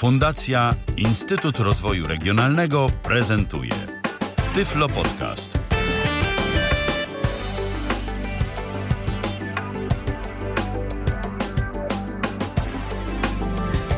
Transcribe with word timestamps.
Fundacja 0.00 0.74
Instytut 0.96 1.58
Rozwoju 1.58 2.06
Regionalnego 2.06 2.86
prezentuje 3.02 3.72
Tyflo 4.54 4.88
Podcast. 4.88 5.58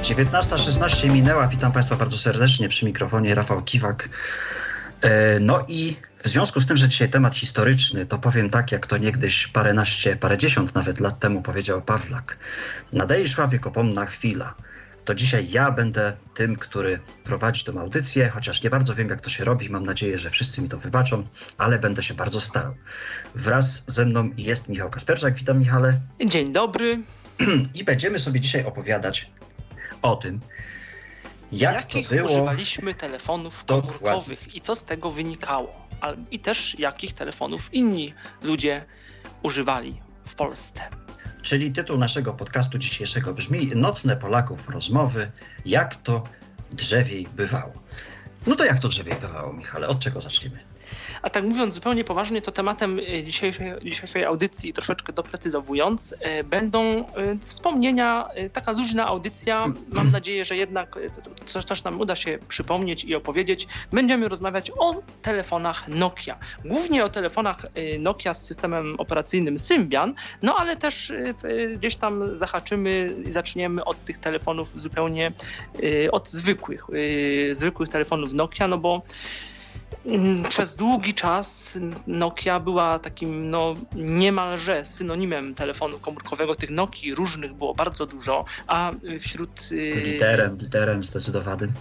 Dziewiętnasta 0.03 0.59
szesnaście 0.59 1.09
minęła. 1.09 1.49
Witam 1.49 1.73
Państwa 1.73 1.97
bardzo 1.97 2.19
serdecznie 2.19 2.69
przy 2.69 2.85
mikrofonie 2.85 3.35
Rafał 3.35 3.63
Kiwak. 3.63 4.09
E, 5.01 5.41
no 5.41 5.61
i 5.69 5.97
w 6.25 6.29
związku 6.29 6.61
z 6.61 6.67
tym, 6.67 6.77
że 6.77 6.89
dzisiaj 6.89 7.11
temat 7.11 7.37
historyczny, 7.37 8.07
to 8.07 8.19
powiem 8.19 8.51
tak, 8.51 8.73
jak 8.73 8.87
to 8.87 8.99
niegdyś 8.99 9.47
paręnaście, 9.47 10.17
parędziesiąt 10.17 10.75
nawet 10.75 11.01
lat 11.01 11.19
temu 11.19 11.43
powiedział 11.43 11.83
Pawlak. 11.83 12.37
Nadejszła 12.93 13.49
wiekopomna 13.49 14.07
chwila. 14.07 14.55
To 15.05 15.15
dzisiaj 15.15 15.51
ja 15.51 15.71
będę 15.71 16.17
tym, 16.35 16.57
który 16.57 16.99
prowadzi 17.25 17.65
tę 17.65 17.73
audycję, 17.81 18.29
chociaż 18.29 18.63
nie 18.63 18.71
bardzo 18.71 18.95
wiem, 18.95 19.09
jak 19.09 19.21
to 19.21 19.31
się 19.31 19.45
robi. 19.45 19.71
Mam 19.71 19.83
nadzieję, 19.83 20.19
że 20.19 20.31
wszyscy 20.31 20.63
mi 20.63 20.69
to 20.69 20.79
wybaczą, 20.79 21.25
ale 21.59 21.79
będę 21.79 22.03
się 22.03 22.15
bardzo 22.15 22.41
starał. 22.41 22.75
Wraz 23.35 23.85
ze 23.87 24.05
mną 24.07 24.31
jest 24.37 24.69
Michał 24.69 24.91
Kasperczak. 24.91 25.35
Witam, 25.35 25.59
Michale. 25.59 26.01
Dzień 26.27 26.53
dobry. 26.53 27.01
I 27.75 27.85
będziemy 27.85 28.19
sobie 28.19 28.41
dzisiaj 28.41 28.65
opowiadać 28.65 29.31
o 30.03 30.17
tym, 30.17 30.41
jak 31.53 31.75
Jakich 31.75 32.09
to 32.09 32.15
było. 32.15 32.31
używaliśmy 32.31 32.95
telefonów 32.95 33.65
Dokładnie. 33.67 33.99
komórkowych 33.99 34.55
i 34.55 34.61
co 34.61 34.77
z 34.77 34.85
tego 34.85 35.11
wynikało? 35.11 35.89
I 36.31 36.39
też 36.39 36.79
jakich 36.79 37.13
telefonów 37.13 37.75
inni 37.75 38.15
ludzie 38.43 38.85
używali 39.43 40.01
w 40.27 40.35
Polsce. 40.35 40.83
Czyli 41.43 41.73
tytuł 41.73 41.99
naszego 41.99 42.33
podcastu 42.33 42.79
dzisiejszego 42.79 43.35
brzmi 43.35 43.71
Nocne 43.75 44.17
Polaków 44.17 44.69
rozmowy, 44.69 45.31
jak 45.67 45.97
to 45.97 46.25
drzewiej 46.71 47.29
bywało. 47.37 47.73
No 48.47 48.57
to 48.57 48.65
jak 48.65 48.81
to 48.81 48.89
drzewiej 48.89 49.15
bywało, 49.21 49.53
Michale? 49.53 49.89
Od 49.89 49.99
czego 49.99 50.21
zaczniemy? 50.21 50.72
A 51.23 51.31
tak 51.31 51.45
mówiąc 51.45 51.75
zupełnie 51.75 52.05
poważnie, 52.05 52.43
to 52.43 52.53
tematem 52.53 52.99
e, 52.99 53.25
dzisiejszej, 53.25 53.73
dzisiejszej 53.85 54.25
audycji, 54.25 54.73
troszeczkę 54.73 55.13
doprecyzowując, 55.13 56.15
e, 56.21 56.45
będą 56.45 56.83
e, 56.83 57.05
wspomnienia, 57.39 58.29
taka 58.53 58.73
luźna 58.73 59.07
audycja. 59.07 59.67
Mam 59.93 60.11
nadzieję, 60.11 60.45
że 60.45 60.57
jednak 60.57 60.99
coś 61.45 61.65
też 61.65 61.85
nam 61.85 62.01
uda 62.01 62.17
się 62.17 62.39
przypomnieć 62.49 63.05
i 63.05 63.15
opowiedzieć. 63.15 63.69
Będziemy 63.93 64.29
rozmawiać 64.29 64.71
o 64.79 65.03
telefonach 65.23 65.89
Nokia. 65.89 66.39
Głównie 66.65 67.05
o 67.05 67.09
telefonach 67.09 67.67
Nokia 67.99 68.35
z 68.35 68.47
systemem 68.47 68.95
operacyjnym 68.99 69.59
Symbian, 69.59 70.15
no 70.43 70.57
ale 70.57 70.77
też 70.77 71.13
gdzieś 71.77 71.97
tam 71.97 72.37
zahaczymy 72.37 73.15
i 73.27 73.31
zaczniemy 73.31 73.85
od 73.85 74.05
tych 74.05 74.19
telefonów 74.19 74.81
zupełnie 74.81 75.33
od 76.13 76.29
zwykłych, 76.29 76.87
zwykłych 77.53 77.89
telefonów 77.89 78.33
Nokia, 78.33 78.69
no 78.69 78.79
bo 78.79 79.03
Przez 80.49 80.77
długi 80.77 81.15
czas 81.15 81.79
Nokia 82.07 82.61
była 82.61 82.99
takim 82.99 83.51
no, 83.51 83.75
niemalże 83.97 84.85
synonimem 84.85 85.55
telefonu 85.55 85.99
komórkowego. 85.99 86.55
Tych 86.55 86.71
Nokii 86.71 87.15
różnych 87.15 87.55
było 87.55 87.75
bardzo 87.75 88.07
dużo, 88.07 88.45
a 88.67 88.93
wśród. 89.21 89.51
y, 89.73 90.03
Liderem, 90.05 90.59
liderem 90.59 91.03
zdecydowanym. 91.03 91.73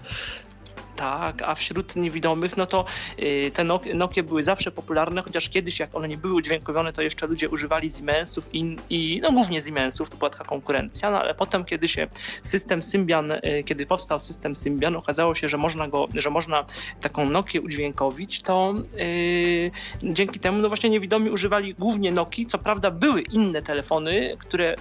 Tak, 1.01 1.41
a 1.41 1.55
wśród 1.55 1.95
niewidomych, 1.95 2.57
no 2.57 2.65
to 2.65 2.85
y, 3.19 3.51
te 3.53 3.63
Nok- 3.63 3.95
Nokie 3.95 4.23
były 4.23 4.43
zawsze 4.43 4.71
popularne, 4.71 5.21
chociaż 5.21 5.49
kiedyś, 5.49 5.79
jak 5.79 5.95
one 5.95 6.07
nie 6.07 6.17
były 6.17 6.33
udźwiękowione, 6.33 6.93
to 6.93 7.01
jeszcze 7.01 7.27
ludzie 7.27 7.49
używali 7.49 7.89
Siemensów 7.89 8.49
i, 8.53 8.77
i 8.89 9.19
no 9.23 9.31
głównie 9.31 9.61
Siemensów, 9.61 10.09
to 10.09 10.17
była 10.17 10.29
taka 10.29 10.43
konkurencja, 10.43 11.11
no 11.11 11.19
ale 11.19 11.35
potem, 11.35 11.65
kiedy 11.65 11.87
się 11.87 12.07
system 12.43 12.81
Symbian, 12.81 13.31
y, 13.31 13.63
kiedy 13.65 13.85
powstał 13.85 14.19
system 14.19 14.55
Symbian, 14.55 14.95
okazało 14.95 15.35
się, 15.35 15.49
że 15.49 15.57
można 15.57 15.87
go, 15.87 16.07
że 16.15 16.29
można 16.29 16.65
taką 17.01 17.29
Nokię 17.29 17.61
udźwiękowić, 17.61 18.41
to 18.41 18.73
y, 18.99 19.71
dzięki 20.03 20.39
temu, 20.39 20.57
no 20.57 20.67
właśnie 20.67 20.89
niewidomi 20.89 21.29
używali 21.29 21.73
głównie 21.73 22.11
Nokii, 22.11 22.45
co 22.45 22.57
prawda 22.57 22.91
były 22.91 23.21
inne 23.21 23.61
telefony, 23.61 24.35
które 24.39 24.75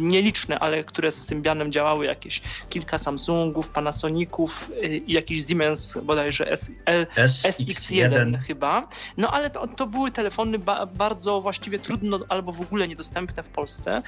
nieliczne, 0.00 0.58
ale 0.58 0.84
które 0.84 1.12
z 1.12 1.26
Symbianem 1.26 1.72
działały, 1.72 2.06
jakieś 2.06 2.42
kilka 2.70 2.98
Samsungów, 2.98 3.68
Panasoniców 3.68 4.70
y, 4.84 4.96
i 4.96 5.12
jakiś 5.12 5.46
Siemens 5.46 5.98
bodajże 6.02 6.56
SL, 6.56 7.06
SX1 7.16 8.38
chyba. 8.38 8.82
No 9.16 9.30
ale 9.30 9.50
to, 9.50 9.66
to 9.68 9.86
były 9.86 10.10
telefony 10.10 10.58
ba 10.58 10.86
bardzo 10.86 11.40
właściwie 11.40 11.78
trudno 11.78 12.20
albo 12.28 12.52
w 12.52 12.60
ogóle 12.60 12.88
niedostępne 12.88 13.42
w 13.42 13.48
Polsce. 13.48 14.02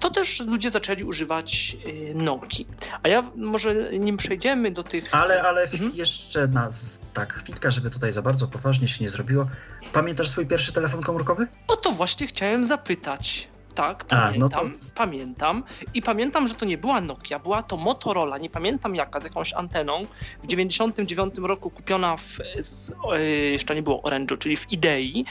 To 0.00 0.10
też 0.10 0.40
ludzie 0.40 0.70
zaczęli 0.70 1.04
używać 1.04 1.76
y, 1.86 2.14
Nokii. 2.14 2.66
A 3.02 3.08
ja 3.08 3.22
może 3.36 3.74
nim 3.98 4.16
przejdziemy 4.16 4.70
do 4.70 4.82
tych... 4.82 5.14
Ale, 5.14 5.42
ale 5.42 5.62
Mhm. 5.62 5.92
jeszcze 5.94 6.48
nas 6.48 7.00
tak 7.14 7.32
chwilkę, 7.32 7.70
żeby 7.70 7.90
tutaj 7.90 8.12
za 8.12 8.22
bardzo 8.22 8.48
poważnie 8.48 8.88
się 8.88 9.04
nie 9.04 9.10
zrobiło. 9.10 9.46
Pamiętasz 9.92 10.28
swój 10.30 10.46
pierwszy 10.46 10.72
telefon 10.72 11.02
komórkowy? 11.02 11.46
O 11.68 11.76
to 11.76 11.92
właśnie 11.92 12.26
chciałem 12.26 12.64
zapytać. 12.64 13.48
Tak, 13.76 14.04
A, 14.08 14.16
pamiętam, 14.16 14.38
no 14.40 14.48
to- 14.48 14.64
pamiętam. 14.94 15.62
I 15.94 16.02
pamiętam, 16.02 16.46
że 16.46 16.54
to 16.54 16.64
nie 16.64 16.78
była 16.78 17.00
Nokia, 17.00 17.38
była 17.38 17.62
to 17.62 17.76
Motorola, 17.76 18.38
nie 18.38 18.50
pamiętam 18.50 18.94
jaka, 18.94 19.20
z 19.20 19.24
jakąś 19.24 19.54
anteną. 19.54 20.06
W 20.42 20.46
99 20.46 21.34
roku 21.38 21.70
kupiona 21.70 22.16
w, 22.16 22.38
z, 22.60 22.92
e, 23.12 23.22
jeszcze 23.30 23.74
nie 23.74 23.82
było 23.82 24.00
Orange'u, 24.02 24.38
czyli 24.38 24.56
w 24.56 24.72
Idei. 24.72 25.24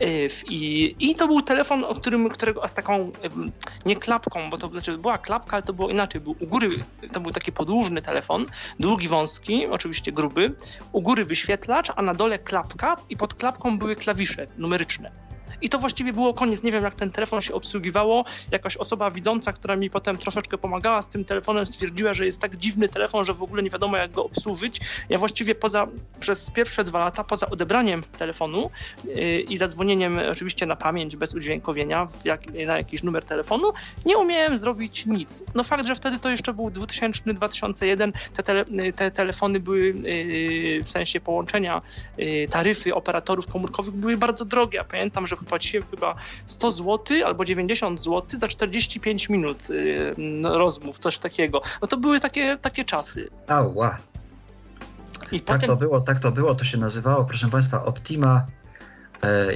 E, 0.00 0.28
w, 0.28 0.42
i, 0.46 0.94
I 1.10 1.14
to 1.14 1.26
był 1.26 1.42
telefon, 1.42 1.84
o 1.84 1.94
którym, 1.94 2.28
którego, 2.28 2.64
a 2.64 2.68
z 2.68 2.74
taką, 2.74 3.12
nie 3.86 3.96
klapką, 3.96 4.50
bo 4.50 4.58
to 4.58 4.68
znaczy 4.68 4.98
była 4.98 5.18
klapka, 5.18 5.52
ale 5.52 5.62
to 5.62 5.72
było 5.72 5.90
inaczej. 5.90 6.20
Był 6.20 6.36
u 6.40 6.46
góry, 6.46 6.68
to 7.12 7.20
był 7.20 7.32
taki 7.32 7.52
podłużny 7.52 8.02
telefon, 8.02 8.46
długi, 8.80 9.08
wąski, 9.08 9.66
oczywiście 9.66 10.12
gruby. 10.12 10.54
U 10.92 11.02
góry 11.02 11.24
wyświetlacz, 11.24 11.88
a 11.96 12.02
na 12.02 12.14
dole 12.14 12.38
klapka 12.38 12.96
i 13.10 13.16
pod 13.16 13.34
klapką 13.34 13.78
były 13.78 13.96
klawisze 13.96 14.44
numeryczne. 14.58 15.31
I 15.62 15.68
to 15.68 15.78
właściwie 15.78 16.12
było 16.12 16.34
koniec. 16.34 16.62
Nie 16.62 16.72
wiem, 16.72 16.84
jak 16.84 16.94
ten 16.94 17.10
telefon 17.10 17.40
się 17.40 17.54
obsługiwało. 17.54 18.24
Jakaś 18.50 18.76
osoba 18.76 19.10
widząca, 19.10 19.52
która 19.52 19.76
mi 19.76 19.90
potem 19.90 20.18
troszeczkę 20.18 20.58
pomagała 20.58 21.02
z 21.02 21.08
tym 21.08 21.24
telefonem, 21.24 21.66
stwierdziła, 21.66 22.14
że 22.14 22.26
jest 22.26 22.40
tak 22.40 22.56
dziwny 22.56 22.88
telefon, 22.88 23.24
że 23.24 23.34
w 23.34 23.42
ogóle 23.42 23.62
nie 23.62 23.70
wiadomo, 23.70 23.96
jak 23.96 24.12
go 24.12 24.24
obsłużyć. 24.24 24.80
Ja 25.08 25.18
właściwie 25.18 25.54
poza, 25.54 25.86
przez 26.20 26.50
pierwsze 26.50 26.84
dwa 26.84 26.98
lata, 26.98 27.24
poza 27.24 27.46
odebraniem 27.50 28.02
telefonu 28.18 28.70
yy, 29.04 29.40
i 29.40 29.56
zadzwonieniem 29.56 30.18
oczywiście 30.30 30.66
na 30.66 30.76
pamięć 30.76 31.16
bez 31.16 31.34
udźwiękowienia 31.34 32.08
jak, 32.24 32.46
na 32.46 32.78
jakiś 32.78 33.02
numer 33.02 33.24
telefonu, 33.24 33.72
nie 34.06 34.18
umiałem 34.18 34.56
zrobić 34.56 35.06
nic. 35.06 35.44
No 35.54 35.64
fakt, 35.64 35.86
że 35.86 35.94
wtedy 35.94 36.18
to 36.18 36.30
jeszcze 36.30 36.52
był 36.52 36.68
2000-2001, 36.68 38.12
te, 38.34 38.42
tele, 38.42 38.64
te 38.96 39.10
telefony 39.10 39.60
były 39.60 39.80
yy, 39.80 40.82
w 40.84 40.88
sensie 40.88 41.20
połączenia 41.20 41.82
y, 42.18 42.48
taryfy 42.50 42.94
operatorów 42.94 43.46
komórkowych 43.46 43.94
były 43.94 44.16
bardzo 44.16 44.44
drogie. 44.44 44.78
Ja 44.78 44.84
pamiętam, 44.84 45.26
że 45.26 45.36
płaciłem 45.52 45.86
chyba 45.90 46.14
100 46.46 46.70
zł 46.70 46.98
albo 47.26 47.44
90 47.44 48.00
zł 48.00 48.38
za 48.38 48.48
45 48.48 49.28
minut 49.28 49.70
y, 49.70 50.14
rozmów, 50.42 50.98
coś 50.98 51.18
takiego. 51.18 51.60
No 51.82 51.88
to 51.88 51.96
były 51.96 52.20
takie, 52.20 52.58
takie 52.62 52.84
czasy. 52.84 53.28
Ała. 53.46 53.98
I 55.32 55.40
Tak 55.40 55.56
potem 55.56 55.68
to 55.68 55.76
było, 55.76 56.00
tak 56.00 56.20
to 56.20 56.32
było. 56.32 56.54
To 56.54 56.64
się 56.64 56.78
nazywało, 56.78 57.24
proszę 57.24 57.48
Państwa, 57.48 57.84
Optima 57.84 58.46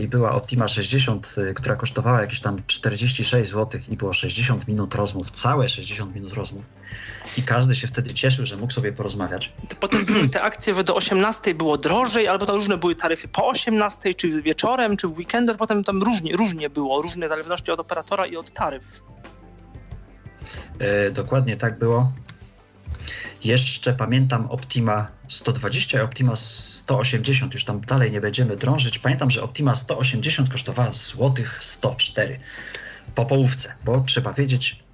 i 0.01 0.09
była 0.09 0.33
Optima 0.33 0.69
60, 0.69 1.35
e, 1.39 1.55
która 1.55 1.77
kosztowała 1.77 2.21
jakieś 2.21 2.41
tam 2.41 2.63
46 2.67 3.51
zł 3.51 3.81
i 3.89 3.97
było 3.97 4.13
60 4.13 4.69
minut 4.69 4.95
rozmów, 4.95 5.31
całe 5.31 5.69
60 5.69 6.15
minut 6.15 6.33
rozmów. 6.33 6.69
I 7.37 7.43
każdy 7.43 7.75
się 7.75 7.87
wtedy 7.87 8.15
cieszył, 8.15 8.47
że 8.47 8.57
mógł 8.57 8.73
sobie 8.73 8.93
porozmawiać. 8.93 9.53
to 9.69 9.77
potem 9.81 10.05
były 10.05 10.29
te 10.29 10.43
akcje, 10.43 10.75
że 10.75 10.85
do 10.85 10.97
18 10.97 11.55
było 11.55 11.79
drożej, 11.79 12.29
albo 12.29 12.47
to 12.47 12.53
różne 12.53 12.79
były 12.79 12.95
taryfy 12.95 13.29
po 13.29 13.49
18, 13.49 14.15
czy 14.15 14.43
wieczorem, 14.43 14.97
czy 14.97 15.09
w 15.09 15.19
weekendy, 15.19 15.55
potem 15.55 15.85
tam 15.85 16.03
różnie, 16.03 16.37
różnie 16.37 16.71
było, 16.71 17.03
różne 17.03 17.29
zależności 17.29 17.73
od 17.73 17.81
operatora 17.81 18.27
i 18.27 18.37
od 18.37 18.51
taryf. 18.51 19.03
E, 20.79 21.11
dokładnie 21.11 21.57
tak 21.57 21.79
było. 21.79 22.13
Jeszcze 23.47 23.93
pamiętam 23.93 24.51
Optima 24.51 25.09
120 25.29 25.99
i 25.99 26.03
Optima 26.03 26.37
180, 26.37 27.55
już 27.55 27.65
tam 27.65 27.81
dalej 27.81 28.11
nie 28.11 28.21
będziemy 28.21 28.57
drążyć. 28.57 28.99
Pamiętam, 28.99 29.31
że 29.31 29.43
Optima 29.43 29.75
180 29.75 30.51
kosztowała 30.51 30.93
złotych 30.93 31.63
104 31.63 32.39
po 33.15 33.27
połówce, 33.27 33.75
bo 33.85 34.01
trzeba 34.01 34.33
wiedzieć 34.33 34.85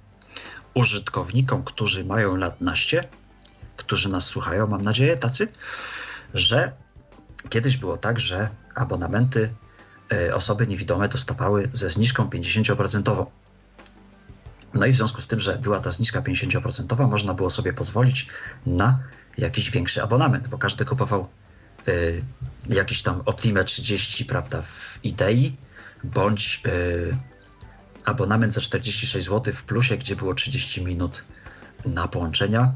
użytkownikom, 0.73 1.63
którzy 1.63 2.05
mają 2.05 2.35
lat 2.35 2.61
naście, 2.61 3.07
którzy 3.75 4.09
nas 4.09 4.25
słuchają, 4.25 4.67
mam 4.67 4.81
nadzieję, 4.81 5.17
tacy, 5.17 5.47
że 6.33 6.71
kiedyś 7.49 7.77
było 7.77 7.97
tak, 7.97 8.19
że 8.19 8.49
abonamenty 8.75 9.53
e, 10.11 10.35
osoby 10.35 10.67
niewidome 10.67 11.09
dostawały 11.09 11.69
ze 11.73 11.89
zniżką 11.89 12.25
50%. 12.25 13.25
No 14.73 14.85
i 14.85 14.91
w 14.91 14.95
związku 14.95 15.21
z 15.21 15.27
tym, 15.27 15.39
że 15.39 15.57
była 15.57 15.79
ta 15.79 15.91
zniżka 15.91 16.21
50%, 16.21 17.09
można 17.09 17.33
było 17.33 17.49
sobie 17.49 17.73
pozwolić 17.73 18.27
na 18.65 18.99
jakiś 19.37 19.71
większy 19.71 20.03
abonament, 20.03 20.47
bo 20.47 20.57
każdy 20.57 20.85
kupował 20.85 21.27
y, 21.87 22.23
jakiś 22.69 23.01
tam 23.01 23.21
Optimę 23.25 23.63
30, 23.63 24.25
prawda, 24.25 24.61
w 24.61 24.99
idei, 25.03 25.57
bądź 26.03 26.61
y, 26.65 27.17
abonament 28.05 28.53
za 28.53 28.61
46 28.61 29.27
zł 29.27 29.53
w 29.53 29.63
plusie, 29.63 29.97
gdzie 29.97 30.15
było 30.15 30.33
30 30.33 30.83
minut 30.83 31.25
na 31.85 32.07
połączenia. 32.07 32.73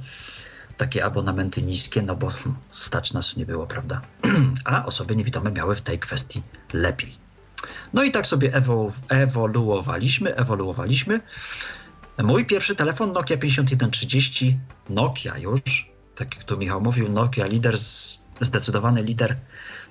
takie 0.77 1.05
abonamenty 1.05 1.61
niskie, 1.61 2.01
no 2.01 2.15
bo 2.15 2.31
stać 2.67 3.13
nas 3.13 3.37
nie 3.37 3.45
było, 3.45 3.67
prawda? 3.67 4.01
A 4.65 4.85
osoby 4.85 5.15
niewidome 5.15 5.51
miały 5.51 5.75
w 5.75 5.81
tej 5.81 5.99
kwestii 5.99 6.43
lepiej. 6.73 7.15
No 7.93 8.03
i 8.03 8.11
tak 8.11 8.27
sobie 8.27 8.53
ewolu 8.53 8.91
ewoluowaliśmy, 9.09 10.35
ewoluowaliśmy. 10.35 11.21
Mój 12.23 12.45
pierwszy 12.45 12.75
telefon 12.75 13.13
Nokia 13.13 13.37
5130, 13.37 14.59
Nokia 14.89 15.37
już, 15.37 15.89
tak 16.15 16.35
jak 16.35 16.43
tu 16.43 16.57
Michał 16.57 16.81
mówił, 16.81 17.09
Nokia 17.09 17.45
lider, 17.45 17.77
zdecydowany 18.41 19.03
lider 19.03 19.37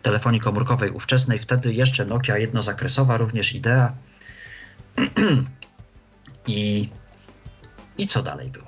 telefonii 0.02 0.40
komórkowej 0.40 0.90
ówczesnej, 0.90 1.38
wtedy 1.38 1.72
jeszcze 1.72 2.04
Nokia 2.04 2.38
jednozakresowa, 2.38 3.16
również 3.16 3.54
Idea. 3.54 3.92
I, 6.46 6.88
I 7.98 8.06
co 8.06 8.22
dalej 8.22 8.50
było? 8.50 8.65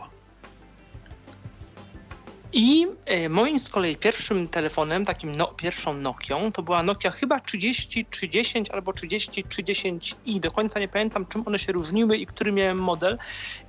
I 2.52 2.86
e, 3.06 3.28
moim 3.28 3.58
z 3.58 3.68
kolei 3.68 3.96
pierwszym 3.96 4.48
telefonem, 4.48 5.04
takim 5.04 5.36
no, 5.36 5.46
pierwszą 5.46 5.94
Nokią, 5.94 6.52
to 6.52 6.62
była 6.62 6.82
Nokia 6.82 7.10
chyba 7.10 7.40
3030 7.40 8.70
albo 8.72 8.92
3030i. 8.92 10.40
Do 10.40 10.50
końca 10.50 10.80
nie 10.80 10.88
pamiętam, 10.88 11.26
czym 11.26 11.42
one 11.46 11.58
się 11.58 11.72
różniły 11.72 12.16
i 12.16 12.26
który 12.26 12.52
miałem 12.52 12.78
model. 12.78 13.18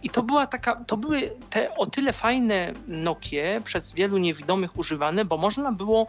I 0.03 0.09
to 0.09 0.23
była 0.23 0.47
taka, 0.47 0.75
to 0.75 0.97
były 0.97 1.31
te 1.49 1.75
o 1.75 1.85
tyle 1.85 2.13
fajne 2.13 2.73
Nokie 2.87 3.61
przez 3.63 3.93
wielu 3.93 4.17
niewidomych 4.17 4.77
używane, 4.77 5.25
bo 5.25 5.37
można 5.37 5.71
było 5.71 6.07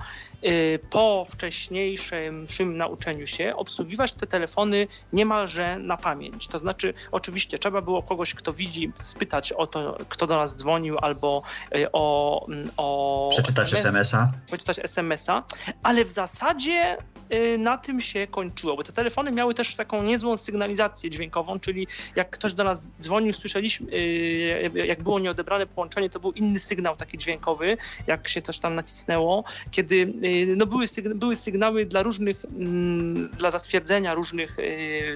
po 0.90 1.26
wcześniejszym 1.30 2.46
nauczeniu 2.76 3.26
się 3.26 3.56
obsługiwać 3.56 4.12
te 4.12 4.26
telefony 4.26 4.86
niemalże 5.12 5.78
na 5.78 5.96
pamięć. 5.96 6.46
To 6.46 6.58
znaczy, 6.58 6.94
oczywiście 7.12 7.58
trzeba 7.58 7.80
było 7.80 8.02
kogoś, 8.02 8.34
kto 8.34 8.52
widzi, 8.52 8.92
spytać 9.00 9.52
o 9.52 9.66
to, 9.66 9.98
kto 10.08 10.26
do 10.26 10.36
nas 10.36 10.56
dzwonił 10.56 10.98
albo 10.98 11.42
y, 11.76 11.92
o 11.92 12.30
o. 12.76 13.28
Przeczytać 13.30 13.74
SMS-a. 13.74 14.32
Przeczytać 14.46 14.78
SMS-a, 14.78 15.44
ale 15.82 16.04
w 16.04 16.10
zasadzie 16.10 16.96
y, 17.32 17.58
na 17.58 17.78
tym 17.78 18.00
się 18.00 18.26
kończyło, 18.26 18.76
bo 18.76 18.82
te 18.82 18.92
telefony 18.92 19.32
miały 19.32 19.54
też 19.54 19.74
taką 19.74 20.02
niezłą 20.02 20.36
sygnalizację 20.36 21.10
dźwiękową, 21.10 21.60
czyli 21.60 21.86
jak 22.16 22.30
ktoś 22.30 22.54
do 22.54 22.64
nas 22.64 22.92
dzwonił, 23.00 23.32
słyszeliśmy, 23.32 23.92
y, 23.92 24.72
jak 24.86 25.02
było 25.02 25.18
nieodebrane 25.18 25.66
połączenie, 25.66 26.10
to 26.10 26.20
był 26.20 26.32
inny 26.32 26.58
sygnał 26.58 26.96
taki 26.96 27.18
dźwiękowy, 27.18 27.76
jak 28.06 28.28
się 28.28 28.42
też 28.42 28.58
tam 28.58 28.74
nacisnęło, 28.74 29.44
kiedy 29.70 30.12
y, 30.24 30.29
no 30.56 30.66
były, 30.66 30.86
były 31.14 31.36
sygnały 31.36 31.86
dla 31.86 32.02
różnych, 32.02 32.44
mm, 32.44 33.28
dla 33.28 33.50
zatwierdzenia 33.50 34.14
różnych, 34.14 34.56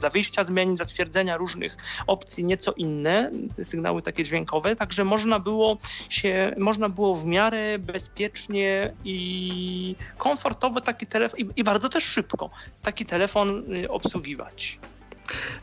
dla 0.01 0.11
wyjścia 0.11 0.45
zmian, 0.45 0.77
zatwierdzenia 0.77 1.37
różnych 1.37 1.77
opcji 2.07 2.45
nieco 2.45 2.73
inne, 2.73 3.31
sygnały 3.63 4.03
takie 4.03 4.25
dźwiękowe, 4.25 4.77
także 4.77 5.05
można 5.05 5.41
było 5.41 5.79
się, 6.09 6.55
można 6.59 6.89
było 6.89 7.15
w 7.15 7.27
miarę 7.27 7.79
bezpiecznie 7.79 8.93
i 9.05 9.97
komfortowo 10.19 10.81
taki 10.81 11.07
telefon 11.07 11.41
i, 11.41 11.47
i 11.57 11.65
bardzo 11.65 11.89
też 11.89 12.05
szybko 12.05 12.51
taki 12.83 13.07
telefon 13.07 13.77
y, 13.77 13.91
obsługiwać. 13.91 14.79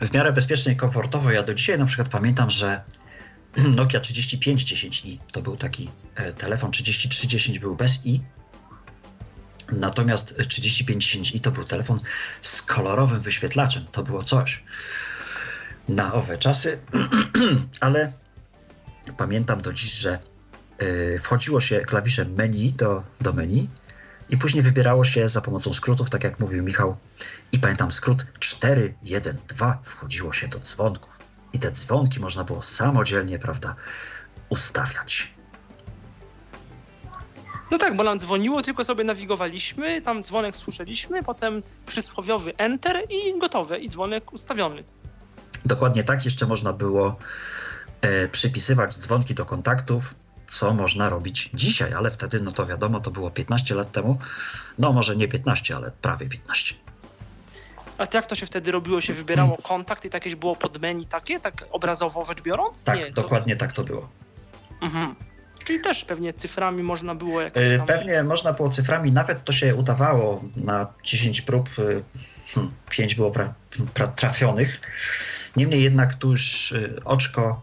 W 0.02 0.14
miarę 0.14 0.34
bezpiecznie 0.34 0.74
i 0.74 0.76
komfortowo. 0.76 1.32
Ja 1.32 1.44
do 1.44 1.54
dzisiaj 1.54 1.80
na 1.80 1.86
przykład 1.86 2.10
pamiętam, 2.10 2.50
że 2.50 2.82
Nokia 3.76 4.00
3510i 4.00 5.18
to 5.32 5.42
był 5.42 5.58
taki 5.58 5.90
e, 6.16 6.34
telefon, 6.34 6.72
3310 6.72 7.60
był 7.60 7.76
bez 7.76 8.06
i. 8.06 8.20
Natomiast 9.72 10.34
3510i 10.38 11.42
to 11.42 11.52
był 11.52 11.64
telefon 11.64 12.00
z 12.42 12.62
kolorowym 12.62 13.22
wyświetlaczem. 13.22 13.86
To 13.92 14.04
było 14.04 14.24
coś 14.24 14.64
na 15.90 16.14
owe 16.14 16.38
czasy, 16.38 16.80
ale 17.80 18.14
pamiętam 19.18 19.62
do 19.62 19.74
dziś, 19.74 19.94
że 19.94 20.20
Y, 20.82 21.20
wchodziło 21.20 21.62
się 21.62 21.80
klawiszem 21.80 22.34
menu 22.34 22.74
do, 22.74 23.04
do 23.22 23.34
menu 23.34 23.70
i 24.30 24.38
później 24.38 24.64
wybierało 24.64 25.04
się 25.04 25.30
za 25.30 25.42
pomocą 25.42 25.74
skrótów, 25.74 26.10
tak 26.10 26.24
jak 26.24 26.40
mówił 26.40 26.64
Michał. 26.64 26.98
I 27.52 27.60
pamiętam 27.60 27.92
skrót 27.92 28.26
412 28.40 29.78
wchodziło 29.84 30.34
się 30.34 30.48
do 30.48 30.60
dzwonków. 30.60 31.20
I 31.54 31.60
te 31.60 31.72
dzwonki 31.72 32.20
można 32.20 32.44
było 32.44 32.62
samodzielnie, 32.62 33.40
prawda, 33.40 33.76
ustawiać. 34.50 35.34
No 37.72 37.78
tak, 37.78 37.96
bo 37.96 38.04
nam 38.04 38.20
dzwoniło, 38.20 38.62
tylko 38.62 38.84
sobie 38.84 39.04
nawigowaliśmy, 39.04 40.02
tam 40.02 40.24
dzwonek 40.24 40.56
słyszeliśmy, 40.56 41.24
potem 41.24 41.64
przysłowiowy 41.86 42.54
enter 42.58 43.04
i 43.10 43.40
gotowe, 43.40 43.80
i 43.80 43.90
dzwonek 43.90 44.34
ustawiony. 44.34 44.84
Dokładnie 45.66 46.04
tak, 46.04 46.26
jeszcze 46.26 46.48
można 46.48 46.74
było 46.74 47.16
e, 48.02 48.28
przypisywać 48.28 48.98
dzwonki 48.98 49.36
do 49.36 49.46
kontaktów, 49.46 50.16
co 50.48 50.74
można 50.74 51.10
robić 51.10 51.50
dzisiaj, 51.54 51.94
ale 51.94 52.12
wtedy, 52.12 52.42
no 52.42 52.52
to 52.52 52.66
wiadomo, 52.66 53.00
to 53.00 53.12
było 53.12 53.32
15 53.32 53.76
lat 53.76 53.92
temu. 53.92 54.18
No 54.80 54.94
może 54.94 55.16
nie 55.16 55.28
15, 55.28 55.76
ale 55.76 55.92
prawie 56.02 56.30
15. 56.30 56.76
A 57.98 58.06
jak 58.14 58.26
to 58.26 58.36
się 58.36 58.46
wtedy 58.46 58.72
robiło? 58.72 59.02
Się 59.02 59.14
wybierało 59.14 59.58
kontakt 59.58 60.06
i 60.06 60.10
jakieś 60.14 60.36
było 60.36 60.56
podmenu 60.56 61.06
takie, 61.06 61.40
tak 61.40 61.66
obrazowo 61.72 62.24
rzecz 62.24 62.42
biorąc? 62.42 62.84
Tak, 62.84 62.98
nie, 62.98 63.12
dokładnie 63.12 63.56
to... 63.56 63.60
tak 63.60 63.74
to 63.74 63.84
było. 63.84 64.10
Mhm. 64.82 65.16
Czyli 65.64 65.82
też 65.82 66.06
pewnie 66.06 66.34
cyframi 66.34 66.84
można 66.84 67.16
było 67.16 67.42
jakieś 67.42 67.78
tam... 67.78 67.88
Pewnie 67.88 68.24
można 68.24 68.54
było 68.54 68.70
cyframi, 68.70 69.12
nawet 69.12 69.44
to 69.44 69.52
się 69.52 69.76
udawało 69.76 70.44
na 70.56 70.88
10 71.04 71.42
prób, 71.42 71.70
5 72.90 73.12
y, 73.12 73.16
hmm, 73.16 73.18
było 73.18 73.32
pra, 73.32 73.54
pra, 73.94 74.08
trafionych. 74.08 74.82
Niemniej 75.56 75.84
jednak 75.84 76.14
tu 76.14 76.32
już 76.32 76.72
y, 76.72 76.96
oczko 77.06 77.62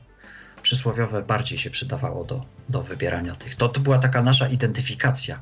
przysłowiowe 0.62 1.22
bardziej 1.22 1.58
się 1.58 1.70
przydawało 1.70 2.24
do, 2.24 2.44
do 2.68 2.82
wybierania 2.82 3.34
tych. 3.34 3.54
To, 3.54 3.68
to 3.68 3.80
była 3.80 3.98
taka 3.98 4.22
nasza 4.22 4.48
identyfikacja. 4.48 5.38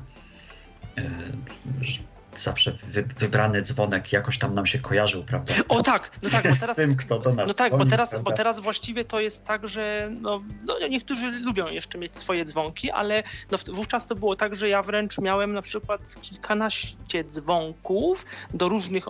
Zawsze 2.39 2.71
wy, 2.83 3.03
wybrany 3.03 3.61
dzwonek 3.61 4.11
jakoś 4.11 4.37
tam 4.37 4.53
nam 4.53 4.65
się 4.65 4.79
kojarzył, 4.79 5.23
prawda? 5.23 5.53
O 5.69 5.81
tak, 5.81 6.11
no 6.23 6.29
tak, 6.29 6.43
bo 6.43 6.55
teraz, 6.59 6.73
z 6.73 6.75
tym, 6.75 6.95
kto 6.95 7.19
do 7.19 7.33
nas 7.33 7.47
No 7.47 7.53
tak, 7.53 7.69
dzwoni, 7.69 7.83
bo, 7.83 7.89
teraz, 7.89 8.15
bo 8.23 8.31
teraz 8.31 8.59
właściwie 8.59 9.05
to 9.05 9.19
jest 9.19 9.45
tak, 9.45 9.67
że 9.67 10.11
no, 10.21 10.43
no, 10.65 10.75
niektórzy 10.89 11.31
lubią 11.31 11.67
jeszcze 11.67 11.97
mieć 11.97 12.17
swoje 12.17 12.45
dzwonki, 12.45 12.91
ale 12.91 13.23
no, 13.51 13.57
wówczas 13.73 14.07
to 14.07 14.15
było 14.15 14.35
tak, 14.35 14.55
że 14.55 14.69
ja 14.69 14.83
wręcz 14.83 15.17
miałem 15.17 15.53
na 15.53 15.61
przykład 15.61 16.15
kilkanaście 16.21 17.23
dzwonków 17.23 18.25
do 18.53 18.69
różnych 18.69 19.05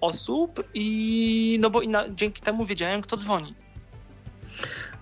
osób 0.00 0.64
i 0.74 1.58
no 1.60 1.70
bo 1.70 1.82
i 1.82 1.88
na, 1.88 2.08
dzięki 2.08 2.42
temu 2.42 2.64
wiedziałem, 2.64 3.02
kto 3.02 3.16
dzwoni. 3.16 3.54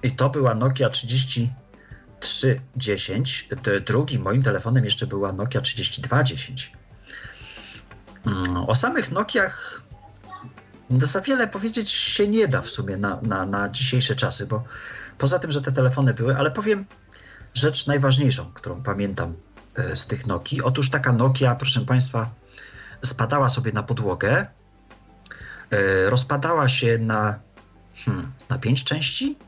I 0.02 0.10
to 0.10 0.30
była 0.30 0.54
Nokia 0.54 0.90
3310. 0.90 3.48
Drugim 3.86 4.22
moim 4.22 4.42
telefonem 4.42 4.84
jeszcze 4.84 5.06
była 5.06 5.32
Nokia 5.32 5.60
3210. 5.60 6.77
Mm, 8.26 8.56
o 8.56 8.74
samych 8.74 9.12
Nokiach 9.12 9.82
za 10.90 11.20
wiele 11.20 11.48
powiedzieć 11.48 11.90
się 11.90 12.28
nie 12.28 12.48
da 12.48 12.62
w 12.62 12.70
sumie 12.70 12.96
na, 12.96 13.18
na, 13.22 13.46
na 13.46 13.68
dzisiejsze 13.68 14.14
czasy, 14.14 14.46
bo 14.46 14.64
poza 15.18 15.38
tym, 15.38 15.50
że 15.50 15.62
te 15.62 15.72
telefony 15.72 16.14
były, 16.14 16.36
ale 16.36 16.50
powiem 16.50 16.84
rzecz 17.54 17.86
najważniejszą, 17.86 18.52
którą 18.54 18.82
pamiętam 18.82 19.34
e, 19.74 19.96
z 19.96 20.06
tych 20.06 20.26
Nokii. 20.26 20.62
Otóż 20.62 20.90
taka 20.90 21.12
Nokia, 21.12 21.54
proszę 21.54 21.80
Państwa, 21.80 22.30
spadała 23.04 23.48
sobie 23.48 23.72
na 23.72 23.82
podłogę, 23.82 24.46
e, 25.70 26.10
rozpadała 26.10 26.68
się 26.68 26.98
na, 26.98 27.38
hmm, 28.04 28.32
na 28.48 28.58
pięć 28.58 28.84
części, 28.84 29.38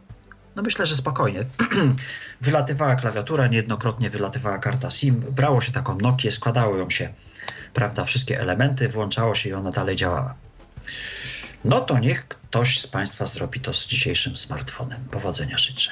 no 0.57 0.63
myślę, 0.63 0.87
że 0.87 0.97
spokojnie. 0.97 1.45
Wylatywała 2.41 2.97
klawiatura, 2.97 3.47
niejednokrotnie 3.47 4.11
wylatywała 4.11 4.59
karta 4.59 4.91
SIM, 4.91 5.21
brało 5.21 5.61
się 5.61 5.73
taką 5.73 5.99
Nokię, 5.99 6.31
składało 6.31 6.77
ją 6.77 6.91
się, 6.91 7.15
prawda, 7.75 8.05
wszystkie 8.05 8.41
elementy, 8.41 8.89
włączało 8.89 9.35
się 9.35 9.49
i 9.51 9.53
ona 9.53 9.71
dalej 9.71 9.97
działała. 9.97 10.35
No 11.65 11.81
to 11.81 11.99
niech 11.99 12.29
ktoś 12.29 12.81
z 12.81 12.87
Państwa 12.87 13.27
zrobi 13.27 13.61
to 13.61 13.75
z 13.75 13.87
dzisiejszym 13.87 14.37
smartfonem. 14.37 15.05
Powodzenia 15.11 15.59
życzę. 15.59 15.91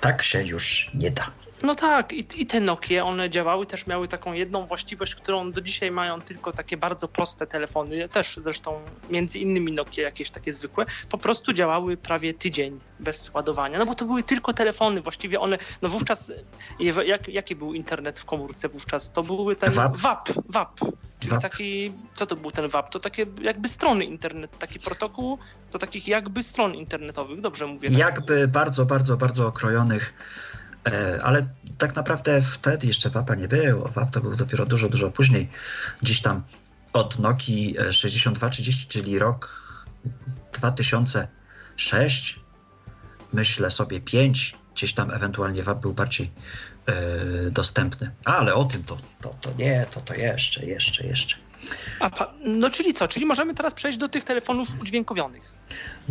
Tak 0.00 0.22
się 0.22 0.42
już 0.42 0.90
nie 0.94 1.10
da. 1.10 1.43
No 1.64 1.74
tak, 1.74 2.12
i, 2.12 2.26
i 2.36 2.46
te 2.46 2.60
Nokie, 2.60 3.04
one 3.04 3.30
działały, 3.30 3.66
też 3.66 3.86
miały 3.86 4.08
taką 4.08 4.32
jedną 4.32 4.66
właściwość, 4.66 5.14
którą 5.14 5.52
do 5.52 5.60
dzisiaj 5.60 5.90
mają 5.90 6.20
tylko 6.20 6.52
takie 6.52 6.76
bardzo 6.76 7.08
proste 7.08 7.46
telefony, 7.46 8.08
też 8.08 8.36
zresztą 8.42 8.80
między 9.10 9.38
innymi 9.38 9.72
Nokie 9.72 10.02
jakieś 10.02 10.30
takie 10.30 10.52
zwykłe, 10.52 10.86
po 11.10 11.18
prostu 11.18 11.52
działały 11.52 11.96
prawie 11.96 12.34
tydzień 12.34 12.80
bez 13.00 13.30
ładowania, 13.34 13.78
no 13.78 13.86
bo 13.86 13.94
to 13.94 14.04
były 14.04 14.22
tylko 14.22 14.52
telefony, 14.52 15.00
właściwie 15.00 15.40
one, 15.40 15.58
no 15.82 15.88
wówczas, 15.88 16.32
jak, 17.04 17.28
jaki 17.28 17.56
był 17.56 17.74
internet 17.74 18.20
w 18.20 18.24
komórce 18.24 18.68
wówczas? 18.68 19.12
To 19.12 19.22
były 19.22 19.56
ten 19.56 19.72
WAP, 19.72 19.96
WAP, 19.96 20.28
WAP 20.48 20.80
czyli 21.24 21.32
WAP. 21.32 21.42
taki, 21.42 21.92
co 22.12 22.26
to 22.26 22.36
był 22.36 22.50
ten 22.50 22.68
WAP? 22.68 22.90
To 22.90 23.00
takie 23.00 23.26
jakby 23.42 23.68
strony 23.68 24.04
internet, 24.04 24.58
taki 24.58 24.80
protokół 24.80 25.38
do 25.72 25.78
takich 25.78 26.08
jakby 26.08 26.42
stron 26.42 26.74
internetowych, 26.74 27.40
dobrze 27.40 27.66
mówię? 27.66 27.88
Jakby 27.92 28.48
bardzo, 28.48 28.86
bardzo, 28.86 29.16
bardzo 29.16 29.46
okrojonych 29.46 30.14
ale 31.22 31.48
tak 31.78 31.96
naprawdę 31.96 32.42
wtedy 32.42 32.86
jeszcze 32.86 33.10
WAPa 33.10 33.34
nie 33.34 33.48
było. 33.48 33.88
WAP 33.88 34.10
to 34.10 34.20
był 34.20 34.36
dopiero 34.36 34.66
dużo, 34.66 34.88
dużo 34.88 35.10
później. 35.10 35.48
Gdzieś 36.02 36.22
tam 36.22 36.42
od 36.92 37.18
Nokii 37.18 37.76
6230, 37.90 38.86
czyli 38.86 39.18
rok 39.18 39.64
2006, 40.52 42.40
myślę 43.32 43.70
sobie 43.70 44.00
5, 44.00 44.56
gdzieś 44.74 44.92
tam 44.92 45.10
ewentualnie 45.10 45.62
WAP 45.62 45.80
był 45.80 45.94
bardziej 45.94 46.30
e, 46.86 47.50
dostępny. 47.50 48.10
Ale 48.24 48.54
o 48.54 48.64
tym 48.64 48.84
to, 48.84 48.98
to, 49.20 49.34
to 49.40 49.50
nie, 49.58 49.86
to 49.90 50.00
to 50.00 50.14
jeszcze, 50.14 50.66
jeszcze, 50.66 51.06
jeszcze. 51.06 51.36
Pa, 51.98 52.34
no 52.44 52.70
czyli 52.70 52.94
co? 52.94 53.08
Czyli 53.08 53.26
możemy 53.26 53.54
teraz 53.54 53.74
przejść 53.74 53.98
do 53.98 54.08
tych 54.08 54.24
telefonów 54.24 54.80
udźwiękowionych. 54.80 55.53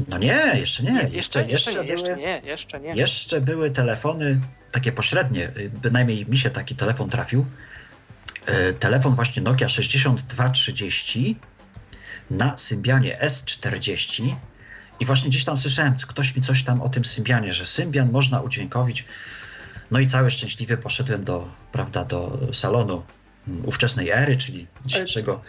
No 0.07 0.17
nie, 0.17 0.51
jeszcze 0.55 0.83
nie. 0.83 0.91
nie 0.91 1.09
jeszcze, 1.09 1.45
jeszcze, 1.47 1.71
jeszcze, 1.71 1.83
nie, 1.83 1.91
jeszcze 1.91 2.05
były, 2.05 2.17
nie, 2.17 2.41
jeszcze 2.43 2.79
nie. 2.79 2.93
Jeszcze 2.93 3.41
były 3.41 3.71
telefony 3.71 4.39
takie 4.71 4.91
pośrednie, 4.91 5.51
y, 5.57 5.71
bynajmniej 5.81 6.25
mi 6.25 6.37
się 6.37 6.49
taki 6.49 6.75
telefon 6.75 7.09
trafił. 7.09 7.45
E, 8.45 8.73
telefon 8.73 9.15
właśnie 9.15 9.43
Nokia 9.43 9.69
6230 9.69 11.39
na 12.31 12.57
Symbianie 12.57 13.19
S40 13.21 14.35
i 14.99 15.05
właśnie 15.05 15.29
gdzieś 15.29 15.45
tam 15.45 15.57
słyszałem, 15.57 15.95
ktoś 16.07 16.35
mi 16.35 16.41
coś 16.41 16.63
tam 16.63 16.81
o 16.81 16.89
tym 16.89 17.05
Symbianie, 17.05 17.53
że 17.53 17.65
Symbian 17.65 18.11
można 18.11 18.41
udźwiękowić. 18.41 19.05
No 19.91 19.99
i 19.99 20.07
cały 20.07 20.31
szczęśliwy 20.31 20.77
poszedłem 20.77 21.23
do, 21.23 21.51
prawda, 21.71 22.05
do 22.05 22.39
salonu 22.53 23.03
ówczesnej 23.65 24.09
ery, 24.09 24.37
czyli 24.37 24.67
dzisiejszego 24.85 25.41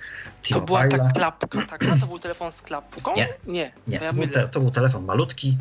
To 0.51 0.61
była 0.61 0.87
ta 0.87 0.99
klapka, 0.99 1.67
tak? 1.67 1.85
To 2.01 2.07
był 2.07 2.19
telefon 2.19 2.53
z 2.53 2.63
klapką? 2.63 3.15
Nie. 3.17 3.29
Nie, 3.47 3.73
Nie, 3.87 3.99
to, 3.99 4.05
ja 4.05 4.13
był 4.13 4.29
te, 4.29 4.49
to 4.49 4.61
był 4.61 4.71
telefon 4.71 5.05
malutki, 5.05 5.59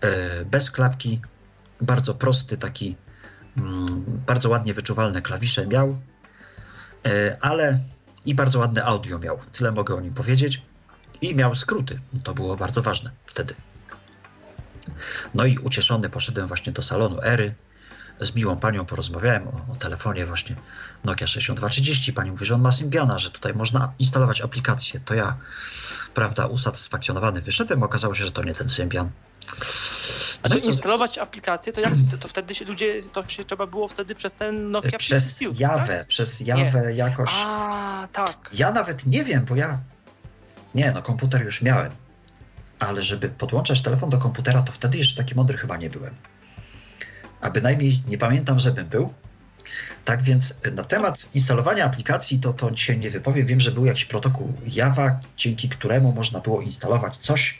e, 0.00 0.44
bez 0.44 0.70
klapki, 0.70 1.20
bardzo 1.80 2.14
prosty, 2.14 2.56
taki 2.56 2.96
mm, 3.56 4.04
bardzo 4.26 4.48
ładnie 4.48 4.74
wyczuwalne 4.74 5.22
klawisze 5.22 5.66
miał, 5.66 5.98
e, 7.06 7.36
ale 7.40 7.78
i 8.26 8.34
bardzo 8.34 8.58
ładne 8.58 8.84
audio 8.84 9.18
miał. 9.18 9.38
Tyle 9.52 9.72
mogę 9.72 9.94
o 9.94 10.00
nim 10.00 10.14
powiedzieć. 10.14 10.62
I 11.20 11.34
miał 11.34 11.54
skróty. 11.54 12.00
To 12.24 12.34
było 12.34 12.56
bardzo 12.56 12.82
ważne 12.82 13.10
wtedy. 13.26 13.54
No 15.34 15.44
i 15.44 15.58
ucieszony 15.58 16.08
poszedłem 16.08 16.48
właśnie 16.48 16.72
do 16.72 16.82
salonu 16.82 17.22
Ery. 17.22 17.54
Z 18.20 18.34
miłą 18.34 18.56
panią 18.56 18.84
porozmawiałem 18.86 19.48
o, 19.48 19.72
o 19.72 19.76
telefonie 19.78 20.26
właśnie 20.26 20.56
Nokia 21.04 21.26
6230. 21.26 22.12
Pani 22.12 22.30
mówi, 22.30 22.46
że 22.46 22.54
on 22.54 22.60
ma 22.60 22.72
Symbiana, 22.72 23.18
że 23.18 23.30
tutaj 23.30 23.54
można 23.54 23.92
instalować 23.98 24.40
aplikację. 24.40 25.00
To 25.00 25.14
ja, 25.14 25.36
prawda, 26.14 26.46
usatysfakcjonowany 26.46 27.40
wyszedłem. 27.40 27.82
Okazało 27.82 28.14
się, 28.14 28.24
że 28.24 28.32
to 28.32 28.44
nie 28.44 28.54
ten 28.54 28.68
Symbian. 28.68 29.10
A 30.42 30.48
to 30.48 30.58
instalować 30.58 31.18
aplikację, 31.18 31.72
to 31.72 31.80
jak 31.80 31.92
to, 32.20 32.28
wtedy 32.28 32.54
się 32.54 32.64
ludzie, 32.64 33.02
to 33.12 33.28
się 33.28 33.44
trzeba 33.44 33.66
było 33.66 33.88
wtedy 33.88 34.14
przez 34.14 34.34
ten 34.34 34.70
Nokia 34.70 34.98
Przez 34.98 35.38
Plus, 35.38 35.60
Jawę, 35.60 35.98
tak? 35.98 36.06
przez 36.06 36.40
Jawę 36.40 36.94
jakoś. 36.94 37.30
A, 37.34 38.08
tak. 38.12 38.50
Ja 38.52 38.72
nawet 38.72 39.06
nie 39.06 39.24
wiem, 39.24 39.44
bo 39.44 39.56
ja. 39.56 39.78
Nie, 40.74 40.92
no 40.92 41.02
komputer 41.02 41.44
już 41.44 41.62
miałem. 41.62 41.92
Ale 42.78 43.02
żeby 43.02 43.28
podłączać 43.28 43.82
telefon 43.82 44.10
do 44.10 44.18
komputera, 44.18 44.62
to 44.62 44.72
wtedy 44.72 44.98
jeszcze 44.98 45.16
taki 45.16 45.34
mądry 45.34 45.58
chyba 45.58 45.76
nie 45.76 45.90
byłem. 45.90 46.14
A 47.40 47.50
bynajmniej 47.50 48.02
nie 48.08 48.18
pamiętam, 48.18 48.58
żebym 48.58 48.86
był. 48.86 49.14
Tak 50.04 50.22
więc 50.22 50.54
na 50.74 50.84
temat 50.84 51.28
instalowania 51.34 51.84
aplikacji 51.84 52.40
to, 52.40 52.52
to 52.52 52.70
dzisiaj 52.70 52.98
nie 52.98 53.10
wypowiem. 53.10 53.46
Wiem, 53.46 53.60
że 53.60 53.70
był 53.70 53.86
jakiś 53.86 54.04
protokół 54.04 54.52
Java, 54.66 55.20
dzięki 55.36 55.68
któremu 55.68 56.12
można 56.12 56.40
było 56.40 56.60
instalować 56.60 57.16
coś. 57.16 57.58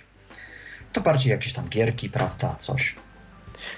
To 0.92 1.00
bardziej 1.00 1.30
jakieś 1.30 1.52
tam 1.52 1.68
gierki, 1.68 2.10
prawda, 2.10 2.56
coś. 2.58 2.96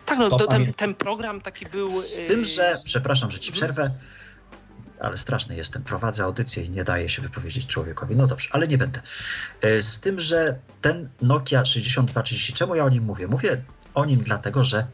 Tak, 0.06 0.18
no 0.18 0.28
To 0.30 0.36
to 0.36 0.46
ten, 0.46 0.74
ten 0.74 0.94
program 0.94 1.40
taki 1.40 1.66
był. 1.66 1.90
Z 1.90 2.18
yy, 2.18 2.24
tym, 2.24 2.44
że, 2.44 2.80
przepraszam, 2.84 3.30
że 3.30 3.38
ci 3.38 3.50
Mhm. 3.52 3.54
przerwę, 3.54 3.94
ale 5.00 5.16
straszny 5.16 5.56
jestem. 5.56 5.82
Prowadzę 5.82 6.24
audycję 6.24 6.64
i 6.64 6.70
nie 6.70 6.84
daje 6.84 7.08
się 7.08 7.22
wypowiedzieć 7.22 7.66
człowiekowi. 7.66 8.16
No 8.16 8.26
dobrze, 8.26 8.48
ale 8.52 8.68
nie 8.68 8.78
będę. 8.78 9.00
E, 9.62 9.82
Z 9.82 10.00
tym, 10.00 10.20
że 10.20 10.58
ten 10.80 11.08
Nokia 11.22 11.64
6230, 11.64 12.52
czemu 12.52 12.74
ja 12.74 12.84
o 12.84 12.88
nim 12.88 13.04
mówię? 13.04 13.26
Mówię 13.26 13.62
o 13.94 14.04
nim 14.04 14.20
dlatego, 14.20 14.64
że 14.64 14.86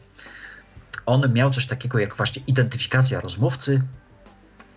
on 1.07 1.33
miał 1.33 1.51
coś 1.51 1.65
takiego 1.67 1.99
jak 1.99 2.17
właśnie 2.17 2.41
identyfikacja 2.47 3.19
rozmówcy 3.19 3.81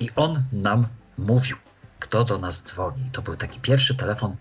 i 0.01 0.09
on 0.17 0.43
nam 0.53 0.87
mówił, 1.19 1.57
kto 1.99 2.25
do 2.25 2.39
nas 2.39 2.63
dzwoni. 2.63 3.11
To 3.13 3.23
był 3.23 3.37
taki 3.37 3.61
pierwszy 3.61 3.95
telefon 3.95 4.37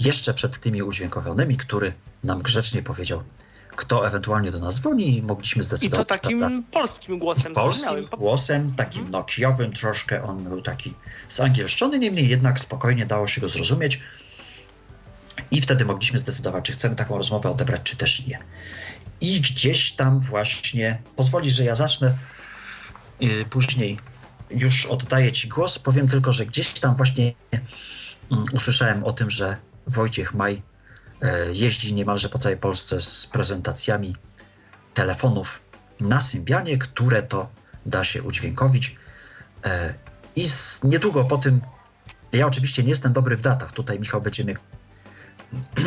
jeszcze 0.00 0.34
przed 0.34 0.60
tymi 0.60 0.82
udźwiękowionymi, 0.82 1.56
który 1.56 1.92
nam 2.24 2.42
grzecznie 2.42 2.82
powiedział, 2.82 3.22
kto 3.76 4.06
ewentualnie 4.08 4.50
do 4.50 4.58
nas 4.58 4.74
dzwoni 4.80 5.16
i 5.16 5.22
mogliśmy 5.22 5.60
I 5.60 5.64
zdecydować. 5.64 6.08
to 6.08 6.14
takim 6.14 6.38
prawda? 6.38 6.68
polskim 6.72 7.18
głosem 7.18 7.52
polskim 7.54 8.04
głosem, 8.18 8.74
takim 8.74 9.00
Mhm. 9.02 9.12
nokiowym 9.12 9.72
troszkę, 9.72 10.22
on 10.22 10.44
był 10.44 10.62
taki 10.62 10.94
zangielszczony, 11.28 11.98
niemniej 11.98 12.28
jednak 12.28 12.60
spokojnie 12.60 13.06
dało 13.06 13.26
się 13.28 13.40
go 13.40 13.48
zrozumieć 13.48 14.00
i 15.50 15.60
wtedy 15.60 15.84
mogliśmy 15.84 16.18
zdecydować, 16.18 16.64
czy 16.64 16.72
chcemy 16.72 16.96
taką 16.96 17.18
rozmowę 17.18 17.50
odebrać, 17.50 17.80
czy 17.84 17.96
też 17.96 18.26
nie. 18.26 18.38
I 19.20 19.40
gdzieś 19.40 19.92
tam 19.92 20.20
właśnie, 20.20 21.02
pozwoli, 21.16 21.50
że 21.50 21.64
ja 21.64 21.74
zacznę 21.74 22.14
yy, 23.20 23.44
później, 23.44 23.98
już 24.50 24.86
oddaję 24.86 25.32
Ci 25.32 25.48
głos, 25.48 25.78
powiem 25.78 26.08
tylko, 26.08 26.32
że 26.32 26.46
gdzieś 26.46 26.80
tam 26.80 26.96
właśnie 26.96 27.32
mm, 28.30 28.44
usłyszałem 28.52 29.04
o 29.04 29.12
tym, 29.12 29.30
że 29.30 29.56
Wojciech 29.86 30.34
Maj 30.34 30.62
e, 31.22 31.52
jeździ 31.52 31.94
niemalże 31.94 32.28
po 32.28 32.38
całej 32.38 32.58
Polsce 32.58 33.00
z 33.00 33.26
prezentacjami 33.26 34.14
telefonów 34.94 35.60
na 36.00 36.20
Symbianie, 36.20 36.78
które 36.78 37.22
to 37.22 37.48
da 37.86 38.04
się 38.04 38.22
udźwiękowić. 38.22 38.96
E, 39.64 39.94
I 40.36 40.48
niedługo 40.84 41.24
po 41.24 41.38
tym, 41.38 41.60
ja 42.32 42.46
oczywiście 42.46 42.82
nie 42.82 42.90
jestem 42.90 43.12
dobry 43.12 43.36
w 43.36 43.40
datach, 43.40 43.72
tutaj 43.72 44.00
Michał 44.00 44.20
będzie 44.20 44.44
mnie, 44.44 44.56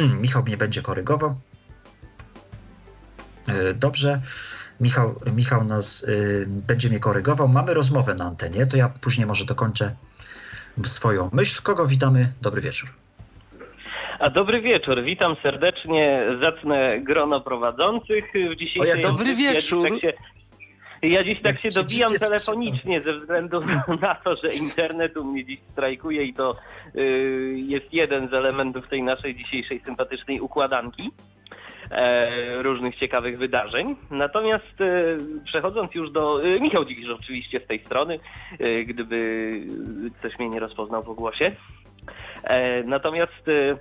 Michał 0.21 0.43
mnie 0.43 0.57
będzie 0.57 0.81
korygował. 0.81 1.35
E, 3.47 3.73
Dobrze, 3.73 4.21
Michał, 4.79 5.15
Michał 5.35 5.63
nas 5.63 6.03
y, 6.03 6.45
będzie 6.47 6.89
mnie 6.89 6.99
korygował. 6.99 7.47
Mamy 7.47 7.73
rozmowę 7.73 8.15
na 8.15 8.25
antenie, 8.25 8.65
to 8.65 8.77
ja 8.77 8.89
później 9.01 9.27
może 9.27 9.45
dokończę 9.45 9.95
swoją 10.85 11.29
myśl. 11.33 11.61
Kogo 11.63 11.87
witamy? 11.87 12.33
Dobry 12.41 12.61
wieczór. 12.61 12.89
A 14.19 14.29
dobry 14.29 14.61
wieczór, 14.61 15.03
witam 15.03 15.35
serdecznie 15.43 16.25
zacne 16.41 16.99
grono 17.01 17.41
prowadzących 17.41 18.25
w 18.33 18.85
jak 18.85 19.01
dobry 19.01 19.35
wieczór. 19.35 19.87
Ja 19.87 19.91
dziś 19.91 20.01
tak 20.01 20.11
się, 20.11 20.13
ja 21.07 21.23
dziś 21.23 21.41
tak 21.41 21.61
się 21.61 21.69
dobijam 21.69 22.13
telefonicznie 22.13 23.01
ze 23.01 23.19
względu 23.19 23.59
na 24.01 24.15
to, 24.15 24.35
że 24.35 24.49
internet 24.49 25.17
u 25.17 25.23
mnie 25.23 25.45
dziś 25.45 25.59
strajkuje 25.71 26.23
i 26.23 26.33
to 26.33 26.55
y, 26.95 27.55
jest 27.67 27.93
jeden 27.93 28.27
z 28.27 28.33
elementów 28.33 28.89
tej 28.89 29.03
naszej 29.03 29.35
dzisiejszej 29.35 29.81
sympatycznej 29.85 30.41
układanki 30.41 31.11
różnych 32.61 32.95
ciekawych 32.95 33.37
wydarzeń. 33.37 33.95
Natomiast 34.11 34.81
e, 34.81 35.17
przechodząc 35.45 35.95
już 35.95 36.11
do... 36.11 36.43
E, 36.43 36.59
Michał 36.59 36.85
Dziwisz 36.85 37.09
oczywiście 37.09 37.59
z 37.59 37.67
tej 37.67 37.79
strony, 37.79 38.19
e, 38.59 38.83
gdyby 38.83 39.51
ktoś 40.19 40.39
mnie 40.39 40.49
nie 40.49 40.59
rozpoznał 40.59 41.03
po 41.03 41.13
głosie. 41.13 41.51
E, 42.43 42.83
natomiast 42.83 43.47
e, 43.47 43.77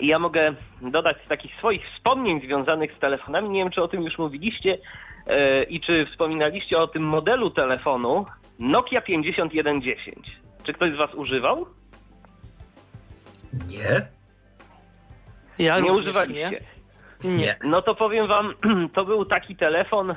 ja 0.00 0.18
mogę 0.18 0.54
dodać 0.82 1.16
z 1.24 1.28
takich 1.28 1.54
swoich 1.56 1.82
wspomnień 1.94 2.40
związanych 2.40 2.92
z 2.96 3.00
telefonami. 3.00 3.48
Nie 3.48 3.60
wiem, 3.60 3.70
czy 3.70 3.82
o 3.82 3.88
tym 3.88 4.02
już 4.02 4.18
mówiliście 4.18 4.78
e, 5.26 5.62
i 5.62 5.80
czy 5.80 6.06
wspominaliście 6.06 6.78
o 6.78 6.86
tym 6.86 7.02
modelu 7.02 7.50
telefonu 7.50 8.26
Nokia 8.58 9.00
5110. 9.00 10.16
Czy 10.64 10.72
ktoś 10.72 10.92
z 10.92 10.96
Was 10.96 11.14
używał? 11.14 11.66
Nie? 13.52 14.06
Ja 15.58 15.80
nie 15.80 15.92
używaliście. 15.92 16.50
nie. 16.50 16.73
Nie. 17.24 17.56
No 17.64 17.82
to 17.82 17.94
powiem 17.94 18.28
Wam, 18.28 18.54
to 18.94 19.04
był 19.04 19.24
taki 19.24 19.56
telefon 19.56 20.10
e, 20.10 20.16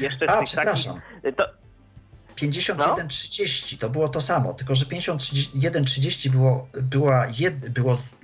jeszcze 0.00 0.26
z 0.26 0.30
A, 0.30 0.42
przepraszam. 0.42 1.00
takich... 1.22 1.36
To, 1.36 1.44
51-30 2.36 3.78
to 3.78 3.90
było 3.90 4.08
to 4.08 4.20
samo, 4.20 4.54
tylko 4.54 4.74
że 4.74 4.84
51-30 4.84 6.28
było, 6.28 6.68
była 6.82 7.26
jed, 7.38 7.68
było 7.68 7.94
z... 7.94 8.16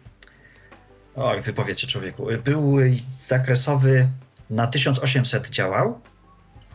Oj, 1.16 1.40
wypowiecie 1.40 1.86
człowieku. 1.86 2.26
Był 2.44 2.76
zakresowy 3.20 4.08
na 4.50 4.66
1800 4.66 5.48
działał, 5.50 6.00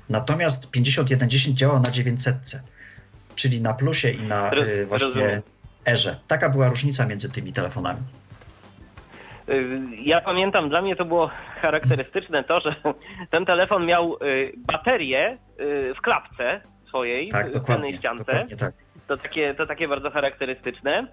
natomiast 0.10 0.70
51-10 0.72 1.54
działał 1.54 1.80
na 1.80 1.92
900, 1.92 2.62
czyli 3.36 3.62
na 3.62 3.74
plusie 3.74 4.10
i 4.10 4.24
na 4.24 4.52
Roz- 4.52 4.68
y, 4.68 4.86
właśnie 4.86 5.08
rozumiem. 5.08 5.42
erze. 5.86 6.20
Taka 6.28 6.50
była 6.50 6.70
różnica 6.70 7.06
między 7.06 7.30
tymi 7.30 7.54
telefonami. 7.54 8.02
Y, 9.52 9.80
Ja 9.98 10.22
pamiętam, 10.22 10.70
dla 10.70 10.82
mnie 10.82 10.96
to 10.96 11.06
było 11.06 11.30
charakterystyczne 11.62 12.44
to, 12.44 12.60
że 12.60 12.76
ten 13.30 13.46
telefon 13.46 13.86
miał 13.86 14.16
y, 14.24 14.54
baterię 14.58 15.38
y, 15.60 15.94
w 15.98 16.02
klapce 16.02 16.62
swojej, 16.88 17.30
Tak, 17.30 17.48
w 17.48 17.54
dokładnie. 17.54 17.94
ściance. 17.94 18.46
tak. 18.60 18.74
To 19.08 19.18
takie, 19.18 19.54
to 19.54 19.66
takie 19.66 19.88
bardzo 19.88 20.12
charakterystyczne. 20.12 21.04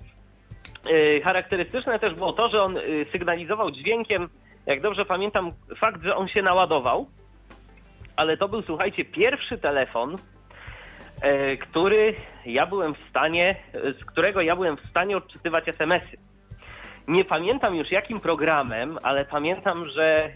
Charakterystyczne 1.24 1.98
też 1.98 2.14
było 2.14 2.32
to, 2.32 2.48
że 2.48 2.62
on 2.62 2.78
sygnalizował 3.12 3.70
dźwiękiem, 3.70 4.28
jak 4.66 4.80
dobrze 4.80 5.04
pamiętam, 5.04 5.50
fakt, 5.76 6.02
że 6.02 6.16
on 6.16 6.28
się 6.28 6.42
naładował, 6.42 7.06
ale 8.16 8.36
to 8.36 8.48
był, 8.48 8.62
słuchajcie, 8.62 9.04
pierwszy 9.04 9.58
telefon, 9.58 10.16
e, 11.20 11.56
który 11.56 12.14
ja 12.46 12.66
byłem 12.66 12.94
w 12.94 12.98
stanie, 13.10 13.56
z 14.00 14.04
którego 14.04 14.40
ja 14.40 14.56
byłem 14.56 14.76
w 14.76 14.90
stanie 14.90 15.16
odczytywać 15.16 15.68
SMS-y. 15.68 16.27
Nie 17.08 17.24
pamiętam 17.24 17.74
już 17.74 17.90
jakim 17.90 18.20
programem, 18.20 18.98
ale 19.02 19.24
pamiętam, 19.24 19.84
że 19.84 20.24
e, 20.24 20.32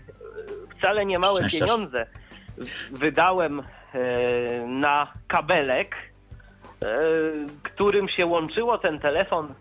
wcale 0.79 1.07
nie 1.07 1.19
małe 1.19 1.41
pieniądze 1.50 2.07
wydałem 2.91 3.61
e, 3.61 3.64
na 4.67 5.12
kabelek, 5.29 5.97
e, 5.97 6.87
którym 7.62 8.09
się 8.09 8.26
łączyło 8.26 8.79
ten 8.79 8.99
telefon 8.99 9.55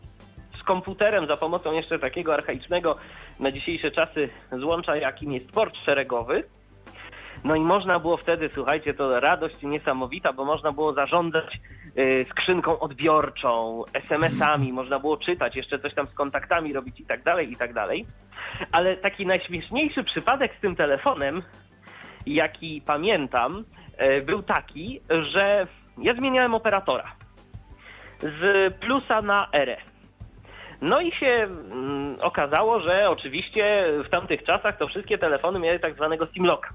z 0.60 0.63
komputerem 0.63 1.27
za 1.27 1.38
pomocą 1.38 1.74
jeszcze 1.74 2.00
takiego 2.00 2.34
archaicznego 2.34 2.98
na 3.39 3.51
dzisiejsze 3.51 3.91
czasy 3.91 4.30
złącza, 4.51 4.96
jakim 4.96 5.32
jest 5.32 5.51
port 5.51 5.75
szeregowy. 5.86 6.44
No 7.44 7.56
i 7.56 7.60
można 7.60 8.00
było 8.00 8.18
wtedy, 8.18 8.50
słuchajcie, 8.54 8.94
to 8.94 9.20
radość 9.20 9.56
niesamowita, 9.64 10.34
bo 10.34 10.46
można 10.46 10.72
było 10.72 10.94
zarządzać 10.94 11.60
y, 11.98 12.26
skrzynką 12.30 12.80
odbiorczą, 12.80 13.84
SMS-ami, 13.94 14.74
można 14.74 15.00
było 15.00 15.18
czytać, 15.18 15.56
jeszcze 15.56 15.80
coś 15.80 15.94
tam 15.94 16.08
z 16.08 16.14
kontaktami 16.14 16.74
robić 16.74 17.00
i 17.00 17.06
tak 17.06 17.24
dalej, 17.24 17.52
i 17.52 17.56
tak 17.56 17.74
dalej. 17.74 18.06
Ale 18.72 18.98
taki 18.98 19.26
najśmieszniejszy 19.26 20.04
przypadek 20.04 20.52
z 20.58 20.62
tym 20.62 20.76
telefonem, 20.76 21.42
jaki 22.26 22.82
pamiętam, 22.86 23.64
y, 24.18 24.22
był 24.22 24.44
taki, 24.44 25.02
że 25.34 25.68
ja 25.98 26.14
zmieniałem 26.14 26.54
operatora 26.54 27.12
z 28.20 28.74
plusa 28.74 29.22
na 29.22 29.48
R. 29.54 29.78
No 30.82 31.02
i 31.02 31.12
się 31.12 31.28
mm, 31.28 32.18
okazało, 32.22 32.80
że 32.80 33.10
oczywiście 33.10 33.86
w 34.06 34.10
tamtych 34.10 34.44
czasach 34.44 34.78
to 34.78 34.88
wszystkie 34.88 35.18
telefony 35.18 35.60
miały 35.60 35.80
tak 35.80 35.96
zwanego 35.96 36.28
simlocka. 36.28 36.70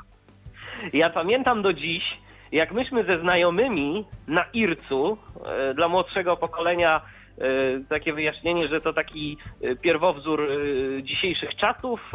Ja 0.92 1.10
pamiętam 1.10 1.62
do 1.62 1.72
dziś, 1.72 2.04
jak 2.52 2.72
myśmy 2.72 3.04
ze 3.04 3.18
znajomymi 3.18 4.04
na 4.26 4.44
Ircu, 4.52 5.18
e, 5.46 5.74
dla 5.74 5.88
młodszego 5.88 6.36
pokolenia 6.36 7.00
e, 7.00 7.42
takie 7.88 8.12
wyjaśnienie, 8.12 8.68
że 8.68 8.80
to 8.80 8.92
taki 8.92 9.38
e, 9.62 9.76
pierwowzór 9.76 10.48
dzisiejszych 11.02 11.56
czasów 11.56 12.12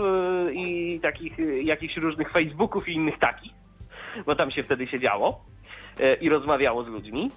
i 0.53 0.99
takich 1.01 1.37
jakichś 1.63 1.97
różnych 1.97 2.31
Facebooków 2.31 2.89
i 2.89 2.93
innych 2.93 3.19
takich, 3.19 3.51
bo 4.25 4.35
tam 4.35 4.51
się 4.51 4.63
wtedy 4.63 4.87
siedziało 4.87 5.45
i 6.21 6.29
rozmawiało 6.29 6.83
z 6.83 6.87
ludźmi 6.87 7.31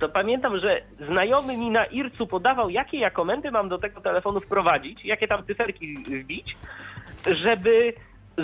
to 0.00 0.08
pamiętam, 0.08 0.58
że 0.58 0.82
znajomy 1.10 1.56
mi 1.56 1.70
na 1.70 1.84
Ircu 1.84 2.26
podawał, 2.26 2.70
jakie 2.70 2.98
ja 2.98 3.10
komendy 3.10 3.50
mam 3.50 3.68
do 3.68 3.78
tego 3.78 4.00
telefonu 4.00 4.40
wprowadzić, 4.40 5.04
jakie 5.04 5.28
tam 5.28 5.46
cyferki 5.46 5.96
wbić, 5.96 6.56
żeby 7.26 7.92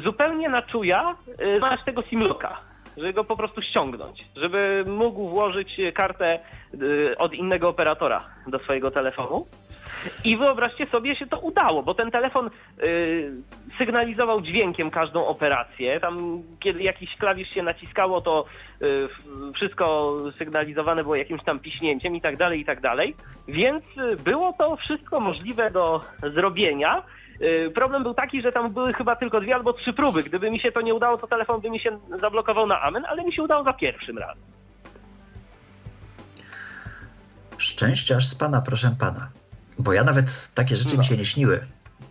zupełnie 0.05 0.49
na 0.49 0.63
czuja 0.63 1.17
y, 1.41 1.59
znaleźć 1.59 1.85
tego 1.85 2.03
simloka, 2.03 2.61
żeby 2.97 3.13
go 3.13 3.25
po 3.25 3.37
prostu 3.37 3.63
ściągnąć, 3.63 4.25
żeby 4.37 4.85
mógł 4.87 5.29
włożyć 5.29 5.81
kartę 5.95 6.39
y, 6.75 7.15
od 7.19 7.35
innego 7.35 7.69
operatora 7.69 8.25
do 8.47 8.59
swojego 8.59 8.91
telefonu. 8.91 9.47
I 10.25 10.37
wyobraźcie 10.37 10.87
sobie, 10.87 11.17
się 11.17 11.27
to 11.27 11.39
udało, 11.39 11.83
bo 11.83 11.95
ten 11.95 12.11
telefon 12.11 12.51
y, 12.83 13.33
sygnalizował 13.79 14.41
dźwiękiem 14.41 14.91
każdą 14.91 15.27
operację. 15.27 16.01
Tam, 16.01 16.43
kiedy 16.61 16.83
jakiś 16.83 17.17
klawisz 17.17 17.49
się 17.49 17.63
naciskało, 17.63 18.21
to 18.21 18.45
wszystko 19.55 20.17
sygnalizowane 20.39 21.03
było 21.03 21.17
jakimś 21.17 21.45
tam 21.45 21.59
piśnięciem 21.59 22.17
i 22.17 22.21
tak 22.21 22.37
dalej, 22.37 22.61
i 22.61 22.65
tak 22.65 22.81
dalej. 22.81 23.17
Więc 23.49 23.85
było 24.25 24.53
to 24.53 24.77
wszystko 24.77 25.21
możliwe 25.21 25.71
do 25.71 26.01
zrobienia. 26.35 27.03
Y, 27.41 27.71
problem 27.75 28.03
był 28.03 28.15
taki, 28.15 28.43
że 28.43 28.53
tam 28.53 28.73
były 28.73 28.93
chyba 28.93 29.17
tylko 29.17 29.41
dwie 29.41 29.55
albo 29.55 29.73
trzy 29.73 29.93
próby. 29.93 30.23
Gdyby 30.23 30.51
mi 30.51 30.61
się 30.61 30.73
to 30.73 30.81
nie 30.81 30.95
udało, 30.95 31.19
to 31.19 31.27
telefon 31.27 31.61
by 31.61 31.71
mi 31.71 31.81
się 31.81 31.99
zablokował 32.21 32.67
na 32.67 32.81
amen, 32.83 33.05
ale 33.09 33.25
mi 33.25 33.35
się 33.35 33.43
udało 33.43 33.65
za 33.65 33.73
pierwszym 33.73 34.19
razem. 34.19 34.43
Szczęściarz 37.59 38.27
z 38.27 38.35
pana, 38.35 38.61
proszę 38.61 38.97
pana. 38.99 39.29
Bo 39.79 39.93
ja 39.93 40.05
nawet 40.05 40.51
takie 40.55 40.77
rzeczy 40.77 40.95
no. 40.95 40.99
mi 40.99 41.05
się 41.05 41.17
nie 41.17 41.25
śniły 41.25 41.61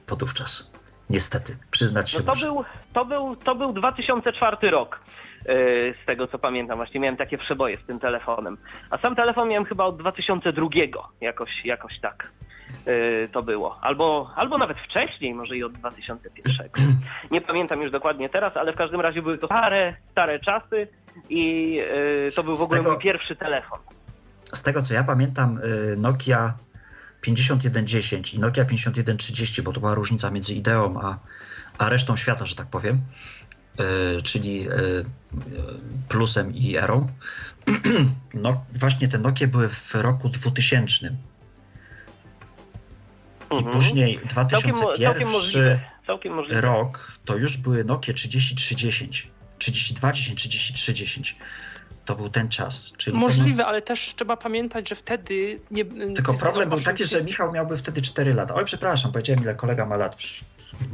podówczas. 0.08 0.72
Niestety, 1.10 1.58
przyznać 1.72 2.10
się 2.10 2.20
no 2.20 2.26
to 2.26 2.32
muszę. 2.32 2.46
Był, 2.46 2.66
to, 2.94 3.06
był, 3.06 3.36
to 3.36 3.56
był 3.56 3.74
2004 3.74 4.70
rok. 4.70 5.00
Yy, 5.48 5.96
z 6.04 6.06
tego 6.06 6.28
co 6.28 6.40
pamiętam, 6.40 6.78
właśnie 6.78 7.00
miałem 7.00 7.18
takie 7.18 7.38
przeboje 7.38 7.78
z 7.78 7.86
tym 7.86 8.00
telefonem. 8.00 8.58
A 8.90 8.98
sam 8.98 9.16
telefon 9.16 9.50
miałem 9.50 9.66
chyba 9.66 9.86
od 9.86 9.98
2002, 9.98 10.68
jakoś, 11.22 11.66
jakoś 11.66 12.00
tak 12.00 12.32
to 13.32 13.44
było. 13.44 13.80
Albo, 13.82 14.32
albo 14.36 14.58
nawet 14.58 14.78
wcześniej, 14.78 15.34
może 15.34 15.58
i 15.58 15.64
od 15.64 15.74
2001. 15.74 16.70
Nie 17.32 17.42
pamiętam 17.42 17.82
już 17.82 17.92
dokładnie 17.92 18.30
teraz, 18.30 18.58
ale 18.58 18.74
w 18.74 18.76
każdym 18.76 19.02
razie 19.02 19.22
były 19.22 19.38
to 19.38 19.48
stare, 19.48 19.96
stare 20.12 20.40
czasy 20.40 20.88
i 21.30 21.74
yy, 21.74 22.32
to 22.36 22.44
był 22.44 22.56
w 22.56 22.62
ogóle 22.62 22.80
tego, 22.80 22.92
mój 22.92 23.00
pierwszy 23.00 23.36
telefon. 23.36 23.80
Z 24.54 24.64
tego 24.64 24.82
co 24.82 24.94
ja 24.94 25.04
pamiętam, 25.04 25.60
Nokia 25.98 26.54
5110 27.22 28.34
i 28.34 28.40
Nokia 28.40 28.66
5130, 28.66 29.62
bo 29.62 29.74
to 29.74 29.80
była 29.80 29.96
różnica 29.96 30.32
między 30.32 30.54
ideą 30.54 31.00
a, 31.02 31.18
a 31.78 31.90
resztą 31.90 32.16
świata, 32.16 32.46
że 32.46 32.56
tak 32.56 32.68
powiem, 32.68 33.02
czyli 34.24 34.68
plusem 36.10 36.54
i 36.54 36.76
erą. 36.76 37.08
no 38.34 38.66
właśnie 38.72 39.08
te 39.08 39.18
Nokie 39.18 39.48
były 39.48 39.70
w 39.70 39.96
roku 39.96 40.30
2000. 40.30 41.16
I 43.56 43.64
mhm. 43.64 43.76
później 43.76 44.20
2001 44.30 44.88
całkiem, 44.98 45.28
całkiem 46.08 46.34
rok 46.50 47.12
to 47.26 47.38
już 47.38 47.58
były 47.58 47.84
Nokie 47.84 48.14
3310, 48.14 49.32
3210, 49.58 50.40
3310 50.40 51.38
to 52.06 52.16
był 52.16 52.30
ten 52.30 52.50
czas. 52.50 52.92
Czyli 52.98 53.18
Możliwe, 53.18 53.66
ale 53.66 53.82
też 53.82 54.14
trzeba 54.16 54.38
pamiętać, 54.38 54.90
że 54.90 54.96
wtedy 54.96 55.60
nie. 55.72 55.86
Tylko 56.16 56.34
problem 56.34 56.70
był 56.70 56.80
taki, 56.80 57.04
że 57.04 57.24
Michał 57.24 57.52
miałby 57.52 57.78
wtedy 57.78 58.02
4 58.02 58.34
lata. 58.34 58.56
Oj, 58.56 58.66
przepraszam, 58.66 59.12
powiedziałem, 59.12 59.44
ile 59.44 59.56
kolega 59.56 59.86
ma 59.86 59.98
lat. 59.98 60.18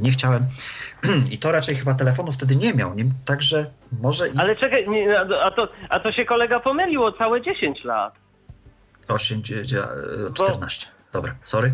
Nie 0.00 0.10
chciałem. 0.10 0.46
I 1.32 1.38
to 1.38 1.52
raczej 1.52 1.76
chyba 1.76 1.94
telefonu 1.94 2.32
wtedy 2.32 2.56
nie 2.56 2.74
miał. 2.74 2.94
Nie, 2.94 3.04
także 3.24 3.70
może. 4.00 4.28
I... 4.28 4.38
Ale 4.38 4.56
czekaj, 4.56 4.88
nie, 4.88 5.20
a, 5.20 5.50
to, 5.50 5.68
a 5.88 6.00
to 6.00 6.12
się 6.12 6.24
kolega 6.24 6.60
pomyliło 6.60 7.12
całe 7.12 7.42
10 7.42 7.84
lat. 7.84 8.14
8, 9.08 9.42
14. 10.34 10.86
Bo... 10.86 10.92
Dobra, 11.12 11.34
sorry. 11.42 11.72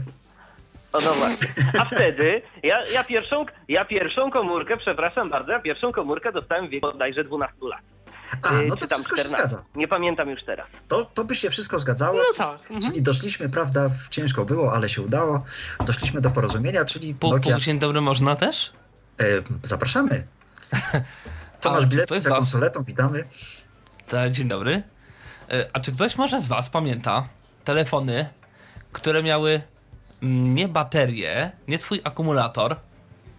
O 0.93 0.99
no 1.05 1.13
właśnie. 1.13 1.49
A 1.79 1.85
wtedy 1.85 2.43
ja, 2.63 2.83
ja, 2.93 3.05
pierwszą, 3.05 3.47
ja 3.69 3.85
pierwszą 3.85 4.31
komórkę, 4.31 4.77
przepraszam 4.77 5.31
bardzo, 5.31 5.53
ja 5.53 5.61
pierwszą 5.61 5.93
komórkę 5.93 6.33
dostałem 6.33 6.67
w 6.67 6.71
wieku 6.71 6.93
bodajże 6.93 7.25
12 7.25 7.57
lat. 7.61 7.81
A, 8.43 8.53
no 8.53 8.77
to 8.77 8.87
wszystko 8.87 9.17
14. 9.17 9.23
się 9.23 9.29
zgadza. 9.29 9.65
Nie 9.75 9.89
pamiętam 9.89 10.31
już 10.31 10.45
teraz. 10.45 10.67
To, 10.89 11.05
to 11.05 11.25
by 11.25 11.35
się 11.35 11.51
wszystko 11.51 11.79
zgadzało. 11.79 12.19
No 12.19 12.25
tak. 12.37 12.61
Mhm. 12.61 12.81
Czyli 12.81 13.03
doszliśmy, 13.03 13.49
prawda, 13.49 13.91
ciężko 14.11 14.45
było, 14.45 14.73
ale 14.73 14.89
się 14.89 15.03
udało. 15.03 15.45
Doszliśmy 15.87 16.21
do 16.21 16.31
porozumienia, 16.31 16.85
czyli 16.85 17.15
Pół, 17.15 17.31
Nokia... 17.31 17.51
Pół 17.51 17.61
dzień 17.61 17.79
dobry 17.79 18.01
można 18.01 18.37
też? 18.37 18.73
E, 19.21 19.25
zapraszamy. 19.63 20.27
Tomasz 21.61 21.87
Bilecki 21.87 22.21
za 22.21 22.31
konsoletą, 22.31 22.85
witamy. 22.85 23.25
Tak, 24.09 24.31
dzień 24.31 24.49
dobry. 24.49 24.83
E, 25.51 25.67
a 25.73 25.81
czy 25.81 25.93
ktoś 25.93 26.17
może 26.17 26.41
z 26.41 26.47
was 26.47 26.71
pamięta 26.71 27.29
telefony, 27.65 28.29
które 28.93 29.23
miały 29.23 29.63
nie 30.23 30.69
baterię, 30.69 31.53
nie 31.69 31.79
swój 31.79 32.01
akumulator, 32.05 32.77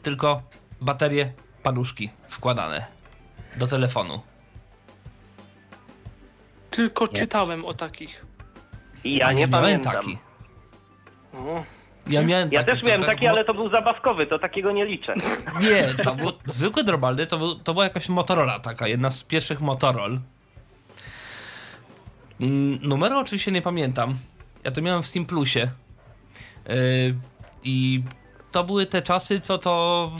tylko 0.04 0.42
baterie 0.82 1.32
paluszki 1.64 2.10
wkładane 2.28 2.86
do 3.58 3.68
telefonu? 3.68 4.22
Tylko 6.72 7.06
nie. 7.06 7.14
czytałem 7.14 7.66
o 7.66 7.74
takich. 7.74 8.26
Ja 9.04 9.32
nie, 9.32 9.40
nie 9.40 9.48
pamiętam. 9.48 9.94
Taki. 9.94 10.18
O. 11.34 11.64
Ja, 12.08 12.24
miałem 12.24 12.50
ja 12.52 12.64
taki, 12.64 12.78
też 12.78 12.88
miałem 12.88 13.02
taki, 13.02 13.28
ale 13.28 13.46
to 13.46 13.54
był 13.54 13.70
zabawkowy, 13.70 14.28
to 14.28 14.40
takiego 14.40 14.72
nie 14.72 14.86
liczę. 14.86 15.14
Nie, 15.70 16.04
to 16.04 16.16
był 16.16 16.32
zwykły 16.46 16.84
drobalny, 16.84 17.26
to, 17.26 17.38
był, 17.38 17.56
to 17.56 17.74
była 17.74 17.84
jakaś 17.84 18.10
Motorola 18.10 18.60
taka, 18.60 18.88
jedna 18.88 19.10
z 19.10 19.24
pierwszych 19.24 19.62
Motorol. 19.62 20.20
Mm, 22.42 22.80
numeru 22.82 23.18
oczywiście 23.18 23.52
nie 23.52 23.62
pamiętam. 23.62 24.16
Ja 24.64 24.72
to 24.72 24.82
miałem 24.82 25.04
w 25.04 25.08
Simplusie. 25.08 25.70
Yy, 26.68 26.76
I 27.64 28.04
to 28.52 28.64
były 28.64 28.86
te 28.86 29.02
czasy, 29.02 29.40
co 29.40 29.58
to 29.58 30.12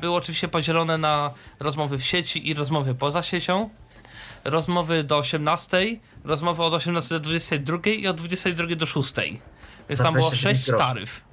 było 0.00 0.16
oczywiście 0.16 0.48
podzielone 0.48 0.98
na 0.98 1.30
rozmowy 1.60 1.98
w 1.98 2.04
sieci 2.04 2.48
i 2.48 2.54
rozmowy 2.54 2.94
poza 2.94 3.22
siecią 3.22 3.70
rozmowy 4.44 5.04
do 5.04 5.16
18, 5.16 5.78
rozmowy 6.24 6.62
od 6.62 6.74
18 6.74 7.14
do 7.14 7.20
22 7.20 7.78
i 7.90 8.06
od 8.06 8.16
22 8.16 8.76
do 8.76 8.86
6. 8.86 9.14
Więc 9.88 10.02
tam 10.02 10.14
było 10.14 10.30
6 10.30 10.64
taryf. 10.78 11.24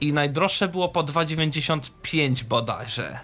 I 0.00 0.12
najdroższe 0.12 0.68
było 0.68 0.88
po 0.88 1.04
2,95 1.04 2.44
bodajże. 2.44 3.18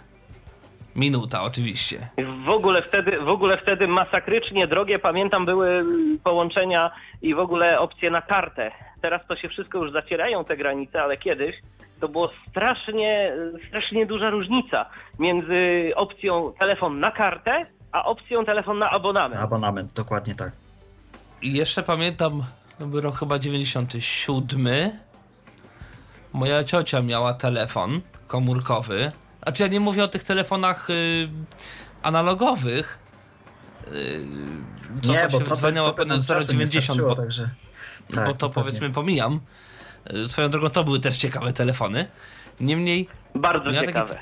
Minuta 0.97 1.43
oczywiście. 1.43 2.09
W 2.47 2.49
ogóle 2.49 2.83
wtedy, 2.83 3.21
w 3.21 3.29
ogóle 3.29 3.59
wtedy 3.63 3.89
masakrycznie 3.89 4.67
drogie, 4.67 4.99
pamiętam, 4.99 5.47
były 5.47 5.85
połączenia 6.25 6.91
i 7.23 7.35
w 7.35 7.39
ogóle 7.39 7.81
opcje 7.81 8.11
na 8.11 8.23
kartę. 8.23 8.73
Teraz 9.07 9.27
to 9.29 9.37
się 9.37 9.49
wszystko 9.49 9.79
już 9.79 9.93
zacierają 9.93 10.45
te 10.45 10.57
granice, 10.57 11.03
ale 11.03 11.17
kiedyś 11.17 11.57
to 12.01 12.09
było 12.09 12.31
strasznie, 12.51 13.33
strasznie 13.69 14.07
duża 14.07 14.31
różnica 14.31 14.87
między 15.19 15.93
opcją 15.97 16.53
telefon 16.59 17.01
na 17.01 17.11
kartę, 17.11 17.67
a 17.93 18.05
opcją 18.05 18.45
telefon 18.45 18.79
na 18.79 18.91
abonament. 18.91 19.43
Abonament, 19.43 19.93
dokładnie 19.93 20.35
tak. 20.35 20.53
I 21.43 21.53
jeszcze 21.53 21.83
pamiętam, 21.83 22.43
był 22.81 23.01
rok 23.01 23.17
chyba 23.17 23.39
97. 23.39 24.91
Moja 26.33 26.65
ciocia 26.65 27.03
miała 27.03 27.35
telefon 27.35 28.01
komórkowy, 28.27 29.13
Znaczy 29.43 29.63
ja 29.63 29.69
nie 29.69 29.81
mówię 29.81 30.05
o 30.05 30.09
tych 30.09 30.25
telefonach 30.25 30.91
y, 30.91 31.29
analogowych. 32.03 32.99
Y, 33.93 34.25
co 35.03 35.13
nie, 35.13 35.29
bo 35.33 35.39
się 35.41 35.73
nie 35.73 35.83
090, 36.21 36.85
starczyło, 36.85 37.09
bo, 37.09 37.17
także... 37.17 37.49
bo 38.11 38.15
tak, 38.17 38.27
to 38.27 38.33
dokładnie. 38.33 38.55
powiedzmy 38.63 38.91
pomijam. 38.91 39.41
Y, 40.15 40.29
Swoją 40.29 40.49
drogą 40.51 40.71
to 40.71 40.85
były 40.85 41.01
też 41.01 41.17
ciekawe 41.19 41.53
telefony. 41.53 42.07
Niemniej, 42.61 43.09
Bardzo 43.35 43.71
Ja 43.71 43.75
taki- 43.81 43.87
ciekawe. 43.87 44.19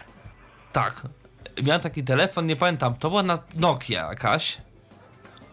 tak, 0.73 1.03
miałem 1.66 1.81
taki 1.83 2.05
telefon, 2.05 2.47
nie 2.47 2.57
pamiętam, 2.57 2.94
to 2.94 3.09
była 3.11 3.23
na 3.23 3.38
Nokia 3.55 4.09
jakaś. 4.09 4.59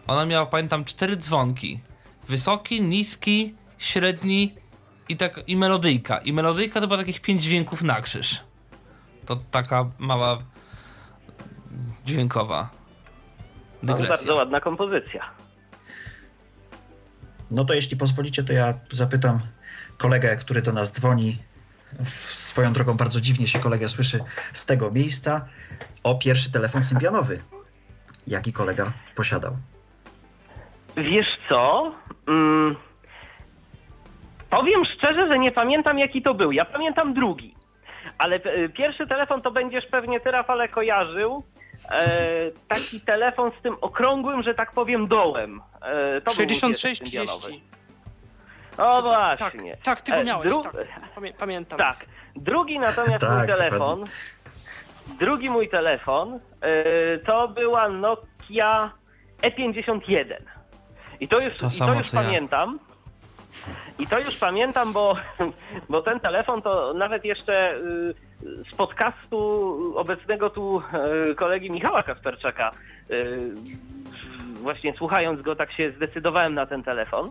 Ona 0.06 0.26
miała, 0.26 0.46
pamiętam, 0.46 0.84
cztery 0.84 1.16
dzwonki. 1.16 1.80
Wysoki, 2.28 2.82
niski, 2.82 3.54
średni 3.78 4.54
i 5.08 5.16
tak 5.16 5.40
i 5.46 5.56
melodyjka. 5.56 6.18
I 6.18 6.32
melodyjka 6.32 6.80
to 6.80 6.86
było 6.86 6.98
takich 6.98 7.20
pięć 7.20 7.42
dźwięków 7.42 7.82
na 7.82 8.00
krzyż. 8.00 8.40
To 9.26 9.36
taka 9.50 9.84
mała 9.98 10.38
dźwiękowa 12.04 12.68
No, 13.82 13.94
dygresja. 13.94 14.16
bardzo 14.16 14.34
ładna 14.34 14.60
kompozycja. 14.60 15.30
No 17.52 17.64
to 17.64 17.74
jeśli 17.74 17.96
pozwolicie, 17.96 18.42
to 18.44 18.52
ja 18.52 18.74
zapytam 18.90 19.40
kolegę, 19.98 20.36
który 20.36 20.62
do 20.62 20.72
nas 20.72 20.92
dzwoni. 20.92 21.38
Swoją 22.28 22.72
drogą 22.72 22.96
bardzo 22.96 23.20
dziwnie 23.20 23.46
się 23.46 23.58
kolega 23.58 23.88
słyszy 23.88 24.24
z 24.52 24.66
tego 24.66 24.90
miejsca 24.90 25.48
o 26.04 26.14
pierwszy 26.14 26.52
telefon 26.52 26.82
symbianowy. 26.82 27.42
Jaki 28.26 28.52
kolega 28.52 28.92
posiadał? 29.14 29.56
Wiesz 30.96 31.38
co? 31.48 31.92
Mm, 32.28 32.76
powiem 34.50 34.82
szczerze, 34.96 35.28
że 35.32 35.38
nie 35.38 35.52
pamiętam 35.52 35.98
jaki 35.98 36.22
to 36.22 36.34
był. 36.34 36.52
Ja 36.52 36.64
pamiętam 36.64 37.14
drugi. 37.14 37.54
Ale 38.18 38.36
e, 38.36 38.68
pierwszy 38.68 39.06
telefon 39.06 39.42
to 39.42 39.50
będziesz 39.50 39.86
pewnie 39.86 40.20
ty, 40.20 40.30
Rafale, 40.30 40.68
kojarzył. 40.68 41.42
E, 41.90 42.50
taki 42.68 43.00
telefon 43.00 43.50
z 43.60 43.62
tym 43.62 43.76
okrągłym, 43.80 44.42
że 44.42 44.54
tak 44.54 44.72
powiem, 44.72 45.06
dołem. 45.08 45.60
E, 45.82 46.20
to 46.20 46.30
był 46.30 46.36
mój 46.38 46.46
pierwszy 46.46 46.60
66 46.60 47.02
symbianowy. 47.04 47.42
30. 47.42 47.62
O 48.78 49.02
Tak, 49.02 49.38
właśnie. 49.52 49.76
tak, 49.76 50.00
ty 50.00 50.12
go 50.12 50.18
E, 50.18 50.24
miałeś, 50.24 50.52
dru- 50.52 50.62
tak. 50.62 50.72
Pamię 51.14 51.32
pamiętam. 51.38 51.78
Tak. 51.78 51.96
Drugi 52.36 52.78
natomiast 52.78 53.20
Tak, 53.26 53.38
mój 53.38 53.46
telefon, 53.56 54.04
drugi 55.18 55.50
mój 55.50 55.68
telefon 55.68 56.34
y, 56.34 56.40
to 57.26 57.48
była 57.48 57.88
Nokia 57.88 58.90
E51. 59.42 60.34
I 61.20 61.28
to 61.28 61.40
już, 61.40 61.56
To 61.56 61.66
i 61.66 61.70
samo, 61.70 61.92
to 61.92 61.98
już 61.98 62.10
co 62.10 62.16
ja. 62.16 62.22
pamiętam. 62.26 62.78
I 63.98 64.06
to 64.06 64.18
już 64.18 64.36
pamiętam, 64.36 64.92
bo, 64.92 65.16
bo 65.90 66.02
ten 66.02 66.20
telefon 66.20 66.62
to 66.62 66.94
nawet 66.94 67.24
jeszcze 67.24 67.74
y, 67.74 68.14
z 68.72 68.76
podcastu 68.76 69.38
obecnego 69.96 70.50
tu 70.50 70.82
y, 71.30 71.34
kolegi 71.34 71.70
Michała 71.70 72.02
Kasperczaka, 72.02 72.70
y, 73.10 73.38
właśnie 74.62 74.94
słuchając 74.98 75.42
go, 75.42 75.56
tak 75.56 75.72
się 75.72 75.92
zdecydowałem 75.96 76.54
na 76.54 76.66
ten 76.66 76.82
telefon. 76.82 77.30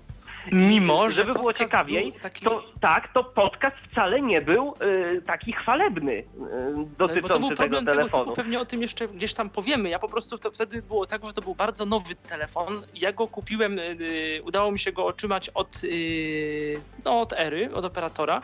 Mimo, 0.52 1.10
że 1.10 1.16
żeby 1.16 1.34
było 1.34 1.54
ciekawiej, 1.54 2.14
taki... 2.22 2.46
to 2.46 2.64
tak, 2.82 3.14
to 3.14 3.24
podcast 3.24 3.76
wcale 3.92 4.22
nie 4.22 4.42
był 4.42 4.74
y, 5.18 5.22
taki 5.22 5.54
chwalebny 5.54 6.12
y, 6.14 6.26
No, 6.38 6.86
dotyczący 6.98 7.22
bo 7.22 7.28
to 7.34 7.40
był 7.40 7.50
tego 7.50 7.56
problem 7.62 7.86
tego 7.86 7.96
telefonu. 7.98 8.24
typu, 8.24 8.36
pewnie 8.36 8.60
o 8.60 8.66
tym 8.66 8.82
jeszcze 8.82 9.08
gdzieś 9.08 9.34
tam 9.34 9.50
powiemy. 9.50 9.90
Ja 9.90 10.00
po 10.00 10.08
prostu 10.10 10.38
to 10.38 10.52
wtedy 10.52 10.82
było 10.82 11.06
tak, 11.06 11.26
że 11.26 11.34
to 11.34 11.42
był 11.42 11.56
bardzo 11.56 11.86
nowy 11.86 12.16
telefon. 12.16 12.84
Ja 12.96 13.12
go 13.14 13.28
kupiłem, 13.28 13.80
y, 13.80 14.42
udało 14.44 14.72
mi 14.72 14.80
się 14.80 14.92
go 14.92 15.06
otrzymać 15.06 15.50
od, 15.50 15.84
y, 15.84 16.82
no, 17.06 17.20
od 17.22 17.34
Ery, 17.34 17.74
od 17.74 17.86
operatora, 17.86 18.42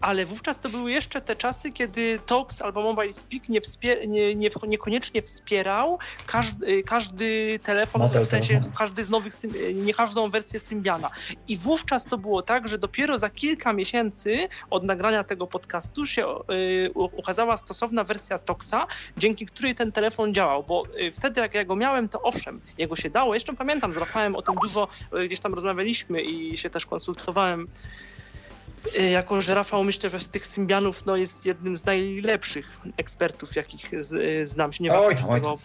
ale 0.00 0.26
wówczas 0.26 0.58
to 0.60 0.68
były 0.68 0.92
jeszcze 0.92 1.20
te 1.20 1.36
czasy, 1.36 1.72
kiedy 1.72 2.18
Tox 2.26 2.62
albo 2.62 2.82
Mobile 2.82 3.12
Speak 3.12 3.48
nie 3.48 3.60
wspier- 3.60 4.08
nie, 4.08 4.34
nie, 4.34 4.48
niekoniecznie 4.68 5.22
wspierał 5.22 5.98
każdy, 6.26 6.82
każdy 6.82 7.58
telefon, 7.64 8.02
Model 8.02 8.24
w 8.24 8.26
sensie 8.28 8.48
telefonu. 8.48 8.72
każdy 8.78 9.04
z 9.04 9.10
nowych, 9.10 9.32
y, 9.44 9.74
nie 9.74 9.94
każdą 9.94 10.30
wersję 10.30 10.60
Symbiana. 10.60 11.10
I 11.48 11.56
wówczas 11.56 12.04
to 12.04 12.18
było 12.18 12.42
tak, 12.42 12.68
że 12.68 12.78
dopiero 12.78 13.18
za 13.18 13.30
kilka 13.30 13.72
miesięcy 13.72 14.48
od 14.70 14.84
nagrania 14.84 15.24
tego 15.24 15.46
podcastu 15.46 16.06
się 16.06 16.26
y, 16.26 16.90
ukazała 16.94 17.56
stosowna 17.56 18.04
wersja 18.04 18.38
Toxa, 18.38 18.86
dzięki 19.16 19.46
której 19.46 19.74
ten 19.74 19.92
telefon 19.92 20.34
działał, 20.34 20.62
bo 20.62 20.84
y, 21.00 21.10
wtedy 21.10 21.40
jak 21.40 21.54
ja 21.54 21.64
go 21.64 21.76
miałem, 21.76 22.08
to 22.08 22.22
owszem, 22.22 22.60
jego 22.78 22.96
się 22.96 23.10
dało. 23.10 23.34
Jeszcze 23.34 23.54
pamiętam, 23.54 23.92
z 23.92 23.96
Rafałem 23.96 24.36
o 24.36 24.42
tym 24.42 24.54
dużo 24.62 24.88
y, 25.18 25.24
gdzieś 25.24 25.40
tam 25.40 25.54
rozmawialiśmy 25.54 26.22
i 26.22 26.56
się 26.56 26.70
też 26.70 26.86
konsultowałem. 26.86 27.66
Y, 28.98 29.10
Jako, 29.10 29.40
że 29.40 29.54
Rafał 29.54 29.84
myślę, 29.84 30.10
że 30.10 30.18
z 30.18 30.28
tych 30.28 30.46
Symbianów 30.46 31.06
no, 31.06 31.16
jest 31.16 31.46
jednym 31.46 31.76
z 31.76 31.84
najlepszych 31.84 32.78
ekspertów, 32.96 33.56
jakich 33.56 34.02
z, 34.02 34.48
znam 34.48 34.72
się. 34.72 34.84
Nie 34.84 34.92
Oj 34.92 35.14
waham 35.14 35.18
się 35.18 35.34
tego, 35.34 35.58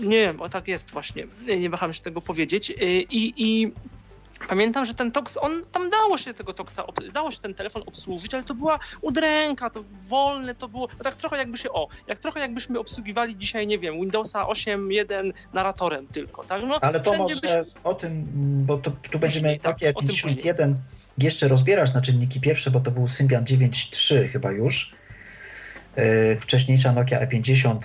nie, 0.00 0.34
o 0.38 0.48
tak 0.48 0.68
jest 0.68 0.90
właśnie. 0.90 1.26
Nie 1.58 1.70
waham 1.70 1.92
się 1.94 2.02
tego 2.02 2.20
powiedzieć. 2.20 2.72
I, 3.10 3.34
i 3.36 3.72
Pamiętam, 4.48 4.84
że 4.84 4.94
ten 4.94 5.12
toks, 5.12 5.38
on 5.40 5.62
tam 5.72 5.90
dało 5.90 6.18
się 6.18 6.34
tego 6.34 6.52
toksa, 6.52 6.84
dało 7.14 7.30
się 7.30 7.38
ten 7.38 7.54
telefon 7.54 7.82
obsłużyć, 7.86 8.34
ale 8.34 8.42
to 8.42 8.54
była 8.54 8.78
udręka, 9.00 9.70
to 9.70 9.84
wolne, 10.08 10.54
to 10.54 10.68
było 10.68 10.88
tak 10.88 11.16
trochę 11.16 11.36
jakby 11.36 11.58
się, 11.58 11.70
o, 11.70 11.88
jak 12.06 12.18
trochę 12.18 12.40
jakbyśmy 12.40 12.78
obsługiwali 12.78 13.36
dzisiaj, 13.36 13.66
nie 13.66 13.78
wiem, 13.78 13.94
Windowsa 13.94 14.44
8.1 14.44 15.32
narratorem 15.52 16.06
tylko, 16.06 16.44
tak? 16.44 16.62
No, 16.66 16.78
Ale 16.80 17.00
to 17.00 17.18
może 17.18 17.64
o 17.84 17.94
tym, 17.94 18.24
bo 18.66 18.78
to, 18.78 18.90
tu 19.10 19.18
będziemy 19.18 19.58
tak, 19.58 19.72
Nokia 19.72 19.90
o 19.94 20.00
tym 20.00 20.08
51 20.08 20.76
jeszcze 21.18 21.48
rozbierać 21.48 21.94
na 21.94 22.00
czynniki 22.00 22.40
pierwsze, 22.40 22.70
bo 22.70 22.80
to 22.80 22.90
był 22.90 23.08
Symbian 23.08 23.44
9.3 23.44 24.28
chyba 24.28 24.52
już. 24.52 24.94
Yy, 25.96 26.36
wcześniejsza 26.40 26.92
Nokia 26.92 27.26
E50 27.26 27.78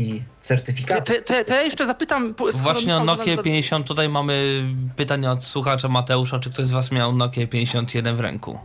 i 0.00 0.18
To, 0.20 0.24
certyfikat. 0.40 1.06
to, 1.06 1.12
to, 1.24 1.44
to 1.44 1.54
ja 1.54 1.62
jeszcze 1.62 1.86
zapytam... 1.86 2.34
Właśnie 2.62 2.96
o 2.96 3.04
Nokia 3.04 3.36
nas- 3.36 3.44
50 3.44 3.86
tutaj 3.86 4.08
mamy 4.08 4.64
pytanie 4.96 5.30
od 5.30 5.44
słuchacza 5.44 5.88
Mateusza, 5.88 6.38
czy 6.38 6.50
ktoś 6.50 6.66
z 6.66 6.70
was 6.70 6.92
miał 6.92 7.12
Nokia 7.16 7.46
51 7.46 8.16
w 8.16 8.20
ręku? 8.20 8.58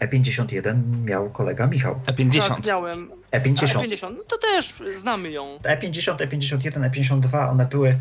E51 0.00 0.76
miał 1.04 1.30
kolega 1.30 1.66
Michał. 1.66 2.00
E50. 2.06 2.48
Tak, 2.48 2.66
miałem. 2.66 3.10
E50. 3.32 3.76
A, 3.76 3.80
50, 3.80 4.18
no 4.18 4.24
to 4.24 4.38
też 4.38 4.74
znamy 4.94 5.30
ją. 5.30 5.58
E50, 5.62 6.16
E51, 6.16 6.90
E52, 6.90 7.50
one 7.50 7.66
były. 7.66 7.98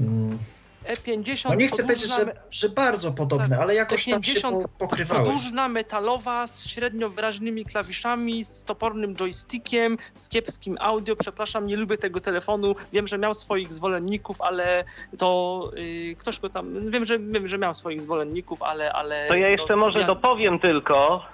Mm, 0.00 0.38
E50 0.84 1.48
no 1.48 1.54
nie 1.54 1.68
chcę 1.68 1.82
powiedzieć, 1.82 2.16
że, 2.16 2.32
że 2.50 2.68
bardzo 2.68 3.12
podobne, 3.12 3.48
Tak, 3.48 3.60
ale 3.60 3.74
jakoś 3.74 4.04
tam 4.10 4.22
się 4.22 4.40
po, 4.40 4.48
E50 4.48 4.62
pokrywały. 4.78 5.24
Podłużna, 5.24 5.68
metalowa, 5.68 6.46
z 6.46 6.68
średnio 6.68 7.08
wyraźnymi 7.08 7.64
klawiszami, 7.64 8.44
z 8.44 8.64
topornym 8.64 9.16
joystickiem, 9.16 9.98
z 10.14 10.28
kiepskim 10.28 10.76
audio. 10.80 11.16
Przepraszam, 11.16 11.66
nie 11.66 11.76
lubię 11.76 11.96
tego 11.96 12.20
telefonu. 12.20 12.74
Wiem, 12.92 13.06
że 13.06 13.18
miał 13.18 13.34
swoich 13.34 13.72
zwolenników, 13.72 14.40
ale 14.40 14.84
to 15.18 15.70
y, 15.78 16.16
ktoś 16.18 16.40
go 16.40 16.48
tam. 16.48 16.90
Wiem, 16.90 17.04
że 17.04 17.18
wiem, 17.18 17.46
że 17.46 17.58
miał 17.58 17.74
swoich 17.74 18.02
zwolenników, 18.02 18.62
ale. 18.62 18.92
ale 18.92 19.26
To 19.28 19.34
ja 19.36 19.48
jeszcze 19.48 19.66
no, 19.72 19.76
może 19.76 19.98
ja- 20.00 20.06
dopowiem 20.06 20.58
tylko, 20.58 21.24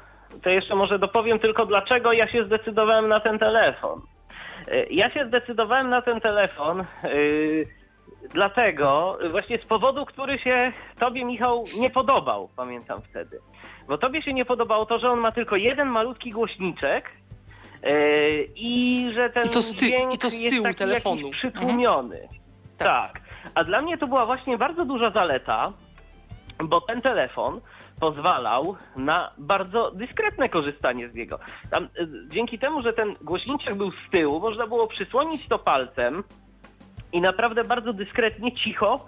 to 0.42 0.50
jeszcze 0.50 0.74
może 0.74 0.98
dopowiem 0.98 1.38
tylko, 1.38 1.66
dlaczego 1.66 2.12
ja 2.12 2.32
się 2.32 2.44
zdecydowałem 2.46 3.08
na 3.08 3.20
ten 3.20 3.38
telefon. 3.38 4.00
Y, 4.68 4.86
Ja 4.90 5.10
się 5.14 5.26
zdecydowałem 5.28 5.90
na 5.90 6.02
ten 6.02 6.20
telefon 6.20 6.84
yy, 7.04 7.66
dlatego, 8.28 9.18
właśnie 9.30 9.58
z 9.58 9.64
powodu, 9.66 10.06
który 10.06 10.38
się 10.38 10.72
tobie, 10.98 11.24
Michał, 11.24 11.62
nie 11.78 11.90
podobał, 11.90 12.48
pamiętam 12.56 13.02
wtedy. 13.02 13.38
Bo 13.88 13.98
tobie 13.98 14.22
się 14.22 14.32
nie 14.32 14.44
podobało 14.44 14.86
to, 14.86 14.98
że 14.98 15.10
on 15.10 15.20
ma 15.20 15.32
tylko 15.32 15.56
jeden 15.56 15.88
malutki 15.88 16.30
głośniczek 16.30 17.10
yy, 17.82 17.90
i 18.56 19.06
że 19.14 19.30
ten 19.30 19.44
I 19.44 19.48
to 19.48 19.62
z 19.62 19.74
ty- 19.74 19.86
dźwięk 19.86 20.14
i 20.14 20.18
to 20.18 20.30
z 20.30 20.40
jest 20.40 20.54
tyłu 20.54 20.64
taki 20.64 20.76
telefonu. 20.76 21.16
jakiś 21.20 21.36
przytłumiony. 21.38 22.28
Tak. 22.78 23.12
tak. 23.12 23.20
A 23.54 23.64
dla 23.64 23.82
mnie 23.82 23.98
to 23.98 24.06
była 24.06 24.26
właśnie 24.26 24.58
bardzo 24.58 24.84
duża 24.84 25.10
zaleta, 25.10 25.72
bo 26.64 26.80
ten 26.80 27.02
telefon 27.02 27.60
pozwalał 28.00 28.76
na 28.96 29.30
bardzo 29.38 29.90
dyskretne 29.90 30.48
korzystanie 30.48 31.08
z 31.08 31.14
niego. 31.14 31.38
Tam, 31.70 31.84
y, 31.84 31.88
dzięki 32.28 32.58
temu, 32.58 32.82
że 32.82 32.92
ten 32.92 33.14
głośniczek 33.22 33.74
był 33.74 33.90
z 33.92 34.10
tyłu, 34.12 34.40
można 34.40 34.66
było 34.66 34.86
przysłonić 34.86 35.48
to 35.48 35.58
palcem 35.58 36.24
i 37.12 37.20
naprawdę 37.20 37.64
bardzo 37.64 37.92
dyskretnie, 37.92 38.52
cicho 38.52 39.06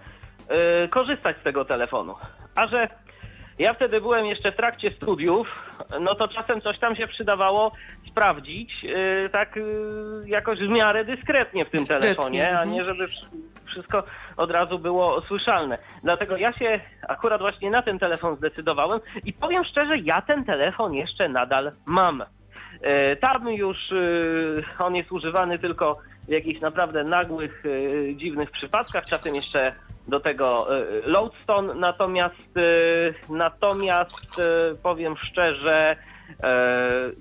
y, 0.84 0.88
korzystać 0.88 1.36
z 1.36 1.42
tego 1.42 1.64
telefonu. 1.64 2.14
A 2.56 2.66
że 2.66 2.88
ja 3.58 3.74
wtedy 3.74 4.00
byłem 4.00 4.26
jeszcze 4.26 4.52
w 4.52 4.56
trakcie 4.56 4.90
studiów, 4.90 5.72
no 6.00 6.14
to 6.14 6.28
czasem 6.28 6.60
coś 6.60 6.78
tam 6.78 6.96
się 6.96 7.06
przydawało 7.06 7.72
sprawdzić, 8.10 8.84
y, 8.84 9.28
tak 9.32 9.56
y, 9.56 9.62
jakoś 10.26 10.58
w 10.58 10.68
miarę 10.68 11.04
dyskretnie 11.04 11.64
w 11.64 11.70
tym 11.70 11.78
Dyskretnie, 11.78 12.14
telefonie, 12.14 12.46
a 12.48 12.50
mhm. 12.50 12.70
nie 12.70 12.84
żeby 12.84 13.06
wsz- 13.06 13.26
wszystko 13.66 14.02
od 14.36 14.50
razu 14.50 14.78
było 14.78 15.22
słyszalne. 15.22 15.78
Dlatego 16.02 16.36
ja 16.36 16.52
się 16.52 16.80
akurat 17.08 17.40
właśnie 17.40 17.70
na 17.70 17.82
ten 17.82 17.98
telefon 17.98 18.36
zdecydowałem 18.36 19.00
i 19.24 19.32
powiem 19.32 19.64
szczerze, 19.64 19.98
ja 19.98 20.22
ten 20.22 20.44
telefon 20.44 20.94
jeszcze 20.94 21.28
nadal 21.28 21.72
mam. 21.86 22.24
E, 22.82 23.16
Tam 23.16 23.48
już 23.48 23.76
e, 23.92 24.84
on 24.84 24.96
jest 24.96 25.12
używany 25.12 25.58
tylko 25.58 25.98
jakichś 26.32 26.60
naprawdę 26.60 27.04
nagłych, 27.04 27.62
e, 27.66 28.16
dziwnych 28.16 28.50
przypadkach, 28.50 29.06
czasem 29.06 29.34
jeszcze 29.34 29.72
do 30.08 30.20
tego 30.20 30.78
e, 30.78 30.84
Lodestone, 31.06 31.74
natomiast, 31.74 32.56
e, 32.56 33.32
natomiast 33.32 34.26
powiem 34.82 35.16
szczerze, 35.16 35.96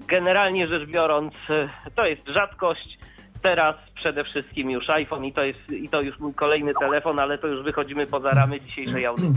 Generalnie 0.07 0.67
rzecz 0.67 0.89
biorąc, 0.89 1.33
to 1.95 2.05
jest 2.05 2.27
rzadkość. 2.27 3.00
Teraz 3.41 3.75
przede 3.95 4.23
wszystkim 4.23 4.71
już 4.71 4.89
iPhone 4.89 5.25
i 5.25 5.33
to 5.33 5.43
jest 5.43 5.69
i 5.69 5.89
to 5.89 6.01
już 6.01 6.19
mój 6.19 6.33
kolejny 6.33 6.73
telefon, 6.73 7.19
ale 7.19 7.37
to 7.37 7.47
już 7.47 7.63
wychodzimy 7.63 8.07
poza 8.07 8.29
ramy 8.29 8.61
dzisiejszej 8.61 9.05
audycji. 9.05 9.33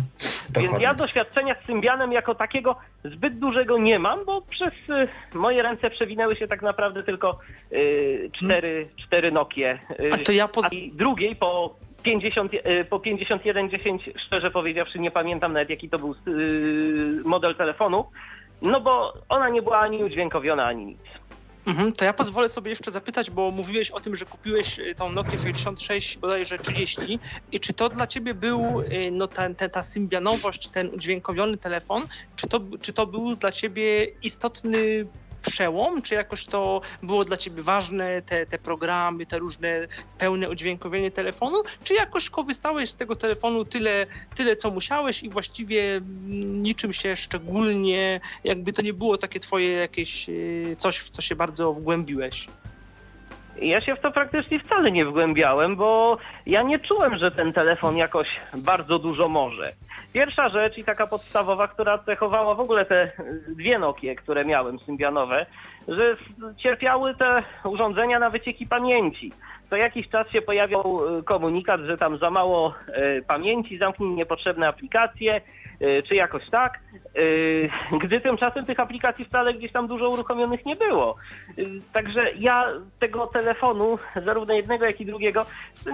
Więc 0.61 0.81
ja 0.81 0.95
doświadczenia 0.95 1.55
z 1.63 1.67
Symbianem 1.67 2.13
jako 2.13 2.35
takiego 2.35 2.77
zbyt 3.05 3.39
dużego 3.39 3.79
nie 3.79 3.99
mam, 3.99 4.25
bo 4.25 4.43
przez 4.43 4.73
y, 4.89 5.09
moje 5.35 5.63
ręce 5.63 5.91
przewinęły 5.91 6.37
się 6.37 6.49
tak 6.49 6.63
naprawdę 6.63 7.03
tylko 7.03 7.39
y, 7.73 8.31
cztery, 8.33 8.89
cztery 8.97 9.33
Nokie. 9.33 9.79
Y, 10.01 10.11
A 10.13 10.17
to 10.17 10.33
ja 10.33 10.49
poz... 10.49 10.65
a 10.65 10.69
drugiej 10.93 11.37
po 11.37 11.75
50, 12.03 12.55
y, 12.55 12.61
po 12.91 13.01
5110 13.01 14.11
szczerze 14.27 14.51
powiedziawszy 14.51 14.99
nie 14.99 15.11
pamiętam 15.11 15.53
nawet 15.53 15.71
jaki 15.71 15.89
to 15.89 15.99
był 15.99 16.15
model 17.25 17.55
telefonu, 17.55 18.05
no 18.63 18.81
bo 18.81 19.13
ona 19.29 19.49
nie 19.49 19.63
była 19.63 19.79
ani 19.79 20.05
udźwiękowiona, 20.05 20.65
ani 20.65 20.87
nic. 20.87 20.99
Mhm, 21.67 21.93
to 21.93 22.05
ja 22.05 22.13
pozwolę 22.13 22.49
sobie 22.49 22.71
jeszcze 22.71 22.91
zapytać, 22.91 23.31
bo 23.31 23.51
mówiłeś 23.51 23.91
o 23.91 24.01
tym, 24.01 24.17
że 24.17 24.25
kupiłeś 24.25 24.79
y, 24.79 24.95
tą 24.95 25.13
Nokia 25.13 25.39
66 25.39 26.19
bodajże 26.19 26.59
30 26.59 27.19
i 27.53 27.61
czy 27.61 27.73
to 27.73 27.89
dla 27.89 28.07
ciebie 28.07 28.35
był 28.35 28.81
y, 28.81 29.11
no, 29.13 29.27
ta, 29.27 29.55
ta, 29.55 29.69
ta 29.69 29.83
symbianowość, 29.83 30.69
ten 30.69 30.89
udźwiękowiony 30.89 31.57
telefon, 31.57 32.03
czy 32.37 32.47
to, 32.47 32.61
czy 32.81 32.93
to 32.93 33.07
był 33.07 33.35
dla 33.35 33.53
ciebie 33.53 34.05
istotny 34.23 35.07
przełom? 35.45 36.03
Czy 36.03 36.15
jakoś 36.15 36.45
to 36.45 36.81
było 37.03 37.25
dla 37.25 37.37
ciebie 37.37 37.63
ważne, 37.63 38.23
te, 38.23 38.47
te 38.47 38.59
programy, 38.59 39.27
te 39.27 39.39
różne 39.39 39.89
pełne 40.19 40.51
udźwiękowienie 40.51 41.11
telefonu? 41.11 41.63
Czy 41.85 41.95
jakoś 41.95 42.31
korzystałeś 42.31 42.91
z 42.91 42.97
tego 42.97 43.17
telefonu 43.17 43.65
tyle, 43.65 44.07
tyle 44.35 44.57
co 44.57 44.71
musiałeś 44.71 45.23
i 45.23 45.31
właściwie 45.31 46.01
niczym 46.45 46.93
się 46.93 47.17
szczególnie, 47.17 48.21
jakby 48.45 48.73
to 48.73 48.83
nie 48.83 48.93
było 48.93 49.19
takie 49.19 49.41
twoje 49.41 49.71
jakieś 49.71 50.29
y, 50.29 50.75
coś, 50.79 50.99
w 50.99 51.11
co 51.11 51.23
się 51.23 51.37
bardzo 51.37 51.73
wgłębiłeś? 51.73 52.49
Ja 53.63 53.81
się 53.81 53.95
w 53.95 54.01
to 54.01 54.11
praktycznie 54.11 54.61
wcale 54.61 54.91
nie 54.91 55.05
wgłębiałem, 55.05 55.77
bo 55.77 56.19
ja 56.47 56.63
nie 56.63 56.79
czułem, 56.79 57.19
że 57.19 57.31
ten 57.31 57.53
telefon 57.53 57.97
jakoś 57.97 58.41
bardzo 58.55 58.99
dużo 58.99 59.29
może. 59.29 59.71
Pierwsza 60.13 60.49
rzecz 60.49 60.79
i 60.79 60.85
taka 60.85 61.07
podstawowa, 61.07 61.69
która 61.69 61.99
cechowała 61.99 62.55
w 62.55 62.61
ogóle 62.61 62.85
te 62.85 63.13
dwie 63.49 63.79
Nokie, 63.79 64.15
które 64.15 64.45
miałem, 64.45 64.79
symbianowe, 64.79 65.47
że 65.89 66.17
cierpiały 66.57 67.15
te 67.15 67.43
urządzenia 67.65 68.19
na 68.19 68.31
wycieki 68.31 68.67
pamięci. 68.67 69.33
Co 69.71 69.77
jakiś 69.77 70.09
czas 70.09 70.31
się 70.31 70.43
pojawiał 70.43 71.19
y, 71.19 71.23
komunikat, 71.23 71.81
że 71.81 71.99
tam 71.99 72.19
za 72.19 72.31
mało 72.31 72.75
y, 72.89 73.23
pamięci, 73.27 73.79
zamknij 73.79 74.11
niepotrzebne 74.11 74.69
aplikacje, 74.69 75.41
czy 76.09 76.15
jakoś 76.15 76.51
tak, 76.51 76.79
gdy 78.03 78.21
tymczasem 78.21 78.67
tych 78.67 78.81
aplikacji 78.81 79.25
wcale 79.25 79.55
gdzieś 79.55 79.73
tam 79.73 79.87
dużo 79.87 80.11
uruchomionych 80.11 80.67
nie 80.67 80.77
było. 80.77 81.17
Także 81.93 82.33
ja 82.39 82.67
tego 83.01 83.27
telefonu, 83.27 83.99
zarówno 84.17 84.55
jednego, 84.55 84.85
jak 84.85 85.01
i 85.01 85.07
drugiego, 85.07 85.45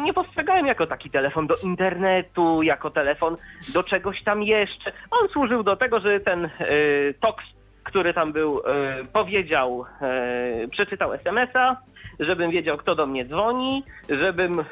nie 0.04 0.12
postrzegałem 0.12 0.66
jako 0.66 0.86
taki 0.86 1.10
telefon 1.10 1.46
do 1.46 1.56
internetu, 1.56 2.62
jako 2.62 2.90
telefon 2.90 3.36
do 3.74 3.82
czegoś 3.82 4.22
tam 4.24 4.42
jeszcze. 4.42 4.92
On 5.10 5.28
służył 5.28 5.62
do 5.62 5.76
tego, 5.76 6.00
że 6.00 6.20
ten 6.20 6.50
TOX, 7.20 7.44
który 7.84 8.14
tam 8.14 8.32
był, 8.32 8.62
powiedział, 9.12 9.84
przeczytał 10.70 11.12
SMS-a, 11.12 11.76
żebym 12.20 12.50
wiedział, 12.50 12.76
kto 12.76 12.94
do 12.94 13.06
mnie 13.06 13.24
dzwoni, 13.24 13.84
żebym 14.08 14.60
e, 14.60 14.64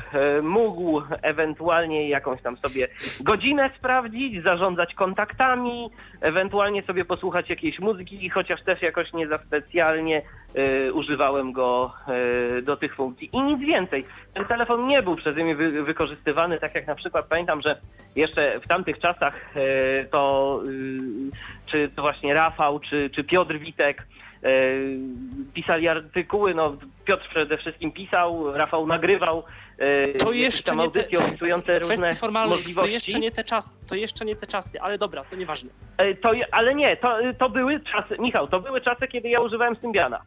mógł 0.43 1.03
ewentualnie 1.23 2.09
jakąś 2.09 2.43
tam 2.43 2.57
sobie 2.57 2.89
godzinę 3.21 3.71
sprawdzić, 3.79 4.43
zarządzać 4.43 4.95
kontaktami, 4.95 5.91
ewentualnie 6.21 6.83
sobie 6.83 7.05
posłuchać 7.05 7.51
jakiejś 7.51 7.79
muzyki, 7.79 8.31
chociaż 8.31 8.63
też 8.63 8.83
jakoś 8.83 9.13
nie 9.13 9.29
za 9.29 9.39
specjalnie 9.39 10.23
y, 10.89 10.93
używałem 10.93 11.53
go 11.53 11.93
y, 12.59 12.63
do 12.63 12.77
tych 12.77 12.95
funkcji. 12.95 13.31
I 13.33 13.41
nic 13.41 13.61
więcej. 13.61 14.05
Ten 14.35 14.45
telefon 14.45 14.87
nie 14.87 15.03
był 15.03 15.17
przeze 15.17 15.45
mnie 15.45 15.57
wy, 15.57 15.83
wykorzystywany, 15.83 16.59
tak 16.59 16.75
jak 16.75 16.87
na 16.87 16.95
przykład 16.95 17.27
pamiętam, 17.27 17.63
że 17.63 17.81
jeszcze 18.17 18.61
w 18.61 18.69
tamtych 18.69 18.99
czasach 18.99 19.57
y, 19.57 20.09
to 20.11 20.63
czy 21.67 21.91
to 21.97 22.03
właśnie 22.03 22.35
Rafał, 22.35 22.81
czy, 22.81 23.11
czy 23.11 23.25
Piotr 23.25 23.59
Witek 23.59 24.03
E, 24.03 24.05
pisali 25.55 25.89
artykuły, 25.89 26.55
no 26.55 26.77
Piotr 27.05 27.29
przede 27.31 27.59
wszystkim 27.59 27.93
pisał, 27.93 28.53
Rafał 28.53 28.87
nagrywał. 28.87 29.43
E, 29.79 30.07
to 30.07 30.33
jeszcze 30.33 30.77
nie 30.77 30.91
te, 30.91 31.09
opisujące 31.27 31.79
różne 31.79 32.15
możliwości. 32.23 32.75
To 32.75 32.87
jeszcze 32.87 33.19
nie 33.19 33.31
te 33.31 33.45
czasy, 33.45 33.71
to 33.87 33.95
jeszcze 33.95 34.25
nie 34.25 34.37
te 34.37 34.47
czasy, 34.47 34.81
ale 34.81 34.99
dobra, 34.99 35.25
to 35.25 35.37
nieważne. 35.37 35.71
E, 35.97 36.15
to, 36.15 36.31
ale 36.53 36.75
nie, 36.75 36.97
to, 36.97 37.17
to 37.39 37.51
były 37.51 37.81
czasy, 37.81 38.17
Michał, 38.19 38.49
to 38.49 38.61
były 38.61 38.81
czasy, 38.81 39.09
kiedy 39.09 39.29
ja 39.29 39.41
używałem 39.41 39.77
Symbiana. 39.77 40.23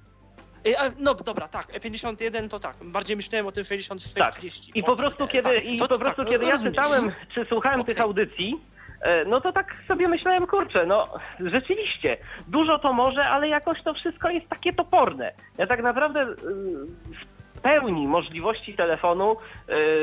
No 1.00 1.14
dobra, 1.14 1.48
tak, 1.48 1.80
51 1.82 2.50
to 2.50 2.60
tak. 2.60 2.76
Bardziej 2.84 3.16
myślałem 3.16 3.48
o 3.48 3.52
tym 3.52 3.64
66, 3.64 4.16
tak. 4.16 4.36
30. 4.36 4.72
I 4.76 4.84
po 4.84 4.96
prostu 4.96 5.28
kiedy, 5.28 5.50
tak, 5.50 5.66
i 5.66 5.78
po 5.78 5.88
prostu 5.88 6.24
tak, 6.24 6.30
kiedy 6.30 6.46
ja 6.46 6.58
czytałem, 6.64 7.12
czy 7.34 7.46
słuchałem 7.46 7.82
okay. 7.82 7.94
tych 7.94 8.04
audycji, 8.04 8.60
E, 8.81 8.81
no 9.28 9.42
to 9.42 9.54
tak 9.54 9.76
sobie 9.88 10.08
myślałem, 10.08 10.48
kurczę, 10.48 10.86
no 10.86 11.08
rzeczywiście, 11.40 12.18
dużo 12.48 12.80
to 12.80 12.94
może, 12.94 13.26
ale 13.26 13.48
jakoś 13.48 13.84
to 13.84 13.94
wszystko 13.94 14.30
jest 14.30 14.50
takie 14.50 14.74
toporne. 14.74 15.32
Ja 15.58 15.68
tak 15.68 15.84
naprawdę 15.84 16.36
z 16.36 16.40
y, 16.40 17.62
pełni 17.62 18.08
możliwości 18.08 18.74
telefonu 18.74 19.36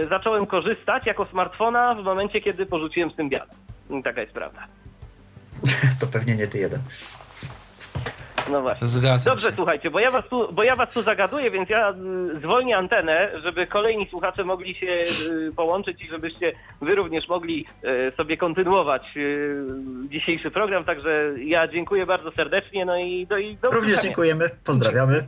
y, 0.03 0.09
zacząłem 0.09 0.47
korzystać 0.47 1.07
jako 1.07 1.27
smartfona 1.27 1.95
w 1.95 2.05
momencie, 2.05 2.41
kiedy 2.41 2.67
porzuciłem 2.67 3.11
Symbiana. 3.11 3.53
Taka 4.05 4.21
jest 4.21 4.33
prawda. 4.33 4.67
To 6.01 6.07
pewnie 6.07 6.37
nie 6.37 6.47
ty 6.47 6.59
jeden. 6.59 6.81
No 8.53 8.63
właśnie. 8.63 8.87
Zgadzam 8.87 9.33
Dobrze, 9.33 9.49
się. 9.49 9.57
słuchajcie, 9.57 9.91
bo 9.91 10.01
ja, 10.01 10.11
was 10.11 10.25
tu, 10.31 10.53
bo 10.53 10.63
ja 10.63 10.77
was 10.77 10.95
tu 10.95 11.03
zagaduję, 11.03 11.51
więc 11.51 11.69
ja 11.71 11.91
y, 11.91 11.95
zwolnię 12.39 12.77
antenę, 12.77 13.31
żeby 13.43 13.67
kolejni 13.67 14.07
słuchacze 14.11 14.45
mogli 14.45 14.75
się 14.75 14.87
y, 14.87 15.53
połączyć 15.57 16.03
i 16.03 16.09
żebyście 16.09 16.53
wy 16.83 16.95
również 16.95 17.29
mogli 17.29 17.67
y, 17.85 18.13
sobie 18.17 18.37
kontynuować 18.37 19.03
dzisiejszy 20.09 20.51
program. 20.51 20.85
Także 20.85 21.31
ja 21.45 21.69
dziękuję 21.69 22.07
bardzo 22.07 22.31
serdecznie. 22.31 22.85
No 22.85 22.99
i 22.99 23.27
do, 23.27 23.39
i 23.39 23.57
do 23.57 23.71
Również 23.71 24.01
dziękujemy, 24.01 24.51
pozdrawiamy. 24.65 25.25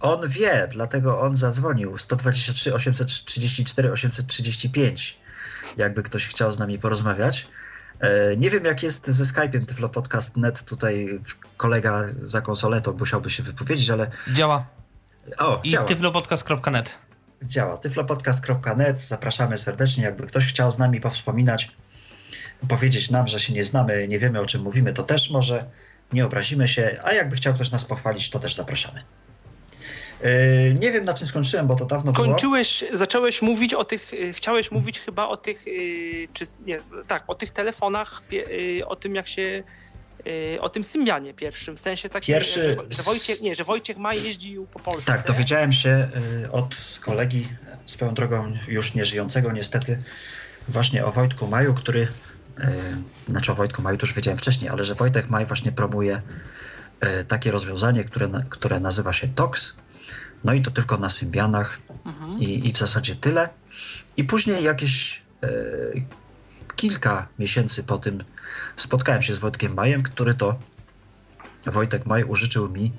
On 0.00 0.28
wie, 0.28 0.68
dlatego 0.70 1.20
on 1.20 1.36
zadzwonił 1.36 1.98
123 1.98 2.74
834 2.74 3.92
835. 3.92 5.18
Jakby 5.76 6.02
ktoś 6.02 6.28
chciał 6.28 6.52
z 6.52 6.58
nami 6.58 6.78
porozmawiać. 6.78 7.48
E, 8.00 8.36
nie 8.36 8.50
wiem, 8.50 8.64
jak 8.64 8.82
jest 8.82 9.06
ze 9.06 9.24
Skype'iem 9.24 9.66
tyflopodcast.net. 9.66 10.64
Tutaj 10.64 11.20
kolega 11.56 12.04
za 12.20 12.40
konsoletą 12.40 12.92
musiałby 12.92 13.30
się 13.30 13.42
wypowiedzieć, 13.42 13.90
ale... 13.90 14.10
Działa. 14.34 14.66
O, 15.38 15.60
I 15.64 15.70
działa. 15.70 15.86
tyflopodcast.net. 15.86 16.98
Działa. 17.42 17.78
tyflopodcast.net. 17.78 19.00
Zapraszamy 19.00 19.58
serdecznie. 19.58 20.04
Jakby 20.04 20.26
ktoś 20.26 20.46
chciał 20.46 20.70
z 20.70 20.78
nami 20.78 21.00
powspominać, 21.00 21.70
powiedzieć 22.68 23.10
nam, 23.10 23.28
że 23.28 23.40
się 23.40 23.52
nie 23.52 23.64
znamy, 23.64 24.08
nie 24.08 24.18
wiemy 24.18 24.40
o 24.40 24.46
czym 24.46 24.62
mówimy, 24.62 24.92
to 24.92 25.02
też 25.02 25.30
może. 25.30 25.64
Nie 26.12 26.26
obrazimy 26.26 26.68
się. 26.68 27.00
A 27.04 27.12
jakby 27.12 27.36
chciał 27.36 27.54
ktoś 27.54 27.70
nas 27.70 27.84
pochwalić, 27.84 28.30
to 28.30 28.38
też 28.38 28.54
zapraszamy. 28.54 29.04
Yy, 30.24 30.74
nie 30.74 30.92
wiem 30.92 31.04
na 31.04 31.14
czym 31.14 31.26
skończyłem, 31.26 31.66
bo 31.66 31.76
to 31.76 31.84
dawno 31.84 32.12
Kończyłeś, 32.12 32.84
było. 32.84 32.96
zacząłeś 32.96 33.42
mówić 33.42 33.74
o 33.74 33.84
tych, 33.84 34.12
yy, 34.12 34.32
chciałeś 34.32 34.70
mówić 34.70 35.00
chyba 35.00 35.28
o 35.28 35.36
tych, 35.36 35.66
yy, 35.66 36.28
czy 36.32 36.44
nie, 36.66 36.80
tak, 37.06 37.24
o 37.26 37.34
tych 37.34 37.50
telefonach, 37.50 38.22
o 38.86 38.96
tym 38.96 39.14
jak 39.14 39.28
się, 39.28 39.62
o 40.60 40.68
tym 40.68 40.84
Symbianie 40.84 41.34
pierwszym, 41.34 41.76
w 41.76 41.80
sensie 41.80 42.08
takim, 42.08 42.34
Pierwszy... 42.34 42.62
że, 42.62 42.76
że, 42.90 43.02
Wojciech, 43.02 43.40
nie, 43.40 43.54
że 43.54 43.64
Wojciech 43.64 43.96
Maj 43.96 44.22
jeździł 44.22 44.66
po 44.66 44.78
Polsce. 44.78 45.12
Tak, 45.12 45.26
dowiedziałem 45.26 45.72
się 45.72 46.08
od 46.52 46.74
kolegi, 47.00 47.48
swoją 47.86 48.14
drogą 48.14 48.52
już 48.68 48.94
nieżyjącego 48.94 49.52
niestety, 49.52 50.02
właśnie 50.68 51.04
o 51.04 51.12
Wojtku 51.12 51.46
Maju, 51.46 51.74
który, 51.74 52.08
znaczy 53.28 53.52
o 53.52 53.54
Wojtku 53.54 53.82
Maju 53.82 53.96
to 53.96 54.06
już 54.06 54.14
wiedziałem 54.14 54.38
wcześniej, 54.38 54.70
ale 54.70 54.84
że 54.84 54.94
Wojtek 54.94 55.30
Maj 55.30 55.46
właśnie 55.46 55.72
promuje 55.72 56.22
takie 57.28 57.50
rozwiązanie, 57.50 58.04
które, 58.04 58.28
które 58.50 58.80
nazywa 58.80 59.12
się 59.12 59.28
TOX, 59.28 59.76
no 60.44 60.52
i 60.52 60.62
to 60.62 60.70
tylko 60.70 60.96
na 60.96 61.08
Symbianach 61.08 61.78
mhm. 62.06 62.38
i, 62.40 62.68
i 62.68 62.72
w 62.72 62.78
zasadzie 62.78 63.16
tyle. 63.16 63.48
I 64.16 64.24
później 64.24 64.64
jakieś 64.64 65.22
e, 65.42 65.48
kilka 66.76 67.28
miesięcy 67.38 67.84
po 67.84 67.98
tym 67.98 68.24
spotkałem 68.76 69.22
się 69.22 69.34
z 69.34 69.38
Wojtkiem 69.38 69.74
Majem, 69.74 70.02
który 70.02 70.34
to 70.34 70.58
Wojtek 71.66 72.06
Maj 72.06 72.24
użyczył 72.24 72.70
mi 72.70 72.92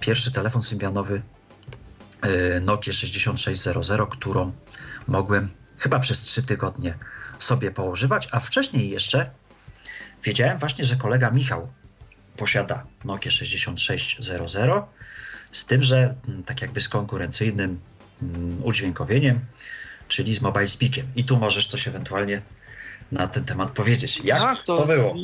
pierwszy 0.00 0.32
telefon 0.32 0.62
symbianowy 0.62 1.22
e, 2.22 2.60
Nokia 2.60 2.92
6600, 2.92 4.00
którą 4.10 4.52
mogłem 5.06 5.48
chyba 5.78 5.98
przez 5.98 6.22
trzy 6.22 6.42
tygodnie 6.42 6.94
sobie 7.38 7.70
poużywać, 7.70 8.28
a 8.32 8.40
wcześniej 8.40 8.90
jeszcze 8.90 9.30
wiedziałem 10.24 10.58
właśnie, 10.58 10.84
że 10.84 10.96
kolega 10.96 11.30
Michał 11.30 11.72
posiada 12.36 12.86
Nokia 13.04 13.30
6600 13.30 14.72
z 15.52 15.66
tym, 15.66 15.82
że 15.82 16.14
mm, 16.28 16.44
tak 16.44 16.62
jakby 16.62 16.80
z 16.80 16.88
konkurencyjnym 16.88 17.80
mm, 18.22 18.64
udźwiękowieniem, 18.64 19.40
czyli 20.08 20.34
z 20.34 20.40
mobile 20.40 20.66
speakiem. 20.66 21.06
I 21.16 21.24
tu 21.24 21.36
możesz 21.36 21.66
coś 21.66 21.88
ewentualnie 21.88 22.42
na 23.12 23.28
ten 23.28 23.44
temat 23.44 23.70
powiedzieć. 23.70 24.20
Jak 24.24 24.38
tak, 24.38 24.62
to, 24.62 24.76
to 24.76 24.86
było? 24.86 25.14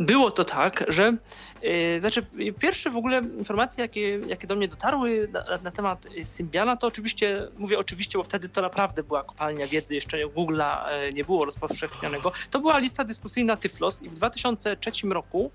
Było 0.00 0.30
to 0.30 0.44
tak, 0.44 0.84
że 0.88 1.16
yy, 1.62 2.00
znaczy 2.00 2.26
pierwsze 2.58 2.90
w 2.90 2.96
ogóle 2.96 3.22
informacje, 3.38 3.82
jakie, 3.82 4.18
jakie 4.18 4.46
do 4.46 4.56
mnie 4.56 4.68
dotarły 4.68 5.28
na, 5.32 5.58
na, 5.62 5.70
temat 5.70 6.06
Symbiana, 6.24 6.76
to 6.76 6.86
oczywiście, 6.86 7.48
mówię 7.58 7.78
oczywiście, 7.78 8.18
bo 8.18 8.24
wtedy 8.24 8.48
to 8.48 8.62
naprawdę 8.62 9.02
była 9.02 9.24
kopalnia 9.24 9.66
wiedzy, 9.66 9.94
jeszcze 9.94 10.26
Google'a 10.26 11.00
yy, 11.02 11.12
nie 11.12 11.24
było 11.24 11.44
rozpowszechnionego. 11.44 12.32
To 12.50 12.60
była 12.60 12.78
lista 12.78 13.04
dyskusyjna 13.04 13.56
Tyflos 13.56 14.02
i 14.02 14.08
w 14.08 14.14
2003 14.14 14.90
roku 15.08 15.50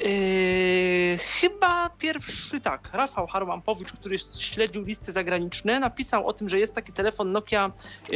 Yy, 0.00 1.18
chyba 1.18 1.90
pierwszy, 1.90 2.60
tak, 2.60 2.90
Rafał 2.92 3.26
Harłampowicz, 3.26 3.92
który 3.92 4.18
śledził 4.38 4.84
listy 4.84 5.12
zagraniczne, 5.12 5.80
napisał 5.80 6.26
o 6.26 6.32
tym, 6.32 6.48
że 6.48 6.58
jest 6.58 6.74
taki 6.74 6.92
telefon 6.92 7.32
Nokia 7.32 7.70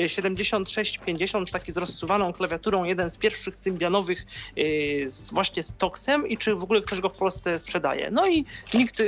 7650, 0.06 1.50
taki 1.50 1.72
z 1.72 1.76
rozsuwaną 1.76 2.32
klawiaturą, 2.32 2.84
jeden 2.84 3.10
z 3.10 3.18
pierwszych 3.18 3.56
symbianowych 3.56 4.26
yy, 4.56 5.08
z, 5.08 5.30
właśnie 5.30 5.62
z 5.62 5.74
Toxem 5.74 6.28
i 6.28 6.38
czy 6.38 6.54
w 6.54 6.62
ogóle 6.62 6.80
ktoś 6.80 7.00
go 7.00 7.08
w 7.08 7.16
Polsce 7.16 7.58
sprzedaje. 7.58 8.10
No 8.10 8.28
i 8.28 8.44
nikt, 8.74 9.02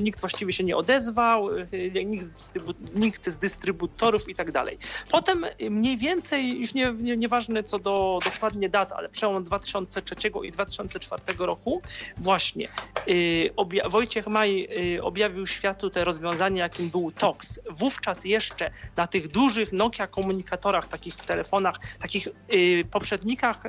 nikt 0.00 0.20
właściwie 0.20 0.52
się 0.52 0.64
nie 0.64 0.76
odezwał, 0.76 1.56
yy, 1.56 2.04
nikt, 2.04 2.38
z 2.38 2.52
nikt 2.94 3.30
z 3.30 3.36
dystrybutorów 3.36 4.28
i 4.28 4.34
tak 4.34 4.52
dalej. 4.52 4.78
Potem 5.10 5.46
mniej 5.70 5.96
więcej, 5.96 6.60
już 6.60 6.74
nie, 6.74 6.94
nie, 6.98 7.16
nieważne 7.16 7.62
co 7.62 7.78
do 7.78 8.18
dokładnie 8.24 8.68
dat, 8.68 8.92
ale 8.92 9.08
przełom 9.08 9.44
2003 9.44 10.14
i 10.44 10.50
2004 10.50 11.22
roku, 11.38 11.82
Właśnie. 12.18 12.68
Y, 13.08 13.50
Wojciech 13.88 14.26
Maj 14.26 14.68
y, 14.94 15.02
objawił 15.02 15.46
światu 15.46 15.90
te 15.90 16.04
rozwiązanie, 16.04 16.60
jakim 16.60 16.90
był 16.90 17.10
TOX. 17.10 17.60
Wówczas 17.70 18.24
jeszcze 18.24 18.70
na 18.96 19.06
tych 19.06 19.28
dużych 19.28 19.72
Nokia 19.72 20.06
komunikatorach, 20.06 20.88
takich 20.88 21.16
telefonach, 21.16 21.74
takich 22.00 22.28
y, 22.52 22.84
poprzednikach 22.90 23.62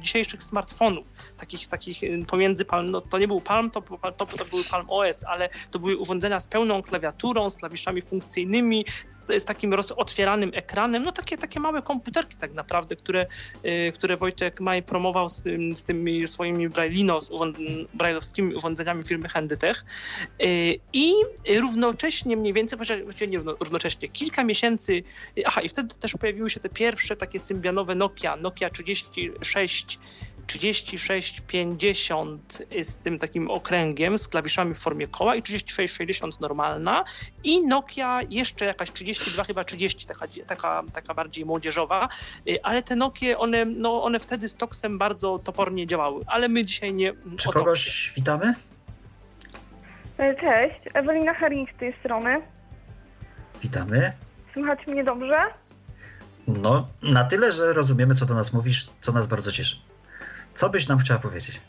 dzisiejszych 0.00 0.42
smartfonów, 0.42 1.12
takich, 1.36 1.68
takich 1.68 2.00
pomiędzy 2.26 2.64
Palm, 2.64 2.90
no 2.90 3.00
to 3.00 3.18
nie 3.18 3.28
był 3.28 3.40
Palm, 3.40 3.70
to, 3.70 3.82
to, 4.16 4.26
to 4.26 4.44
były 4.44 4.64
Palm 4.64 4.90
OS, 4.90 5.24
ale 5.24 5.48
to 5.70 5.78
były 5.78 5.96
urządzenia 5.96 6.40
z 6.40 6.48
pełną 6.48 6.82
klawiaturą, 6.82 7.50
z 7.50 7.56
klawiszami 7.56 8.02
funkcyjnymi, 8.02 8.84
z, 9.08 9.42
z 9.42 9.44
takim 9.44 9.74
otwieranym 9.96 10.50
ekranem, 10.54 11.02
no 11.02 11.12
takie, 11.12 11.38
takie 11.38 11.60
małe 11.60 11.82
komputerki 11.82 12.36
tak 12.36 12.52
naprawdę, 12.54 12.96
które, 12.96 13.26
które 13.94 14.16
Wojtek 14.16 14.60
Maj 14.60 14.82
promował 14.82 15.28
z, 15.28 15.42
z 15.72 15.84
tymi 15.84 16.28
swoimi 16.28 16.68
Braillino, 16.68 17.20
z 17.20 17.30
brajlowskimi 17.94 18.54
urządzeniami 18.54 19.02
firmy 19.02 19.28
Handytech 19.28 19.84
y, 20.42 20.76
i 20.92 21.12
równocześnie 21.48 22.36
mniej 22.36 22.52
więcej, 22.52 22.78
właściwie 22.78 23.26
nie 23.26 23.38
równocześnie, 23.38 24.08
kilka 24.08 24.44
miesięcy, 24.44 25.02
aha 25.44 25.60
i 25.60 25.68
wtedy 25.68 25.94
też 25.94 26.12
pojawiły 26.12 26.50
się 26.50 26.60
te 26.60 26.68
pierwsze 26.68 27.16
takie 27.16 27.38
symbianowe 27.38 27.94
Nokia, 27.94 28.36
Nokia 28.36 28.70
36 28.70 29.98
3650 30.46 32.62
z 32.82 32.98
tym 32.98 33.18
takim 33.18 33.50
okręgiem, 33.50 34.18
z 34.18 34.28
klawiszami 34.28 34.74
w 34.74 34.78
formie 34.78 35.06
koła 35.06 35.36
i 35.36 35.42
3660 35.42 36.40
normalna 36.40 37.04
i 37.44 37.66
Nokia 37.66 38.20
jeszcze 38.30 38.64
jakaś 38.64 38.90
32, 38.90 39.44
chyba 39.44 39.64
30, 39.64 40.06
taka, 40.06 40.26
taka, 40.46 40.82
taka 40.92 41.14
bardziej 41.14 41.44
młodzieżowa, 41.44 42.08
y, 42.48 42.62
ale 42.62 42.82
te 42.82 42.96
Nokie, 42.96 43.38
one, 43.38 43.64
no, 43.64 44.02
one 44.02 44.20
wtedy 44.20 44.48
z 44.48 44.56
Toxem 44.56 44.98
bardzo 44.98 45.38
topornie 45.38 45.86
działały, 45.86 46.24
ale 46.26 46.48
my 46.48 46.64
dzisiaj 46.64 46.94
nie... 46.94 47.12
Czy 47.36 47.48
kogoś 47.48 48.12
witamy? 48.16 48.54
E, 50.18 50.34
cześć, 50.34 50.80
Ewelina 50.94 51.34
Herring 51.34 51.70
z 51.76 51.78
tej 51.78 51.94
strony. 52.00 52.42
Witamy. 53.62 54.12
Słychać 54.52 54.86
mnie 54.86 55.04
dobrze? 55.04 55.36
No, 56.46 56.88
na 57.02 57.24
tyle, 57.24 57.52
że 57.52 57.72
rozumiemy, 57.72 58.14
co 58.14 58.26
do 58.26 58.34
nas 58.34 58.52
mówisz, 58.52 58.88
co 59.00 59.12
nas 59.12 59.26
bardzo 59.26 59.52
cieszy. 59.52 59.76
Co 60.54 60.70
byś 60.70 60.88
nam 60.88 60.98
chciała 60.98 61.20
powiedzieć? 61.20 61.60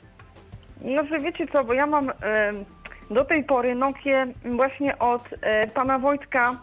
No, 0.81 1.05
że 1.05 1.19
wiecie 1.19 1.47
co, 1.47 1.63
bo 1.63 1.73
ja 1.73 1.87
mam 1.87 2.11
do 3.11 3.25
tej 3.25 3.43
pory 3.43 3.75
Nokię 3.75 4.27
właśnie 4.45 4.99
od 4.99 5.33
y, 5.33 5.37
pana 5.73 5.99
Wojtka. 5.99 6.55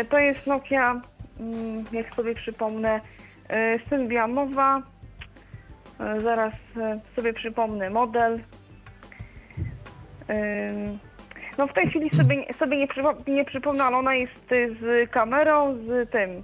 Y, 0.00 0.04
to 0.04 0.18
jest 0.18 0.46
Nokia, 0.46 1.00
mm, 1.40 1.84
jak 1.92 2.14
sobie 2.14 2.34
przypomnę, 2.34 3.00
y, 3.50 3.80
Sylwianowa. 3.88 4.82
zaraz 6.22 6.54
sobie 7.16 7.32
przypomnę 7.32 7.90
model. 7.90 8.40
no 11.58 11.66
w 11.66 11.72
tej 11.72 11.86
chwili 11.86 12.10
sobie, 12.10 12.54
sobie 12.54 12.76
nie, 12.76 12.88
przypo, 12.88 13.14
nie 13.26 13.44
przypomnę, 13.44 13.84
ale 13.84 13.96
ona 13.96 14.14
jest 14.14 14.48
z 14.80 15.10
kamerą, 15.10 15.74
z 15.74 16.10
tym 16.10 16.42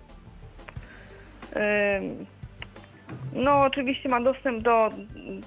no, 3.33 3.61
oczywiście 3.63 4.09
ma 4.09 4.21
dostęp 4.21 4.63
do, 4.63 4.91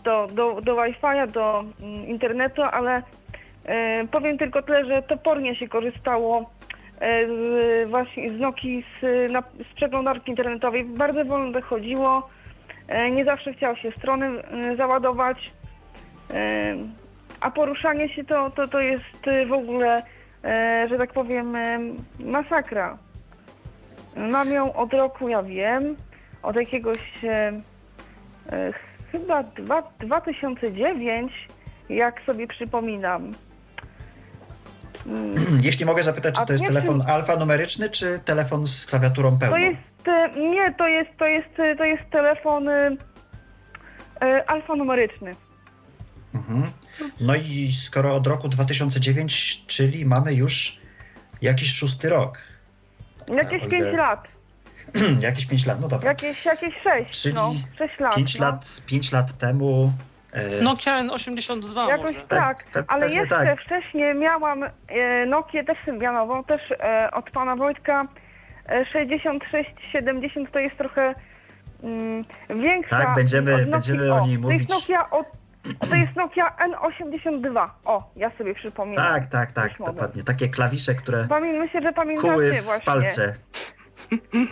do, 0.04 0.28
do, 0.28 0.62
do 0.62 0.76
Wi-Fi, 0.76 1.32
do 1.32 1.64
mm, 1.82 2.08
internetu, 2.08 2.62
ale 2.64 3.02
e, 3.66 4.08
powiem 4.08 4.38
tylko 4.38 4.62
tyle, 4.62 4.86
że 4.86 5.02
topornie 5.02 5.56
się 5.56 5.68
korzystało 5.68 6.52
e, 7.00 7.28
z, 7.28 7.90
właśnie 7.90 8.30
z 8.30 8.40
Nokii 8.40 8.86
z, 9.02 9.32
z 9.72 9.76
przeglądarki 9.76 10.30
internetowej. 10.30 10.84
Bardzo 10.84 11.26
wolno 11.26 11.52
dochodziło. 11.52 12.30
E, 12.88 13.12
nie 13.12 13.26
zawsze 13.26 13.54
chciało 13.54 13.76
się 13.76 13.92
strony 13.92 14.44
e, 14.44 14.76
załadować. 14.76 15.52
E, 16.34 16.76
a 17.42 17.52
poruszanie 17.52 18.10
się 18.10 18.24
to, 18.24 18.50
to, 18.50 18.68
to 18.68 18.80
jest 18.80 19.04
w 19.48 19.54
ogóle, 19.54 20.04
e, 20.44 20.88
że 20.90 20.98
tak 20.98 21.14
powiem, 21.14 21.58
masakra. 22.20 22.98
Mam 24.16 24.52
ją 24.52 24.74
od 24.74 24.94
roku, 24.94 25.30
ja 25.30 25.44
wiem 25.44 25.96
od 26.44 26.56
jakiegoś 26.56 27.24
e, 27.24 27.62
e, 28.50 28.74
chyba 29.12 29.44
dwa, 29.44 29.84
2009, 30.00 31.32
jak 31.90 32.22
sobie 32.22 32.48
przypominam. 32.48 33.34
Mm. 35.06 35.36
Jeśli 35.64 35.86
mogę 35.86 36.04
zapytać, 36.04 36.36
czy 36.36 36.46
to 36.46 36.54
jest 36.54 36.66
telefon 36.66 37.04
alfanumeryczny, 37.08 37.90
czy 37.90 38.20
telefon 38.26 38.68
z 38.68 38.86
klawiaturą 38.86 39.38
pełną? 39.38 39.56
To 39.56 39.62
jest, 39.62 40.08
e, 40.08 40.40
nie, 40.40 40.74
to 40.74 40.88
jest, 40.88 41.10
to 41.18 41.26
jest, 41.26 41.50
to 41.78 41.86
jest 41.86 42.04
telefon 42.12 42.70
e, 42.70 42.98
e, 44.22 44.50
alfanumeryczny. 44.50 45.36
Mhm. 46.36 46.64
No 47.20 47.36
i 47.36 47.72
skoro 47.72 48.16
od 48.16 48.28
roku 48.28 48.50
2009, 48.50 49.64
czyli 49.68 50.06
mamy 50.06 50.34
już 50.34 50.80
jakiś 51.42 51.74
szósty 51.74 52.10
rok. 52.10 52.38
Jakieś 53.28 53.70
pięć 53.70 53.98
lat. 53.98 54.41
jakieś 55.22 55.46
5 55.46 55.66
lat, 55.66 55.82
no 55.82 55.88
dobra. 55.88 56.10
Jakieś, 56.10 56.46
jakieś 56.46 56.74
6, 56.84 57.22
Czyli 57.22 57.36
no, 57.36 57.54
6 57.78 58.00
lat. 58.00 58.16
5 58.16 58.40
no. 58.40 58.46
lat, 58.46 58.82
5 58.86 59.12
lat 59.12 59.34
temu... 59.38 59.94
E... 60.34 60.62
Nokia 60.62 61.04
N82 61.04 61.88
Jakoś 61.90 62.16
może. 62.16 62.28
tak, 62.28 62.66
pe, 62.66 62.84
ale 62.88 63.10
jeszcze 63.10 63.46
tak. 63.46 63.62
wcześniej 63.62 64.16
miałam 64.16 64.64
e, 64.64 65.26
Nokię 65.26 65.64
też 65.64 65.78
symbianową, 65.86 66.44
też 66.44 66.62
e, 66.72 67.12
od 67.12 67.32
pana 67.32 67.56
Wojtka. 67.56 68.08
E, 68.66 68.86
6670 68.86 70.52
to 70.52 70.60
jest 70.60 70.78
trochę 70.78 71.16
mm, 71.84 72.24
większa. 72.50 73.00
Tak, 73.00 73.16
będziemy, 73.16 73.66
będziemy 73.66 74.14
o 74.14 74.26
niej 74.26 74.38
o, 74.38 74.40
mówić. 74.40 74.68
To 74.68 74.76
jest 74.76 74.90
Nokia 74.90 75.10
od 75.10 75.26
to 75.90 75.96
jest 75.96 76.16
Nokia 76.16 76.56
N82. 76.60 77.70
O, 77.86 78.12
ja 78.16 78.32
sobie 78.38 78.56
przypominam. 78.56 79.06
Tak, 79.06 79.28
tak, 79.28 79.52
tak, 79.52 79.78
dokładnie. 79.78 80.24
Takie 80.24 80.48
klawisze, 80.48 80.96
które 80.96 81.28
Pamię 81.28 81.60
myślę, 81.60 81.82
że 81.82 81.94
pamiętacie 81.94 82.34
kuły 82.34 82.52
w 82.52 82.64
właśnie. 82.64 82.86
palce. 82.86 83.36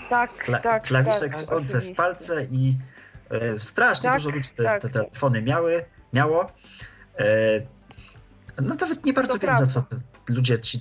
Tak, 0.10 0.34
Kla 0.38 0.60
tak. 0.60 0.84
Klawisze 0.84 1.30
tak, 1.30 1.36
chodzące 1.36 1.82
w 1.82 1.96
palce 1.96 2.46
i 2.52 2.78
e, 3.30 3.60
strasznie 3.60 4.10
tak, 4.10 4.18
dużo 4.18 4.30
ludzi 4.30 4.50
te, 4.50 4.64
tak. 4.64 4.82
te, 4.82 4.90
telefony 4.90 5.42
miały, 5.42 5.86
miało. 6.14 6.52
E, 7.20 7.26
no 8.62 8.76
nawet 8.76 9.06
nie 9.06 9.14
bardzo 9.14 9.34
to 9.34 9.40
wiem, 9.40 9.48
prawda. 9.48 9.66
za 9.66 9.82
co 9.82 9.90
te, 9.90 10.02
ludzie 10.34 10.60
ci 10.60 10.80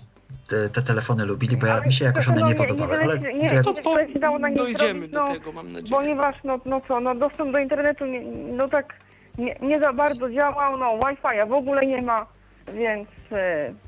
te, 0.49 0.69
te, 0.69 0.83
telefony 0.83 1.25
lubili, 1.25 1.57
bo 1.57 1.67
ja, 1.67 1.81
mi 1.81 1.93
się 1.93 2.05
jakoś 2.05 2.29
one 2.29 2.41
no, 2.41 2.47
nie, 2.47 2.53
nie 2.53 2.59
podobały. 2.59 2.97
Nie, 2.97 3.03
ale 3.03 3.19
nie, 3.19 3.33
nie, 3.33 3.41
nie, 3.41 3.63
to 3.63 3.75
po, 3.75 3.97
dało 4.21 4.39
na 4.39 4.51
dojdziemy 4.51 5.09
do 5.09 5.21
no, 5.21 5.33
tego, 5.33 5.53
mam 5.53 5.73
nadzieję. 5.73 6.01
Ponieważ, 6.01 6.37
no, 6.45 6.61
no 6.65 6.81
co, 6.89 7.01
no 7.01 7.15
dostęp 7.15 7.53
do 7.53 7.59
internetu, 7.59 8.07
nie, 8.07 8.21
no 8.57 8.69
tak 8.69 8.95
nie, 9.39 9.57
nie 9.63 9.81
za 9.81 9.93
bardzo 9.93 10.31
działał, 10.31 10.77
no 10.77 10.99
Wi-Fi'a 10.99 11.49
w 11.49 11.53
ogóle 11.53 11.87
nie 11.87 12.03
ma, 12.03 12.27
więc... 12.75 13.09
E, 13.33 13.88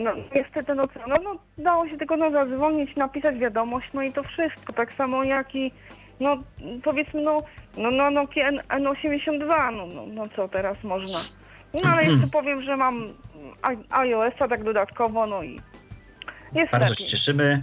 no 0.00 0.10
niestety, 0.34 0.74
no, 0.74 0.84
no, 1.08 1.14
no 1.24 1.38
dało 1.58 1.88
się 1.88 1.98
tylko 1.98 2.16
no, 2.16 2.30
zadzwonić, 2.30 2.96
napisać 2.96 3.38
wiadomość, 3.38 3.88
no 3.94 4.02
i 4.02 4.12
to 4.12 4.22
wszystko. 4.22 4.72
Tak 4.72 4.92
samo 4.92 5.24
jak 5.24 5.54
i, 5.54 5.72
no 6.20 6.36
powiedzmy, 6.84 7.22
no, 7.22 7.42
no, 7.76 7.90
no 7.90 8.10
Nokia 8.10 8.48
N, 8.48 8.60
N82, 8.68 9.72
no, 9.76 9.86
no, 9.86 10.06
no 10.06 10.28
co 10.36 10.48
teraz 10.48 10.84
można. 10.84 11.18
No 11.74 11.90
ale 11.90 12.02
jeszcze 12.04 12.26
powiem, 12.38 12.62
że 12.62 12.76
mam 12.76 13.08
iOS-a 13.90 14.48
tak 14.48 14.64
dodatkowo, 14.64 15.26
no 15.26 15.42
i 15.42 15.60
jest 16.54 16.72
Bardzo 16.72 16.90
lepiej. 16.90 17.04
się 17.06 17.10
cieszymy. 17.10 17.62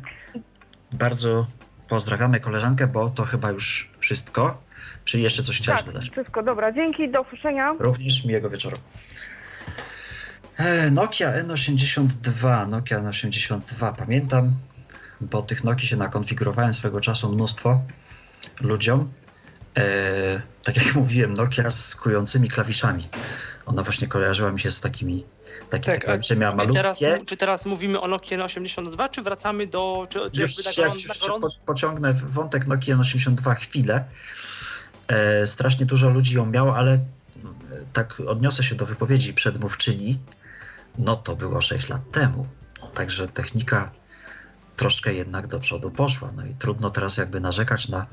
Bardzo 0.91 1.47
pozdrawiamy 1.89 2.39
koleżankę, 2.39 2.88
bo 2.88 3.10
to 3.10 3.24
chyba 3.24 3.51
już 3.51 3.89
wszystko. 3.99 4.62
Czy 5.05 5.20
jeszcze 5.20 5.43
coś 5.43 5.57
chciałaś 5.57 5.84
tak, 5.84 5.93
dodać? 5.93 6.10
wszystko, 6.10 6.43
dobra. 6.43 6.72
Dzięki, 6.72 7.10
do 7.10 7.22
usłyszenia. 7.22 7.76
Również 7.80 8.26
miłego 8.26 8.49
wieczoru. 8.49 8.78
E, 10.60 10.91
Nokia 10.91 11.43
N82, 11.43 12.68
Nokia 12.70 12.99
N82, 13.01 13.93
pamiętam, 13.95 14.53
bo 15.22 15.41
tych 15.41 15.64
Nokii 15.64 15.88
się 15.88 15.97
nakonfigurowałem 15.97 16.74
swego 16.74 17.01
czasu 17.01 17.34
mnóstwo 17.34 17.82
ludziom. 18.62 19.12
E, 19.78 20.41
tak 20.64 20.78
jak 20.78 20.95
mówiłem, 21.01 21.34
Nokia 21.34 21.70
z 21.70 21.95
kującymi 21.95 22.47
klawiszami. 22.47 23.10
Ona 23.66 23.84
właśnie 23.84 24.07
kojarzyła 24.07 24.51
mi 24.51 24.60
się 24.60 24.72
z 24.72 24.82
takimi 24.82 25.26
takie 25.70 25.91
Tak, 25.91 26.03
klawisze 26.05 26.36
miała 26.36 26.51
Czy 26.51 26.57
malutkie. 26.57 26.78
teraz, 26.78 26.99
czy 27.26 27.38
teraz 27.38 27.66
mówimy 27.66 28.01
o 28.01 28.07
Nokia 28.07 28.38
N82, 28.38 29.10
czy 29.10 29.22
wracamy 29.22 29.68
do... 29.68 30.07
Czy, 30.10 30.32
czy 30.32 30.41
Już 30.41 30.78
jak 30.78 30.93
już 30.93 31.01
się 31.01 31.28
po, 31.41 31.49
pociągnę 31.66 32.14
wątek 32.14 32.68
Nokia 32.68 32.95
N82 32.95 33.55
chwilę. 33.55 34.05
E, 35.07 35.47
strasznie 35.47 35.86
dużo 35.86 36.10
ludzi 36.10 36.36
ją 36.36 36.45
miało, 36.45 36.76
ale 36.76 36.93
e, 36.93 36.99
tak 37.93 38.20
odniosę 38.28 38.64
się 38.64 38.76
do 38.76 38.86
wypowiedzi 38.86 39.34
przedmówczyni. 39.34 40.20
No 40.97 41.15
to 41.15 41.35
było 41.35 41.61
6 41.61 41.89
lat 41.89 42.11
temu. 42.11 42.47
Także 42.93 43.27
technika 43.27 43.91
troszkę 44.75 45.13
jednak 45.13 45.47
do 45.47 45.59
przodu 45.59 45.91
poszła. 45.91 46.31
No 46.35 46.45
i 46.45 46.53
trudno 46.55 46.89
teraz 46.89 47.17
jakby 47.17 47.39
narzekać 47.39 47.89
na 47.89 48.05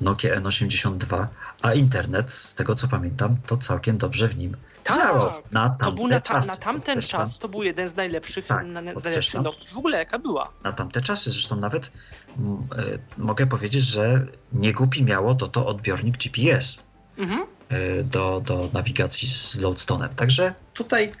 Nokia 0.00 0.40
N82, 0.40 1.26
a 1.62 1.74
internet, 1.74 2.32
z 2.32 2.54
tego 2.54 2.74
co 2.74 2.88
pamiętam, 2.88 3.36
to 3.46 3.56
całkiem 3.56 3.98
dobrze 3.98 4.28
w 4.28 4.38
nim 4.38 4.56
Tak, 4.84 4.96
działał. 4.96 5.42
Na 5.52 5.70
To 5.70 5.92
był 5.92 6.08
na, 6.08 6.20
ta, 6.20 6.40
na 6.40 6.56
tamten 6.56 7.02
czas, 7.02 7.38
to 7.38 7.48
był 7.48 7.62
jeden 7.62 7.88
z 7.88 7.96
najlepszych, 7.96 8.46
Tak, 8.46 8.66
na, 8.66 8.80
z 9.00 9.04
najlepszych 9.04 9.40
Nokii 9.40 9.68
w 9.68 9.78
ogóle, 9.78 9.98
jaka 9.98 10.18
była. 10.18 10.50
na 10.64 10.72
tamte 10.72 11.00
czasy. 11.02 11.30
Zresztą 11.30 11.56
nawet 11.56 11.90
m, 12.38 12.68
e, 12.78 12.82
mogę 13.22 13.46
powiedzieć, 13.46 13.82
że 13.84 14.26
nie 14.52 14.72
głupi 14.72 15.04
miało 15.04 15.34
to 15.34 15.48
to 15.48 15.66
odbiornik 15.66 16.16
GPS 16.18 16.78
Mhm. 17.18 17.46
e, 17.68 18.02
do, 18.02 18.40
do 18.44 18.70
nawigacji 18.72 19.28
z 19.28 19.58
Loadstone'em. 19.58 20.08
Także 20.08 20.54
tutaj 20.74 21.12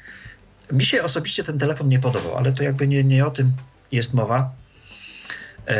mi 0.72 0.84
się 0.84 1.02
osobiście 1.02 1.44
ten 1.44 1.58
telefon 1.58 1.88
nie 1.88 1.98
podobał, 1.98 2.36
ale 2.36 2.52
to 2.52 2.62
jakby 2.62 2.88
nie, 2.88 3.04
nie 3.04 3.26
o 3.26 3.30
tym 3.30 3.52
jest 3.92 4.14
mowa. 4.14 4.50
E, 5.68 5.76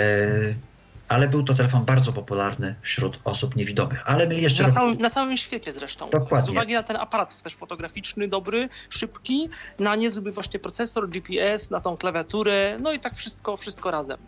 ale 1.09 1.29
był 1.29 1.43
to 1.43 1.55
telefon 1.55 1.85
bardzo 1.85 2.13
popularny 2.13 2.75
wśród 2.81 3.21
osób 3.25 3.57
niewidomych. 3.57 4.03
Ale 4.05 4.27
my 4.27 4.41
jeszcze... 4.41 4.63
Na 4.63 4.69
całym, 4.69 4.99
na 4.99 5.11
całym 5.11 5.37
świecie 5.37 5.73
zresztą. 5.73 6.11
Dokładnie. 6.11 6.47
Z 6.47 6.51
uwagi 6.51 6.75
na 6.75 6.83
ten 6.83 6.97
aparat 6.97 7.43
też 7.43 7.55
fotograficzny, 7.55 8.29
dobry, 8.29 8.69
szybki, 8.91 9.49
na 9.79 9.97
niezły 9.97 10.33
właśnie 10.33 10.61
procesor, 10.61 11.09
GPS, 11.11 11.71
na 11.71 11.81
tą 11.81 11.97
klawiaturę, 11.97 12.79
no 12.81 12.93
i 12.93 13.01
tak 13.01 13.15
wszystko, 13.15 13.57
wszystko 13.57 13.91
razem. 13.91 14.19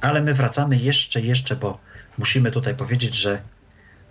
Ale 0.00 0.22
my 0.22 0.34
wracamy 0.34 0.76
jeszcze, 0.76 1.20
jeszcze, 1.20 1.56
bo 1.56 1.78
musimy 2.18 2.50
tutaj 2.50 2.74
powiedzieć, 2.74 3.14
że 3.14 3.40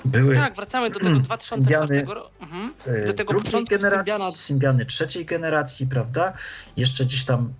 były 0.05 0.35
Tak, 0.35 0.55
wracamy 0.55 0.89
do 0.89 0.99
tego 0.99 1.19
2004 1.29 2.03
roku. 2.05 2.29
Mhm. 2.43 2.73
e, 2.85 3.07
Do 3.07 3.13
tego 3.13 3.33
drugiej 3.33 3.65
generacji, 3.65 4.11
Symbiana. 4.13 4.31
Symbiany 4.31 4.85
trzeciej 4.85 5.25
generacji, 5.25 5.87
prawda? 5.87 6.33
Jeszcze 6.77 7.05
gdzieś 7.05 7.25
tam 7.25 7.53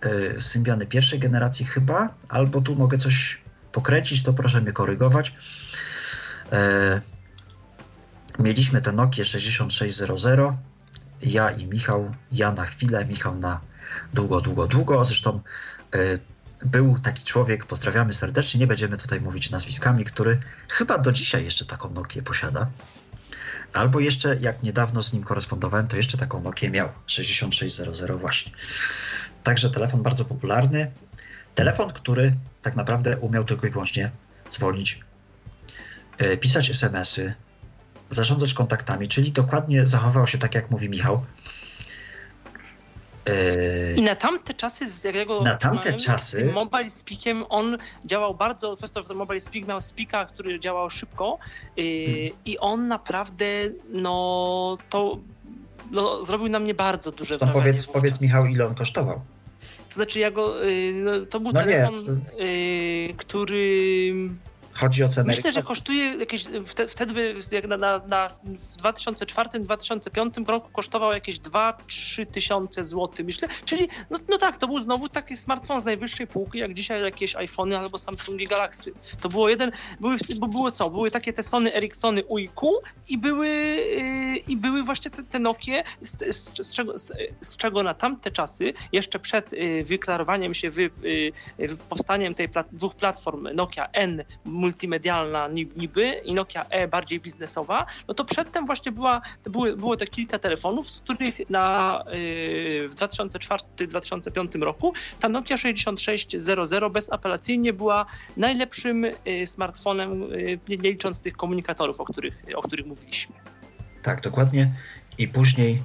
e, 0.00 0.40
Symbiany 0.40 0.86
pierwszej 0.86 1.18
generacji 1.18 1.66
chyba, 1.66 2.14
albo 2.28 2.60
tu 2.60 2.76
mogę 2.76 2.98
coś 2.98 3.40
pokręcić, 3.72 4.22
to 4.22 4.32
proszę 4.32 4.60
mnie 4.60 4.72
korygować. 4.72 5.34
E, 6.52 7.00
mieliśmy 8.38 8.80
tę 8.82 8.92
Nokię 8.92 9.24
6600, 9.24 10.40
ja 11.22 11.50
i 11.50 11.66
Michał, 11.66 12.14
ja 12.32 12.52
na 12.52 12.64
chwilę, 12.66 13.04
Michał 13.04 13.36
na 13.36 13.60
długo, 14.14 14.40
długo, 14.40 14.66
długo. 14.66 15.04
Zresztą 15.04 15.40
e, 15.94 15.98
był 16.64 16.98
taki 16.98 17.24
człowiek, 17.24 17.64
pozdrawiamy 17.64 18.12
serdecznie, 18.12 18.60
nie 18.60 18.66
będziemy 18.66 18.96
tutaj 18.96 19.20
mówić 19.20 19.50
nazwiskami, 19.50 20.04
który 20.04 20.38
chyba 20.72 20.98
do 20.98 21.12
dzisiaj 21.12 21.44
jeszcze 21.44 21.64
taką 21.64 21.90
Nokię 21.90 22.22
posiada. 22.22 22.66
Albo 23.72 24.00
jeszcze, 24.00 24.36
jak 24.40 24.62
niedawno 24.62 25.02
z 25.02 25.12
nim 25.12 25.24
korespondowałem, 25.24 25.88
to 25.88 25.96
jeszcze 25.96 26.18
taką 26.18 26.42
Nokię 26.42 26.70
miał. 26.70 26.88
6600 27.06 28.10
właśnie. 28.10 28.52
Także 29.42 29.70
telefon 29.70 30.02
bardzo 30.02 30.24
popularny. 30.24 30.90
Telefon, 31.54 31.92
który 31.92 32.34
tak 32.62 32.76
naprawdę 32.76 33.18
umiał 33.18 33.44
tylko 33.44 33.66
i 33.66 33.70
wyłącznie 33.70 34.10
dzwonić, 34.50 35.00
e, 36.18 36.36
pisać 36.36 36.70
SMS-y, 36.70 37.34
zarządzać 38.10 38.54
kontaktami, 38.54 39.08
czyli 39.08 39.32
dokładnie 39.32 39.86
zachował 39.86 40.26
się 40.26 40.38
tak, 40.38 40.54
jak 40.54 40.70
mówi 40.70 40.88
Michał. 40.88 41.24
E, 43.26 43.94
I 43.94 44.02
na 44.02 44.14
tamte 44.16 44.54
czasy, 44.54 44.88
z 44.88 45.04
jakiego 45.04 45.42
Na 45.42 45.54
tamte 45.54 45.92
czasy- 45.92 46.36
tym 46.36 46.52
Mobile 46.52 46.90
Speakiem 46.90 47.44
on 47.48 47.78
działał 48.04 48.34
bardzo, 48.34 48.76
przez 48.76 48.92
to, 48.92 49.02
że 49.02 49.08
ten 49.08 49.16
Mobile 49.16 49.40
Speak 49.40 49.66
miał 49.68 49.80
speaka, 49.80 50.26
który 50.26 50.60
działał 50.60 50.90
szybko 50.90 51.38
yy, 51.76 51.84
i 52.44 52.58
on 52.58 52.88
naprawdę, 52.88 53.46
no 53.90 54.78
to 54.90 55.18
no, 55.90 56.24
zrobił 56.24 56.48
na 56.48 56.58
mnie 56.58 56.74
bardzo 56.74 57.10
duże 57.10 57.38
To 57.38 57.46
wrażenie 57.46 57.64
powiedz, 57.64 57.86
powiedz 57.86 58.20
Michał, 58.20 58.46
ile 58.46 58.66
on 58.66 58.74
kosztował. 58.74 59.20
To 59.88 59.94
znaczy 59.94 60.20
ja 60.20 60.30
go, 60.30 60.64
yy, 60.64 60.92
no, 60.94 61.10
to 61.30 61.40
był 61.40 61.52
No 61.52 61.60
telefon, 61.60 62.20
yy, 62.38 63.14
który 63.16 64.12
Chodzi 64.80 65.04
o 65.04 65.08
cenę. 65.08 65.26
myślę, 65.26 65.52
że 65.52 65.62
kosztuje 65.62 66.04
jakieś, 66.04 66.44
wte- 66.44 66.88
wtedy 66.88 67.34
jak 67.52 67.66
na, 67.66 67.76
na, 67.76 68.00
na, 68.10 68.28
w 68.44 68.76
2004-2005 68.76 70.46
roku 70.46 70.70
kosztował 70.72 71.12
jakieś 71.12 71.40
2-3 71.40 72.26
tysiące 72.26 72.84
złotych, 72.84 73.26
myślę. 73.26 73.48
Czyli, 73.64 73.88
no, 74.10 74.18
no 74.28 74.38
tak, 74.38 74.56
to 74.56 74.66
był 74.66 74.80
znowu 74.80 75.08
taki 75.08 75.36
smartfon 75.36 75.80
z 75.80 75.84
najwyższej 75.84 76.26
półki, 76.26 76.58
jak 76.58 76.74
dzisiaj 76.74 77.02
jakieś 77.02 77.36
iPhony 77.36 77.78
albo 77.78 77.98
Samsungi 77.98 78.46
Galaxy. 78.46 78.92
To 79.20 79.28
było 79.28 79.48
jeden, 79.48 79.72
były, 80.00 80.16
bo 80.38 80.46
było 80.46 80.70
co? 80.70 80.90
Były 80.90 81.10
takie 81.10 81.32
te 81.32 81.42
Sony 81.42 81.74
Ericssony 81.74 82.24
UIQ 82.24 82.80
i 83.08 83.18
były, 83.18 83.48
yy, 83.48 84.36
i 84.36 84.56
były 84.56 84.82
właśnie 84.82 85.10
te, 85.10 85.22
te 85.22 85.38
Nokie, 85.38 85.84
z, 86.00 86.36
z, 86.36 86.66
z, 86.66 86.74
czego, 86.74 86.98
z, 87.40 87.56
czego 87.56 87.82
na 87.82 87.94
tamte 87.94 88.30
czasy, 88.30 88.72
jeszcze 88.92 89.18
przed 89.18 89.52
yy, 89.52 89.84
wyklarowaniem 89.84 90.54
się, 90.54 90.70
wy, 90.70 90.90
yy, 91.58 91.68
powstaniem 91.88 92.34
tej 92.34 92.48
plat, 92.48 92.68
dwóch 92.72 92.94
platform 92.94 93.48
Nokia 93.54 93.88
N 93.92 94.24
multimedialna 94.64 95.48
niby 95.76 96.20
i 96.24 96.34
Nokia 96.34 96.64
E 96.70 96.88
bardziej 96.88 97.20
biznesowa, 97.20 97.86
no 98.08 98.14
to 98.14 98.24
przedtem 98.24 98.66
właśnie 98.66 98.92
była, 98.92 99.20
były, 99.50 99.76
było 99.76 99.96
te 99.96 100.06
kilka 100.06 100.38
telefonów, 100.38 100.90
z 100.90 101.00
których 101.00 101.50
na, 101.50 101.98
y, 102.14 102.88
w 102.88 102.94
2004-2005 102.94 104.62
roku 104.62 104.92
ta 105.20 105.28
Nokia 105.28 105.56
6600 105.56 106.92
bezapelacyjnie 106.92 107.72
była 107.72 108.06
najlepszym 108.36 109.04
y, 109.04 109.14
smartfonem, 109.46 110.30
nie 110.68 110.76
licząc 110.76 111.20
tych 111.20 111.36
komunikatorów, 111.36 112.00
o 112.00 112.04
których, 112.04 112.42
o 112.54 112.62
których 112.62 112.86
mówiliśmy. 112.86 113.34
Tak, 114.02 114.20
dokładnie. 114.20 114.72
I 115.18 115.28
później 115.28 115.82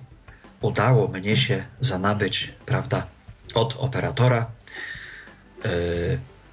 udało 0.61 1.07
mnie 1.07 1.37
się 1.37 1.65
zanabyć, 1.81 2.53
prawda, 2.65 3.07
od 3.53 3.75
operatora 3.79 4.45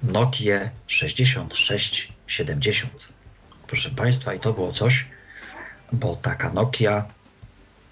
Nokia 0.03 0.69
66 0.87 2.16
70. 2.27 3.07
Proszę 3.67 3.89
Państwa, 3.89 4.33
i 4.33 4.39
to 4.39 4.53
było 4.53 4.71
coś, 4.71 5.05
bo 5.91 6.15
taka 6.15 6.53
Nokia 6.53 7.05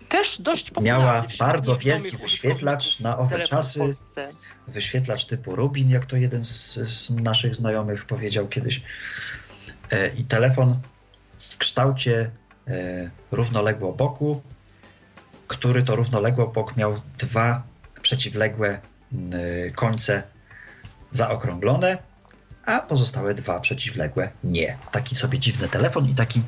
też 0.10 0.42
dość 0.42 0.72
miała 0.82 1.26
bardzo 1.40 1.78
wielki 1.78 2.18
wyświetlacz 2.18 3.00
na 3.00 3.18
owe 3.18 3.44
czasy. 3.44 3.80
Wyświetlacz 4.68 5.26
typu 5.26 5.56
Rubin, 5.56 5.90
jak 5.90 6.06
to 6.06 6.18
jeden 6.18 6.46
z, 6.46 6.74
z 6.74 7.10
naszych 7.10 7.56
znajomych 7.56 8.06
powiedział 8.06 8.48
kiedyś. 8.48 8.82
E, 9.92 10.08
I 10.08 10.24
telefon 10.24 10.80
w 11.40 11.58
kształcie 11.58 12.32
e, 12.68 13.10
równoległo 13.32 13.94
boku, 13.94 14.42
który 15.48 15.84
to 15.84 15.96
równoległo 15.96 16.48
bok 16.48 16.78
miał 16.78 17.02
dwa 17.18 17.64
przeciwległe 18.02 18.80
końce 19.76 20.24
zaokrąglone 21.12 21.98
a 22.66 22.80
pozostałe 22.80 23.34
dwa 23.34 23.60
przeciwległe? 23.60 24.32
Nie. 24.44 24.78
Taki 24.92 25.16
sobie 25.16 25.40
dziwny 25.40 25.68
telefon 25.68 26.10
i 26.10 26.16
taki 26.16 26.42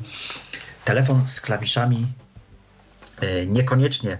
telefon 0.85 1.27
z 1.27 1.41
klawiszami 1.41 2.07
e, 3.21 3.45
niekoniecznie 3.45 4.11
e, 4.11 4.17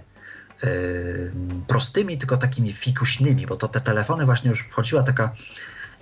prostymi, 1.66 2.18
tylko 2.18 2.36
takimi 2.36 2.72
fikuśnymi, 2.72 3.46
bo 3.46 3.56
to 3.56 3.68
te 3.68 3.80
telefony 3.80 4.24
właśnie 4.24 4.50
już 4.50 4.60
wchodziła 4.60 5.02
taka 5.02 5.34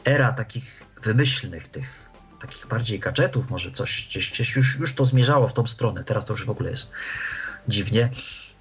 era 0.05 0.33
takich 0.33 0.85
wymyślnych, 1.03 1.69
tych 1.69 2.07
takich 2.41 2.67
bardziej 2.67 2.99
gadżetów, 2.99 3.51
może 3.51 3.71
coś 3.71 4.07
gdzieś, 4.09 4.31
gdzieś 4.31 4.57
już, 4.57 4.77
już 4.77 4.95
to 4.95 5.05
zmierzało 5.05 5.49
w 5.49 5.53
tą 5.53 5.67
stronę, 5.67 6.05
teraz 6.05 6.25
to 6.25 6.33
już 6.33 6.47
w 6.47 6.51
ogóle 6.51 6.71
jest 6.71 6.91
dziwnie, 7.69 8.11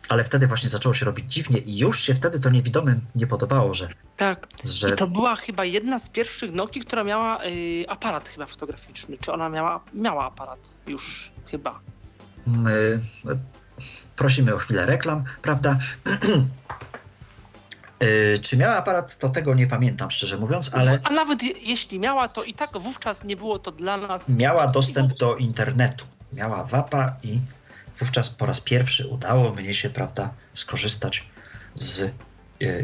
ale 0.10 0.24
wtedy 0.24 0.48
właśnie 0.48 0.70
zaczęło 0.70 0.94
się 0.94 1.06
robić 1.06 1.34
dziwnie 1.34 1.58
i 1.58 1.78
już 1.78 2.00
się 2.00 2.16
wtedy 2.16 2.40
to 2.40 2.50
niewidomym 2.50 3.02
nie 3.16 3.28
podobało, 3.28 3.74
że, 3.74 3.88
Tak, 4.18 4.48
że 4.64 4.90
I 4.90 4.94
to 4.94 5.08
była 5.08 5.36
chyba 5.36 5.66
jedna 5.66 6.00
z 6.00 6.10
pierwszych 6.10 6.52
Nokii, 6.52 6.82
która 6.82 7.04
miała 7.04 7.46
y, 7.46 7.86
aparat 7.88 8.30
chyba 8.30 8.46
fotograficzny. 8.46 9.18
Czy 9.18 9.34
ona 9.34 9.50
miała, 9.50 9.80
miała 9.94 10.26
aparat 10.26 10.74
już 10.88 11.32
chyba? 11.52 11.80
My, 12.48 13.00
prosimy 14.16 14.56
o 14.56 14.58
chwilę 14.58 14.86
reklam, 14.86 15.24
prawda? 15.42 15.78
Y, 18.04 18.40
Czy 18.42 18.58
miała 18.58 18.76
aparat, 18.76 19.18
to 19.18 19.30
tego 19.30 19.54
nie 19.54 19.68
pamiętam, 19.68 20.12
szczerze 20.12 20.38
mówiąc, 20.38 20.70
ale 20.74 21.00
A 21.04 21.10
nawet 21.14 21.44
je, 21.44 21.52
jeśli 21.62 22.00
miała, 22.00 22.28
to 22.28 22.44
i 22.44 22.54
tak 22.54 22.70
wówczas 22.80 23.24
nie 23.24 23.36
było 23.38 23.60
to 23.60 23.72
dla 23.72 23.98
nas... 23.98 24.30
miała 24.30 24.68
dostęp 24.68 25.14
do 25.18 25.36
internetu. 25.36 26.06
Miała 26.34 26.64
WAPA 26.64 27.16
i 27.24 27.40
wówczas 28.00 28.30
po 28.30 28.46
raz 28.46 28.62
pierwszy 28.62 29.08
udało 29.08 29.54
mnie 29.54 29.74
się, 29.74 29.90
prawda, 29.90 30.34
skorzystać 30.54 31.30
z 31.76 32.00
y, 32.00 32.12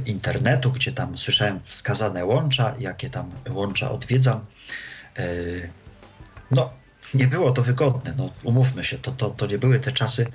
internetu, 0.06 0.72
gdzie 0.72 0.92
tam 0.92 1.18
słyszałem 1.18 1.60
wskazane 1.64 2.26
łącza, 2.26 2.76
jakie 2.80 3.10
tam 3.10 3.32
łącza 3.50 3.92
odwiedzam. 3.92 4.46
Y, 5.20 5.70
no, 6.52 6.70
nie 7.14 7.28
było 7.28 7.52
to 7.52 7.62
wygodne. 7.62 8.14
No, 8.18 8.30
umówmy 8.44 8.84
się, 8.84 8.98
to, 8.98 9.12
to, 9.12 9.30
to 9.30 9.46
nie 9.46 9.58
były 9.58 9.80
te 9.80 9.92
czasy. 9.92 10.28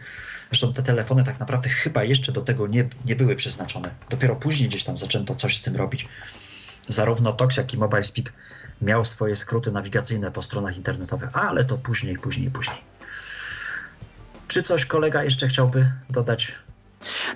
Zresztą 0.51 0.73
te 0.73 0.83
telefony 0.83 1.25
tak 1.25 1.41
naprawdę 1.41 1.69
chyba 1.69 2.05
jeszcze 2.05 2.33
do 2.33 2.41
tego 2.41 2.67
nie, 2.67 2.89
nie 3.05 3.17
były 3.17 3.37
przeznaczone. 3.37 3.91
Dopiero 4.11 4.37
później 4.37 4.69
gdzieś 4.69 4.85
tam 4.85 4.99
zaczęto 4.99 5.37
coś 5.37 5.57
z 5.57 5.63
tym 5.63 5.77
robić. 5.77 6.09
Zarówno 6.89 7.33
Tox, 7.33 7.57
jak 7.57 7.75
i 7.75 7.79
Mobile 7.79 8.03
Speak 8.05 8.33
miał 8.83 9.05
swoje 9.05 9.37
skróty 9.37 9.73
nawigacyjne 9.73 10.33
po 10.33 10.43
stronach 10.43 10.77
internetowych, 10.77 11.37
ale 11.37 11.65
to 11.65 11.79
później, 11.79 12.19
później, 12.19 12.51
później. 12.51 12.96
Czy 14.49 14.63
coś 14.63 14.87
kolega 14.87 15.25
jeszcze 15.25 15.49
chciałby 15.49 15.93
dodać 16.11 16.53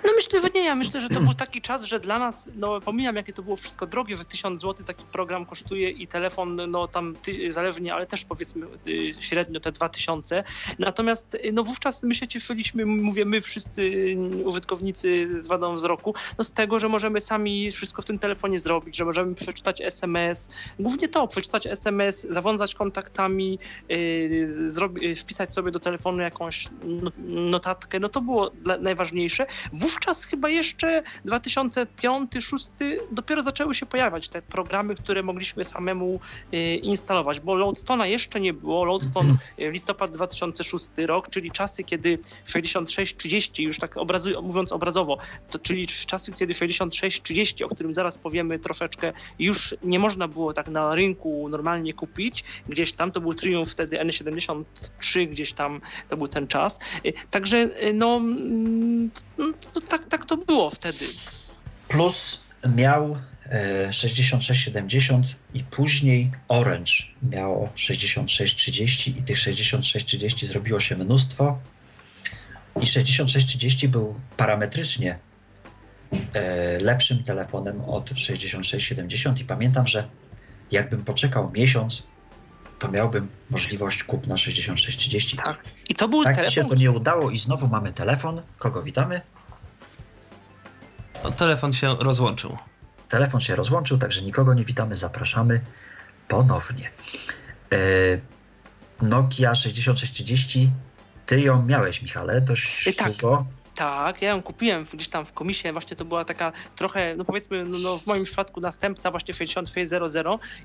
no 0.04 0.10
myślę, 0.16 0.40
że 0.40 0.48
nie. 0.54 0.64
Ja 0.64 0.74
myślę, 0.74 1.00
że 1.00 1.08
to 1.08 1.20
był 1.20 1.34
taki 1.34 1.60
czas, 1.60 1.84
że 1.84 2.00
dla 2.00 2.18
nas, 2.18 2.50
no 2.54 2.80
pomijam 2.80 3.16
jakie 3.16 3.32
to 3.32 3.42
było 3.42 3.56
wszystko 3.56 3.86
drogie, 3.86 4.16
że 4.16 4.24
1000 4.24 4.60
zł 4.60 4.86
taki 4.86 5.04
program 5.04 5.46
kosztuje 5.46 5.90
i 5.90 6.06
telefon, 6.06 6.60
no 6.70 6.88
tam 6.88 7.16
ty, 7.22 7.52
zależnie, 7.52 7.94
ale 7.94 8.06
też 8.06 8.24
powiedzmy 8.24 8.66
y, 8.88 9.12
średnio 9.20 9.60
te 9.60 9.72
2000. 9.72 10.44
Natomiast 10.78 11.34
y, 11.34 11.52
no 11.52 11.64
wówczas 11.64 12.02
my 12.02 12.14
się 12.14 12.28
cieszyliśmy, 12.28 12.86
mówię 12.86 13.24
my 13.24 13.40
wszyscy 13.40 13.82
y, 13.82 14.44
użytkownicy 14.44 15.40
z 15.42 15.46
wadą 15.46 15.74
wzroku, 15.74 16.14
no 16.38 16.44
z 16.44 16.52
tego, 16.52 16.78
że 16.78 16.88
możemy 16.88 17.20
sami 17.20 17.72
wszystko 17.72 18.02
w 18.02 18.04
tym 18.04 18.18
telefonie 18.18 18.58
zrobić, 18.58 18.96
że 18.96 19.04
możemy 19.04 19.34
przeczytać 19.34 19.80
SMS, 19.80 20.50
głównie 20.78 21.08
to, 21.08 21.26
przeczytać 21.28 21.66
SMS, 21.66 22.26
zawiązać 22.30 22.74
kontaktami, 22.74 23.58
yy, 23.88 25.16
wpisać 25.16 25.54
sobie 25.54 25.70
do 25.70 25.80
telefonu 25.80 26.22
jakąś 26.22 26.68
no, 26.84 27.10
notatkę, 27.26 28.00
no 28.00 28.08
to 28.08 28.20
było 28.20 28.50
dla, 28.50 28.76
najważniejsze. 28.76 29.46
Wówczas 29.72 30.24
chyba 30.24 30.48
jeszcze 30.48 31.02
2005-2006 31.26 32.96
dopiero 33.12 33.42
zaczęły 33.42 33.74
się 33.74 33.86
pojawiać 33.86 34.28
te 34.28 34.42
programy, 34.42 34.94
które 34.94 35.22
mogliśmy 35.22 35.64
samemu 35.64 36.20
y, 36.54 36.56
instalować, 36.76 37.40
bo 37.40 37.54
Loadstone'a 37.54 38.04
jeszcze 38.04 38.40
nie 38.40 38.52
było. 38.52 38.84
Loadstone 38.84 39.36
y, 39.58 39.70
listopad 39.70 40.10
2006 40.10 40.90
rok, 41.06 41.30
czyli 41.30 41.50
czasy, 41.50 41.84
kiedy 41.84 42.18
66-30, 42.46 43.62
już 43.62 43.78
tak 43.78 43.96
obrazu, 43.96 44.42
mówiąc 44.42 44.72
obrazowo, 44.72 45.18
to, 45.50 45.58
czyli 45.58 45.86
czasy, 45.86 46.32
kiedy 46.32 46.52
66-30, 46.52 47.64
o 47.64 47.68
którym 47.68 47.94
zaraz 47.94 48.18
powiemy 48.18 48.58
troszeczkę, 48.58 49.12
już 49.38 49.74
nie 49.82 49.98
można 49.98 50.28
było 50.28 50.52
tak 50.52 50.68
na 50.68 50.94
rynku 50.94 51.48
normalnie 51.48 51.94
kupić. 51.94 52.44
Gdzieś 52.68 52.92
tam 52.92 53.12
to 53.12 53.20
był 53.20 53.34
triumf 53.34 53.70
wtedy 53.70 53.98
N73, 53.98 55.26
gdzieś 55.26 55.52
tam 55.52 55.80
to 56.08 56.16
był 56.16 56.28
ten 56.28 56.46
czas. 56.46 56.78
Y, 57.06 57.12
także 57.30 57.68
no 57.94 58.16
mm, 58.16 59.10
no, 59.50 59.70
to 59.72 59.80
tak, 59.80 60.04
tak 60.04 60.26
to 60.26 60.36
było 60.36 60.70
wtedy. 60.70 61.04
Plus 61.88 62.44
miał 62.76 63.16
e, 63.50 63.92
6670 63.92 65.26
i 65.54 65.64
później 65.64 66.30
Orange 66.48 66.92
miało 67.22 67.68
6630 67.74 69.18
i 69.18 69.22
tych 69.22 69.38
6630 69.38 70.46
zrobiło 70.46 70.80
się 70.80 70.96
mnóstwo. 70.96 71.58
I 72.82 72.86
6630 72.86 73.88
był 73.88 74.20
parametrycznie 74.36 75.18
e, 76.32 76.78
lepszym 76.78 77.24
telefonem 77.24 77.80
od 77.80 78.10
6670 78.10 79.40
i 79.40 79.44
pamiętam, 79.44 79.86
że 79.86 80.08
jakbym 80.70 81.04
poczekał 81.04 81.50
miesiąc, 81.50 82.02
to 82.78 82.90
miałbym 82.90 83.28
możliwość 83.50 84.04
kupna 84.04 84.36
6630. 84.36 85.36
Tak. 85.36 85.64
I 85.88 85.94
to 85.94 86.08
był 86.08 86.24
tak 86.24 86.36
telefon. 86.36 86.54
się 86.54 86.68
to 86.68 86.74
nie 86.74 86.90
udało 86.90 87.30
i 87.30 87.38
znowu 87.38 87.68
mamy 87.68 87.92
telefon. 87.92 88.42
Kogo 88.58 88.82
witamy? 88.82 89.20
Telefon 91.36 91.72
się 91.72 91.96
rozłączył. 92.00 92.56
Telefon 93.08 93.40
się 93.40 93.56
rozłączył, 93.56 93.98
także 93.98 94.22
nikogo 94.22 94.54
nie 94.54 94.64
witamy, 94.64 94.94
zapraszamy 94.94 95.60
ponownie. 96.28 96.90
E, 97.72 97.76
Nokia 99.02 99.54
6630, 99.54 100.70
ty 101.26 101.40
ją 101.40 101.62
miałeś, 101.62 102.02
Michale, 102.02 102.40
dość 102.40 102.86
I 102.86 102.94
tak. 102.94 103.08
długo. 103.08 103.46
Tak, 103.74 104.22
ja 104.22 104.28
ją 104.28 104.42
kupiłem 104.42 104.84
gdzieś 104.92 105.08
tam 105.08 105.26
w 105.26 105.32
komisie, 105.32 105.72
właśnie 105.72 105.96
to 105.96 106.04
była 106.04 106.24
taka 106.24 106.52
trochę, 106.76 107.16
no 107.16 107.24
powiedzmy, 107.24 107.64
no, 107.64 107.78
no 107.78 107.98
w 107.98 108.06
moim 108.06 108.24
przypadku 108.24 108.60
następca 108.60 109.10
właśnie 109.10 109.34
6600 109.34 109.96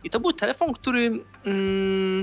i 0.04 0.10
to 0.10 0.20
był 0.20 0.34
telefon, 0.34 0.74
który 0.74 1.20
mm, 1.46 2.22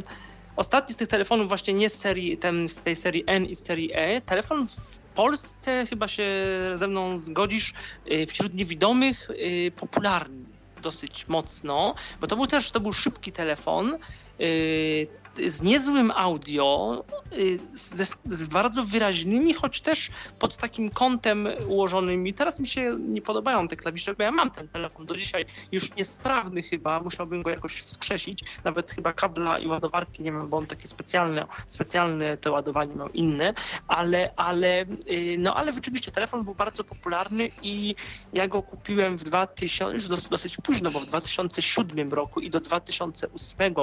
ostatni 0.56 0.94
z 0.94 0.96
tych 0.96 1.08
telefonów 1.08 1.48
właśnie 1.48 1.74
nie 1.74 1.90
z 1.90 1.98
serii, 1.98 2.36
ten, 2.36 2.68
z 2.68 2.82
tej 2.82 2.96
serii 2.96 3.24
N 3.26 3.44
i 3.44 3.54
z 3.54 3.64
serii 3.64 3.90
E, 3.94 4.20
telefon 4.20 4.68
w 4.68 5.01
Polsce 5.14 5.86
chyba 5.86 6.08
się 6.08 6.26
ze 6.74 6.88
mną 6.88 7.18
zgodzisz, 7.18 7.74
y, 8.12 8.26
wśród 8.26 8.54
niewidomych 8.54 9.30
y, 9.30 9.72
popularny 9.76 10.44
dosyć 10.82 11.28
mocno, 11.28 11.94
bo 12.20 12.26
to 12.26 12.36
był 12.36 12.46
też, 12.46 12.70
to 12.70 12.80
był 12.80 12.92
szybki 12.92 13.32
telefon, 13.32 13.98
y, 14.40 15.06
z 15.46 15.62
niezłym 15.62 16.10
audio, 16.10 17.04
y, 17.32 17.58
z, 17.72 18.16
z, 18.30 18.44
bardzo 18.44 18.84
wyraźnymi, 18.84 19.54
choć 19.54 19.80
też 19.80 20.10
pod 20.38 20.56
takim 20.56 20.90
kątem 20.90 21.48
ułożonymi. 21.68 22.34
Teraz 22.34 22.60
mi 22.60 22.68
się 22.68 22.96
nie 23.00 23.22
podobają 23.22 23.68
te 23.68 23.76
klawisze, 23.76 24.14
bo 24.14 24.22
ja 24.22 24.30
mam 24.30 24.50
ten 24.50 24.68
telefon 24.68 25.06
do 25.06 25.16
dzisiaj 25.16 25.44
już 25.72 25.94
niesprawny 25.96 26.62
chyba, 26.62 27.00
musiałbym 27.00 27.42
go 27.42 27.50
jakoś 27.50 27.72
wskrzesić, 27.72 28.44
nawet 28.64 28.90
chyba 28.90 29.12
kabla 29.12 29.58
i 29.58 29.66
ładowarki 29.66 30.22
nie 30.22 30.32
mam, 30.32 30.48
bo 30.48 30.56
on 30.56 30.66
takie 30.66 30.88
specjalne, 30.88 31.46
specjalne 31.66 32.36
te 32.36 32.50
ładowanie 32.50 32.94
miał 32.94 33.08
inne, 33.08 33.54
ale, 33.88 34.30
ale, 34.36 34.82
y, 34.82 35.36
no 35.38 35.56
ale 35.56 35.72
rzeczywiście 35.72 36.12
telefon 36.12 36.44
był 36.44 36.54
bardzo 36.54 36.84
popularny 36.84 37.48
i 37.62 37.94
ja 38.32 38.48
go 38.48 38.62
kupiłem 38.62 39.16
w 39.16 39.24
2000, 39.24 39.94
już 39.94 40.08
dosyć 40.08 40.56
późno, 40.56 40.90
bo 40.90 41.00
w 41.00 41.06
2007 41.06 42.12
roku 42.12 42.40
i 42.40 42.50
do 42.50 42.60
2008, 42.60 43.74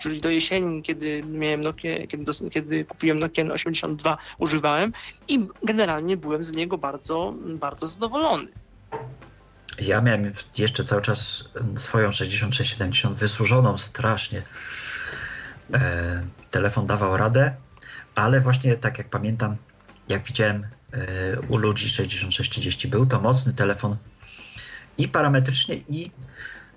czyli 0.00 0.20
do 0.20 0.30
jesieni 0.30 0.82
kiedy 0.86 1.22
miałem 1.22 1.60
Nokia, 1.60 2.06
kiedy, 2.06 2.50
kiedy 2.50 2.84
kupiłem 2.84 3.18
Nokia 3.18 3.44
82, 3.44 4.16
używałem 4.38 4.92
i 5.28 5.48
generalnie 5.62 6.16
byłem 6.16 6.42
z 6.42 6.52
niego 6.52 6.78
bardzo, 6.78 7.34
bardzo 7.44 7.86
zadowolony. 7.86 8.48
Ja 9.80 10.00
miałem 10.00 10.32
jeszcze 10.58 10.84
cały 10.84 11.02
czas 11.02 11.44
swoją 11.76 12.12
6670 12.12 13.18
wysłużoną 13.18 13.76
strasznie. 13.76 14.42
E, 15.74 16.26
telefon 16.50 16.86
dawał 16.86 17.16
radę, 17.16 17.54
ale 18.14 18.40
właśnie 18.40 18.76
tak 18.76 18.98
jak 18.98 19.10
pamiętam, 19.10 19.56
jak 20.08 20.26
widziałem 20.26 20.66
e, 20.92 21.40
u 21.48 21.56
ludzi 21.56 21.88
6630 21.88 22.88
był 22.88 23.06
to 23.06 23.20
mocny 23.20 23.52
telefon 23.52 23.96
i 24.98 25.08
parametrycznie 25.08 25.74
i 25.74 26.10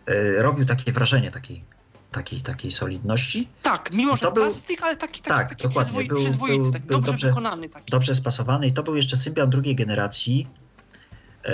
e, 0.05 0.41
robił 0.41 0.66
takie 0.66 0.91
wrażenie 0.91 1.32
takiej 1.32 1.64
takiej, 2.12 2.41
takiej 2.41 2.72
solidności. 2.72 3.47
Tak, 3.62 3.91
mimo 3.93 4.16
że 4.16 4.26
to 4.26 4.32
plastik, 4.32 4.84
ale 4.84 4.95
taki, 4.95 5.22
taki, 5.22 5.30
tak, 5.30 5.49
taki 5.49 5.68
dokładnie. 5.68 6.03
Był, 6.03 6.18
przyzwoity, 6.18 6.72
był, 6.72 6.72
był 6.72 6.82
dobrze, 6.89 7.12
dobrze, 7.12 7.28
wykonany. 7.28 7.70
Taki. 7.70 7.91
Dobrze 7.91 8.16
spasowany 8.16 8.68
i 8.68 8.74
to 8.74 8.84
był 8.84 8.95
jeszcze 8.95 9.18
Symbian 9.18 9.49
drugiej 9.49 9.76
generacji. 9.76 10.47
E, 11.45 11.51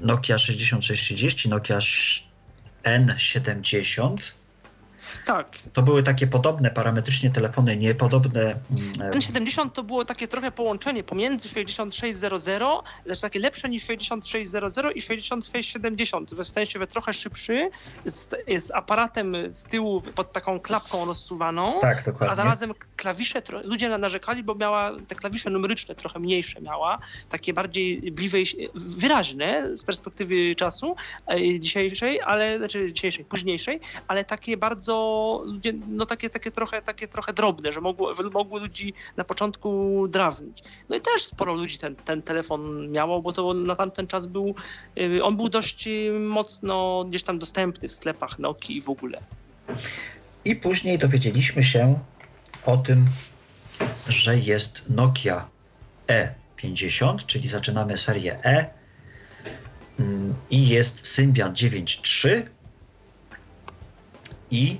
Nokia 0.00 0.38
6630, 0.38 1.48
Nokia 1.48 1.78
N70 2.84 4.16
tak. 5.26 5.58
To 5.72 5.82
były 5.82 6.02
takie 6.02 6.26
podobne 6.26 6.70
parametrycznie 6.70 7.30
telefony, 7.30 7.76
niepodobne. 7.76 8.54
N70 8.98 9.70
to 9.70 9.82
było 9.82 10.04
takie 10.04 10.28
trochę 10.28 10.52
połączenie 10.52 11.04
pomiędzy 11.04 11.48
6600, 11.48 12.62
znaczy 13.06 13.20
takie 13.20 13.38
lepsze 13.38 13.68
niż 13.68 13.84
6600 13.84 14.96
i 14.96 15.00
6670, 15.00 16.30
że 16.30 16.44
w 16.44 16.48
sensie, 16.48 16.78
że 16.78 16.86
trochę 16.86 17.12
szybszy, 17.12 17.70
z, 18.04 18.34
z 18.58 18.70
aparatem 18.70 19.36
z 19.48 19.64
tyłu 19.64 20.00
pod 20.00 20.32
taką 20.32 20.60
klapką 20.60 21.04
rozsuwaną, 21.04 21.78
tak, 21.80 22.04
dokładnie. 22.04 22.30
a 22.30 22.34
zarazem 22.34 22.72
klawisze, 22.96 23.42
ludzie 23.64 23.98
narzekali, 23.98 24.42
bo 24.42 24.54
miała 24.54 24.90
te 25.08 25.14
klawisze 25.14 25.50
numeryczne 25.50 25.94
trochę 25.94 26.18
mniejsze 26.18 26.60
miała, 26.60 26.98
takie 27.28 27.52
bardziej 27.52 28.12
bliżej, 28.12 28.46
wyraźne 28.74 29.76
z 29.76 29.84
perspektywy 29.84 30.54
czasu 30.54 30.96
e, 31.26 31.58
dzisiejszej, 31.58 32.20
ale, 32.20 32.58
znaczy 32.58 32.92
dzisiejszej, 32.92 33.24
późniejszej, 33.24 33.80
ale 34.08 34.24
takie 34.24 34.56
bardzo 34.56 35.01
ludzie, 35.46 35.72
no 35.88 36.06
takie, 36.06 36.30
takie, 36.30 36.50
trochę, 36.50 36.82
takie 36.82 37.08
trochę 37.08 37.32
drobne, 37.32 37.72
że 37.72 37.80
mogły, 37.80 38.14
że 38.14 38.22
mogły 38.22 38.60
ludzi 38.60 38.94
na 39.16 39.24
początku 39.24 40.04
drawnić. 40.08 40.62
No 40.88 40.96
i 40.96 41.00
też 41.00 41.24
sporo 41.24 41.54
ludzi 41.54 41.78
ten, 41.78 41.96
ten 41.96 42.22
telefon 42.22 42.90
miało, 42.90 43.22
bo 43.22 43.32
to 43.32 43.54
na 43.54 43.76
tamten 43.76 44.06
czas 44.06 44.26
był, 44.26 44.54
y, 44.98 45.24
on 45.24 45.36
był 45.36 45.48
dość 45.48 45.88
mocno 46.20 47.04
gdzieś 47.08 47.22
tam 47.22 47.38
dostępny 47.38 47.88
w 47.88 47.92
sklepach 47.92 48.38
Nokii 48.38 48.76
i 48.76 48.80
w 48.80 48.90
ogóle. 48.90 49.20
I 50.44 50.56
później 50.56 50.98
dowiedzieliśmy 50.98 51.62
się 51.62 51.98
o 52.66 52.76
tym, 52.76 53.06
że 54.08 54.38
jest 54.38 54.82
Nokia 54.88 55.48
E50, 56.06 57.26
czyli 57.26 57.48
zaczynamy 57.48 57.98
serię 57.98 58.44
E 58.44 58.70
mm, 59.98 60.34
i 60.50 60.68
jest 60.68 61.06
Symbian 61.06 61.52
9.3 61.52 62.42
i 64.50 64.78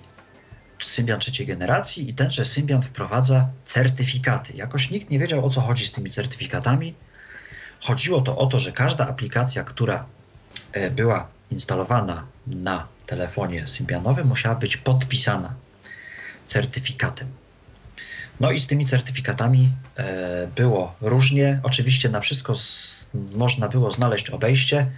Symbian 0.85 1.21
trzeciej 1.21 1.47
generacji 1.47 2.11
i 2.11 2.15
tenże 2.15 2.45
Symbian 2.45 2.83
wprowadza 2.83 3.49
certyfikaty. 3.65 4.53
Jakoś 4.57 4.91
nikt 4.91 5.11
nie 5.11 5.19
wiedział 5.19 5.47
o 5.47 5.51
co 5.51 5.61
chodzi 5.61 5.87
z 5.87 5.93
tymi 5.93 6.11
certyfikatami. 6.11 6.95
Chodziło 7.81 8.21
to 8.21 8.39
o 8.39 8.47
to, 8.47 8.61
że 8.61 8.73
każda 8.73 9.09
aplikacja, 9.09 9.65
która 9.65 10.05
e, 10.73 10.91
była 10.91 11.29
instalowana 11.51 12.25
na 12.47 12.87
telefonie 13.07 13.69
Symbianowym, 13.69 14.29
musiała 14.29 14.55
być 14.55 14.77
podpisana 14.77 15.55
certyfikatem. 16.47 17.29
No 18.41 18.51
i 18.51 18.61
z 18.61 18.67
tymi 18.67 18.87
certyfikatami 18.87 19.73
e, 19.97 20.47
było 20.47 20.95
różnie. 21.01 21.61
Oczywiście 21.63 22.09
na 22.09 22.21
wszystko 22.21 22.55
można 23.35 23.69
było 23.69 23.91
znaleźć 23.91 24.31
obejście. 24.31 24.91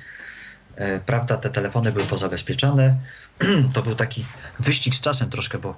E, 0.77 1.01
prawda, 1.01 1.37
te 1.37 1.51
telefony 1.51 1.93
były 1.93 2.05
pozabezpieczane. 2.05 2.99
to 3.75 3.83
był 3.83 3.95
taki 3.95 4.25
wyścig 4.59 4.95
z 4.95 5.01
czasem 5.01 5.31
troszkę, 5.31 5.59
bo 5.59 5.77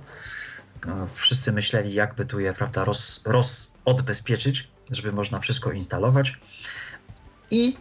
e, 0.87 1.07
wszyscy 1.13 1.53
myśleli, 1.53 1.95
jakby 1.95 2.27
tu 2.27 2.41
je 2.41 2.53
prawda, 2.53 2.85
roz, 2.85 3.21
roz 3.25 3.73
odbezpieczyć, 3.85 4.69
żeby 4.91 5.13
można 5.13 5.41
wszystko 5.41 5.73
instalować. 5.73 6.39
I 7.51 7.77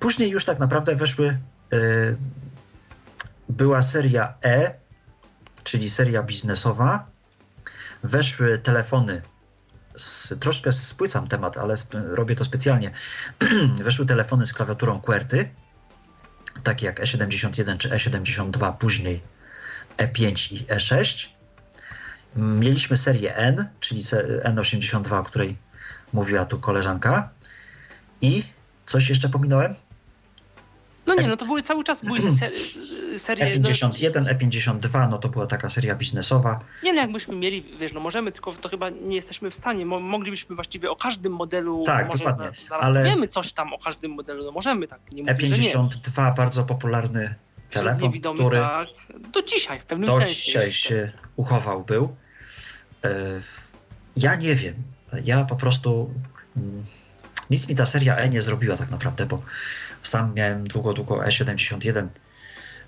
później 0.00 0.30
już 0.30 0.44
tak 0.44 0.58
naprawdę 0.58 0.96
weszły. 0.96 1.38
E, 1.72 1.78
była 3.48 3.82
seria 3.82 4.34
E, 4.44 4.74
czyli 5.64 5.90
seria 5.90 6.22
biznesowa. 6.22 7.06
Weszły 8.02 8.58
telefony. 8.58 9.22
Z, 9.96 10.34
troszkę 10.40 10.72
spłycam 10.72 11.28
temat, 11.28 11.58
ale 11.58 11.74
sp- 11.82 12.04
robię 12.14 12.34
to 12.34 12.44
specjalnie. 12.44 12.90
Weszły 13.84 14.06
telefony 14.06 14.46
z 14.46 14.52
klawiaturą 14.52 15.00
QWERTY, 15.00 15.48
takie 16.62 16.86
jak 16.86 17.00
E71 17.00 17.78
czy 17.78 17.88
E72, 17.88 18.76
później 18.76 19.20
E5 19.96 20.52
i 20.52 20.66
E6. 20.66 21.28
Mieliśmy 22.36 22.96
serię 22.96 23.36
N, 23.36 23.68
czyli 23.80 24.02
se- 24.02 24.42
N82, 24.44 25.20
o 25.20 25.22
której 25.24 25.56
mówiła 26.12 26.44
tu 26.44 26.60
koleżanka. 26.60 27.30
I 28.20 28.42
coś 28.86 29.08
jeszcze 29.08 29.28
pominąłem? 29.28 29.74
No 31.08 31.22
nie, 31.22 31.28
no 31.28 31.36
to 31.36 31.46
były 31.46 31.62
cały 31.62 31.84
czas 31.84 32.04
były 32.04 32.30
se, 32.30 32.50
serie. 33.16 33.58
No, 33.60 33.68
E51, 33.68 34.24
E52, 34.38 35.10
no 35.10 35.18
to 35.18 35.28
była 35.28 35.46
taka 35.46 35.70
seria 35.70 35.94
biznesowa. 35.94 36.60
nie 36.82 36.92
no, 36.92 37.00
jakbyśmy 37.00 37.36
mieli, 37.36 37.64
wiesz, 37.78 37.92
no 37.92 38.00
możemy, 38.00 38.32
tylko 38.32 38.52
to 38.52 38.68
chyba 38.68 38.90
nie 38.90 39.16
jesteśmy 39.16 39.50
w 39.50 39.54
stanie. 39.54 39.86
Mo, 39.86 40.00
moglibyśmy 40.00 40.56
właściwie 40.56 40.90
o 40.90 40.96
każdym 40.96 41.32
modelu. 41.32 41.82
Tak, 41.86 42.06
może 42.08 42.24
dokładnie, 42.24 42.46
za- 42.62 42.68
Zaraz 42.68 42.84
ale- 42.86 43.02
powiemy 43.02 43.28
coś 43.28 43.52
tam 43.52 43.72
o 43.72 43.78
każdym 43.78 44.10
modelu. 44.10 44.44
No 44.44 44.50
możemy 44.52 44.88
tak, 44.88 45.00
nie 45.12 45.22
mówię, 45.22 45.46
że 45.46 45.62
nie. 45.62 45.74
E52, 45.74 46.34
bardzo 46.36 46.64
popularny 46.64 47.34
telefon, 47.70 48.12
który 48.34 48.58
tak. 48.58 48.88
Do 49.32 49.42
dzisiaj 49.42 49.80
w 49.80 49.84
pewnym 49.84 50.06
do 50.06 50.16
sensie. 50.16 50.34
dzisiaj 50.34 50.64
jeszcze. 50.66 50.88
się 50.88 51.12
uchował 51.36 51.84
był. 51.84 52.16
E, 53.04 53.10
Ja 54.16 54.34
nie 54.34 54.54
wiem. 54.54 54.74
Ja 55.24 55.44
po 55.44 55.56
prostu 55.56 56.10
mm, 56.56 56.84
nic 57.50 57.68
mi 57.68 57.76
ta 57.76 57.86
seria 57.86 58.16
E 58.16 58.28
nie 58.28 58.42
zrobiła 58.42 58.76
tak 58.76 58.90
naprawdę, 58.90 59.26
bo 59.26 59.42
sam 60.08 60.34
miałem 60.34 60.68
długo, 60.68 60.92
długo 60.92 61.16
E71, 61.16 62.08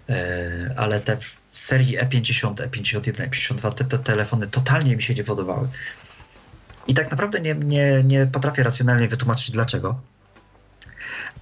e, 0.09 0.75
ale 0.77 1.01
te 1.01 1.17
w 1.17 1.39
serii 1.53 1.97
E 1.99 2.07
E50, 2.07 2.55
E51, 2.55 3.29
E52, 3.29 3.75
te, 3.75 3.85
te 3.85 3.99
telefony 3.99 4.47
totalnie 4.47 4.97
mi 4.97 5.03
się 5.03 5.15
nie 5.15 5.25
podobały. 5.25 5.69
I 6.87 6.95
tak 6.95 7.11
naprawdę 7.11 7.41
nie, 7.41 7.55
nie, 7.55 8.03
nie 8.05 8.27
potrafię 8.27 8.63
racjonalnie 8.63 9.09
wytłumaczyć 9.09 9.51
dlaczego. 9.51 10.01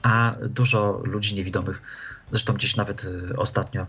A 0.02 0.34
dużo 0.48 1.00
ludzi 1.04 1.34
niewidomych, 1.34 1.82
zresztą 2.30 2.52
gdzieś 2.52 2.76
nawet 2.76 3.04
e, 3.04 3.36
ostatnio 3.36 3.86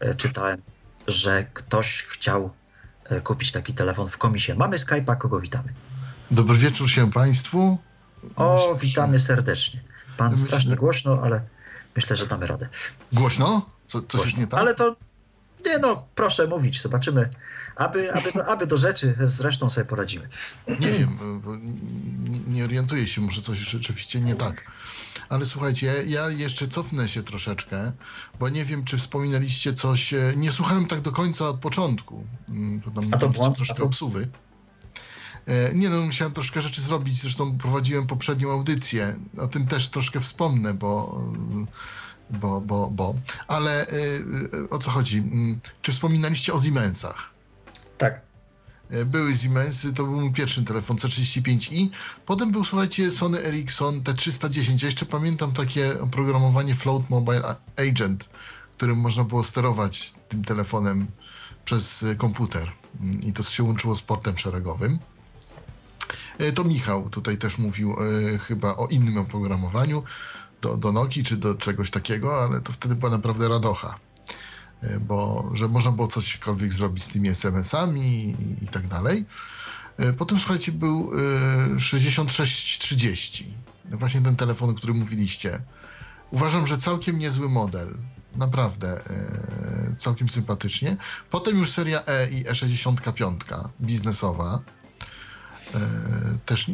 e, 0.00 0.14
czytałem, 0.14 0.62
że 1.06 1.46
ktoś 1.54 2.02
chciał 2.02 2.50
e, 3.04 3.20
kupić 3.20 3.52
taki 3.52 3.74
telefon 3.74 4.08
w 4.08 4.18
komisie. 4.18 4.54
Mamy 4.54 4.76
Skype'a, 4.76 5.16
kogo 5.16 5.40
witamy? 5.40 5.68
Dobry 6.30 6.56
wieczór 6.56 6.90
się 6.90 7.10
Państwu. 7.10 7.78
O, 8.36 8.74
witamy 8.80 9.18
serdecznie. 9.18 9.80
Pan 10.18 10.30
Myślę- 10.30 10.46
strasznie 10.46 10.76
głośno, 10.76 11.20
ale 11.22 11.40
myślę, 11.96 12.16
że 12.16 12.26
damy 12.26 12.46
radę. 12.46 12.68
Głośno? 13.12 13.66
Co, 13.86 14.02
coś 14.02 14.24
jest 14.26 14.38
nie 14.38 14.46
tak? 14.46 14.60
Ale 14.60 14.74
to 14.74 14.96
nie 15.66 15.78
no, 15.78 16.04
proszę 16.14 16.46
mówić, 16.46 16.82
zobaczymy. 16.82 17.30
Aby, 17.76 18.12
aby, 18.14 18.32
do, 18.32 18.46
aby 18.46 18.66
do 18.66 18.76
rzeczy 18.76 19.14
zresztą 19.24 19.70
sobie 19.70 19.84
poradzimy. 19.84 20.28
Nie 20.80 20.90
wiem, 20.92 21.18
nie, 22.48 22.64
orientuję 22.64 23.06
się, 23.06 23.20
może 23.20 23.42
coś 23.42 23.58
rzeczywiście 23.58 24.20
nie 24.20 24.34
tak. 24.34 24.64
Ale 25.28 25.46
słuchajcie, 25.46 26.04
ja 26.06 26.30
jeszcze 26.30 26.68
cofnę 26.68 27.08
się 27.08 27.22
troszeczkę, 27.22 27.92
bo 28.38 28.48
nie 28.48 28.64
wiem, 28.64 28.84
czy 28.84 28.98
wspominaliście 28.98 29.72
coś. 29.72 30.14
e, 30.14 30.32
Nie 30.36 30.52
słuchałem 30.52 30.86
tak 30.86 31.00
do 31.00 31.12
końca 31.12 31.48
od 31.48 31.56
początku. 31.60 32.24
Mm, 32.48 32.80
tam 32.82 33.04
A 33.12 33.16
to 33.18 33.28
błąd? 33.28 33.56
troszkę 33.56 33.74
A 33.74 33.78
to- 33.78 33.84
obsuwy. 33.84 34.28
E, 35.48 35.74
Nie 35.74 35.88
no, 35.88 36.00
musiałem 36.00 36.32
troszkę 36.32 36.60
rzeczy 36.60 36.82
zrobić, 36.82 37.20
zresztą 37.20 37.58
prowadziłem 37.58 38.06
poprzednią 38.06 38.52
audycję. 38.52 39.16
O 39.38 39.46
tym 39.48 39.66
też 39.66 39.88
troszkę 39.90 40.20
wspomnę, 40.20 40.74
bo. 40.74 41.22
Bo, 42.30 42.60
bo, 42.60 42.90
bo. 42.90 43.14
Ale 43.48 43.86
e, 43.86 43.92
e, 43.92 44.70
o 44.70 44.78
co 44.78 44.90
chodzi? 44.90 45.18
Mm, 45.18 45.58
Czy 45.82 45.92
wspominaliście 45.92 46.52
o 46.52 46.60
Siemensach? 46.62 47.30
Tak. 47.98 48.20
Były 49.06 49.36
Siemensy, 49.36 49.92
to 49.92 50.04
był 50.04 50.20
mój 50.20 50.32
pierwszy 50.32 50.64
telefon 50.64 50.96
C35i. 50.96 51.88
Potem 52.26 52.50
był, 52.50 52.64
słuchajcie, 52.64 53.10
Sony 53.10 53.44
Ericsson 53.44 54.00
T310. 54.00 54.82
Ja 54.82 54.86
jeszcze 54.86 55.06
pamiętam 55.06 55.52
takie 55.52 56.00
oprogramowanie 56.00 56.74
Float 56.74 57.10
Mobile 57.10 57.56
Agent, 57.76 58.28
którym 58.72 58.98
można 58.98 59.24
było 59.24 59.44
sterować 59.44 60.12
tym 60.28 60.44
telefonem 60.44 61.06
przez 61.64 62.04
komputer. 62.18 62.72
Mm, 63.00 63.22
I 63.22 63.32
to 63.32 63.42
się 63.42 63.62
łączyło 63.62 63.96
z 63.96 64.02
portem 64.02 64.38
szeregowym. 64.38 64.98
E, 66.38 66.52
To 66.52 66.64
Michał 66.64 67.10
tutaj 67.10 67.38
też 67.38 67.58
mówił 67.58 67.96
e, 68.34 68.38
chyba 68.38 68.76
o 68.76 68.86
innym 68.86 69.18
oprogramowaniu 69.18 70.02
do, 70.62 70.76
do 70.76 70.92
Nokii 70.92 71.24
czy 71.24 71.36
do 71.36 71.54
czegoś 71.54 71.90
takiego, 71.90 72.44
ale 72.44 72.60
to 72.60 72.72
wtedy 72.72 72.94
była 72.94 73.10
naprawdę 73.10 73.48
radocha. 73.48 73.94
E, 74.80 75.00
bo 75.00 75.50
że 75.52 75.68
można 75.68 75.92
było 75.92 76.08
cośkolwiek 76.08 76.72
zrobić 76.72 77.04
z 77.04 77.08
tymi 77.08 77.28
SMS-ami 77.28 78.00
i, 78.00 78.64
i 78.64 78.68
tak 78.68 78.88
dalej. 78.88 79.24
Potem, 80.18 80.38
słuchajcie, 80.38 80.72
był 80.72 81.10
e, 81.76 81.80
6630. 81.80 83.54
No 83.90 83.98
Właśnie 83.98 84.20
ten 84.20 84.36
telefon, 84.36 84.70
o 84.70 84.74
którym 84.74 84.96
mówiliście. 84.96 85.60
Uważam, 86.30 86.66
że 86.66 86.78
całkiem 86.78 87.18
niezły 87.18 87.48
model. 87.48 87.94
Naprawdę 88.36 89.02
całkiem 89.96 90.28
sympatycznie. 90.28 90.96
Potem 91.30 91.58
już 91.58 91.70
seria 91.70 92.06
E 92.06 92.30
i 92.30 92.44
E65 92.44 93.68
biznesowa. 93.80 94.60
E, 95.74 95.78
też 96.46 96.66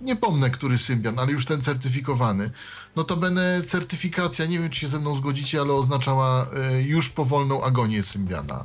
nie 0.00 0.16
pomnę, 0.16 0.50
który 0.50 0.78
Symbian, 0.78 1.18
ale 1.18 1.32
już 1.32 1.46
ten 1.46 1.62
certyfikowany. 1.62 2.50
Notabene 2.96 3.62
certyfikacja, 3.62 4.46
nie 4.46 4.58
wiem 4.58 4.70
czy 4.70 4.80
się 4.80 4.88
ze 4.88 4.98
mną 4.98 5.16
zgodzicie, 5.16 5.60
ale 5.60 5.72
oznaczała 5.72 6.46
e, 6.56 6.82
już 6.82 7.10
powolną 7.10 7.64
agonię 7.64 8.02
Symbiana. 8.02 8.64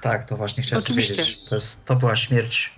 Tak, 0.00 0.24
to 0.24 0.36
właśnie 0.36 0.62
chciałem 0.62 0.82
Oczywiście. 0.82 1.14
powiedzieć. 1.14 1.44
To, 1.48 1.54
jest, 1.54 1.84
to 1.84 1.96
była 1.96 2.16
śmierć 2.16 2.74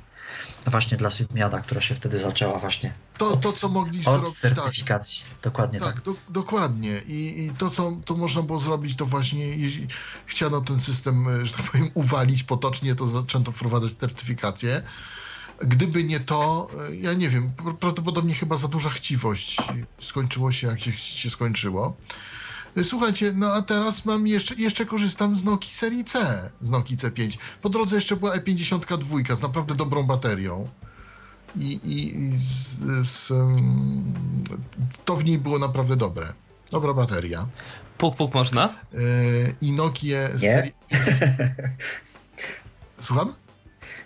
właśnie 0.66 0.96
dla 0.96 1.10
Sydmiada, 1.10 1.60
która 1.60 1.80
się 1.80 1.94
wtedy 1.94 2.18
zaczęła 2.18 2.58
właśnie 2.58 2.94
To, 3.18 3.36
to 3.36 3.52
co 3.52 3.68
mogli 3.68 3.98
od 3.98 4.04
zrobić. 4.04 4.40
Tak, 4.40 4.54
certyfikacji. 4.54 5.22
Dokładnie 5.42 5.80
tak. 5.80 5.94
tak 5.94 6.04
do, 6.04 6.14
dokładnie. 6.28 7.00
I, 7.06 7.44
I 7.44 7.50
to, 7.58 7.70
co 7.70 7.92
to 8.04 8.14
można 8.14 8.42
było 8.42 8.58
zrobić, 8.58 8.96
to 8.96 9.06
właśnie 9.06 9.56
jeśli 9.56 9.86
chciano 10.26 10.60
ten 10.60 10.80
system, 10.80 11.28
e, 11.28 11.46
że 11.46 11.52
tak 11.52 11.70
powiem, 11.70 11.90
uwalić 11.94 12.42
potocznie, 12.42 12.94
to 12.94 13.06
zaczęto 13.06 13.52
wprowadzać 13.52 13.92
certyfikację. 13.92 14.82
Gdyby 15.60 16.04
nie 16.04 16.20
to, 16.20 16.68
e, 16.90 16.96
ja 16.96 17.14
nie 17.14 17.28
wiem, 17.28 17.50
pra- 17.56 17.74
prawdopodobnie 17.76 18.34
chyba 18.34 18.56
za 18.56 18.68
duża 18.68 18.90
chciwość 18.90 19.56
skończyło 20.00 20.52
się, 20.52 20.66
jak 20.66 20.80
się, 20.80 20.92
się 20.92 21.30
skończyło. 21.30 21.96
E, 22.76 22.84
Słuchajcie, 22.84 23.32
no 23.36 23.52
a 23.52 23.62
teraz 23.62 24.04
mam 24.04 24.26
jeszcze, 24.26 24.54
jeszcze 24.54 24.86
korzystam 24.86 25.36
z 25.36 25.44
Nokii 25.44 25.72
serii 25.74 26.04
C, 26.04 26.50
z 26.62 26.70
Nokii 26.70 26.96
C5. 26.96 27.38
Po 27.62 27.68
drodze 27.68 27.96
jeszcze 27.96 28.16
była 28.16 28.36
E52 28.36 29.36
z 29.36 29.42
naprawdę 29.42 29.74
dobrą 29.74 30.02
baterią. 30.02 30.68
I, 31.56 31.60
i, 31.72 32.16
i 32.18 32.30
z, 32.36 33.08
z, 33.08 33.32
to 35.04 35.16
w 35.16 35.24
niej 35.24 35.38
było 35.38 35.58
naprawdę 35.58 35.96
dobre. 35.96 36.32
Dobra 36.70 36.94
bateria. 36.94 37.46
Puk, 37.98 38.16
puk 38.16 38.34
można? 38.34 38.68
E, 38.68 38.98
I 39.60 39.72
Nokia 39.72 40.38
serii... 40.38 40.72
Słucham? 43.00 43.32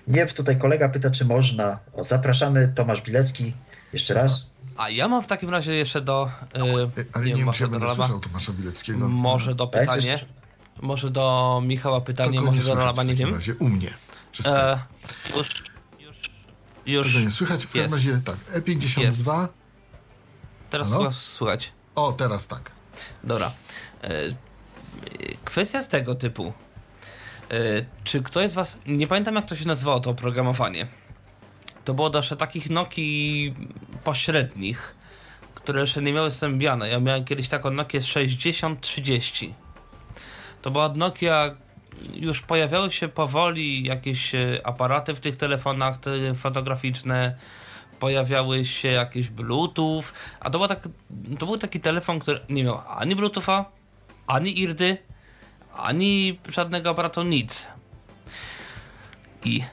Nie, 0.06 0.26
tutaj 0.26 0.58
kolega 0.58 0.88
pyta, 0.88 1.10
czy 1.10 1.24
można. 1.24 1.78
O, 1.92 2.04
zapraszamy, 2.04 2.72
Tomasz 2.74 3.02
Bilecki. 3.02 3.52
Jeszcze 3.92 4.14
raz. 4.14 4.46
A 4.76 4.90
ja 4.90 5.08
mam 5.08 5.22
w 5.22 5.26
takim 5.26 5.50
razie 5.50 5.74
jeszcze 5.74 6.00
do. 6.00 6.30
Yy, 6.54 7.04
Ale 7.12 7.24
nie, 7.26 7.34
wiem, 7.34 7.52
czy 7.52 7.62
ja 7.62 7.66
do 7.66 7.70
będę 7.72 7.86
Rolaba. 7.86 8.04
słyszał 8.04 8.20
Tomasza 8.20 8.52
Bileckiego. 8.52 9.08
Może 9.08 9.54
do 9.54 9.66
pytanie. 9.66 10.18
Może 10.82 11.10
do 11.10 11.60
Michała 11.64 12.00
pytanie, 12.00 12.38
go 12.38 12.44
może 12.44 12.58
nie 12.58 12.64
do 12.64 12.74
Rolaba, 12.74 13.02
w 13.02 13.06
nie 13.06 13.12
takim 13.12 13.26
wiem. 13.26 13.34
Razie. 13.34 13.54
U 13.54 13.68
mnie. 13.68 13.94
E, 14.46 14.78
już. 15.36 15.48
Już. 15.98 17.06
Tego 17.06 17.18
Już. 17.18 17.24
nie 17.24 17.30
słychać. 17.30 17.66
W 17.66 17.72
każdym 17.72 17.82
jest. 17.82 17.94
razie 17.94 18.20
tak. 18.24 18.36
E52. 18.62 19.48
Teraz 20.70 20.88
Halo? 20.88 21.00
chyba 21.02 21.12
słychać. 21.12 21.72
O, 21.94 22.12
teraz 22.12 22.46
tak. 22.48 22.70
Dobra. 23.24 23.52
E, 24.02 24.10
Kwestia 25.44 25.82
z 25.82 25.88
tego 25.88 26.14
typu. 26.14 26.52
E, 27.50 27.84
Czy 28.04 28.22
ktoś 28.22 28.50
z 28.50 28.54
Was. 28.54 28.78
Nie 28.86 29.06
pamiętam, 29.06 29.34
jak 29.34 29.46
to 29.46 29.56
się 29.56 29.66
nazywało, 29.66 30.00
to 30.00 30.10
oprogramowanie. 30.10 30.86
To 31.84 31.94
było 31.94 32.10
jeszcze 32.14 32.36
takich 32.36 32.70
Nokii 32.70 33.54
pośrednich, 34.04 34.94
które 35.54 35.80
jeszcze 35.80 36.02
nie 36.02 36.12
miały 36.12 36.30
Symbiana. 36.30 36.86
Ja 36.86 37.00
miałem 37.00 37.24
kiedyś 37.24 37.48
taką 37.48 37.70
Nokię 37.70 38.02
6030. 38.02 39.54
To 40.62 40.70
była 40.70 40.88
Nokia 40.88 41.54
już 42.14 42.42
pojawiały 42.42 42.90
się 42.90 43.08
powoli 43.08 43.84
jakieś 43.86 44.34
e, 44.34 44.60
aparaty 44.64 45.14
w 45.14 45.20
tych 45.20 45.36
telefonach 45.36 45.96
te 45.96 46.34
fotograficzne, 46.34 47.34
pojawiały 47.98 48.64
się 48.64 48.88
jakieś 48.88 49.28
Bluetooth, 49.28 50.02
a 50.40 50.50
to, 50.50 50.58
był 50.58 50.68
tak, 50.68 50.88
to 51.38 51.46
był 51.46 51.58
taki 51.58 51.80
telefon, 51.80 52.18
który 52.18 52.40
nie 52.48 52.64
miał 52.64 52.80
ani 52.88 53.16
Bluetootha, 53.16 53.64
ani 54.26 54.60
IRDY, 54.60 54.98
ani 55.82 56.40
żadnego 56.48 56.90
aparatu, 56.90 57.22
nic. 57.22 57.68
I 59.44 59.64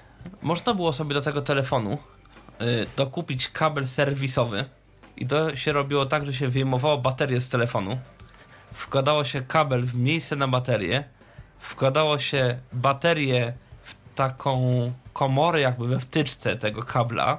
można 0.42 0.74
było 0.74 0.94
sobie 0.94 1.14
do 1.14 1.22
tego 1.22 1.42
telefonu 1.42 1.98
y, 2.62 2.88
dokupić 2.98 3.50
kabel 3.50 3.88
serwisowy. 3.88 4.66
I 5.18 5.28
to 5.28 5.56
się 5.56 5.72
robiło 5.72 6.06
tak, 6.06 6.26
że 6.26 6.34
się 6.34 6.48
wyjmowało 6.48 6.98
baterię 6.98 7.42
z 7.42 7.50
telefonu, 7.50 7.98
wkładało 8.74 9.24
się 9.24 9.42
kabel 9.42 9.84
w 9.84 9.96
miejsce 9.96 10.36
na 10.36 10.48
baterię, 10.48 11.04
wkładało 11.60 12.20
się 12.20 12.60
baterię 12.74 13.54
w 13.84 13.96
taką 14.16 14.92
komorę 15.14 15.62
jakby 15.62 15.88
we 15.88 16.00
wtyczce 16.00 16.56
tego 16.56 16.84
kabla, 16.84 17.38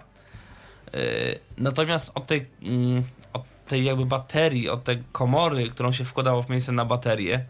y, 0.94 1.38
natomiast 1.58 2.12
od 2.14 2.26
tej, 2.26 2.46
mm, 2.62 3.02
od 3.32 3.42
tej 3.66 3.84
jakby 3.84 4.06
baterii, 4.06 4.68
od 4.68 4.84
tej 4.84 5.02
komory, 5.12 5.70
którą 5.70 5.92
się 5.92 6.04
wkładało 6.04 6.42
w 6.42 6.50
miejsce 6.50 6.72
na 6.72 6.84
baterię, 6.84 7.44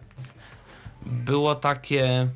było 1.07 1.55
takie 1.55 2.29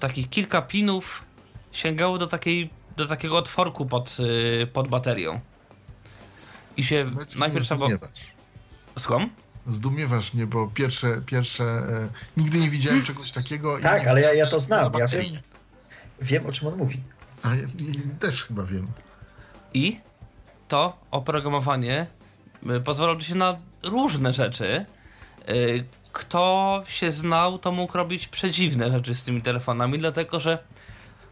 takich 0.00 0.30
kilka 0.30 0.62
pinów 0.62 1.24
sięgało 1.72 2.18
do 2.18 2.26
takiej 2.26 2.70
do 2.96 3.06
takiego 3.06 3.38
otworku 3.38 3.86
pod, 3.86 4.16
y, 4.62 4.66
pod 4.66 4.88
baterią. 4.88 5.40
I 6.76 6.84
się 6.84 7.04
mi, 7.04 7.16
najpierw 7.38 7.64
trzeba. 7.64 7.86
Słucham? 8.98 9.30
Zdumiewasz 9.66 10.34
mnie, 10.34 10.46
bo 10.46 10.66
pierwsze, 10.66 11.22
pierwsze 11.26 11.64
e, 11.64 12.08
nigdy 12.36 12.58
nie 12.58 12.70
widziałem 12.70 13.02
czegoś 13.02 13.32
takiego. 13.32 13.78
i 13.78 13.82
Tak, 13.82 14.06
ale 14.06 14.20
ja- 14.20 14.34
ja 14.34 14.46
to 14.46 14.60
znam, 14.60 14.92
na 14.92 14.98
ja 14.98 15.06
wiem. 15.06 15.24
Wiem, 16.20 16.46
o 16.46 16.52
czym 16.52 16.68
on 16.68 16.76
mówi. 16.76 17.00
A 17.42 17.54
ja, 17.54 17.62
ja 17.62 18.00
też 18.20 18.44
chyba 18.44 18.62
wiem. 18.62 18.86
I 19.74 20.00
to 20.68 20.98
oprogramowanie 21.10 22.06
y, 22.70 22.80
pozwalało 22.80 23.20
się 23.20 23.34
na 23.34 23.56
różne 23.82 24.32
rzeczy. 24.32 24.86
Y, 25.48 25.84
Kto 26.14 26.82
się 26.88 27.10
znał, 27.10 27.58
to 27.58 27.72
mógł 27.72 27.96
robić 27.96 28.28
przedziwne 28.28 28.90
rzeczy 28.90 29.14
z 29.14 29.22
tymi 29.22 29.42
telefonami, 29.42 29.98
dlatego 29.98 30.40
że 30.40 30.58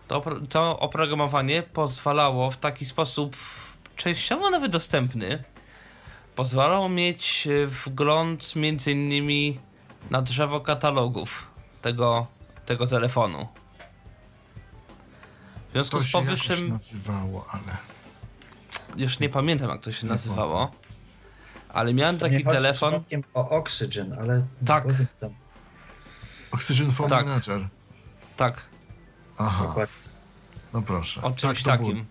to, 0.09 0.23
to 0.49 0.79
oprogramowanie 0.79 1.63
pozwalało 1.63 2.51
w 2.51 2.57
taki 2.57 2.85
sposób 2.85 3.37
częściowo 3.97 4.51
nawet 4.51 4.73
dostępny, 4.73 5.45
pozwalało 6.35 6.89
mieć 6.89 7.47
y, 7.47 7.67
wgląd 7.67 8.57
między 8.57 8.93
innymi 8.93 9.59
na 10.11 10.23
drzewo 10.23 10.61
katalogów 10.61 11.47
tego, 11.83 12.27
tego 12.67 12.87
telefonu. 12.87 13.49
W 15.69 15.73
związku 15.73 15.97
To 15.97 16.03
z 16.03 16.07
się 16.07 16.13
powyższym 16.13 16.69
nazywało, 16.69 17.47
ale... 17.51 17.77
już 18.97 19.19
nie 19.19 19.29
pamiętam 19.29 19.71
jak 19.71 19.81
to 19.81 19.93
się 19.93 20.07
Nie 20.07 20.13
nazywało, 20.13 20.71
ale 21.73 21.95
miałem 21.95 22.19
To 22.19 22.29
taki 22.29 22.45
telefon. 22.45 22.95
o 23.35 23.51
Oxygen, 23.51 24.13
ale... 24.19 24.43
Tak. 24.67 24.85
Oxygen 26.53 26.91
Phone 26.91 27.11
Tak. 27.11 27.27
Manager. 27.27 27.69
Tak, 28.37 28.63
Aha, 29.39 29.75
no 30.73 30.83
proszę. 30.83 31.23
o 31.23 31.31
czymś 31.31 31.63
Tak, 31.63 31.79
takim. 31.79 32.05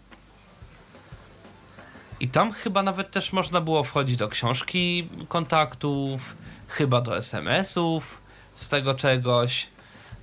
I 2.20 2.28
tam 2.30 2.52
chyba 2.54 2.84
nawet 2.84 3.12
też 3.12 3.34
można 3.34 3.62
było 3.62 3.84
wchodzić 3.84 4.18
do 4.18 4.28
książki 4.28 5.10
kontaktów, 5.28 6.36
chyba 6.68 7.02
do 7.02 7.18
SMS-ów, 7.18 8.22
z 8.56 8.70
tego 8.70 8.94
czegoś. 8.96 9.68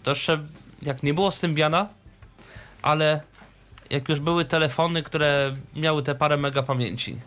To 0.02 0.10
jeszcze 0.10 0.44
jak 0.82 1.02
nie 1.02 1.14
było 1.14 1.30
Symbiana, 1.30 1.88
ale 2.82 3.20
jak 3.90 4.08
już 4.08 4.20
były 4.20 4.44
telefony, 4.44 5.02
które 5.02 5.54
miały 5.76 6.02
te 6.02 6.14
parę 6.14 6.36
mega 6.36 6.62
pamięci. 6.62 7.18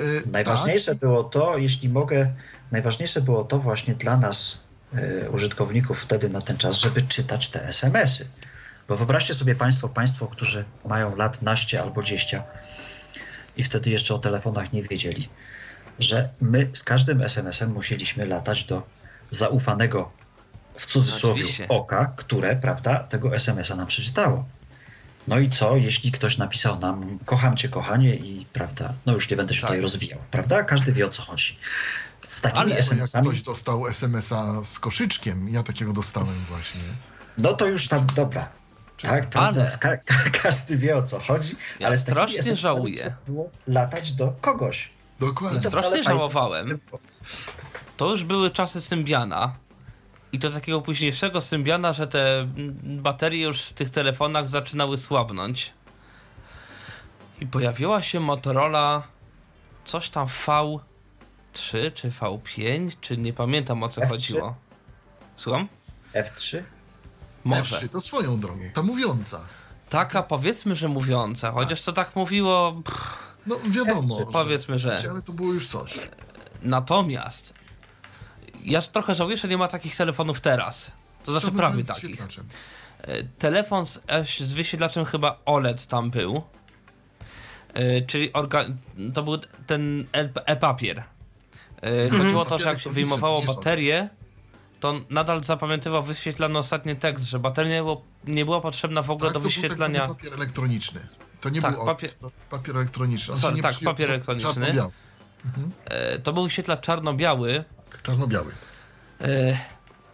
Y, 0.00 0.22
Najważniejsze 0.32 0.94
było 0.94 1.24
to, 1.24 1.58
jeśli 1.58 1.88
mogę, 1.88 2.32
najważniejsze 2.72 3.20
było 3.20 3.44
to 3.44 3.58
właśnie 3.58 3.94
dla 3.94 4.16
nas, 4.16 4.60
e, 4.94 5.30
użytkowników 5.30 6.00
wtedy 6.02 6.28
na 6.28 6.40
ten 6.40 6.56
czas, 6.56 6.76
żeby 6.76 7.02
czytać 7.02 7.48
te 7.48 7.68
SMS-y. 7.68 8.26
Bo 8.88 8.96
wyobraźcie 8.96 9.34
sobie 9.34 9.54
Państwo, 9.54 9.88
Państwo, 9.88 10.26
którzy 10.26 10.64
mają 10.84 11.16
lat 11.16 11.42
naście 11.42 11.82
albo 11.82 11.92
20 11.92 12.42
i 13.56 13.62
wtedy 13.62 13.90
jeszcze 13.90 14.14
o 14.14 14.18
telefonach 14.18 14.72
nie 14.72 14.82
wiedzieli, 14.82 15.28
że 15.98 16.28
my 16.40 16.70
z 16.72 16.82
każdym 16.82 17.22
SMS-em 17.22 17.72
musieliśmy 17.72 18.26
latać 18.26 18.64
do 18.64 18.82
zaufanego 19.30 20.12
w 20.74 20.86
cudzysłowie 20.86 21.42
Oczywiście. 21.42 21.68
oka, 21.68 22.12
które, 22.16 22.56
prawda, 22.56 22.98
tego 22.98 23.34
SMS-a 23.34 23.76
nam 23.76 23.86
przeczytało. 23.86 24.44
No 25.28 25.38
i 25.38 25.50
co, 25.50 25.76
jeśli 25.76 26.12
ktoś 26.12 26.38
napisał 26.38 26.78
nam 26.78 27.18
kocham 27.26 27.56
cię 27.56 27.68
kochanie 27.68 28.14
i 28.14 28.46
prawda, 28.52 28.92
no 29.06 29.12
już 29.12 29.30
nie 29.30 29.36
będę 29.36 29.54
się 29.54 29.60
Tak. 29.60 29.70
tutaj 29.70 29.82
rozwijał, 29.82 30.18
prawda? 30.30 30.64
Każdy 30.64 30.92
wie 30.92 31.06
o 31.06 31.08
co 31.08 31.22
chodzi. 31.22 31.56
Z 32.22 32.40
takimi 32.40 32.60
Ale 32.60 32.70
To 32.70 32.76
jak 32.76 32.84
SMS-ami, 32.84 33.28
ktoś 33.28 33.42
dostał 33.42 33.86
SMS-a 33.88 34.64
z 34.64 34.78
koszyczkiem, 34.78 35.48
ja 35.48 35.62
takiego 35.62 35.92
dostałem 35.92 36.44
właśnie. 36.48 36.80
no 37.38 37.52
to 37.52 37.66
już 37.66 37.88
tam, 37.88 38.06
dobra. 38.14 38.48
Tak, 39.02 39.26
prawda, 39.30 39.60
Ale- 39.62 39.78
ka- 39.78 39.96
ka- 39.96 40.30
każdy 40.42 40.76
wie 40.76 40.96
o 40.96 41.02
co 41.02 41.20
chodzi, 41.20 41.54
Ja 41.80 41.86
ale 41.86 41.96
strasznie 41.98 42.38
SMS-ami 42.38 42.56
żałuję. 42.60 43.14
było 43.26 43.50
latać 43.66 44.12
do 44.12 44.32
kogoś. 44.40 44.90
Dokładnie. 45.20 45.58
I 45.58 45.62
to 45.62 45.68
Strasznie 45.70 46.02
żałowałem. 46.02 46.78
To 47.96 48.10
już 48.10 48.24
były 48.24 48.50
czasy 48.50 48.80
Symbiana. 48.80 49.54
I 50.32 50.38
to 50.38 50.50
takiego 50.50 50.82
późniejszego 50.82 51.40
Symbiana, 51.40 51.92
że 51.92 52.06
te 52.06 52.46
baterie 52.82 53.42
już 53.42 53.62
w 53.62 53.72
tych 53.72 53.90
telefonach 53.90 54.48
zaczynały 54.48 54.98
słabnąć. 54.98 55.72
I 57.40 57.46
pojawiła 57.46 58.02
się 58.02 58.20
Motorola 58.20 59.02
coś 59.84 60.08
tam 60.08 60.26
V3 60.26 60.80
czy 61.94 62.10
V5, 62.10 62.90
czy 63.00 63.16
nie 63.16 63.32
pamiętam 63.32 63.82
o 63.82 63.88
co 63.88 64.00
F3? 64.00 64.08
chodziło. 64.08 64.54
Słucham? 65.36 65.68
F3? 66.14 66.62
Może. 67.44 67.76
F3 67.76 67.88
to 67.88 68.00
swoją 68.00 68.40
drogą, 68.40 68.60
ta 68.74 68.82
mówiąca. 68.82 69.40
Taka 69.88 70.22
powiedzmy, 70.22 70.76
że 70.76 70.88
mówiąca, 70.88 71.52
chociaż 71.52 71.82
to 71.82 71.92
tak 71.92 72.16
mówiło, 72.16 72.72
pff, 72.84 73.18
No 73.46 73.56
wiadomo, 73.70 74.14
F3, 74.14 74.18
że- 74.18 74.26
powiedzmy, 74.32 74.78
że. 74.78 75.04
ale 75.10 75.22
to 75.22 75.32
było 75.32 75.52
już 75.52 75.68
coś. 75.68 75.98
Natomiast 76.62 77.54
ja 78.64 78.82
trochę 78.82 79.14
żałuję, 79.14 79.36
że 79.36 79.48
nie 79.48 79.58
ma 79.58 79.68
takich 79.68 79.96
telefonów 79.96 80.40
teraz. 80.40 80.92
To 81.24 81.32
znaczy 81.32 81.50
prawie 81.52 81.84
takich. 81.84 82.20
E, 82.22 83.22
Telefon 83.38 83.86
z, 83.86 84.00
e, 84.06 84.24
z 84.24 84.52
wyświetlaczem 84.52 85.04
chyba 85.04 85.38
OLED 85.44 85.86
tam 85.86 86.10
był. 86.10 86.42
E, 87.74 88.02
czyli 88.02 88.30
to 89.14 89.22
był 89.22 89.38
ten 89.66 90.06
e-papier. 90.46 91.02
E, 91.82 92.10
Chodziło 92.10 92.42
o 92.42 92.44
to, 92.44 92.58
że 92.58 92.68
jak 92.68 92.80
się 92.80 92.90
wyjmowało 92.90 93.42
baterię, 93.42 94.08
to 94.80 94.94
nadal 95.10 95.44
zapamiętywał 95.44 96.02
wyświetlany 96.02 96.58
ostatni 96.58 96.96
tekst, 96.96 97.26
że 97.26 97.38
bateria 97.38 97.72
nie, 97.74 97.82
było, 97.82 98.02
nie 98.24 98.44
była 98.44 98.60
potrzebna 98.60 99.02
w 99.02 99.10
ogóle 99.10 99.28
Tak, 99.30 99.34
do 99.34 99.40
to 99.40 99.42
był 99.42 99.50
wyświetlania. 99.50 100.00
taki 100.00 100.14
papier 100.14 100.34
elektroniczny. 100.34 101.00
To 101.40 101.48
nie 101.48 101.60
Tak, 101.62 101.74
był 101.74 101.84
papier- 101.86 102.14
papier, 102.50 102.76
elektroniczny. 102.76 103.34
On 103.34 103.40
Sorry, 103.40 103.62
tak, 103.62 103.74
papier 103.84 104.08
to 104.08 104.12
elektroniczny. 104.14 104.74
E, 105.84 106.18
To 106.18 106.32
był 106.32 106.44
wyświetlacz 106.44 106.80
czarno-biały. 106.80 107.64
Czarno-biały. 108.02 108.52
E, 109.20 109.26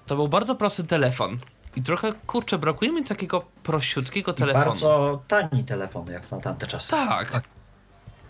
To 0.06 0.16
był 0.16 0.28
bardzo 0.28 0.54
prosty 0.54 0.84
telefon. 0.84 1.38
I 1.76 1.82
trochę, 1.82 2.12
kurczę, 2.26 2.58
brakuje 2.58 2.92
mi 2.92 3.04
takiego 3.04 3.44
prościutkiego 3.62 4.32
I 4.32 4.34
telefonu. 4.34 4.66
bardzo 4.66 5.22
tani 5.28 5.64
telefon, 5.64 6.06
jak 6.06 6.30
na 6.30 6.40
tamte 6.40 6.66
czasy. 6.66 6.90
Tak, 6.90 7.30
Tak. 7.30 7.44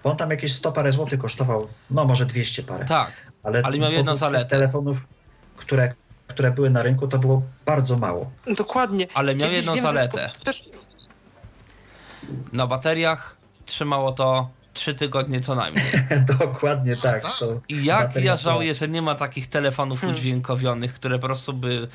Bo 0.05 0.11
on 0.11 0.17
tam 0.17 0.31
jakieś 0.31 0.55
100 0.55 0.73
parę 0.73 0.93
złotych 0.93 1.21
kosztował, 1.21 1.69
no 1.91 2.05
może 2.05 2.27
200 2.27 2.63
parę. 2.63 2.85
tak. 2.85 3.13
Ale, 3.43 3.63
Ale 3.65 3.79
miał 3.79 3.93
jedną 3.93 4.17
zaletę. 4.17 4.45
telefonów, 4.45 5.07
które, 5.57 5.95
które 6.29 6.51
były 6.51 6.71
na 6.71 6.83
rynku, 6.83 7.09
to 7.09 7.19
było 7.19 7.43
bardzo 7.67 7.99
mało. 7.99 8.31
Dokładnie. 8.57 9.07
Ale 9.15 9.35
miał 9.35 9.41
Kiedyś 9.49 9.57
jedną 9.57 9.75
wiem, 9.75 9.83
zaletę. 9.83 10.31
Też, 10.45 10.65
Na 12.53 12.67
bateriach 12.67 13.37
trzymało 13.67 14.13
to 14.13 14.49
3 14.77 14.95
tygodnie 14.95 15.41
co 15.41 15.55
najmniej. 15.55 15.87
Dokładnie 16.39 16.97
tak. 16.97 17.23
tak? 17.23 17.33
To 17.39 17.61
I 17.69 17.85
jak 17.85 18.17
ja 18.17 18.37
żałuję, 18.37 18.75
że 18.75 18.89
nie 18.89 19.03
ma 19.03 19.15
takich 19.15 19.47
telefonów 19.49 20.01
Hmm. 20.01 20.17
udźwiękowionych, 20.17 20.95
które 20.95 21.19
po 21.19 21.27
prostu 21.27 21.53
by 21.53 21.89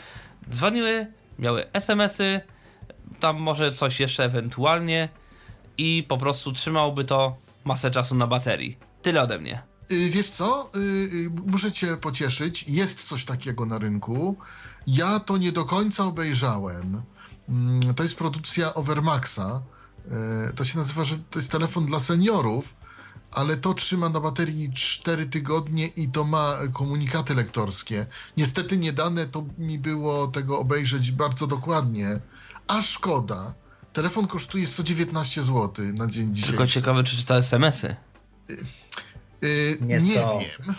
dzwoniły, 0.49 1.07
miały 1.39 1.71
SMS-y, 1.73 2.41
tam 3.19 3.37
może 3.37 3.71
coś 3.73 3.99
jeszcze 3.99 4.23
ewentualnie 4.25 5.09
i 5.77 6.05
po 6.07 6.17
prostu 6.17 6.51
trzymałoby 6.51 7.03
to 7.05 7.35
masę 7.63 7.91
czasu 7.91 8.15
na 8.15 8.27
baterii. 8.27 8.77
Tyle 9.01 9.21
ode 9.21 9.39
mnie. 9.39 9.61
Y, 9.91 10.09
Wiesz 10.09 10.29
co? 10.29 10.69
Y, 10.75 10.79
y, 10.79 11.29
Muszę 11.45 11.71
cię 11.71 11.97
pocieszyć. 11.97 12.65
Jest 12.67 13.03
coś 13.03 13.25
takiego 13.25 13.65
na 13.65 13.77
rynku. 13.77 14.35
Ja 14.87 15.19
to 15.19 15.37
nie 15.37 15.51
do 15.51 15.65
końca 15.65 16.03
obejrzałem. 16.05 17.01
Mm, 17.49 17.93
To 17.93 18.03
jest 18.03 18.15
produkcja 18.15 18.73
Overmaxa. 18.73 19.61
Y, 20.49 20.53
To 20.55 20.65
się 20.65 20.77
nazywa, 20.77 21.03
że 21.03 21.17
to 21.29 21.39
jest 21.39 21.51
telefon 21.51 21.85
dla 21.85 21.99
seniorów, 21.99 22.73
ale 23.31 23.57
to 23.57 23.73
trzyma 23.73 24.09
na 24.09 24.19
baterii 24.19 24.73
4 24.73 25.25
tygodnie 25.25 25.87
i 25.87 26.09
to 26.09 26.23
ma 26.23 26.57
komunikaty 26.73 27.35
lektorskie. 27.35 28.05
Niestety 28.37 28.77
nie 28.77 28.93
dane 28.93 29.25
to 29.25 29.45
mi 29.57 29.79
było 29.79 30.27
tego 30.27 30.59
obejrzeć 30.59 31.11
bardzo 31.11 31.47
dokładnie, 31.47 32.19
a 32.67 32.81
szkoda. 32.81 33.53
Telefon 33.93 34.27
kosztuje 34.27 34.67
119 34.67 35.43
zł 35.43 35.85
na 35.93 36.07
dzień 36.07 36.33
dzisiejszy. 36.35 36.51
Tylko 36.51 36.67
ciekawe, 36.67 37.03
czy 37.03 37.17
czyta 37.17 37.35
SMS-y. 37.35 37.95
Yy, 38.49 39.77
Nie 39.81 39.87
nie 39.87 40.01
są. 40.01 40.39
wiem. 40.39 40.75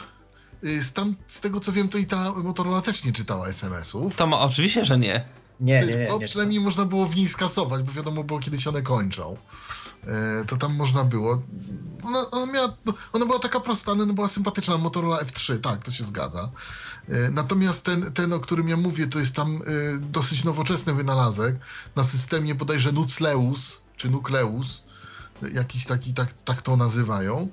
Yy, 0.62 0.82
z, 0.82 0.92
tam, 0.92 1.14
z 1.26 1.40
tego 1.40 1.60
co 1.60 1.72
wiem, 1.72 1.88
to 1.88 1.98
i 1.98 2.06
ta 2.06 2.32
Motorola 2.32 2.82
też 2.82 3.04
nie 3.04 3.12
czytała 3.12 3.48
SMS-ów. 3.48 4.16
To 4.16 4.26
ma, 4.26 4.40
oczywiście, 4.40 4.84
że 4.84 4.98
nie. 4.98 5.24
Nie, 5.60 5.80
nie, 5.80 5.86
nie. 5.86 5.92
Tylko 5.92 6.18
nie. 6.18 6.26
przynajmniej 6.26 6.60
można 6.60 6.84
było 6.84 7.06
w 7.06 7.16
niej 7.16 7.28
skasować, 7.28 7.82
bo 7.82 7.92
wiadomo 7.92 8.24
było, 8.24 8.40
kiedy 8.40 8.60
się 8.60 8.70
one 8.70 8.82
kończą. 8.82 9.36
E, 10.06 10.44
to 10.44 10.56
tam 10.56 10.76
można 10.76 11.04
było. 11.04 11.42
Ona, 12.04 12.30
ona, 12.30 12.52
miała, 12.52 12.76
no, 12.86 12.94
ona 13.12 13.26
była 13.26 13.38
taka 13.38 13.60
prosta, 13.60 13.92
ale 13.92 14.02
ona 14.02 14.12
była 14.12 14.28
sympatyczna. 14.28 14.78
Motorola 14.78 15.18
F3, 15.18 15.60
tak, 15.60 15.84
to 15.84 15.90
się 15.90 16.04
zgadza. 16.04 16.50
E, 17.08 17.30
natomiast 17.30 17.84
ten, 17.84 18.12
ten, 18.12 18.32
o 18.32 18.40
którym 18.40 18.68
ja 18.68 18.76
mówię, 18.76 19.06
to 19.06 19.18
jest 19.18 19.34
tam 19.34 19.56
e, 19.56 19.60
dosyć 19.98 20.44
nowoczesny 20.44 20.94
wynalazek 20.94 21.56
na 21.96 22.04
systemie 22.04 22.54
bodajże 22.54 22.92
Nucleus, 22.92 23.80
czy 23.96 24.10
Nucleus. 24.10 24.82
Jakiś 25.52 25.86
taki, 25.86 26.14
tak, 26.14 26.32
tak 26.44 26.62
to 26.62 26.76
nazywają. 26.76 27.48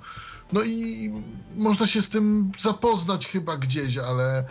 No 0.54 0.64
i 0.64 1.12
można 1.56 1.88
się 1.88 2.02
z 2.02 2.10
tym 2.10 2.52
zapoznać 2.60 3.28
chyba 3.28 3.58
gdzieś, 3.58 3.97
ale 3.97 4.45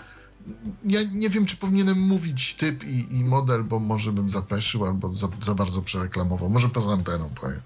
ja 0.84 1.00
nie 1.12 1.30
wiem, 1.30 1.46
czy 1.46 1.56
powinienem 1.56 2.00
mówić 2.00 2.54
typ 2.54 2.84
i, 2.84 3.16
i 3.16 3.24
model, 3.24 3.64
bo 3.64 3.78
może 3.78 4.12
bym 4.12 4.30
zapeszył 4.30 4.86
albo 4.86 5.14
za, 5.14 5.28
za 5.42 5.54
bardzo 5.54 5.82
przereklamował. 5.82 6.50
Może 6.50 6.68
poza 6.68 6.92
anteną 6.92 7.30
powiem. 7.40 7.60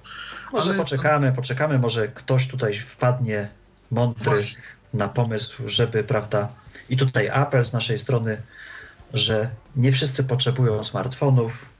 Może 0.52 0.70
ale- 0.70 0.78
poczekamy, 0.78 1.32
poczekamy, 1.32 1.78
może 1.78 2.08
ktoś 2.08 2.48
tutaj 2.48 2.74
wpadnie 2.74 3.48
mądry 3.90 4.24
Właśnie. 4.24 4.62
na 4.94 5.08
pomysł, 5.08 5.62
żeby, 5.66 6.04
prawda, 6.04 6.48
i 6.88 6.96
tutaj 6.96 7.28
apel 7.28 7.64
z 7.64 7.72
naszej 7.72 7.98
strony, 7.98 8.42
że 9.14 9.50
nie 9.76 9.92
wszyscy 9.92 10.24
potrzebują 10.24 10.84
smartfonów. 10.84 11.71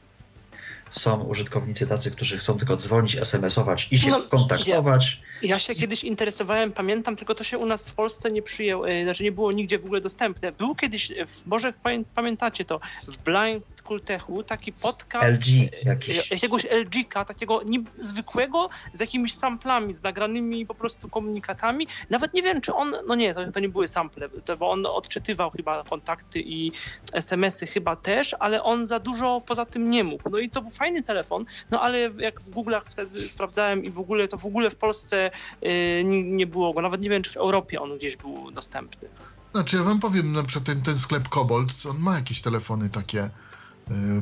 Są 0.93 1.23
użytkownicy 1.25 1.87
tacy, 1.87 2.11
którzy 2.11 2.39
chcą 2.39 2.59
tylko 2.59 2.77
dzwonić, 2.77 3.17
SMS-ować 3.17 3.89
i 3.91 3.99
się 3.99 4.11
No, 4.11 4.23
kontaktować. 4.23 5.23
Ja 5.43 5.59
się 5.59 5.75
kiedyś 5.75 6.05
interesowałem, 6.05 6.73
pamiętam, 6.73 7.17
tylko 7.17 7.35
to 7.35 7.45
się 7.45 7.59
u 7.59 7.67
nas 7.67 7.91
w 7.91 7.95
Polsce 7.95 8.31
nie 8.31 8.43
przyjęło, 8.43 8.89
e, 8.91 9.05
znaczy 9.05 9.25
nie 9.25 9.33
było 9.33 9.53
nigdzie 9.53 9.79
w 9.79 9.85
ogóle 9.87 10.01
dostępne. 10.01 10.53
Był 10.53 10.75
kiedyś, 10.75 11.13
może 11.47 11.73
pamię, 11.73 12.05
pamiętacie 12.15 12.65
to, 12.65 12.81
w 13.09 13.17
Blind 13.17 13.82
Kultechu 13.93 14.43
taki 14.43 14.73
podcast 14.73 15.47
LG 15.47 15.73
e, 15.73 15.89
jakiś. 15.89 16.31
jakiegoś 16.31 16.65
LG-ka, 16.65 17.25
takiego 17.25 17.61
zwykłego, 17.99 18.69
z 18.93 19.01
jakimiś 19.01 19.35
samplami, 19.35 19.95
z 19.95 20.03
nagranymi 20.03 20.67
po 20.67 20.75
prostu 20.75 21.09
komunikatami. 21.09 21.87
Nawet 22.11 22.35
nie 22.35 22.43
wiem, 22.43 22.61
czy 22.61 22.75
on, 22.75 22.95
no 23.07 23.15
nie, 23.15 23.35
to, 23.35 23.53
to 23.53 23.61
nie 23.61 23.69
były 23.69 23.89
sample, 23.89 24.29
to, 24.29 24.57
bo 24.57 24.71
on 24.71 24.87
odczytywał 24.87 25.51
chyba 25.51 25.85
kontakty 25.85 26.41
i 26.41 26.73
SMS-y 27.13 27.67
chyba 27.67 27.97
też, 27.97 28.35
ale 28.39 28.63
on 28.63 28.87
za 28.87 28.99
dużo 28.99 29.43
poza 29.47 29.67
tym 29.67 29.91
nie 29.91 30.05
mógł. 30.05 30.31
No 30.31 30.39
i 30.39 30.51
to 30.51 30.63
był 30.63 30.71
fajny 30.71 31.03
telefon, 31.03 31.45
no 31.71 31.81
ale 31.81 31.99
jak 32.01 32.41
w 32.41 32.51
Google'ach 32.51 32.83
wtedy 32.87 33.29
sprawdzałem 33.29 33.85
i 33.85 33.91
w 33.91 33.99
ogóle, 33.99 34.29
to 34.29 34.39
w 34.39 34.47
ogóle 34.47 34.71
w 34.71 34.77
Polsce 34.77 35.31
y, 35.63 36.03
nie, 36.05 36.47
było 36.47 36.73
go, 36.73 36.83
nawet 36.83 37.03
nie 37.03 37.11
wiem, 37.11 37.23
czy 37.23 37.31
w 37.31 37.37
Europie 37.37 37.81
on 37.81 37.99
gdzieś 37.99 38.17
był 38.17 38.51
dostępny. 38.51 39.09
Znaczy, 39.53 39.77
ja 39.77 39.83
wam 39.83 40.01
powiem, 40.01 40.33
na 40.33 40.43
przykład 40.43 40.65
ten, 40.65 40.83
ten 40.83 40.99
sklep 40.99 41.29
Kobold, 41.29 41.87
on 41.91 41.99
ma 41.99 42.15
jakieś 42.15 42.43
telefony 42.43 42.89
takie 42.89 43.31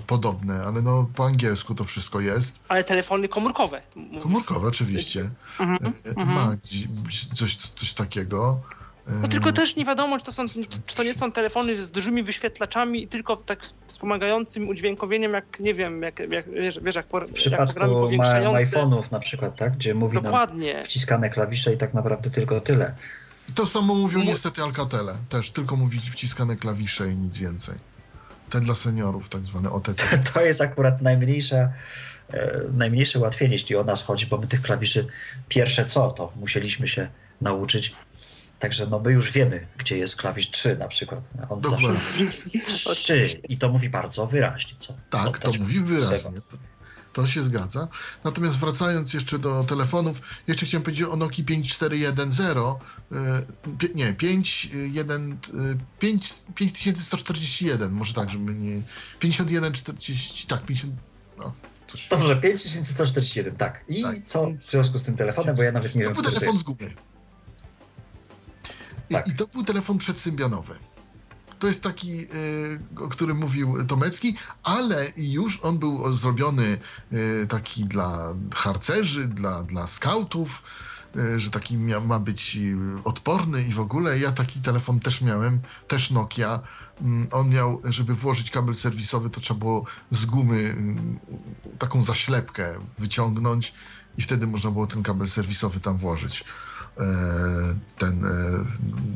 podobne, 0.07 0.63
ale 0.63 0.83
no 0.83 1.09
po 1.15 1.27
angielsku 1.27 1.75
to 1.75 1.85
wszystko 1.85 2.21
jest. 2.21 2.59
Ale 2.69 2.85
telefony 2.85 3.29
komórkowe. 3.29 3.83
mówisz. 3.97 4.21
Komórkowe 4.23 4.69
oczywiście. 4.69 5.31
Mhm, 5.61 5.93
Y. 6.07 6.25
Ma 6.25 6.57
coś, 7.35 7.57
coś 7.57 7.93
takiego. 7.93 8.61
Y, 9.09 9.13
No 9.13 9.29
tylko 9.29 9.53
też 9.53 9.77
nie 9.77 9.85
wiadomo, 9.85 10.19
czy 10.19 10.25
to, 10.25 10.33
są, 10.33 10.47
czy 10.87 10.97
to 10.97 11.03
nie 11.03 11.15
są 11.15 11.33
telefony 11.33 11.83
z 11.83 11.91
dużymi 11.91 12.23
wyświetlaczami 12.23 13.03
i 13.03 13.09
tylko 13.09 13.37
tak 13.37 13.61
wspomagającym 13.87 14.69
udźwiękowieniem, 14.69 15.33
jak 15.33 15.61
nie 15.61 15.75
wiem, 15.75 16.03
jak, 16.03 16.19
jak 16.19 16.51
wiesz, 16.51 16.79
wiesz 16.83 16.95
jak, 16.95 17.07
por, 17.07 17.25
W 17.25 17.29
jak 17.29 17.35
przypadku 17.35 17.81
ma, 17.81 17.87
powiększające. 17.87 18.77
iPhone'ów 18.77 19.13
na 19.13 19.19
przykład, 19.21 19.57
tak? 19.57 19.77
Gdzie 19.77 19.95
mówi 19.95 20.15
nam 20.15 20.25
Dokładnie. 20.25 20.83
wciskane 20.85 21.31
klawisze 21.31 21.75
i 21.75 21.77
tak 21.77 21.95
naprawdę 21.95 22.31
tylko 22.31 22.61
tyle. 22.61 22.95
To 23.55 23.67
samo 23.67 23.95
mówią 23.95 24.23
niestety 24.23 24.63
Alcatele. 24.63 25.15
Też 25.29 25.51
tylko 25.51 25.77
mówić 25.77 26.11
wciskane 26.11 26.57
klawisze 26.57 27.11
i 27.13 27.17
nic 27.17 27.37
więcej. 27.37 27.75
Te 28.51 28.61
dla 28.61 28.75
seniorów, 28.75 29.29
tak 29.29 29.47
zwane 29.47 29.71
OTC. 29.71 30.19
To 30.35 30.41
jest 30.41 30.61
akurat 30.61 31.03
najmniejsza, 31.03 31.73
e, 32.33 32.61
najmniejsze 32.73 33.19
ułatwienie, 33.19 33.53
jeśli 33.53 33.77
o 33.77 33.85
nas 33.85 34.03
chodzi, 34.03 34.27
bo 34.27 34.39
my 34.39 34.47
tych 34.47 34.63
klawiszy 34.63 35.07
pierwsze 35.49 35.87
co, 35.87 36.11
to 36.11 36.33
musieliśmy 36.37 36.89
się 36.89 37.09
nauczyć. 37.41 37.95
Także 38.59 38.87
no 38.87 39.01
my 39.01 39.13
już 39.13 39.33
wiemy, 39.33 39.67
gdzie 39.79 39.99
jest 39.99 40.17
klawisz 40.17 40.51
3 40.51 40.77
na 40.77 40.89
przykład. 40.89 41.21
On 41.49 41.63
zawsze 41.63 41.89
Dokładnie. 41.89 42.25
mówi 42.25 42.61
3 42.61 43.41
i 43.49 43.59
to 43.59 43.69
mówi 43.69 43.91
bardzo 43.91 44.27
wyraźnie. 44.27 44.79
Co 44.79 44.95
Tak, 45.11 45.39
to 45.39 45.53
mówi 45.53 45.81
wyraźnie. 45.81 46.41
To, 47.13 47.27
się 47.27 47.43
zgadza. 47.43 47.89
Natomiast 48.25 48.57
wracając 48.59 49.15
jeszcze 49.15 49.39
do 49.39 49.65
telefonów, 49.69 50.21
jeszcze 50.47 50.67
chciałem 50.67 50.83
powiedzieć 50.83 51.05
o 51.05 51.17
Nokii 51.17 51.45
5410. 51.45 52.79
y, 53.13 53.73
pie- 53.79 53.95
Nie, 53.95 54.13
51, 54.13 55.33
y, 55.33 55.37
5, 55.99 56.35
5141, 56.55 57.93
może 57.93 58.15
tak, 58.15 58.31
żeby 58.31 58.55
nie. 58.55 58.83
5140, 59.19 60.47
tak, 60.47 60.65
50. 60.65 60.93
No, 61.39 61.53
coś. 61.89 62.09
Dobrze, 62.09 62.37
5141, 62.37 63.55
tak. 63.57 63.85
I 63.89 64.03
Tak. 64.03 64.17
co 64.25 64.47
w 64.67 64.71
związku 64.71 64.99
z 64.99 65.03
tym 65.03 65.17
telefonem, 65.17 65.57
bo 65.57 65.63
ja 65.63 65.73
nawet 65.73 65.95
nie 65.95 66.05
To 66.05 66.09
wiem, 66.09 66.15
był 66.15 66.23
to 66.23 66.31
telefon 66.31 66.55
jest. 66.55 66.67
z. 66.67 66.95
I, 69.11 69.15
Tak. 69.15 69.29
I 69.29 69.35
to 69.35 69.47
był 69.47 69.65
telefon 69.65 69.99
przedsymbianowy. 69.99 70.79
To 71.61 71.67
jest 71.67 71.83
taki, 71.83 72.21
y, 72.21 72.81
o 72.97 73.09
którym 73.09 73.37
mówił 73.37 73.85
Tomecki, 73.85 74.37
ale 74.63 75.13
już 75.17 75.61
on 75.61 75.79
był 75.79 76.13
zrobiony 76.13 76.81
y, 77.13 77.47
taki 77.49 77.85
dla 77.85 78.35
harcerzy, 78.55 79.29
dla, 79.29 79.63
dla 79.63 79.87
skautów, 79.87 80.63
y, 81.17 81.39
że 81.39 81.51
taki 81.51 81.79
ma 81.79 82.19
być 82.19 82.59
odporny 83.05 83.63
i 83.63 83.73
w 83.73 83.81
ogóle. 83.81 84.19
Ja 84.19 84.33
taki 84.33 84.61
telefon 84.61 85.01
też 85.01 85.23
miałem, 85.23 85.61
też 85.89 86.11
Nokia. 86.11 86.61
Mm, 87.01 87.27
On 87.31 87.51
miał, 87.51 87.81
żeby 87.85 88.15
włożyć 88.15 88.51
kabel 88.51 88.75
serwisowy, 88.75 89.31
to 89.31 89.41
trzeba 89.41 89.61
było 89.61 89.85
z 90.11 90.27
gumy 90.27 90.59
mm, 90.59 91.19
taką 91.79 92.03
zaślepkę 92.03 92.75
wyciągnąć 92.99 93.75
i 94.19 94.23
wtedy 94.23 94.47
można 94.47 94.71
było 94.71 94.87
ten 94.87 95.03
kabel 95.03 95.29
serwisowy 95.29 95.81
tam 95.81 95.97
włożyć. 95.97 96.45
E, 96.99 97.05
Ten 97.99 98.25
e, 98.27 98.65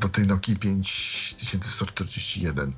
do 0.00 0.08
tej 0.08 0.26
Nokii 0.26 0.56
5141. 0.56 2.72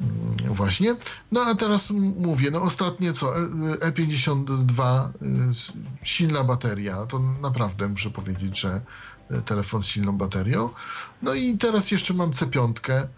Mm, 0.00 0.36
Właśnie. 0.54 0.96
No 1.32 1.40
a 1.40 1.54
teraz 1.54 1.90
mówię, 2.16 2.50
no 2.50 2.62
ostatnie 2.62 3.12
co, 3.12 3.38
E- 3.38 3.42
E52, 3.90 5.08
y, 5.22 5.50
s- 5.50 5.72
silna 6.02 6.44
bateria, 6.44 7.06
to 7.06 7.18
naprawdę 7.18 7.88
muszę 7.88 8.10
powiedzieć, 8.10 8.60
że 8.60 8.80
e, 9.30 9.42
telefon 9.42 9.82
z 9.82 9.86
silną 9.86 10.12
baterią. 10.18 10.70
No 11.22 11.34
i 11.34 11.58
teraz 11.58 11.90
jeszcze 11.90 12.14
mam 12.14 12.30
C5. 12.30 12.90
E, 12.92 13.08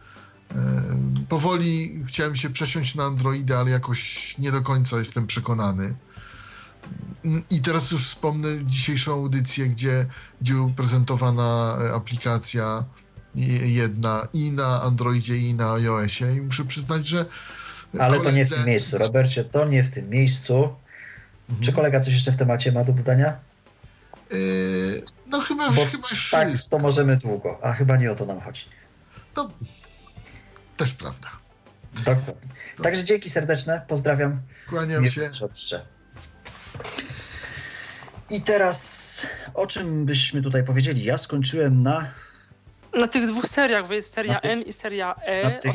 Powoli 1.28 2.04
chciałem 2.08 2.36
się 2.36 2.50
przesiąść 2.50 2.94
na 2.94 3.04
Androida, 3.04 3.58
ale 3.58 3.70
jakoś 3.70 4.34
nie 4.38 4.52
do 4.52 4.62
końca 4.62 4.98
jestem 4.98 5.26
przekonany. 5.26 5.94
Mm, 7.24 7.42
I 7.50 7.60
teraz 7.60 7.90
już 7.90 8.06
wspomnę 8.06 8.48
dzisiejszą 8.64 9.12
audycję, 9.12 9.66
gdzie, 9.66 10.06
gdzie 10.40 10.54
prezentowana 10.76 11.78
e, 11.80 11.94
aplikacja 11.94 12.84
jedna 13.64 14.28
i 14.32 14.52
na 14.52 14.82
Androidzie, 14.82 15.36
i 15.36 15.54
na 15.54 15.72
iOSie. 15.72 16.32
I 16.32 16.40
muszę 16.40 16.64
przyznać, 16.64 17.06
że. 17.06 17.26
Ale 17.98 18.20
to 18.20 18.30
nie 18.30 18.46
w 18.46 18.48
tym 18.48 18.66
miejscu, 18.66 18.98
Robercie, 18.98 19.44
to 19.44 19.64
nie 19.64 19.82
w 19.82 19.88
tym 19.90 20.08
miejscu. 20.10 20.74
Czy 21.60 21.72
kolega 21.72 22.00
coś 22.00 22.14
jeszcze 22.14 22.32
w 22.32 22.36
temacie 22.36 22.72
ma 22.72 22.84
do 22.84 22.92
dodania? 22.92 23.36
Yy, 24.30 25.02
no 25.26 25.40
chyba, 25.40 25.70
Bo 25.70 25.86
chyba 25.86 26.08
już 26.10 26.30
Tak, 26.30 26.48
wszystko. 26.48 26.76
to 26.76 26.82
możemy 26.82 27.16
długo, 27.16 27.58
a 27.62 27.72
chyba 27.72 27.96
nie 27.96 28.12
o 28.12 28.14
to 28.14 28.26
nam 28.26 28.40
chodzi. 28.40 28.64
No, 29.36 29.50
też 30.76 30.92
prawda. 30.94 31.28
Dokładnie. 31.94 32.50
Także 32.82 33.04
dzięki 33.04 33.30
serdeczne, 33.30 33.82
pozdrawiam. 33.88 34.40
Kłaniam 34.68 35.02
Nie 35.02 35.10
się. 35.10 35.30
I 38.30 38.42
teraz 38.42 39.20
o 39.54 39.66
czym 39.66 40.04
byśmy 40.06 40.42
tutaj 40.42 40.64
powiedzieli? 40.64 41.04
Ja 41.04 41.18
skończyłem 41.18 41.82
na 41.82 42.06
Na 43.00 43.08
tych 43.08 43.26
dwóch 43.26 43.46
seriach, 43.46 43.88
bo 43.88 43.94
jest 43.94 44.14
seria 44.14 44.40
tych- 44.40 44.50
N 44.50 44.62
i 44.62 44.72
seria 44.72 45.14
na 45.18 45.22
E, 45.24 45.58
tych 45.58 45.74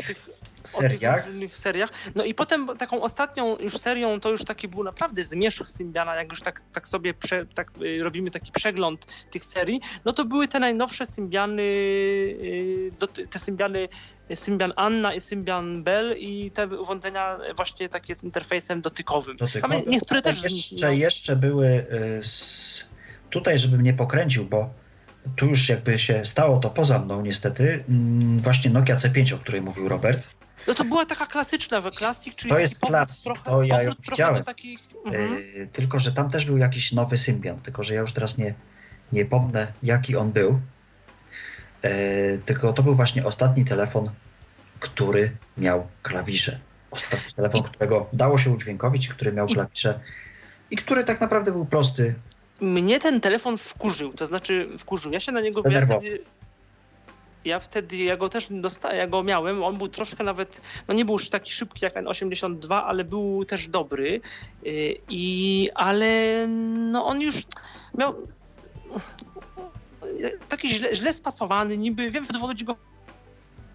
seriach. 0.68 1.28
O 1.54 1.58
seriach. 1.58 1.90
No 2.16 2.24
i 2.24 2.34
potem 2.34 2.68
taką 2.78 3.02
ostatnią 3.02 3.58
już 3.58 3.78
serią 3.78 4.20
to 4.20 4.30
już 4.30 4.44
taki 4.44 4.68
był 4.68 4.84
naprawdę 4.84 5.24
zmierzch 5.24 5.70
Symbiana, 5.70 6.16
jak 6.16 6.30
już 6.30 6.42
tak, 6.42 6.62
tak 6.74 6.88
sobie 6.90 7.14
prze, 7.14 7.46
tak, 7.46 7.72
y, 7.82 8.04
robimy 8.04 8.32
taki 8.32 8.52
przegląd 8.52 9.06
tych 9.32 9.46
serii, 9.46 9.82
no 10.06 10.14
to 10.14 10.26
były 10.26 10.48
te 10.48 10.60
najnowsze 10.60 11.06
Symbiany, 11.06 11.62
y, 11.62 12.92
te 13.30 13.40
Symbiany 13.40 13.88
Symbian 14.36 14.74
Anna 14.76 15.14
i 15.14 15.20
Symbian 15.20 15.84
Bell 15.84 16.16
i 16.18 16.52
te 16.52 16.68
urządzenia 16.68 17.38
właśnie 17.56 17.90
takie 17.90 18.16
z 18.16 18.24
interfejsem 18.24 18.82
dotykowym. 18.82 19.38
dotykowe. 19.38 19.82
Tam 19.82 19.92
niektóre 19.92 20.22
też 20.22 20.42
z 20.42 20.44
jeszcze, 20.44 20.86
no. 20.86 20.92
jeszcze 20.92 21.36
były 21.36 21.68
y, 21.68 22.20
s... 22.20 22.86
tutaj, 23.30 23.58
żebym 23.58 23.82
nie 23.84 23.94
pokręcił, 23.94 24.46
bo 24.46 24.70
tu 25.36 25.46
już 25.46 25.70
jakby 25.70 25.98
się 25.98 26.26
stało 26.26 26.60
to 26.60 26.70
poza 26.70 27.00
mną 27.00 27.22
niestety, 27.22 27.84
mm, 27.90 28.40
właśnie 28.40 28.72
Nokia 28.72 28.96
C5, 28.96 29.34
o 29.34 29.38
której 29.38 29.62
mówił 29.62 29.90
Robert. 29.90 30.30
No 30.68 30.74
to 30.74 30.84
była 30.84 31.06
taka 31.06 31.26
klasyczna 31.26 31.82
we 31.82 31.92
Classic, 31.92 32.36
czyli 32.36 32.52
To 32.52 32.60
jest 32.60 32.80
Classic, 32.80 33.24
trochę, 33.24 33.42
to 33.44 33.64
ja 33.64 33.84
ją 33.84 33.92
widziałem. 34.12 34.44
takich... 34.44 34.80
Mhm. 35.06 35.34
Yy, 35.56 35.68
tylko, 35.68 36.00
że 36.00 36.12
tam 36.12 36.30
też 36.30 36.46
był 36.46 36.58
jakiś 36.58 36.92
nowy 36.92 37.18
Symbian, 37.18 37.60
tylko 37.62 37.84
że 37.84 37.94
ja 37.94 38.02
już 38.02 38.14
teraz 38.14 38.38
nie, 38.38 38.54
nie 39.14 39.26
pomnę, 39.26 39.74
jaki 39.84 40.16
on 40.16 40.32
był. 40.32 40.60
Yy, 41.84 41.90
tylko 42.46 42.74
to 42.74 42.84
był 42.84 42.96
właśnie 42.96 43.26
ostatni 43.26 43.66
telefon, 43.66 44.10
który 44.80 45.32
miał 45.58 45.88
klawisze. 46.04 46.60
Ostatni 46.92 47.34
telefon, 47.34 47.64
którego 47.64 48.10
dało 48.14 48.38
się 48.38 48.52
udźwiękowić, 48.52 49.08
który 49.08 49.34
miał 49.34 49.48
I- 49.48 49.54
klawisze 49.54 50.00
i 50.72 50.76
który 50.76 51.04
tak 51.04 51.22
naprawdę 51.22 51.52
był 51.52 51.66
prosty. 51.66 52.16
Mnie 52.62 53.00
ten 53.00 53.22
telefon 53.22 53.58
wkurzył, 53.58 54.14
to 54.14 54.26
znaczy 54.26 54.70
wkurzył. 54.78 55.12
Ja 55.12 55.20
się 55.20 55.32
na 55.32 55.42
niego 55.42 55.62
ja 55.70 55.82
wtedy. 55.82 56.24
Ja 57.46 57.60
wtedy, 57.60 57.98
ja 57.98 58.18
go 58.18 58.30
też 58.30 58.48
dostałem, 58.52 58.98
ja 58.98 59.08
go 59.08 59.24
miałem, 59.24 59.64
on 59.64 59.78
był 59.78 59.88
troszkę 59.88 60.24
nawet, 60.24 60.62
no 60.88 60.94
nie 60.94 61.06
był 61.06 61.14
już 61.14 61.30
taki 61.30 61.52
szybki 61.52 61.86
jak 61.86 61.96
N82, 61.96 62.82
ale 62.86 63.04
był 63.04 63.46
też 63.46 63.68
dobry, 63.68 64.22
Yy, 64.64 64.98
i, 65.10 65.70
ale 65.76 66.48
no 66.92 67.06
on 67.06 67.22
już 67.22 67.36
miał 67.98 68.16
taki 70.50 70.70
źle, 70.70 70.96
źle 70.96 71.14
spasowany, 71.14 71.78
niby, 71.78 72.12
wiem, 72.12 72.24
że 72.24 72.48
ludzi 72.48 72.66
go 72.66 72.76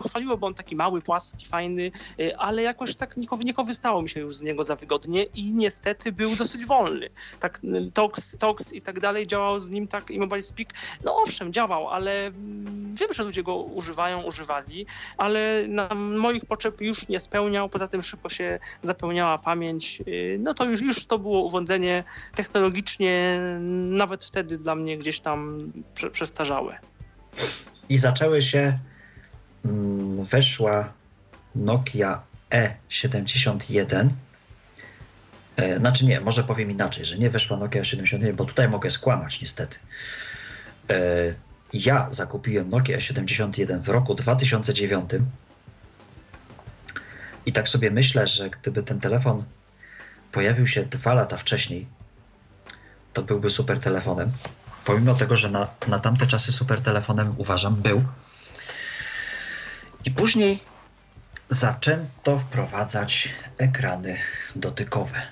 chwaliło, 0.04 0.36
bo 0.36 0.46
on 0.46 0.54
taki 0.54 0.76
mały, 0.76 1.02
płaski, 1.02 1.46
fajny, 1.46 1.90
y, 2.20 2.36
ale 2.36 2.62
jakoś 2.62 2.94
tak 2.94 3.16
nie, 3.16 3.26
nie 3.44 3.54
kowystało 3.54 4.02
mi 4.02 4.08
się 4.08 4.20
już 4.20 4.36
z 4.36 4.42
niego 4.42 4.64
za 4.64 4.76
wygodnie 4.76 5.22
i 5.22 5.52
niestety 5.52 6.12
był 6.12 6.36
dosyć 6.36 6.66
wolny. 6.66 7.08
Tak 7.40 7.60
y, 7.64 7.90
Tox, 7.94 8.38
Tox 8.38 8.72
i 8.72 8.82
tak 8.82 9.00
dalej 9.00 9.26
działał 9.26 9.60
z 9.60 9.70
nim 9.70 9.88
tak 9.88 10.10
i 10.10 10.18
Mobile 10.18 10.42
Speak, 10.42 10.68
no 11.04 11.16
owszem, 11.16 11.52
działał, 11.52 11.88
ale 11.88 12.26
mm, 12.26 12.94
wiem, 12.94 13.12
że 13.12 13.22
ludzie 13.22 13.42
go 13.42 13.56
używają, 13.56 14.22
używali, 14.22 14.86
ale 15.16 15.64
na 15.68 15.94
moich 15.94 16.44
potrzeb 16.44 16.80
już 16.80 17.08
nie 17.08 17.20
spełniał, 17.20 17.68
poza 17.68 17.88
tym 17.88 18.02
szybko 18.02 18.28
się 18.28 18.58
zapełniała 18.82 19.38
pamięć, 19.38 20.02
y, 20.08 20.38
no 20.40 20.54
to 20.54 20.64
już, 20.64 20.80
już 20.80 21.06
to 21.06 21.18
było 21.18 21.44
urządzenie 21.44 22.04
technologicznie 22.34 23.40
nawet 23.90 24.24
wtedy 24.24 24.58
dla 24.58 24.74
mnie 24.74 24.98
gdzieś 24.98 25.20
tam 25.20 25.72
prze, 25.94 26.10
przestarzałe. 26.10 26.78
I 27.88 27.98
zaczęły 27.98 28.42
się, 28.42 28.58
mm, 28.58 28.95
weszła 30.22 30.92
Nokia 31.54 32.22
E71. 32.50 34.08
E, 35.56 35.78
znaczy 35.78 36.06
nie, 36.06 36.20
może 36.20 36.44
powiem 36.44 36.70
inaczej, 36.70 37.04
że 37.04 37.18
nie 37.18 37.30
weszła 37.30 37.56
Nokia 37.56 37.82
E71, 37.82 38.32
bo 38.34 38.44
tutaj 38.44 38.68
mogę 38.68 38.90
skłamać 38.90 39.40
niestety. 39.40 39.78
E, 40.90 40.94
ja 41.72 42.06
zakupiłem 42.10 42.68
Nokia 42.68 42.98
E71 42.98 43.80
w 43.80 43.88
roku 43.88 44.14
2009 44.14 45.10
i 47.46 47.52
tak 47.52 47.68
sobie 47.68 47.90
myślę, 47.90 48.26
że 48.26 48.50
gdyby 48.50 48.82
ten 48.82 49.00
telefon 49.00 49.44
pojawił 50.32 50.66
się 50.66 50.84
dwa 50.84 51.14
lata 51.14 51.36
wcześniej, 51.36 51.86
to 53.12 53.22
byłby 53.22 53.50
super 53.50 53.80
telefonem. 53.80 54.32
Pomimo 54.84 55.14
tego, 55.14 55.36
że 55.36 55.50
na, 55.50 55.68
na 55.88 55.98
tamte 55.98 56.26
czasy 56.26 56.52
super 56.52 56.80
telefonem 56.80 57.34
uważam 57.38 57.74
był. 57.76 58.04
I 60.06 60.10
później 60.10 60.60
zaczęto 61.48 62.38
wprowadzać 62.38 63.28
ekrany 63.58 64.16
dotykowe. 64.56 65.22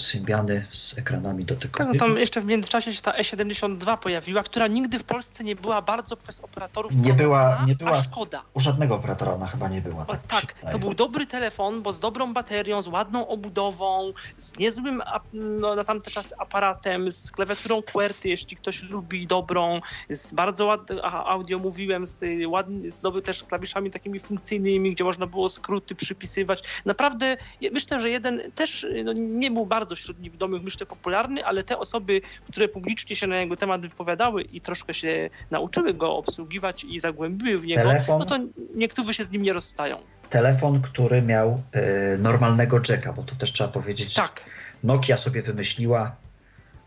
Symbiany 0.00 0.66
z 0.70 0.98
ekranami 0.98 1.44
Tak, 1.44 1.56
dotykowymi. 1.56 1.98
no 1.98 2.06
tam 2.06 2.16
jeszcze 2.16 2.40
w 2.40 2.44
międzyczasie 2.44 2.92
się 2.94 3.02
ta 3.02 3.12
E72 3.12 3.98
pojawiła, 3.98 4.42
która 4.42 4.66
nigdy 4.66 4.98
w 4.98 5.04
Polsce 5.04 5.44
nie 5.44 5.56
była 5.56 5.82
bardzo 5.82 6.16
przez 6.16 6.40
operatorów 6.40 6.96
Nie 6.96 7.14
była- 7.14 7.64
nie 7.66 7.74
była- 7.74 7.90
a 7.90 8.02
szkoda. 8.02 8.42
U 8.54 8.60
żadnego 8.60 8.94
operatora 8.94 9.32
ona 9.32 9.46
chyba 9.46 9.68
nie 9.68 9.80
była. 9.82 10.02
O, 10.02 10.06
Tak, 10.06 10.20
tak, 10.52 10.72
to 10.72 10.78
był 10.78 10.94
dobry 10.94 11.26
telefon, 11.26 11.82
bo 11.82 11.92
z 11.92 12.00
dobrą 12.00 12.32
baterią, 12.34 12.82
z 12.82 12.88
ładną 12.88 13.28
obudową, 13.28 14.12
z 14.36 14.58
niezłym 14.58 15.02
no, 15.32 15.74
na 15.74 15.84
tamte 15.84 16.10
czasy 16.10 16.34
aparatem, 16.38 17.10
z 17.10 17.30
klawiaturą 17.30 17.82
QWERTY, 17.82 18.28
jeśli 18.28 18.56
ktoś 18.56 18.82
lubi 18.82 19.26
dobrą, 19.26 19.80
z 20.10 20.32
bardzo 20.32 20.66
ładnym 20.66 20.98
audio 21.04 21.58
mówiłem, 21.58 22.06
z, 22.06 22.24
ładny, 22.46 22.90
z 22.90 23.00
dobry 23.00 23.22
też 23.22 23.42
klawiszami 23.44 23.90
takimi 23.90 24.18
funkcyjnymi, 24.20 24.92
gdzie 24.92 25.04
można 25.04 25.26
było 25.26 25.48
skróty 25.48 25.94
przypisywać. 25.94 26.62
Naprawdę 26.84 27.36
myślę, 27.72 28.00
że 28.00 28.10
jeden 28.10 28.40
też 28.54 28.86
no, 29.04 29.12
nie 29.12 29.50
był 29.50 29.66
bardzo 29.66 29.89
wśród 29.96 30.20
niewidomych, 30.20 30.62
myślę, 30.62 30.86
popularny, 30.86 31.44
ale 31.44 31.62
te 31.62 31.78
osoby, 31.78 32.20
które 32.52 32.68
publicznie 32.68 33.16
się 33.16 33.26
na 33.26 33.36
jego 33.36 33.56
temat 33.56 33.86
wypowiadały 33.86 34.42
i 34.42 34.60
troszkę 34.60 34.94
się 34.94 35.30
nauczyły 35.50 35.94
go 35.94 36.16
obsługiwać 36.16 36.84
i 36.84 36.98
zagłębiły 36.98 37.58
w 37.58 37.66
niego, 37.66 37.82
Telefon? 37.82 38.18
no 38.18 38.24
to 38.24 38.38
niektórzy 38.74 39.14
się 39.14 39.24
z 39.24 39.30
nim 39.30 39.42
nie 39.42 39.52
rozstają. 39.52 39.98
Telefon, 40.30 40.82
który 40.82 41.22
miał 41.22 41.62
e, 41.72 42.18
normalnego 42.18 42.80
jacka, 42.88 43.12
bo 43.12 43.22
to 43.22 43.34
też 43.34 43.52
trzeba 43.52 43.70
powiedzieć, 43.70 44.14
Tak, 44.14 44.44
Nokia 44.84 45.16
sobie 45.16 45.42
wymyśliła 45.42 46.16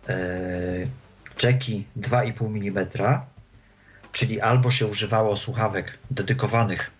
e, 0.09 0.15
jacki 1.43 1.85
2,5 1.99 2.45
mm, 2.45 2.87
czyli 4.11 4.41
albo 4.41 4.71
się 4.71 4.87
używało 4.87 5.37
słuchawek 5.37 5.97
dedykowanych 6.11 6.91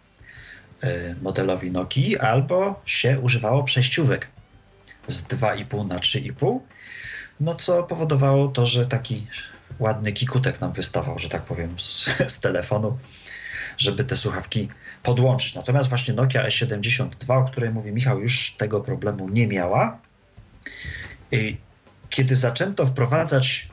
e, 0.83 1.15
modelowi 1.21 1.71
Nokii, 1.71 2.19
albo 2.19 2.81
się 2.85 3.19
używało 3.19 3.63
przejściówek 3.63 4.27
z 5.07 5.23
2,5 5.27 5.87
na 5.87 5.97
3,5, 5.97 6.59
no 7.39 7.55
co 7.55 7.83
powodowało 7.83 8.47
to, 8.47 8.65
że 8.65 8.85
taki 8.85 9.27
ładny 9.79 10.13
kikutek 10.13 10.61
nam 10.61 10.73
wystawał, 10.73 11.19
że 11.19 11.29
tak 11.29 11.41
powiem, 11.41 11.79
z, 11.79 12.05
z 12.33 12.39
telefonu, 12.39 12.97
żeby 13.77 14.03
te 14.03 14.15
słuchawki 14.15 14.69
podłączyć. 15.03 15.55
Natomiast 15.55 15.89
właśnie 15.89 16.13
Nokia 16.13 16.47
E72, 16.47 17.41
o 17.41 17.45
której 17.45 17.69
mówi 17.69 17.91
Michał, 17.91 18.19
już 18.19 18.55
tego 18.57 18.81
problemu 18.81 19.29
nie 19.29 19.47
miała. 19.47 19.99
Kiedy 22.09 22.35
zaczęto 22.35 22.85
wprowadzać 22.85 23.72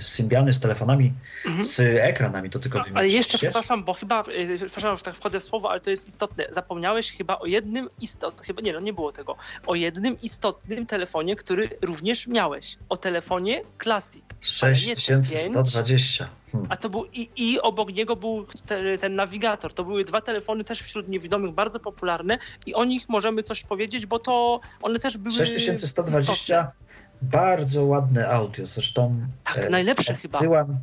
symbiany 0.00 0.52
z 0.52 0.60
telefonami, 0.60 1.12
Mhm. 1.46 1.64
z 1.64 1.80
ekranami 1.80 2.50
dotykowymi. 2.50 2.96
ale 2.96 3.08
jeszcze 3.08 3.38
przepraszam, 3.38 3.84
bo 3.84 3.92
chyba, 3.92 4.20
y, 4.22 4.56
przepraszam, 4.56 4.96
że 4.96 5.02
tak 5.02 5.14
wchodzę 5.14 5.40
w 5.40 5.44
słowo, 5.44 5.70
ale 5.70 5.80
to 5.80 5.90
jest 5.90 6.08
istotne. 6.08 6.46
Zapomniałeś 6.50 7.12
chyba 7.12 7.38
o 7.38 7.46
jednym 7.46 7.88
istotnym, 8.00 8.46
chyba 8.46 8.62
nie, 8.62 8.72
no 8.72 8.80
nie 8.80 8.92
było 8.92 9.12
tego, 9.12 9.36
o 9.66 9.74
jednym 9.74 10.20
istotnym 10.20 10.86
telefonie, 10.86 11.36
który 11.36 11.68
również 11.82 12.26
miałeś. 12.26 12.76
O 12.88 12.96
telefonie 12.96 13.62
Classic. 13.82 14.22
ale 14.62 14.72
nie 14.72 14.78
6120. 14.78 16.28
Hmm. 16.52 16.70
A 16.72 16.76
to 16.76 16.90
był 16.90 17.04
i, 17.12 17.30
i 17.36 17.60
obok 17.60 17.92
niego 17.92 18.16
był 18.16 18.46
te, 18.66 18.98
ten 18.98 19.14
nawigator. 19.14 19.72
To 19.72 19.84
były 19.84 20.04
dwa 20.04 20.20
telefony 20.20 20.64
też 20.64 20.82
wśród 20.82 21.08
niewidomych 21.08 21.52
bardzo 21.54 21.80
popularne 21.80 22.38
i 22.66 22.74
o 22.74 22.84
nich 22.84 23.08
możemy 23.08 23.42
coś 23.42 23.62
powiedzieć, 23.62 24.06
bo 24.06 24.18
to 24.18 24.60
one 24.82 24.98
też 24.98 25.18
były 25.18 25.34
6120, 25.36 26.32
istotne. 26.34 26.90
Bardzo 27.22 27.84
ładne 27.84 28.28
audio. 28.28 28.66
Zresztą 28.66 29.26
Tak, 29.44 29.58
e, 29.58 29.68
najlepsze 29.68 30.14
chyba. 30.14 30.38
odsyłam, 30.38 30.78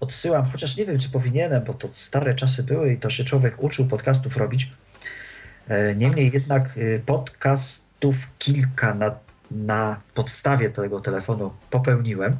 odsyłam, 0.00 0.44
chociaż 0.52 0.76
nie 0.76 0.86
wiem, 0.86 0.98
czy 0.98 1.08
powinienem, 1.10 1.64
bo 1.64 1.74
to 1.74 1.88
stare 1.92 2.34
czasy 2.34 2.62
były 2.62 2.92
i 2.92 2.96
to 2.98 3.10
się 3.10 3.24
człowiek 3.24 3.62
uczył 3.62 3.86
podcastów 3.86 4.36
robić. 4.36 4.70
E, 5.68 5.94
Niemniej 5.94 6.30
jednak 6.34 6.70
e, 6.78 6.98
podcastów 6.98 8.30
kilka 8.38 8.94
na, 8.94 9.14
na 9.50 10.00
podstawie 10.14 10.70
tego 10.70 11.00
telefonu 11.00 11.52
popełniłem. 11.70 12.36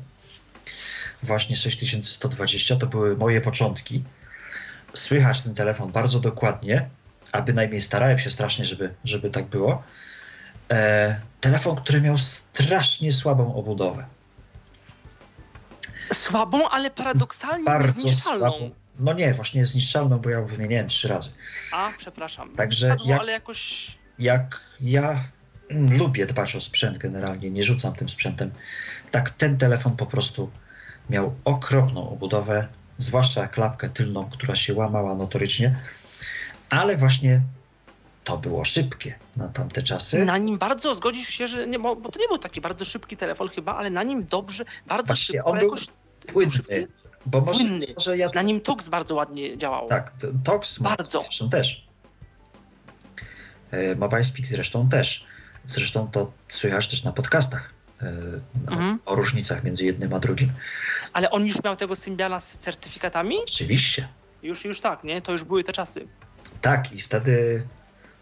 Właśnie 1.22 1.57
6120 1.57 2.76
to 2.76 2.86
były 2.86 3.16
moje 3.16 3.40
początki. 3.40 4.05
Słychać 4.95 5.40
ten 5.40 5.55
telefon 5.55 5.92
bardzo 5.92 6.20
dokładnie, 6.20 6.88
a 7.32 7.42
bynajmniej 7.42 7.80
starałem 7.80 8.18
się 8.18 8.30
strasznie, 8.30 8.64
żeby, 8.64 8.95
żeby 9.05 9.30
tak 9.30 9.45
było. 9.45 9.82
E, 10.70 11.20
telefon, 11.40 11.76
który 11.76 12.00
miał 12.00 12.18
strasznie 12.18 13.12
słabą 13.12 13.54
obudowę. 13.54 14.06
Słabą, 16.12 16.68
ale 16.68 16.90
paradoksalnie 16.90 17.64
Bardzo 17.64 18.08
słabą. 18.08 18.70
No 18.98 19.12
nie, 19.12 19.34
właśnie 19.34 19.66
zniszczalną, 19.66 20.18
bo 20.18 20.30
ja 20.30 20.38
ją 20.38 20.46
wymieniałem 20.46 20.88
trzy 20.88 21.08
razy. 21.08 21.30
A, 21.72 21.92
przepraszam. 21.98 22.56
Także 22.56 22.88
Padło, 22.88 23.06
jak- 23.08 23.20
ale 23.20 23.32
jakoś 23.32 23.86
Jak 24.18 24.60
ja 24.80 25.24
mm, 25.70 25.98
lubię 25.98 26.26
dbać 26.26 26.56
o 26.56 26.60
sprzęt 26.60 26.98
generalnie, 26.98 27.50
nie 27.50 27.62
rzucam 27.62 27.94
tym 27.94 28.08
sprzętem, 28.08 28.50
tak 29.10 29.30
ten 29.30 29.58
telefon 29.58 29.96
po 29.96 30.06
prostu 30.06 30.50
miał 31.10 31.34
okropną 31.44 32.10
obudowę, 32.10 32.68
zwłaszcza 32.98 33.48
klapkę 33.48 33.88
tylną, 33.88 34.30
która 34.30 34.56
się 34.56 34.74
łamała 34.74 35.14
notorycznie, 35.14 35.76
ale 36.70 36.96
właśnie 36.96 37.40
to 38.25 38.39
było 38.39 38.64
szybkie 38.64 39.14
na 39.37 39.49
tamte 39.49 39.83
czasy. 39.83 40.25
na 40.25 40.39
nim 40.39 40.59
bardzo 40.59 40.95
zgodzisz 40.95 41.29
się, 41.29 41.49
że 41.49 41.66
nie, 41.66 41.79
bo, 41.79 41.97
bo 41.97 42.11
to 42.11 42.20
nie 42.20 42.29
był 42.29 42.39
taki 42.39 42.61
bardzo 42.61 42.85
szybki 42.85 43.16
telefon 43.16 43.49
chyba, 43.49 43.77
ale 43.77 43.91
na 43.91 44.03
nim 44.03 44.25
dobrze, 44.27 44.64
bardzo 44.87 45.07
Właśnie, 45.07 45.33
szybko, 45.39 45.51
on 45.51 45.59
był 45.59 45.68
jakoś 45.68 45.87
Płynny, 46.27 46.53
szybki. 46.53 46.75
bo 47.27 47.41
może, 47.41 47.59
Płynny. 47.61 47.87
może 47.97 48.18
ja 48.18 48.29
na 48.35 48.43
nim 48.43 48.61
Tux 48.61 48.89
bardzo 48.89 49.14
ładnie 49.14 49.59
działał. 49.59 49.89
Tak, 49.89 50.12
Tox 50.45 50.81
ma 50.81 50.89
Bardzo. 50.97 51.20
zresztą 51.20 51.51
też. 51.51 51.87
E, 53.70 53.95
Mobile 53.95 54.25
Speak 54.25 54.47
zresztą 54.47 54.89
też. 54.89 55.27
Zresztą 55.66 56.09
to 56.11 56.33
słychać 56.49 56.89
też 56.89 57.05
na 57.05 57.12
podcastach 57.12 57.75
no, 58.66 58.72
Mhm. 58.72 58.99
o 59.07 59.14
różnicach 59.14 59.64
między 59.64 59.85
jednym 59.85 60.14
a 60.14 60.18
drugim. 60.20 60.53
Ale 61.12 61.31
on 61.31 61.47
już 61.47 61.62
miał 61.64 61.77
tego 61.77 61.97
Symbiana 61.97 62.41
z 62.41 62.59
certyfikatami? 62.59 63.37
Oczywiście. 63.43 64.09
Już, 64.43 64.64
już 64.64 64.81
tak, 64.81 65.05
nie? 65.05 65.22
To 65.22 65.33
już 65.33 65.45
były 65.45 65.64
te 65.64 65.72
czasy. 65.72 66.09
Tak, 66.61 66.93
i 66.93 67.01
wtedy, 67.01 67.62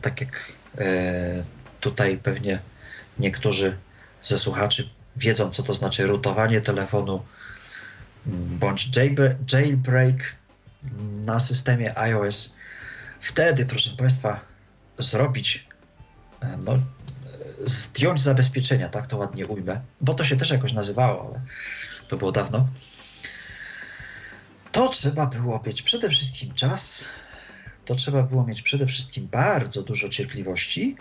tak 0.02 0.20
jak 0.20 0.52
e, 0.78 1.44
tutaj 1.80 2.18
pewnie 2.18 2.58
niektórzy 3.18 3.76
ze 4.22 4.38
słuchaczy 4.38 4.88
wiedzą, 5.16 5.50
co 5.50 5.62
to 5.62 5.72
znaczy 5.72 6.06
rutowanie 6.06 6.60
telefonu 6.60 7.24
mm, 8.26 8.58
bądź 8.58 8.90
jailbreak 9.52 10.36
mm, 10.84 11.24
na 11.24 11.40
systemie 11.40 11.98
iOS. 11.98 12.56
Wtedy, 13.20 13.66
proszę 13.66 13.90
Państwa, 13.90 14.40
zrobić, 14.98 15.68
e, 16.42 16.58
no, 16.64 16.74
e, 16.74 16.78
zdjąć 17.64 18.20
zabezpieczenia, 18.20 18.88
tak 18.88 19.06
to 19.06 19.16
ładnie 19.16 19.46
ujmę, 19.46 19.80
bo 20.00 20.14
to 20.14 20.24
się 20.24 20.36
też 20.36 20.50
jakoś 20.50 20.72
nazywało, 20.72 21.30
ale 21.30 21.40
to 22.08 22.16
było 22.16 22.32
dawno. 22.32 22.68
To 24.72 24.88
trzeba 24.88 25.26
było 25.26 25.62
mieć 25.66 25.82
przede 25.82 26.10
wszystkim 26.10 26.54
czas, 26.54 27.08
to 27.84 27.94
trzeba 27.94 28.22
było 28.22 28.44
mieć 28.44 28.62
przede 28.62 28.86
wszystkim 28.86 29.28
bardzo 29.30 29.82
dużo 29.82 30.08
cierpliwości 30.08 30.96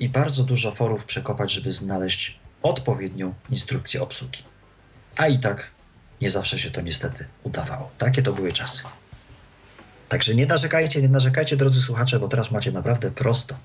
i 0.00 0.08
bardzo 0.08 0.44
dużo 0.44 0.70
forów 0.72 1.04
przekopać, 1.04 1.52
żeby 1.52 1.72
znaleźć 1.72 2.38
odpowiednią 2.62 3.34
instrukcję 3.50 4.02
obsługi. 4.02 4.42
A 5.16 5.28
i 5.28 5.38
tak 5.38 5.70
nie 6.20 6.30
zawsze 6.30 6.58
się 6.58 6.70
to 6.70 6.80
niestety 6.80 7.26
udawało. 7.42 7.90
Takie 7.98 8.22
to 8.22 8.32
były 8.32 8.52
czasy. 8.52 8.82
Także 10.08 10.34
nie 10.34 10.46
narzekajcie, 10.46 11.02
nie 11.02 11.08
narzekajcie, 11.08 11.56
drodzy 11.56 11.82
słuchacze, 11.82 12.18
bo 12.20 12.28
teraz 12.28 12.50
macie 12.50 12.72
naprawdę 12.72 13.10
prosto. 13.10 13.56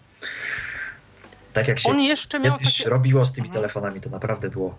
Tak 1.54 1.68
jak 1.68 1.80
się 1.80 1.90
On 1.90 2.00
jeszcze 2.00 2.40
miał 2.40 2.58
kiedyś 2.58 2.78
takie... 2.78 2.90
robiło 2.90 3.26
z 3.26 3.32
tymi 3.34 3.48
Mhm. 3.48 3.62
telefonami, 3.62 4.02
to 4.02 4.10
naprawdę 4.10 4.50
było 4.50 4.78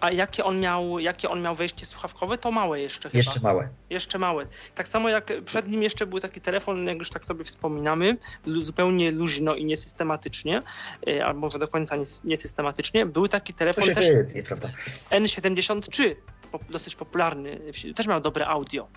A 0.00 0.10
jakie 0.12 0.44
on 0.44 0.60
miał, 0.60 0.98
jakie 0.98 1.30
on 1.30 1.42
miał 1.42 1.54
wejście 1.54 1.86
słuchawkowe, 1.86 2.38
to 2.38 2.50
małe 2.50 2.80
jeszcze 2.80 3.08
chyba. 3.10 3.18
jeszcze 3.18 3.40
małe. 3.40 3.68
Jeszcze 3.90 4.18
małe. 4.18 4.46
Tak 4.74 4.88
samo 4.88 5.08
jak 5.08 5.32
przed 5.44 5.68
nim 5.68 5.82
jeszcze 5.82 6.06
był 6.06 6.20
taki 6.20 6.40
telefon, 6.40 6.86
jak 6.86 6.98
już 6.98 7.10
tak 7.10 7.24
sobie 7.24 7.44
wspominamy, 7.44 8.16
zupełnie 8.46 9.10
luźno 9.10 9.54
i 9.54 9.64
niesystematycznie, 9.64 10.62
y, 11.08 11.24
a 11.24 11.32
może 11.34 11.58
do 11.58 11.68
końca 11.68 11.96
nies- 11.96 12.24
niesystematycznie, 12.24 13.06
był 13.06 13.28
taki 13.28 13.54
telefon 13.54 13.94
też 13.94 14.12
wytnie, 14.12 14.42
prawda? 14.42 14.68
N73, 15.10 16.14
po- 16.52 16.60
dosyć 16.70 16.96
popularny, 16.96 17.60
też 17.96 18.06
miał 18.06 18.20
dobre 18.20 18.46
audio. 18.46 18.88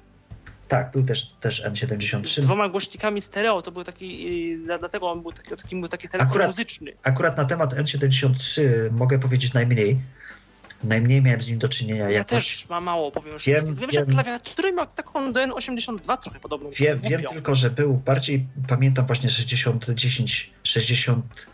Tak, 0.67 0.91
był 0.91 1.03
też, 1.03 1.25
też 1.41 1.61
Z 1.61 1.65
N73. 1.65 2.41
dwoma 2.41 2.69
głośnikami 2.69 3.21
stereo, 3.21 3.61
to 3.61 3.71
był 3.71 3.83
taki, 3.83 4.57
dla- 4.57 4.77
dlatego 4.77 5.11
on 5.11 5.21
był 5.21 5.31
taki, 5.31 5.49
taki, 5.49 5.75
był 5.79 5.89
taki 5.89 6.09
telefon 6.09 6.31
Akurat- 6.31 6.47
muzyczny. 6.47 6.91
Akurat 7.03 7.37
na 7.37 7.45
temat 7.45 7.73
N73 7.73 8.61
mogę 8.91 9.19
powiedzieć 9.19 9.53
najmniej. 9.53 9.99
Najmniej 10.83 11.21
miałem 11.21 11.41
z 11.41 11.47
nim 11.47 11.57
do 11.59 11.69
czynienia. 11.69 12.03
Ja 12.03 12.09
jakoś. 12.09 12.29
też 12.29 12.69
mam 12.69 12.83
mało, 12.83 13.11
powiem 13.11 13.29
Wiem, 13.31 13.39
szczerze. 13.39 13.61
Wiem, 13.73 13.91
że 13.91 14.05
wiem. 14.05 14.09
klawiatury 14.15 14.73
miał 14.73 14.87
taką 14.87 15.33
do 15.33 15.39
N82 15.39 16.17
trochę 16.17 16.39
podobną. 16.39 16.69
Wiem, 16.69 16.99
wiem 17.01 17.21
tylko, 17.23 17.55
że 17.55 17.69
był 17.69 17.93
bardziej, 17.97 18.47
pamiętam 18.67 19.05
właśnie 19.05 19.29
60, 19.29 19.89
10, 19.89 20.51
60. 20.63 21.47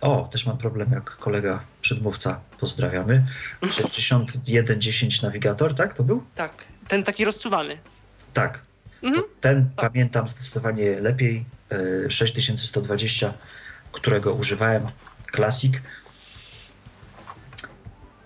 O, 0.00 0.28
też 0.32 0.46
mam 0.46 0.58
problem 0.58 0.92
jak 0.92 1.10
kolega 1.16 1.64
przedmówca, 1.80 2.40
pozdrawiamy. 2.60 3.26
6110 3.68 5.22
nawigator, 5.22 5.74
tak 5.74 5.94
to 5.94 6.04
był? 6.04 6.24
Tak, 6.34 6.52
ten 6.88 7.02
taki 7.02 7.24
rozczuwany. 7.24 7.78
Tak. 8.32 8.62
Mhm. 9.02 9.24
Ten 9.40 9.70
Tak. 9.76 9.90
pamiętam 9.90 10.28
zdecydowanie 10.28 11.00
lepiej. 11.00 11.44
e, 12.06 12.10
6120, 12.10 13.34
którego 13.92 14.34
używałem, 14.34 14.86
Classic. 15.36 15.72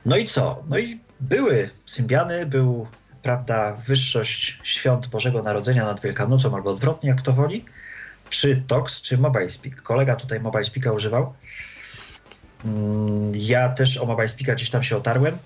No 0.07 0.17
i 0.17 0.25
co? 0.27 0.63
No 0.69 0.79
i 0.79 1.01
były 1.21 1.71
Symbiany, 1.87 2.47
był, 2.47 2.87
prawda, 3.23 3.73
wyższość 3.73 4.61
świąt 4.65 5.07
Bożego 5.07 5.43
Narodzenia 5.43 5.85
nad 5.85 6.01
Wielkanocą, 6.01 6.55
albo 6.55 6.71
odwrotnie, 6.71 7.11
jak 7.11 7.23
to 7.23 7.33
woli. 7.33 7.65
Czy 8.31 8.63
Tox, 8.67 9.03
czy 9.03 9.19
Mobile 9.19 9.51
Speak. 9.51 9.83
Kolega 9.83 10.17
tutaj 10.17 10.41
Mobile 10.41 10.65
Speaka 10.65 10.93
używał. 10.93 11.35
Mm, 12.65 13.33
Ja 13.35 13.69
też 13.69 13.99
o 13.99 14.07
Mobile 14.07 14.29
Speaka 14.29 14.55
gdzieś 14.55 14.71
tam 14.71 14.83
się 14.83 14.97
otarłem. 14.97 15.39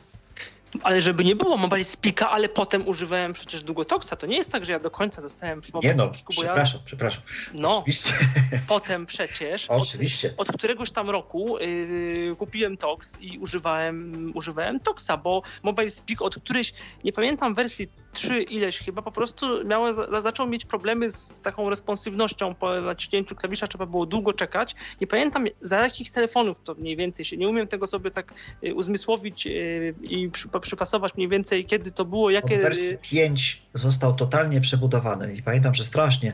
Ale 0.82 1.00
żeby 1.00 1.24
nie 1.24 1.36
było 1.36 1.56
Mobile 1.56 1.84
Speaka, 1.84 2.30
ale 2.30 2.48
potem 2.48 2.88
używałem 2.88 3.32
przecież 3.32 3.62
Długotoxa. 3.62 4.10
To 4.18 4.26
nie 4.26 4.36
jest 4.36 4.52
tak, 4.52 4.64
że 4.64 4.72
ja 4.72 4.78
do 4.78 4.90
końca 4.90 5.20
zostałem 5.20 5.60
przy 5.60 5.72
Nie 5.72 5.76
Mobile 5.76 5.94
no, 5.94 6.04
Speaku, 6.04 6.32
bo 6.36 6.42
ja 6.42 6.48
przepraszam, 6.48 6.80
przepraszam. 6.84 7.22
no, 7.54 7.78
Oczywiście, 7.78 8.12
potem 8.68 9.06
przecież 9.06 9.66
od, 9.66 9.82
oczywiście. 9.82 10.34
od 10.36 10.52
któregoś 10.52 10.90
tam 10.90 11.10
roku 11.10 11.58
yy, 11.58 12.36
kupiłem 12.38 12.76
Tox 12.76 13.20
i 13.20 13.38
używałem, 13.38 14.32
używałem 14.34 14.80
Toxa, 14.80 15.16
bo 15.22 15.42
Mobile 15.62 15.90
Speak 15.90 16.22
od 16.22 16.36
którejś, 16.38 16.72
nie 17.04 17.12
pamiętam 17.12 17.54
wersji 17.54 17.88
3 18.16 18.42
ileś 18.42 18.78
chyba, 18.78 19.02
po 19.02 19.12
prostu 19.12 19.64
miałem, 19.64 19.94
za, 19.94 20.20
zaczął 20.20 20.46
mieć 20.46 20.64
problemy 20.64 21.10
z 21.10 21.42
taką 21.42 21.70
responsywnością 21.70 22.54
po 22.54 22.80
naciśnięciu 22.80 23.34
klawisza, 23.34 23.66
trzeba 23.66 23.86
było 23.86 24.06
długo 24.06 24.32
czekać. 24.32 24.74
Nie 25.00 25.06
pamiętam 25.06 25.46
za 25.60 25.82
jakich 25.82 26.10
telefonów 26.10 26.60
to 26.60 26.74
mniej 26.74 26.96
więcej 26.96 27.24
się, 27.24 27.36
nie 27.36 27.48
umiem 27.48 27.68
tego 27.68 27.86
sobie 27.86 28.10
tak 28.10 28.34
y, 28.64 28.74
uzmysłowić 28.74 29.46
y, 29.46 29.94
i 30.02 30.30
przy, 30.30 30.48
przypasować 30.60 31.14
mniej 31.14 31.28
więcej 31.28 31.64
kiedy 31.64 31.92
to 31.92 32.04
było, 32.04 32.26
Od 32.26 32.32
jakie... 32.32 32.58
wersji 32.58 32.88
y, 32.88 32.98
5 33.02 33.62
został 33.74 34.14
totalnie 34.14 34.60
przebudowany 34.60 35.34
i 35.34 35.42
pamiętam, 35.42 35.74
że 35.74 35.84
strasznie 35.84 36.32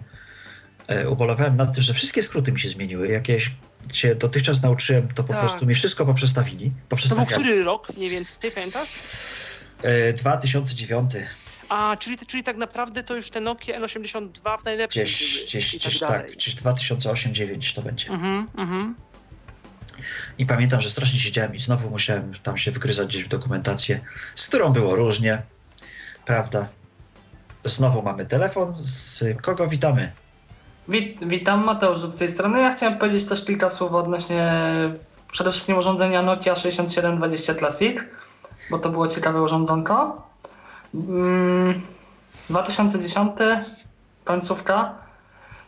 e, 0.87 1.09
ubolewałem 1.09 1.57
nad 1.57 1.75
tym, 1.75 1.83
że 1.83 1.95
wszystkie 1.95 2.23
skróty 2.23 2.53
mi 2.53 2.61
się 2.61 2.69
zmieniły. 2.69 3.09
Jakieś 3.09 3.51
się 3.93 4.15
dotychczas 4.15 4.63
nauczyłem, 4.63 5.09
to 5.09 5.25
po 5.25 5.33
Tak. 5.33 5.41
prostu 5.41 5.67
mi 5.67 5.75
wszystko 5.75 6.07
poprzestawili. 6.07 6.73
To 6.89 7.17
był 7.17 7.27
który 7.27 7.65
rok 7.65 7.97
mniej 7.97 8.11
więcej, 8.11 8.51
pamiętasz? 8.51 8.89
E, 9.83 10.13
2009, 10.13 11.11
A, 11.69 11.97
czyli, 12.01 12.19
czyli 12.19 12.43
tak 12.43 12.57
naprawdę 12.57 13.03
to 13.03 13.17
już 13.17 13.31
te 13.31 13.41
Nokia 13.41 13.81
N82 13.81 14.59
w 14.61 14.65
najlepszym 14.65 15.03
gdzieś, 15.03 15.45
gdzieś, 15.45 15.77
gdzieś 15.77 15.99
tak 15.99 16.11
tak, 16.11 16.33
gdzieś 16.33 16.57
2008-2009 16.57 17.75
to 17.75 17.83
będzie. 17.83 18.11
Mhm, 18.11 18.49
mhm. 18.59 18.95
I 20.39 20.47
pamiętam, 20.47 20.81
że 20.81 20.91
strasznie 20.91 21.21
siedziałem 21.21 21.55
i 21.55 21.59
znowu 21.59 21.91
musiałem 21.91 22.33
tam 22.43 22.59
się 22.59 22.71
wgryzać 22.71 23.09
gdzieś 23.09 23.25
w 23.25 23.29
dokumentację, 23.29 24.01
z 24.35 24.49
którą 24.49 24.73
było 24.73 24.97
różnie, 24.97 25.43
prawda? 26.25 26.69
Znowu 27.65 28.03
mamy 28.03 28.27
telefon, 28.27 28.75
z 28.79 29.25
kogo 29.43 29.69
witamy? 29.69 30.13
Wit, 30.89 31.19
witam, 31.27 31.65
Mateusz 31.65 32.01
z 32.01 32.17
tej 32.17 32.31
strony. 32.31 32.61
Ja 32.61 32.75
chciałem 32.75 32.99
powiedzieć 32.99 33.29
też 33.29 33.45
kilka 33.45 33.71
słów 33.71 33.93
odnośnie 33.93 34.53
przede 35.33 35.53
wszystkim 35.53 35.79
urządzenia 35.79 36.23
Nokia 36.23 36.57
6720 36.57 37.55
Classic, 37.55 37.99
bo 38.71 38.79
to 38.79 38.91
było 38.91 39.09
ciekawe 39.09 39.43
urządzonko. 39.43 40.23
Mm, 40.95 41.81
2010, 42.51 43.33
końcówka. 44.25 44.95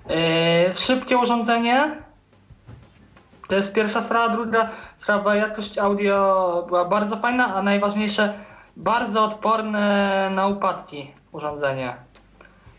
Yy, 0.08 0.74
szybkie 0.74 1.18
urządzenie. 1.18 2.03
To 3.48 3.56
jest 3.56 3.72
pierwsza 3.72 4.02
sprawa. 4.02 4.28
Druga 4.28 4.70
sprawa, 4.96 5.36
jakość 5.36 5.78
audio 5.78 6.64
była 6.66 6.84
bardzo 6.84 7.16
fajna, 7.16 7.54
a 7.54 7.62
najważniejsze, 7.62 8.34
bardzo 8.76 9.24
odporne 9.24 10.30
na 10.30 10.46
upadki 10.46 11.10
urządzenie 11.32 11.96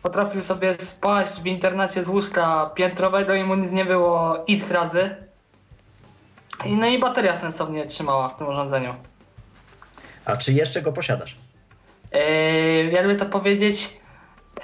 potrafił 0.05 0.41
sobie 0.41 0.75
spaść 0.75 1.41
w 1.41 1.45
internecie 1.45 2.03
z 2.03 2.07
łóżka 2.07 2.71
piętrowego 2.75 3.33
i 3.33 3.43
mu 3.43 3.55
nic 3.55 3.71
nie 3.71 3.85
było 3.85 4.45
x 4.49 4.71
razy. 4.71 5.15
I 6.65 6.75
No 6.75 6.87
i 6.87 6.99
bateria 6.99 7.35
sensownie 7.35 7.85
trzymała 7.85 8.29
w 8.29 8.37
tym 8.37 8.47
urządzeniu. 8.47 8.95
A 10.25 10.37
czy 10.37 10.53
jeszcze 10.53 10.81
go 10.81 10.91
posiadasz? 10.91 11.37
Yy, 12.13 12.91
jakby 12.91 13.15
to 13.15 13.25
powiedzieć, 13.25 13.99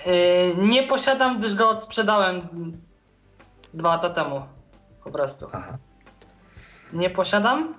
yy, 0.05 0.67
nie 0.67 0.83
posiadam, 0.83 1.39
gdyż 1.39 1.55
go 1.55 1.69
odsprzedałem 1.69 2.41
dwa 3.73 3.89
lata 3.89 4.09
temu. 4.09 4.41
Po 5.03 5.11
prostu. 5.11 5.47
Aha. 5.53 5.77
Nie 6.93 7.09
posiadam. 7.09 7.75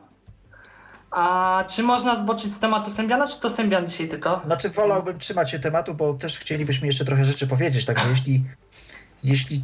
A 1.11 1.65
czy 1.69 1.83
można 1.83 2.17
zboczyć 2.17 2.55
z 2.55 2.59
tematu 2.59 2.91
Symbiana, 2.91 3.27
czy 3.27 3.41
to 3.41 3.51
Symbian 3.51 3.87
dzisiaj 3.87 4.09
tylko? 4.09 4.41
Znaczy 4.47 4.69
wolałbym 4.71 5.19
trzymać 5.19 5.51
się 5.51 5.59
tematu, 5.59 5.95
bo 5.95 6.15
też 6.15 6.39
chcielibyśmy 6.39 6.87
jeszcze 6.87 7.05
trochę 7.05 7.25
rzeczy 7.25 7.47
powiedzieć, 7.47 7.85
także 7.85 8.09
jeśli, 8.09 8.45
jeśli 9.25 9.63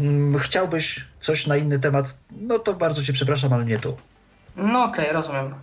mm, 0.00 0.38
chciałbyś 0.38 1.08
coś 1.20 1.46
na 1.46 1.56
inny 1.56 1.78
temat, 1.78 2.18
no 2.30 2.58
to 2.58 2.74
bardzo 2.74 3.02
cię 3.02 3.12
przepraszam, 3.12 3.52
ale 3.52 3.64
nie 3.64 3.78
tu. 3.78 3.96
No 4.56 4.84
okej, 4.84 5.12
rozumiem. 5.12 5.54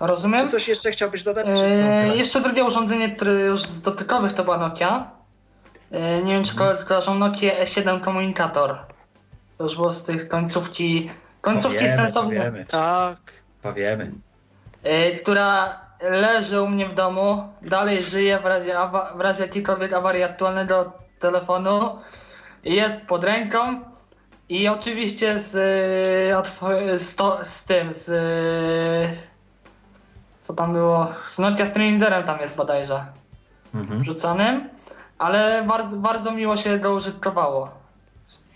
Rozumiem. 0.00 0.40
Czy 0.40 0.48
coś 0.48 0.68
jeszcze 0.68 0.90
chciałbyś 0.90 1.22
dodać? 1.22 1.46
Eee, 1.46 1.54
tyle? 1.54 2.16
jeszcze 2.16 2.40
drugie 2.40 2.64
urządzenie, 2.64 3.16
które 3.16 3.32
już 3.32 3.62
z 3.62 3.82
dotykowych 3.82 4.32
to 4.32 4.44
była 4.44 4.58
Nokia. 4.58 5.10
Eee, 5.92 6.24
nie 6.24 6.32
wiem 6.32 6.44
czy 6.44 6.56
koledzy 6.56 6.86
kojarzą 6.86 7.14
Nokia 7.14 7.64
E7 7.64 8.00
komunikator. 8.00 8.78
To 9.58 9.64
już 9.64 9.76
było 9.76 9.92
z 9.92 10.02
tych 10.02 10.28
końcówki, 10.28 11.10
końcówki 11.40 11.78
Powiemy, 11.78 11.96
sensownie, 11.96 12.36
Powiemy, 12.38 12.64
Tak. 12.66 13.18
powiemy. 13.62 14.12
eee, 14.84 15.16
która 15.18 15.80
leży 16.02 16.62
u 16.62 16.68
mnie 16.68 16.88
w 16.88 16.94
domu, 16.94 17.48
dalej 17.62 18.00
żyje 18.02 18.40
w 18.40 18.44
razie, 18.44 18.74
w 19.16 19.20
razie 19.20 19.42
jakiejkolwiek 19.42 19.92
awarii 19.92 20.22
aktualnego 20.22 20.92
telefonu. 21.18 21.98
Jest 22.64 23.00
pod 23.06 23.24
ręką 23.24 23.80
i 24.48 24.68
oczywiście 24.68 25.38
z, 25.38 25.52
otw- 26.36 26.98
z, 26.98 27.16
to, 27.16 27.44
z 27.44 27.64
tym, 27.64 27.92
z 27.92 28.08
e, 28.08 29.16
co 30.40 30.54
tam 30.54 30.72
było, 30.72 31.12
z 31.28 31.38
Nokia 31.38 31.66
Streaminderem 31.66 32.24
tam 32.24 32.40
jest 32.40 32.56
bodajże 32.56 33.04
Mhm. 33.74 34.00
wrzuconym, 34.00 34.68
ale 35.18 35.64
bardzo, 35.68 35.96
bardzo 35.96 36.30
miło 36.32 36.56
się 36.56 36.78
go 36.78 36.92
użytkowało. 36.94 37.70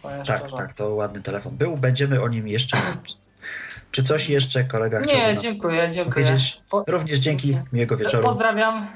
Tak, 0.09 0.25
szczerze. 0.25 0.57
tak, 0.57 0.75
to 0.75 0.89
ładny 0.95 1.23
telefon 1.23 1.57
był. 1.57 1.77
Będziemy 1.77 2.23
o 2.23 2.29
nim 2.29 2.49
jeszcze. 2.49 2.77
Czy, 3.05 3.15
czy 3.91 4.05
coś 4.05 4.29
jeszcze 4.29 4.65
kolega 4.65 5.01
chciałby 5.01 5.23
Nie, 5.23 5.39
dziękuję, 5.39 5.89
dziękuję. 5.91 6.27
powiedzieć? 6.27 6.61
Po, 6.71 6.85
Również 6.89 7.19
dzięki, 7.19 7.59
miłego 7.73 7.97
wieczoru. 7.97 8.25
pozdrawiam. 8.27 8.87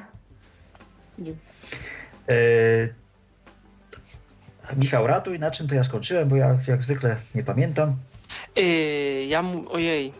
E, 2.28 2.34
Michał, 4.76 5.06
ratuj, 5.06 5.38
na 5.38 5.50
czym 5.50 5.68
to 5.68 5.74
ja 5.74 5.84
skończyłem, 5.84 6.28
bo 6.28 6.36
ja 6.36 6.58
jak 6.68 6.82
zwykle 6.82 7.16
nie 7.34 7.42
pamiętam. 7.42 7.96
Yy, 8.56 9.24
ja 9.24 9.42
mu, 9.42 9.72
ojej. 9.72 10.12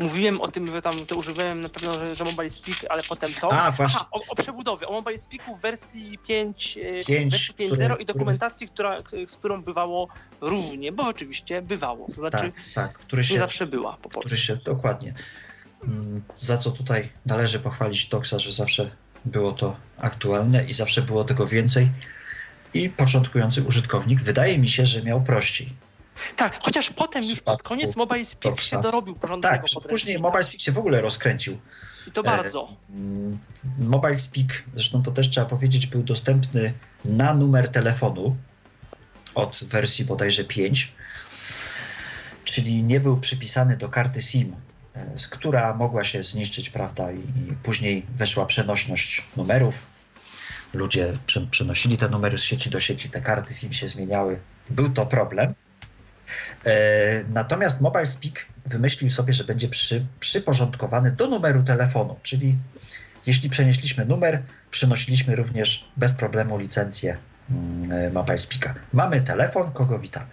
Mówiłem 0.00 0.40
o 0.40 0.48
tym, 0.48 0.72
że 0.72 0.82
tam 0.82 1.06
to 1.06 1.16
używałem 1.16 1.60
na 1.60 1.68
pewno, 1.68 1.92
że, 1.94 2.14
że 2.14 2.24
Mobile 2.24 2.50
Speak, 2.50 2.76
ale 2.88 3.02
potem 3.02 3.30
to. 3.40 3.52
A, 3.52 3.70
właśnie. 3.70 3.98
Aha, 4.00 4.08
o, 4.12 4.20
o 4.28 4.34
przebudowie, 4.34 4.88
o 4.88 4.92
Mobile 4.92 5.18
Speaku 5.18 5.56
w 5.56 5.60
wersji 5.60 6.18
5, 6.26 6.76
yy, 6.76 7.04
Pięć, 7.06 7.32
wersji 7.32 7.54
5.0 7.54 7.74
który- 7.74 8.02
i 8.02 8.04
dokumentacji, 8.06 8.68
która, 8.68 9.02
z 9.26 9.36
którą 9.36 9.62
bywało 9.62 10.08
różnie, 10.40 10.92
bo 10.92 11.08
oczywiście 11.08 11.62
bywało. 11.62 12.06
To 12.06 12.12
znaczy, 12.12 12.52
Tak, 12.52 12.52
tak, 12.74 12.92
który 12.98 13.22
nie 13.22 13.28
się, 13.28 13.38
zawsze 13.38 13.66
była 13.66 13.96
po 14.02 14.08
polsku. 14.08 14.36
się 14.36 14.56
dokładnie. 14.56 15.14
mm, 15.84 16.22
Za 16.36 16.58
co 16.58 16.70
tutaj 16.70 17.08
należy 17.26 17.60
pochwalić 17.60 18.08
Toxa, 18.08 18.38
że 18.38 18.52
zawsze 18.52 18.90
było 19.24 19.52
to 19.52 19.76
aktualne 19.98 20.64
i 20.64 20.74
zawsze 20.74 21.02
było 21.02 21.24
tego 21.24 21.46
więcej. 21.46 21.88
I 22.74 22.88
początkujący 22.88 23.62
użytkownik 23.62 24.20
wydaje 24.22 24.58
mi 24.58 24.68
się, 24.68 24.86
że 24.86 25.02
miał 25.02 25.20
prościej. 25.22 25.72
Tak, 26.36 26.58
chociaż 26.62 26.90
potem 26.90 27.22
już 27.22 27.40
pod 27.40 27.62
koniec 27.62 27.96
Mobile 27.96 28.24
Speak 28.24 28.60
się 28.60 28.80
dorobił 28.80 29.14
porządnego 29.14 29.54
Tak, 29.54 29.88
później 29.88 30.18
Mobile 30.18 30.44
Speak 30.44 30.60
się 30.60 30.72
w 30.72 30.78
ogóle 30.78 31.00
rozkręcił. 31.00 31.58
I 32.06 32.10
to 32.10 32.20
e, 32.20 32.24
bardzo. 32.24 32.68
Mm, 32.90 33.38
Mobile 33.78 34.18
Speak, 34.18 34.62
zresztą 34.74 35.02
to 35.02 35.10
też 35.10 35.30
trzeba 35.30 35.46
powiedzieć, 35.46 35.86
był 35.86 36.02
dostępny 36.02 36.72
na 37.04 37.34
numer 37.34 37.68
telefonu 37.68 38.36
od 39.34 39.64
wersji 39.64 40.04
bodajże 40.04 40.44
5, 40.44 40.92
czyli 42.44 42.82
nie 42.82 43.00
był 43.00 43.16
przypisany 43.16 43.76
do 43.76 43.88
karty 43.88 44.22
SIM, 44.22 44.56
e, 44.94 45.18
z 45.18 45.28
która 45.28 45.74
mogła 45.74 46.04
się 46.04 46.22
zniszczyć, 46.22 46.70
prawda, 46.70 47.12
i, 47.12 47.22
później 47.62 48.06
weszła 48.14 48.46
przenośność 48.46 49.24
numerów. 49.36 49.86
Ludzie 50.74 51.18
prze, 51.26 51.40
przenosili 51.40 51.96
te 51.96 52.08
numery 52.08 52.38
z 52.38 52.42
sieci 52.42 52.70
do 52.70 52.80
sieci, 52.80 53.10
te 53.10 53.20
karty 53.20 53.54
SIM 53.54 53.72
się 53.72 53.88
zmieniały. 53.88 54.38
Był 54.70 54.90
to 54.90 55.06
problem. 55.06 55.54
E, 56.66 57.24
natomiast 57.28 57.80
Mobile 57.80 58.06
Speak 58.06 58.46
wymyślił 58.66 59.10
sobie, 59.10 59.32
że 59.32 59.44
będzie 59.44 59.68
przy, 59.68 60.06
przyporządkowany 60.20 61.10
do 61.10 61.26
numeru 61.28 61.62
telefonu, 61.62 62.16
czyli 62.22 62.56
jeśli 63.26 63.50
przenieśliśmy 63.50 64.04
numer, 64.04 64.42
przynosiliśmy 64.70 65.36
również 65.36 65.88
bez 65.96 66.14
problemu 66.14 66.58
licencję 66.58 67.16
mm, 67.50 67.92
e, 67.92 68.10
Mobile 68.10 68.38
Speaka. 68.38 68.74
Mamy 68.92 69.20
telefon, 69.20 69.72
kogo 69.72 69.98
witamy? 69.98 70.26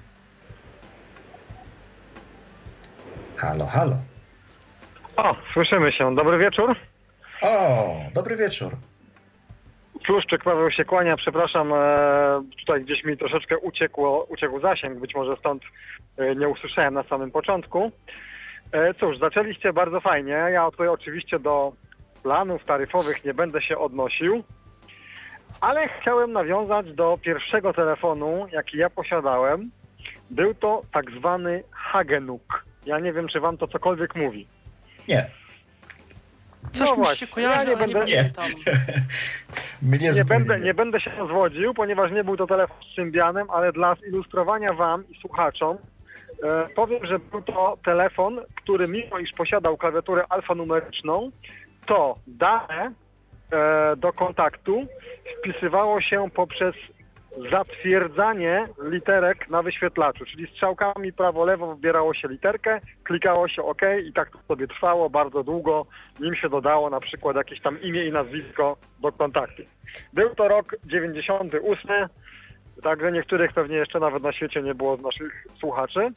Halo, 3.38 3.66
halo. 3.66 3.98
O, 5.16 5.36
słyszymy 5.54 5.92
się. 5.92 6.16
Dobry 6.16 6.38
wieczór. 6.38 6.76
O, 7.42 7.96
dobry 8.14 8.38
wieczór. 8.38 8.78
Pluszczyk 10.08 10.44
Paweł 10.44 10.72
się 10.72 10.86
kłania, 10.86 11.18
przepraszam, 11.18 11.74
e, 11.74 11.78
tutaj 12.60 12.84
gdzieś 12.84 13.04
mi 13.04 13.18
troszeczkę 13.18 13.58
uciekło, 13.58 14.24
uciekł 14.24 14.60
zasięg, 14.60 15.00
być 15.00 15.16
może 15.16 15.36
stąd 15.40 15.64
e, 16.18 16.36
nie 16.36 16.48
usłyszałem 16.48 16.94
na 16.94 17.04
samym 17.04 17.32
początku. 17.32 17.92
E, 18.72 18.94
cóż, 18.94 19.20
zaczęliście 19.20 19.74
bardzo 19.74 20.00
fajnie. 20.02 20.32
Ja 20.32 20.72
tutaj 20.72 20.88
oczywiście 20.88 21.40
do 21.40 21.72
planów 22.24 22.66
taryfowych 22.66 23.26
nie 23.26 23.34
będę 23.34 23.62
się 23.62 23.78
odnosił, 23.78 24.44
ale 25.62 25.90
chciałem 25.90 26.32
nawiązać 26.32 26.94
do 26.94 27.18
pierwszego 27.22 27.74
telefonu, 27.74 28.48
jaki 28.52 28.78
ja 28.78 28.90
posiadałem. 28.90 29.72
Był 30.30 30.54
to 30.54 30.82
tak 30.94 31.12
zwany 31.12 31.64
Hagenuk. 31.72 32.66
Ja 32.86 33.00
nie 33.00 33.14
wiem, 33.14 33.28
czy 33.28 33.40
wam 33.40 33.58
to 33.58 33.68
cokolwiek 33.68 34.16
mówi. 34.16 34.48
Nie, 35.08 35.30
Coś 36.72 36.90
no 36.90 36.96
mi 36.96 37.04
właśnie, 37.04 37.28
się 37.28 37.34
kojarzy, 37.34 37.58
ja 37.60 37.64
nie 37.64 37.70
nie 37.72 37.78
będę- 37.94 38.00
pamiętam. 38.00 38.46
mnie 39.82 39.98
Nie 40.00 40.14
zupełnie 40.14 40.46
będę, 40.46 40.66
nie 40.66 40.74
będę 40.74 41.00
się 41.02 41.12
rozwodził, 41.12 41.74
ponieważ 41.74 42.12
nie 42.12 42.24
był 42.24 42.38
to 42.38 42.48
telefon 42.48 42.78
z 42.92 42.96
Symbianem, 42.96 43.50
ale 43.52 43.72
dla 43.72 43.96
zilustrowania 43.96 44.74
Wam 44.74 45.04
i 45.10 45.20
słuchaczom 45.22 45.78
e, 46.44 46.68
powiem, 46.76 47.06
że 47.06 47.20
był 47.20 47.42
to 47.42 47.78
telefon, 47.86 48.40
który 48.56 48.88
mimo 48.88 49.20
iż 49.20 49.32
posiadał 49.38 49.78
klawiaturę 49.78 50.24
alfanumeryczną, 50.30 51.32
to 51.86 52.16
dane 52.28 52.92
e, 53.52 53.96
do 53.96 54.14
kontaktu 54.14 54.88
wpisywało 55.40 56.02
się 56.02 56.30
poprzez 56.34 56.76
zatwierdzanie 57.52 58.68
literek 58.84 59.50
na 59.50 59.64
wyświetlaczu, 59.64 60.26
czyli 60.26 60.48
strzałkami 60.48 61.14
prawo-lewo 61.14 61.76
wybierało 61.76 62.14
się 62.14 62.28
literkę, 62.28 62.80
klikało 63.04 63.48
się 63.48 63.64
OK 63.64 63.82
i 64.06 64.14
tak 64.14 64.30
to 64.30 64.40
sobie 64.48 64.68
trwało 64.68 65.10
bardzo 65.10 65.44
długo, 65.44 65.86
nim 66.20 66.36
się 66.36 66.50
dodało 66.50 66.90
na 66.90 67.00
przykład 67.00 67.36
jakieś 67.36 67.62
tam 67.62 67.82
imię 67.82 68.06
i 68.06 68.12
nazwisko 68.12 68.78
do 69.02 69.12
kontaktu. 69.12 69.64
Był 70.14 70.36
to 70.36 70.48
rok 70.48 70.76
98, 70.86 72.08
także 72.84 73.12
niektórych 73.12 73.54
pewnie 73.54 73.76
jeszcze 73.76 74.00
nawet 74.00 74.24
na 74.24 74.34
świecie 74.34 74.64
nie 74.64 74.76
było 74.76 74.98
z 74.98 75.02
naszych 75.02 75.48
słuchaczy. 75.60 76.12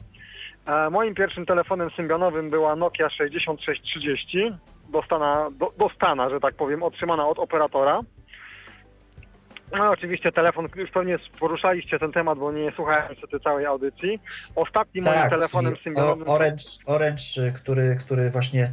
E, 0.65 0.89
moim 0.89 1.15
pierwszym 1.15 1.45
telefonem 1.45 1.89
symbianowym 1.89 2.49
była 2.49 2.75
Nokia 2.75 3.09
6630, 3.09 4.51
dostana, 4.89 5.49
do, 5.51 5.73
dostana, 5.77 6.29
że 6.29 6.39
tak 6.39 6.55
powiem, 6.55 6.83
otrzymana 6.83 7.27
od 7.27 7.39
operatora. 7.39 8.01
No 9.77 9.89
oczywiście 9.91 10.31
telefon, 10.31 10.67
już 10.75 10.91
pewnie 10.91 11.19
poruszaliście 11.39 11.99
ten 11.99 12.11
temat, 12.11 12.39
bo 12.39 12.51
nie 12.51 12.71
słuchałem 12.75 13.03
niestety 13.09 13.39
całej 13.39 13.65
audycji. 13.65 14.19
Ostatnim 14.55 15.05
moim 15.05 15.29
telefonem 15.29 15.73
o- 15.95 16.33
Orange, 16.33 16.63
Orange 16.85 17.51
który, 17.55 17.97
który 17.99 18.29
właśnie 18.29 18.71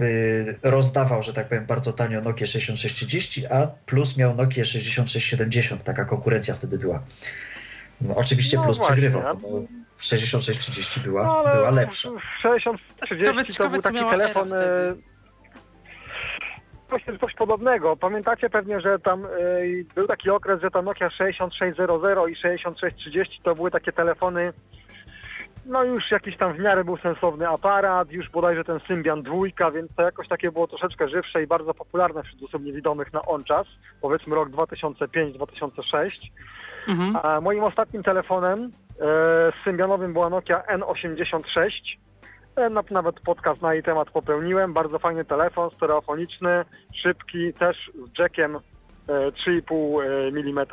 y, 0.00 0.58
rozdawał, 0.62 1.22
że 1.22 1.32
tak 1.32 1.48
powiem, 1.48 1.66
bardzo 1.66 1.92
tanio 1.92 2.20
Nokia 2.20 2.46
6630, 2.46 3.46
a 3.46 3.66
plus 3.86 4.16
miał 4.16 4.34
Nokia 4.34 4.64
6670, 4.64 5.84
taka 5.84 6.04
konkurencja 6.04 6.54
wtedy 6.54 6.78
była. 6.78 7.02
No, 8.00 8.16
oczywiście 8.16 8.56
No 8.56 8.62
plus 8.64 8.76
właśnie, 8.78 8.92
przegrywał, 8.94 9.36
bo 9.36 9.48
6630 9.98 11.00
była, 11.00 11.24
No, 11.24 11.52
była 11.56 11.70
lepsza. 11.70 12.08
6030 12.42 13.24
Nawet 13.26 13.46
to 13.46 13.52
ciekawe, 13.52 13.70
był 13.70 13.82
taki 13.82 13.98
telefon... 13.98 14.48
Era 16.94 17.02
wtedy. 17.02 17.16
e, 17.16 17.20
Coś, 17.20 17.34
podobnego. 17.34 17.96
Pamiętacie 17.96 18.50
pewnie, 18.50 18.80
że 18.80 18.98
tam 18.98 19.24
e, 19.24 19.28
był 19.94 20.06
taki 20.06 20.30
okres, 20.30 20.60
że 20.60 20.70
ta 20.70 20.82
Nokia 20.82 21.10
6600 21.10 21.90
i 22.30 22.36
6630 22.36 23.40
to 23.42 23.54
były 23.54 23.70
takie 23.70 23.92
telefony, 23.92 24.52
no 25.66 25.84
już 25.84 26.10
jakiś 26.10 26.36
tam 26.36 26.52
w 26.52 26.58
miarę 26.58 26.84
był 26.84 26.96
sensowny 26.96 27.48
aparat, 27.48 28.10
już 28.10 28.30
bodajże 28.30 28.64
ten 28.64 28.80
Symbian 28.88 29.22
dwójka, 29.22 29.70
więc 29.70 29.94
to 29.96 30.02
jakoś 30.02 30.28
takie 30.28 30.52
było 30.52 30.66
troszeczkę 30.66 31.08
żywsze 31.08 31.42
i 31.42 31.46
bardzo 31.46 31.74
popularne 31.74 32.22
wśród 32.22 32.42
osób 32.42 32.64
niewidomych 32.64 33.12
na 33.12 33.22
on 33.22 33.44
czas, 33.44 33.66
powiedzmy 34.00 34.34
rok 34.34 34.48
2005-2006. 34.48 36.30
Mhm. 36.88 37.16
A 37.22 37.40
moim 37.40 37.64
ostatnim 37.64 38.02
telefonem 38.02 38.70
e, 39.00 39.52
symbianowym 39.64 40.12
była 40.12 40.30
Nokia 40.30 40.62
N86. 40.76 41.70
E, 42.56 42.70
na- 42.70 42.82
Nawet 42.90 43.20
podcast 43.20 43.62
na 43.62 43.74
jej 43.74 43.82
temat 43.82 44.10
popełniłem. 44.10 44.72
Bardzo 44.72 44.98
fajny 44.98 45.24
telefon, 45.24 45.70
stereofoniczny, 45.76 46.64
szybki, 46.94 47.52
też 47.52 47.90
z 48.14 48.18
jackiem 48.18 48.56
e, 48.56 48.60
3,5 49.30 50.02
mm. 50.28 50.66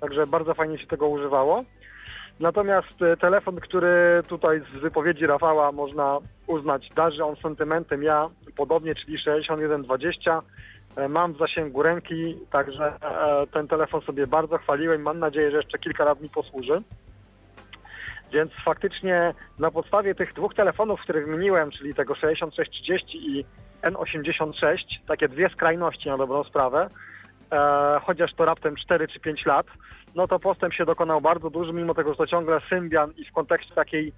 Także 0.00 0.26
bardzo 0.26 0.54
fajnie 0.54 0.78
się 0.78 0.86
tego 0.86 1.08
używało. 1.08 1.64
Natomiast 2.40 3.02
e, 3.02 3.16
telefon, 3.16 3.56
który 3.56 4.22
tutaj 4.28 4.60
z 4.60 4.80
wypowiedzi 4.80 5.26
Rafała 5.26 5.72
można 5.72 6.18
uznać, 6.46 6.88
darzy 6.96 7.24
on 7.24 7.36
sentymentem, 7.36 8.02
ja 8.02 8.28
podobnie, 8.56 8.94
czyli 8.94 9.18
6120, 9.18 10.42
e, 10.96 11.08
mam 11.08 11.32
w 11.32 11.38
zasięgu 11.38 11.82
ręki, 11.82 12.36
także 12.50 12.92
e, 13.02 13.46
ten 13.46 13.68
telefon 13.68 14.00
sobie 14.00 14.26
bardzo 14.26 14.58
chwaliłem. 14.58 15.02
Mam 15.02 15.18
nadzieję, 15.18 15.50
że 15.50 15.56
jeszcze 15.56 15.78
kilka 15.78 16.04
lat 16.04 16.20
mi 16.20 16.28
posłuży. 16.28 16.82
Więc 18.32 18.52
faktycznie 18.64 19.34
na 19.58 19.70
podstawie 19.70 20.14
tych 20.14 20.32
dwóch 20.34 20.54
telefonów, 20.54 21.00
które 21.00 21.20
wymieniłem, 21.20 21.70
czyli 21.70 21.94
tego 21.94 22.14
6630 22.14 23.38
i 23.38 23.44
N86, 23.82 24.76
takie 25.06 25.28
dwie 25.28 25.48
skrajności 25.48 26.08
na 26.08 26.16
dobrą 26.18 26.44
sprawę, 26.44 26.88
e, 27.52 28.00
chociaż 28.04 28.32
to 28.34 28.44
raptem 28.44 28.76
4 28.76 29.08
czy 29.08 29.20
5 29.20 29.46
lat, 29.46 29.66
no 30.14 30.28
to 30.28 30.38
postęp 30.38 30.74
się 30.74 30.84
dokonał 30.84 31.20
bardzo 31.20 31.50
duży, 31.50 31.72
mimo 31.72 31.94
tego, 31.94 32.10
że 32.10 32.16
to 32.16 32.26
ciągle 32.26 32.60
Symbian 32.60 33.12
i 33.16 33.24
w 33.24 33.32
kontekście 33.32 33.74
takiej 33.74 34.12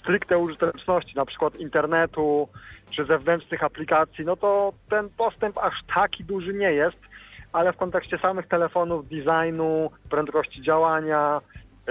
stricte 0.00 0.38
użyteczności, 0.38 1.16
na 1.16 1.24
przykład 1.24 1.56
internetu 1.56 2.48
czy 2.90 3.04
zewnętrznych 3.04 3.64
aplikacji, 3.64 4.24
no 4.24 4.36
to 4.36 4.72
ten 4.90 5.08
postęp 5.10 5.58
aż 5.58 5.74
taki 5.94 6.24
duży 6.24 6.54
nie 6.54 6.72
jest, 6.72 6.98
ale 7.52 7.72
w 7.72 7.76
kontekście 7.76 8.18
samych 8.18 8.46
telefonów, 8.46 9.08
designu, 9.08 9.90
prędkości 10.10 10.62
działania, 10.62 11.40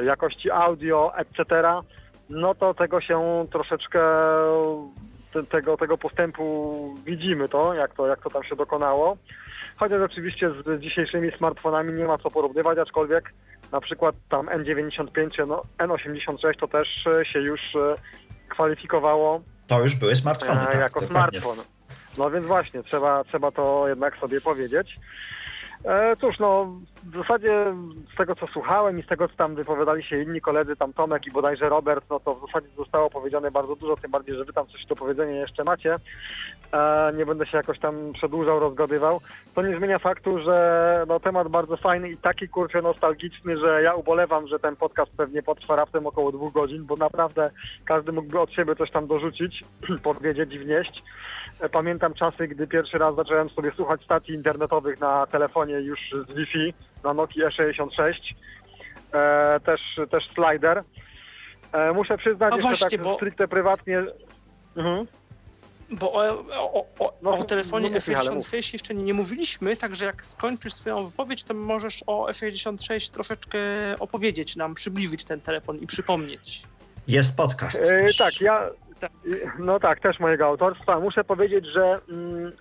jakości 0.04 0.52
audio, 0.52 1.12
etc., 1.18 1.46
no 2.30 2.56
to 2.56 2.74
tego 2.74 3.02
się 3.02 3.48
troszeczkę 3.52 4.00
te, 5.34 5.44
tego, 5.44 5.78
tego 5.78 5.98
postępu 5.98 6.96
widzimy 7.06 7.50
to 7.50 7.74
jak, 7.74 7.94
to, 7.94 8.08
jak 8.08 8.20
to 8.20 8.30
tam 8.30 8.44
się 8.44 8.56
dokonało. 8.56 9.18
Chociaż 9.76 10.02
oczywiście 10.02 10.50
z 10.50 10.82
dzisiejszymi 10.82 11.32
smartfonami 11.38 11.94
nie 11.94 12.06
ma 12.06 12.18
co 12.18 12.32
porównywać, 12.32 12.78
aczkolwiek 12.78 13.34
na 13.72 13.82
przykład 13.82 14.16
tam 14.30 14.46
N95, 14.46 15.48
no, 15.48 15.64
N86 15.78 16.60
to 16.60 16.68
też 16.68 16.88
się 17.34 17.40
już 17.40 17.76
e, 17.76 17.96
kwalifikowało 18.50 19.42
To 19.68 19.82
już 19.82 19.96
były 19.96 20.16
smartfony, 20.16 20.62
e, 20.62 20.66
tak? 20.66 20.80
jako 20.80 21.00
smartfon. 21.00 21.58
No 22.18 22.32
więc 22.32 22.46
właśnie, 22.46 22.84
trzeba, 22.84 23.24
trzeba 23.24 23.52
to 23.52 23.88
jednak 23.88 24.18
sobie 24.18 24.42
powiedzieć. 24.42 24.96
E, 25.86 26.16
cóż, 26.16 26.40
no 26.40 26.80
w 27.04 27.18
zasadzie 27.18 27.74
z 28.14 28.18
tego 28.18 28.36
co 28.36 28.48
słuchałem 28.48 29.00
i 29.00 29.04
z 29.04 29.08
tego 29.08 29.28
co 29.28 29.36
tam 29.36 29.56
wypowiadali 29.56 30.04
się 30.04 30.22
inni 30.22 30.42
koledzy, 30.42 30.76
tam 30.76 30.94
Tomek 30.94 31.28
i 31.28 31.32
bodajże 31.32 31.70
Robert, 31.70 32.06
no 32.10 32.20
to 32.20 32.36
w 32.36 32.46
zasadzie 32.48 32.68
zostało 32.78 33.10
powiedziane 33.10 33.52
bardzo 33.52 33.76
dużo, 33.76 33.98
tym 33.98 34.12
bardziej, 34.12 34.36
że 34.36 34.46
wy 34.46 34.54
tam 34.54 34.68
coś 34.68 34.86
do 34.86 34.96
powiedzenia 34.96 35.32
jeszcze 35.32 35.64
macie. 35.64 35.96
E, 36.74 37.12
nie 37.18 37.26
będę 37.26 37.46
się 37.46 37.58
jakoś 37.58 37.80
tam 37.80 38.14
przedłużał, 38.14 38.60
rozgadywał. 38.60 39.20
To 39.56 39.62
nie 39.62 39.78
zmienia 39.78 40.00
faktu, 40.00 40.40
że 40.40 41.06
no, 41.08 41.20
temat 41.20 41.48
bardzo 41.48 41.78
fajny 41.78 42.10
i 42.10 42.18
taki 42.18 42.50
kurczę 42.50 42.82
nostalgiczny, 42.82 43.58
że 43.58 43.82
ja 43.84 43.94
ubolewam, 43.94 44.48
że 44.48 44.60
ten 44.60 44.76
podcast 44.76 45.12
pewnie 45.18 45.44
potrwa 45.44 45.76
raptem 45.76 46.08
około 46.08 46.32
dwóch 46.32 46.54
godzin, 46.54 46.86
bo 46.86 46.96
naprawdę 46.96 47.52
każdy 47.86 48.12
mógłby 48.12 48.40
od 48.40 48.52
siebie 48.52 48.76
coś 48.76 48.92
tam 48.92 49.08
dorzucić, 49.08 49.64
powiedzieć 50.04 50.54
i 50.54 50.60
wnieść. 50.60 51.04
E, 51.62 51.70
Pamiętam 51.70 52.14
czasy, 52.14 52.48
gdy 52.48 52.68
pierwszy 52.68 52.98
raz 52.98 53.16
zacząłem 53.16 53.50
sobie 53.50 53.72
słuchać 53.72 54.04
stacji 54.04 54.34
internetowych 54.36 55.00
na 55.00 55.28
telefonie 55.28 55.74
już 55.76 56.00
z 56.30 56.34
Wi-Fi 56.34 56.74
na 57.04 57.14
Nokia 57.14 57.48
E66. 57.50 58.14
E, 59.14 59.60
też, 59.66 59.82
też 60.12 60.24
slider. 60.34 60.84
E, 61.74 61.92
muszę 61.94 62.18
przyznać, 62.18 62.54
jeszcze 62.54 62.68
właśnie, 62.70 62.98
tak 62.98 63.02
bo- 63.02 63.16
stricte 63.16 63.48
prywatnie. 63.48 64.04
Mhm. 64.78 65.08
Bo 65.90 66.14
o, 66.14 66.46
o, 66.50 66.86
o, 67.00 67.14
No, 67.22 67.32
o 67.32 67.44
telefonie 67.44 67.90
no 67.90 67.96
mów, 67.96 68.08
Michale, 68.08 68.32
mów. 68.32 68.48
F66 68.52 68.74
jeszcze 68.74 68.94
nie 68.94 69.14
mówiliśmy, 69.14 69.76
także 69.78 70.06
jak 70.06 70.26
skończysz 70.26 70.74
swoją 70.74 71.06
wypowiedź, 71.08 71.44
to 71.44 71.54
możesz 71.54 72.04
o 72.08 72.28
F66 72.30 73.12
troszeczkę 73.12 73.60
opowiedzieć 74.00 74.56
nam, 74.56 74.74
przybliżyć 74.76 75.24
ten 75.24 75.42
telefon 75.42 75.78
i 75.78 75.88
przypomnieć. 75.88 76.64
Jest 77.08 77.38
podcast. 77.38 77.78
E, 77.78 78.08
tak, 78.18 78.42
ja. 78.42 78.70
No 79.60 79.80
tak, 79.80 80.00
też 80.00 80.20
mojego 80.20 80.46
autorstwa. 80.46 81.00
Muszę 81.00 81.24
powiedzieć, 81.24 81.66
że 81.66 81.96
mm, 82.10 82.52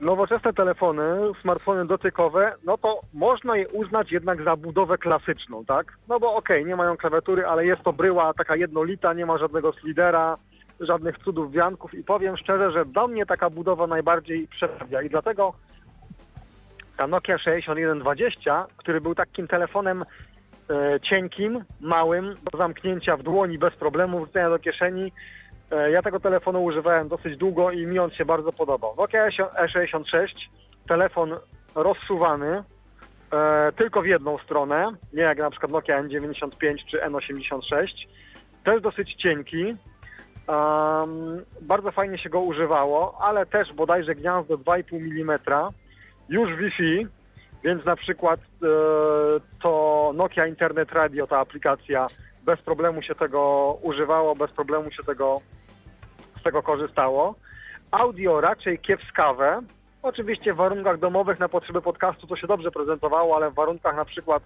nowoczesne 0.00 0.52
telefony, 0.52 1.02
smartfony 1.42 1.86
dotykowe, 1.86 2.52
no 2.64 2.78
to 2.78 3.00
można 3.14 3.56
je 3.56 3.68
uznać 3.68 4.12
jednak 4.12 4.44
za 4.44 4.56
budowę 4.56 4.98
klasyczną, 4.98 5.64
tak? 5.64 5.98
No 6.08 6.20
bo 6.20 6.34
okej, 6.34 6.64
nie 6.64 6.76
mają 6.76 6.96
klawiatury, 6.96 7.46
ale 7.46 7.66
jest 7.66 7.82
to 7.82 7.92
bryła 7.92 8.34
taka 8.34 8.56
jednolita, 8.56 9.12
nie 9.12 9.26
ma 9.26 9.38
żadnego 9.38 9.72
slidera, 9.72 10.36
żadnych 10.80 11.18
cudów 11.18 11.52
wianków 11.52 11.94
i 11.94 12.04
powiem 12.04 12.36
szczerze, 12.36 12.70
że 12.70 12.84
do 12.84 13.08
mnie 13.08 13.26
taka 13.26 13.50
budowa 13.50 13.86
najbardziej 13.86 14.48
przemawia 14.48 15.02
i 15.02 15.10
dlatego 15.10 15.54
ta 16.96 17.06
Nokia 17.06 17.38
6120, 17.38 18.66
który 18.76 19.00
był 19.00 19.14
takim 19.14 19.48
telefonem 19.48 20.04
cienkim, 21.02 21.64
małym, 21.80 22.36
do 22.52 22.58
zamknięcia 22.58 23.16
w 23.16 23.22
dłoni 23.22 23.58
bez 23.58 23.74
problemu, 23.74 24.20
wrzucenia 24.20 24.50
do 24.50 24.58
kieszeni. 24.58 25.12
E, 25.70 25.90
ja 25.90 26.02
tego 26.02 26.20
telefonu 26.20 26.64
używałem 26.64 27.08
dosyć 27.08 27.36
długo 27.36 27.70
i 27.70 27.86
mi 27.86 27.98
on 27.98 28.10
się 28.10 28.24
bardzo 28.24 28.52
podobał. 28.52 28.94
Nokia 28.96 29.28
E66, 29.28 30.26
telefon 30.88 31.36
rozsuwany, 31.74 32.62
e, 33.32 33.72
tylko 33.76 34.02
w 34.02 34.06
jedną 34.06 34.38
stronę, 34.38 34.90
nie 35.12 35.22
jak 35.22 35.38
na 35.38 35.50
przykład 35.50 35.72
Nokia 35.72 36.02
N95 36.02 36.76
czy 36.90 36.98
N86, 36.98 37.86
też 38.64 38.82
dosyć 38.82 39.14
cienki. 39.14 39.76
Um, 40.48 41.44
bardzo 41.60 41.92
fajnie 41.92 42.18
się 42.18 42.30
go 42.30 42.40
używało, 42.40 43.18
ale 43.20 43.46
też 43.46 43.72
bodajże 43.72 44.14
gniazdo 44.14 44.58
2,5 44.58 44.96
mm, 44.96 45.38
już 46.28 46.56
Wi-Fi, 46.56 47.06
więc 47.64 47.84
na 47.84 47.96
przykład 47.96 48.40
e, 48.40 48.66
to 49.62 50.12
Nokia 50.14 50.46
Internet 50.46 50.92
Radio, 50.92 51.26
ta 51.26 51.38
aplikacja, 51.38 52.06
bez 52.44 52.62
problemu 52.62 53.02
się 53.02 53.14
tego 53.14 53.72
używało, 53.82 54.34
bez 54.36 54.50
problemu 54.50 54.90
się 54.90 55.02
tego, 55.02 55.40
z 56.40 56.42
tego 56.42 56.62
korzystało. 56.62 57.34
Audio 57.90 58.40
raczej 58.40 58.78
kiepskawe. 58.78 59.62
Oczywiście 60.02 60.54
w 60.54 60.56
warunkach 60.56 60.98
domowych 60.98 61.38
na 61.38 61.48
potrzeby 61.48 61.82
podcastu 61.82 62.26
to 62.26 62.36
się 62.36 62.46
dobrze 62.46 62.70
prezentowało, 62.70 63.36
ale 63.36 63.50
w 63.50 63.54
warunkach 63.54 63.96
na 63.96 64.04
przykład 64.04 64.42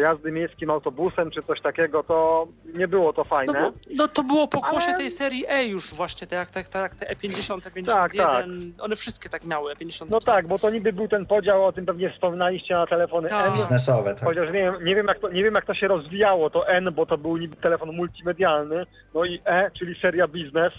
jazdy 0.00 0.32
miejskim 0.32 0.70
autobusem 0.70 1.30
czy 1.30 1.42
coś 1.42 1.60
takiego, 1.60 2.02
to 2.02 2.46
nie 2.74 2.88
było 2.88 3.12
to 3.12 3.20
No, 3.20 3.24
fajne. 3.24 3.52
bo, 3.60 3.72
no 3.94 4.08
to 4.08 4.22
było 4.22 4.48
pokłosie 4.48 4.86
Ale- 4.88 4.96
tej 4.96 5.10
serii 5.10 5.44
E 5.48 5.64
już 5.66 5.94
właśnie, 5.94 6.26
tak 6.26 6.38
jak 6.38 6.50
tak, 6.50 6.68
tak, 6.68 6.96
te 6.96 7.06
E50, 7.14 7.60
E51, 7.60 7.84
Tak, 7.94 8.14
tak. 8.14 8.44
one 8.80 8.96
wszystkie 8.96 9.28
tak 9.28 9.44
miały, 9.44 9.72
E50. 9.74 10.06
No 10.10 10.20
tak, 10.20 10.48
bo 10.48 10.58
to 10.58 10.70
niby 10.70 10.92
był 10.92 11.08
ten 11.08 11.26
podział, 11.26 11.64
o 11.66 11.72
tym 11.72 11.86
pewnie 11.86 12.10
wspominaliście 12.10 12.74
na 12.74 12.86
telefony 12.86 13.28
Tak. 13.28 13.46
N. 13.46 13.52
Biznesowe, 13.52 14.14
tak. 14.14 14.24
Chociaż 14.24 14.46
nie 14.46 14.52
wiem, 14.52 14.84
nie, 14.84 14.94
wiem 14.94 15.06
jak 15.06 15.18
to, 15.18 15.28
nie 15.28 15.44
wiem 15.44 15.54
jak 15.54 15.64
to 15.66 15.74
się 15.74 15.88
rozwijało, 15.88 16.50
to 16.50 16.68
N, 16.68 16.88
bo 16.94 17.06
to 17.06 17.18
był 17.18 17.36
niby 17.36 17.56
telefon 17.56 17.92
multimedialny, 17.92 18.84
no 19.14 19.24
i 19.24 19.40
E, 19.44 19.70
czyli 19.70 20.00
seria 20.02 20.28
biznes. 20.28 20.72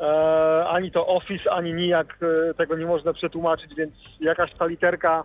E, 0.00 0.66
ani 0.68 0.90
to 0.90 1.06
Office, 1.06 1.52
ani 1.52 1.74
nijak 1.74 2.18
e, 2.50 2.54
tego 2.54 2.76
nie 2.76 2.86
można 2.86 3.12
przetłumaczyć, 3.12 3.74
więc 3.74 3.92
jakaś 4.20 4.54
ta 4.54 4.66
literka 4.66 5.24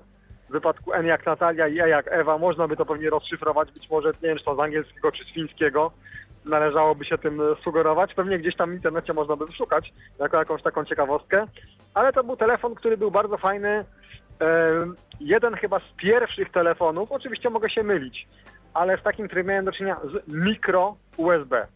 w 0.52 0.54
wypadku 0.54 0.94
N 0.94 1.06
jak 1.06 1.26
Natalia 1.26 1.68
i 1.68 1.80
E 1.80 1.90
jak 1.90 2.08
Ewa, 2.08 2.38
można 2.38 2.68
by 2.68 2.76
to 2.76 2.86
pewnie 2.86 3.10
rozszyfrować, 3.10 3.72
być 3.72 3.90
może 3.90 4.08
nie 4.08 4.30
wiem, 4.30 4.38
czy 4.38 4.46
to 4.46 4.56
z 4.56 4.60
angielskiego, 4.60 5.12
czy 5.12 5.24
z 5.24 5.34
fińskiego. 5.34 5.92
Należałoby 6.46 7.06
się 7.06 7.18
tym 7.18 7.42
e, 7.42 7.56
sugerować. 7.64 8.14
Pewnie 8.14 8.40
gdzieś 8.40 8.56
tam 8.56 8.72
w 8.72 8.74
internecie 8.74 9.14
można 9.14 9.36
by 9.36 9.46
wyszukać 9.46 9.94
jako 10.20 10.38
jakąś 10.38 10.62
taką 10.62 10.86
ciekawostkę. 10.86 11.46
Ale 11.94 12.14
to 12.14 12.24
był 12.24 12.38
telefon, 12.38 12.76
który 12.76 12.98
był 12.98 13.12
bardzo 13.12 13.38
fajny. 13.38 13.86
Jeden 15.20 15.56
chyba 15.56 15.80
z 15.80 15.94
pierwszych 15.98 16.52
telefonów, 16.52 17.12
oczywiście 17.12 17.50
mogę 17.50 17.70
się 17.70 17.84
mylić, 17.84 18.28
ale 18.74 18.98
z 18.98 19.04
takim, 19.04 19.28
który 19.28 19.44
miałem 19.44 19.66
do 19.66 19.72
czynienia 19.72 19.98
z 20.04 20.30
mikro 20.30 20.96
USB. 21.18 21.68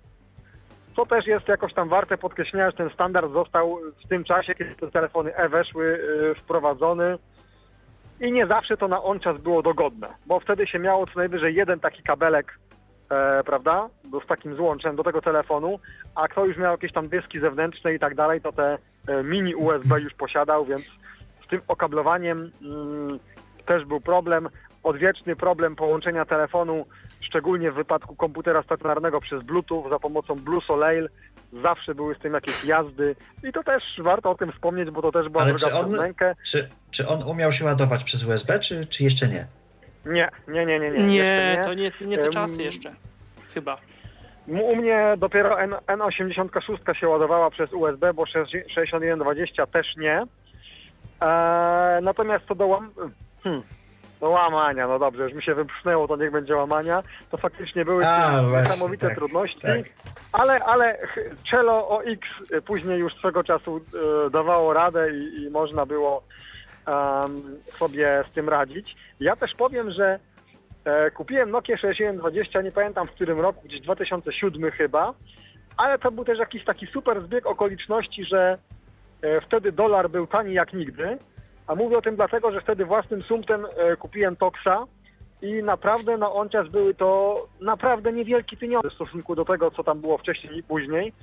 To 0.96 1.06
też 1.06 1.28
jest 1.28 1.48
jakoś 1.48 1.74
tam 1.74 1.90
warte 1.90 2.18
podkreślenia, 2.18 2.72
że 2.72 2.78
ten 2.78 2.90
standard 2.90 3.32
został 3.32 3.80
w 4.06 4.08
tym 4.08 4.24
czasie, 4.24 4.56
kiedy 4.56 4.76
te 4.76 4.92
telefony 4.92 5.36
E 5.36 5.50
weszły, 5.50 6.00
e, 6.32 6.36
wprowadzony 6.36 7.18
i 8.20 8.32
nie 8.32 8.48
zawsze 8.48 8.78
to 8.78 8.88
na 8.88 9.04
on 9.04 9.20
czas 9.20 9.38
było 9.38 9.62
dogodne, 9.62 10.08
bo 10.26 10.40
wtedy 10.40 10.68
się 10.68 10.80
miało 10.80 11.08
co 11.08 11.12
najwyżej 11.16 11.56
jeden 11.56 11.80
taki 11.80 12.04
kabelek, 12.04 12.60
e, 13.10 13.44
prawda, 13.44 13.90
z 14.24 14.28
takim 14.28 14.56
złączem 14.56 14.96
do 14.96 15.04
tego 15.04 15.22
telefonu, 15.22 15.80
a 16.16 16.28
kto 16.28 16.46
już 16.46 16.58
miał 16.58 16.72
jakieś 16.72 16.92
tam 16.92 17.08
dyski 17.08 17.40
zewnętrzne 17.40 17.94
i 17.94 18.00
tak 18.00 18.16
dalej, 18.16 18.42
to 18.42 18.52
te 18.52 18.78
e, 19.08 19.24
mini 19.24 19.56
USB 19.56 20.02
już 20.02 20.14
posiadał, 20.14 20.66
więc 20.66 20.84
z 21.46 21.48
tym 21.50 21.62
okablowaniem 21.68 22.52
mm, 22.62 23.20
też 23.66 23.86
był 23.86 24.02
problem. 24.02 24.50
Odwieczny 24.84 25.36
problem 25.36 25.76
połączenia 25.76 26.26
telefonu, 26.26 26.86
szczególnie 27.22 27.72
w 27.72 27.76
wypadku 27.76 28.16
komputera 28.16 28.64
stacjonarnego 28.64 29.22
przez 29.22 29.44
Bluetooth 29.44 29.90
za 29.90 30.00
pomocą 30.00 30.36
Blue 30.36 30.62
Soleil. 30.62 31.10
Zawsze 31.64 31.96
były 31.96 32.16
z 32.16 32.20
tym 32.20 32.34
jakieś 32.34 32.66
jazdy 32.66 33.16
i 33.44 33.52
to 33.54 33.64
też 33.64 33.84
warto 33.98 34.32
o 34.32 34.36
tym 34.36 34.52
wspomnieć, 34.52 34.90
bo 34.90 35.02
to 35.02 35.12
też 35.12 35.30
była 35.30 35.44
Ale 35.44 35.54
droga 35.54 35.68
czy 35.68 35.76
on- 35.80 35.92
przez. 35.94 36.36
Czy, 36.44 36.70
czy 36.92 37.08
on 37.08 37.24
umiał 37.24 37.52
się 37.52 37.66
ładować 37.66 38.04
przez 38.04 38.24
USB, 38.24 38.60
czy, 38.60 38.86
czy 38.86 39.04
jeszcze 39.04 39.28
nie? 39.28 39.48
Nie, 40.06 40.30
nie, 40.48 40.66
nie, 40.66 40.80
nie. 40.80 40.90
Nie, 40.92 41.06
Nie, 41.08 41.62
to 41.64 41.74
nie, 41.74 41.92
nie 42.02 42.18
te 42.18 42.30
czasy 42.30 42.64
jeszcze. 42.64 42.96
Chyba. 43.54 43.78
U 44.48 44.76
mnie 44.76 45.14
dopiero 45.18 45.62
N, 45.62 45.72
N86 45.88 46.94
się 47.00 47.08
ładowała 47.08 47.52
przez 47.52 47.74
USB, 47.74 48.14
bo 48.14 48.26
6120 48.26 49.68
też 49.68 49.88
nie. 49.98 50.24
Eee, 51.22 52.04
natomiast 52.04 52.46
co 52.48 52.56
do, 52.56 52.68
łam... 52.68 52.92
hmm, 53.44 53.64
do 54.20 54.30
łamania, 54.30 54.88
no 54.88 55.00
dobrze, 55.00 55.24
już 55.24 55.34
mi 55.34 55.44
się 55.44 55.56
wyprzhnęło, 55.56 56.08
to 56.08 56.16
niech 56.16 56.32
będzie 56.32 56.56
łamania, 56.56 57.04
to 57.32 57.38
faktycznie 57.38 57.86
były 57.86 58.08
A, 58.08 58.42
właśnie, 58.42 58.60
niesamowite 58.60 59.08
tak, 59.08 59.16
trudności, 59.16 59.60
tak. 59.60 59.80
ale, 60.32 60.60
ale 60.60 60.98
Cello 61.52 61.90
OX 61.90 62.20
później 62.66 63.00
już 63.00 63.14
swego 63.16 63.44
czasu 63.44 63.78
e, 63.78 64.30
dawało 64.30 64.74
radę 64.74 65.12
i, 65.12 65.44
i 65.44 65.50
można 65.50 65.86
było 65.86 66.24
sobie 67.70 68.24
z 68.30 68.32
tym 68.32 68.50
radzić. 68.50 68.96
Ja 69.20 69.36
też 69.36 69.52
powiem, 69.56 69.92
że 69.92 70.20
E, 70.86 71.12
kupiłem 71.12 71.52
Nokia 71.52 71.78
6120, 71.78 72.62
nie 72.62 72.72
pamiętam 72.72 73.08
w 73.08 73.12
którym 73.12 73.40
roku, 73.40 73.62
gdzieś 73.66 73.82
2007 73.82 74.72
chyba, 74.72 75.14
ale 75.78 76.00
to 76.00 76.12
był 76.12 76.26
też 76.26 76.40
jakiś 76.40 76.66
taki 76.66 76.88
super 76.88 77.22
zbieg 77.24 77.46
okoliczności, 77.46 78.26
że 78.26 78.58
e, 79.22 79.42
wtedy 79.42 79.72
dolar 79.72 80.10
był 80.10 80.28
tani 80.28 80.54
jak 80.54 80.74
nigdy, 80.74 81.18
a 81.68 81.76
mówię 81.76 81.98
o 81.98 82.02
tym 82.02 82.16
dlatego, 82.16 82.52
że 82.52 82.62
wtedy 82.62 82.86
własnym 82.86 83.24
sumptem 83.24 83.66
e, 83.66 83.96
kupiłem 83.96 84.36
Toxa 84.36 84.88
i 85.42 85.64
naprawdę 85.64 86.18
na 86.18 86.32
on 86.32 86.50
czas 86.50 86.68
były 86.68 86.94
to 86.94 87.48
naprawdę 87.62 88.14
niewielkie 88.14 88.58
pieniądze 88.58 88.90
w 88.90 88.94
stosunku 88.94 89.36
do 89.36 89.46
tego, 89.46 89.72
co 89.72 89.84
tam 89.84 90.02
było 90.02 90.18
wcześniej 90.18 90.58
i 90.58 90.64
później. 90.64 91.14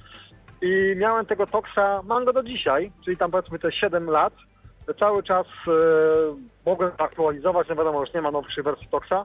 I 0.63 0.95
miałem 0.97 1.27
tego 1.27 1.47
Toxa, 1.47 2.03
mam 2.05 2.25
go 2.25 2.33
do 2.33 2.43
dzisiaj, 2.43 2.93
czyli 3.05 3.17
tam 3.17 3.31
powiedzmy 3.31 3.59
te 3.59 3.73
7 3.73 4.11
lat. 4.11 4.33
Cały 4.99 5.23
czas 5.23 5.47
e, 5.47 5.71
mogę 6.67 6.91
aktualizować, 6.99 7.69
no 7.69 7.77
wiadomo, 7.77 8.01
już 8.01 8.15
nie 8.15 8.23
ma 8.23 8.31
nowszej 8.31 8.65
wersji 8.65 8.89
Toxa. 8.91 9.25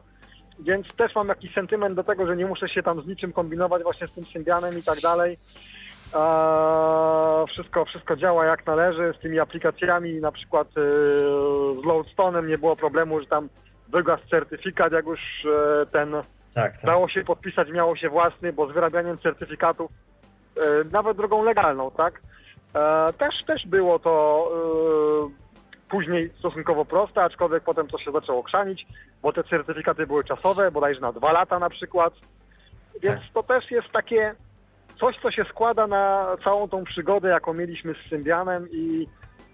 Więc 0.59 0.87
też 0.97 1.15
mam 1.15 1.27
jakiś 1.27 1.53
sentyment 1.53 1.95
do 1.95 2.03
tego, 2.03 2.27
że 2.27 2.35
nie 2.35 2.45
muszę 2.45 2.69
się 2.69 2.83
tam 2.83 3.01
z 3.01 3.07
niczym 3.07 3.33
kombinować 3.33 3.83
właśnie 3.83 4.07
z 4.07 4.13
tym 4.13 4.25
Symbianem 4.25 4.77
i 4.77 4.83
tak 4.83 4.99
dalej. 4.99 5.35
Wszystko, 7.49 7.85
wszystko 7.85 8.15
działa 8.15 8.45
jak 8.45 8.65
należy 8.65 9.13
z 9.17 9.21
tymi 9.21 9.39
aplikacjami, 9.39 10.13
na 10.13 10.31
przykład 10.31 10.67
e, 10.67 10.71
z 11.83 11.85
Loadstone'em 11.87 12.47
nie 12.47 12.57
było 12.57 12.75
problemu, 12.75 13.19
że 13.19 13.25
tam 13.25 13.49
wygasł 13.87 14.23
certyfikat, 14.29 14.91
jak 14.91 15.05
już 15.05 15.19
e, 15.45 15.85
ten 15.85 16.11
Tak, 16.55 16.73
tak. 16.73 16.81
dało 16.85 17.09
się 17.09 17.23
podpisać, 17.23 17.69
miało 17.71 17.95
się 17.95 18.09
własny, 18.09 18.53
bo 18.53 18.67
z 18.67 18.71
wyrabianiem 18.71 19.17
certyfikatów, 19.17 19.91
e, 20.57 20.61
nawet 20.91 21.17
drogą 21.17 21.43
legalną, 21.43 21.91
tak? 21.91 22.21
E, 22.75 23.13
też, 23.13 23.35
też 23.47 23.67
było 23.67 23.99
to 23.99 24.47
później 25.89 26.31
stosunkowo 26.39 26.85
proste, 26.85 27.23
aczkolwiek 27.23 27.63
potem 27.63 27.87
to 27.87 27.97
się 27.97 28.11
zaczęło 28.11 28.43
krzanić, 28.43 28.87
bo 29.21 29.33
te 29.33 29.43
certyfikaty 29.43 30.05
były 30.05 30.23
czasowe, 30.23 30.71
bodajże 30.71 31.01
na 31.01 31.11
dwa 31.11 31.31
lata 31.31 31.59
na 31.59 31.69
przykład. 31.69 32.13
Więc 33.03 33.21
to 33.33 33.43
też 33.43 33.71
jest 33.71 33.87
takie 33.93 34.35
coś, 34.99 35.15
co 35.21 35.31
się 35.31 35.43
składa 35.43 35.87
na 35.87 36.27
całą 36.43 36.69
tą 36.69 36.83
przygodę, 36.83 37.29
jaką 37.29 37.53
mieliśmy 37.53 37.93
z 37.93 38.09
Symbianem 38.09 38.67
i 38.71 39.07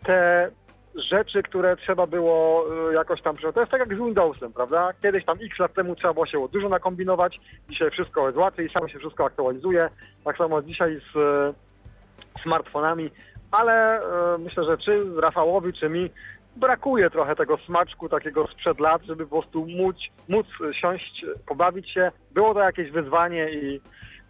te 0.05 0.49
rzeczy, 0.95 1.43
które 1.43 1.77
trzeba 1.77 2.07
było 2.07 2.65
y, 2.91 2.93
jakoś 2.93 3.21
tam. 3.21 3.37
To 3.37 3.59
jest 3.59 3.71
tak 3.71 3.79
jak 3.79 3.95
z 3.95 3.97
Windowsem, 3.97 4.53
prawda? 4.53 4.89
Kiedyś 5.01 5.25
tam 5.25 5.37
x 5.41 5.59
lat 5.59 5.73
temu 5.73 5.95
trzeba 5.95 6.13
było 6.13 6.25
się 6.25 6.47
dużo 6.51 6.69
nakombinować, 6.69 7.39
dzisiaj 7.69 7.91
wszystko 7.91 8.25
jest 8.25 8.37
łatwiej, 8.37 8.69
samo 8.69 8.87
się 8.87 8.99
wszystko 8.99 9.25
aktualizuje. 9.25 9.89
Tak 10.25 10.37
samo 10.37 10.61
dzisiaj 10.61 11.01
z 11.13 11.15
y, 11.15 12.41
smartfonami, 12.43 13.11
ale 13.51 14.01
y, 14.01 14.37
myślę, 14.37 14.63
że 14.63 14.77
czy 14.77 15.21
Rafałowi, 15.21 15.73
czy 15.73 15.89
mi 15.89 16.09
brakuje 16.55 17.09
trochę 17.09 17.35
tego 17.35 17.57
smaczku 17.57 18.09
takiego 18.09 18.47
sprzed 18.47 18.79
lat, 18.79 19.01
żeby 19.03 19.27
po 19.27 19.41
prostu 19.41 19.65
móc, 19.65 19.95
móc 20.29 20.47
siąść, 20.81 21.25
pobawić 21.47 21.89
się. 21.89 22.11
Było 22.31 22.53
to 22.53 22.59
jakieś 22.59 22.91
wyzwanie 22.91 23.51
i 23.51 23.81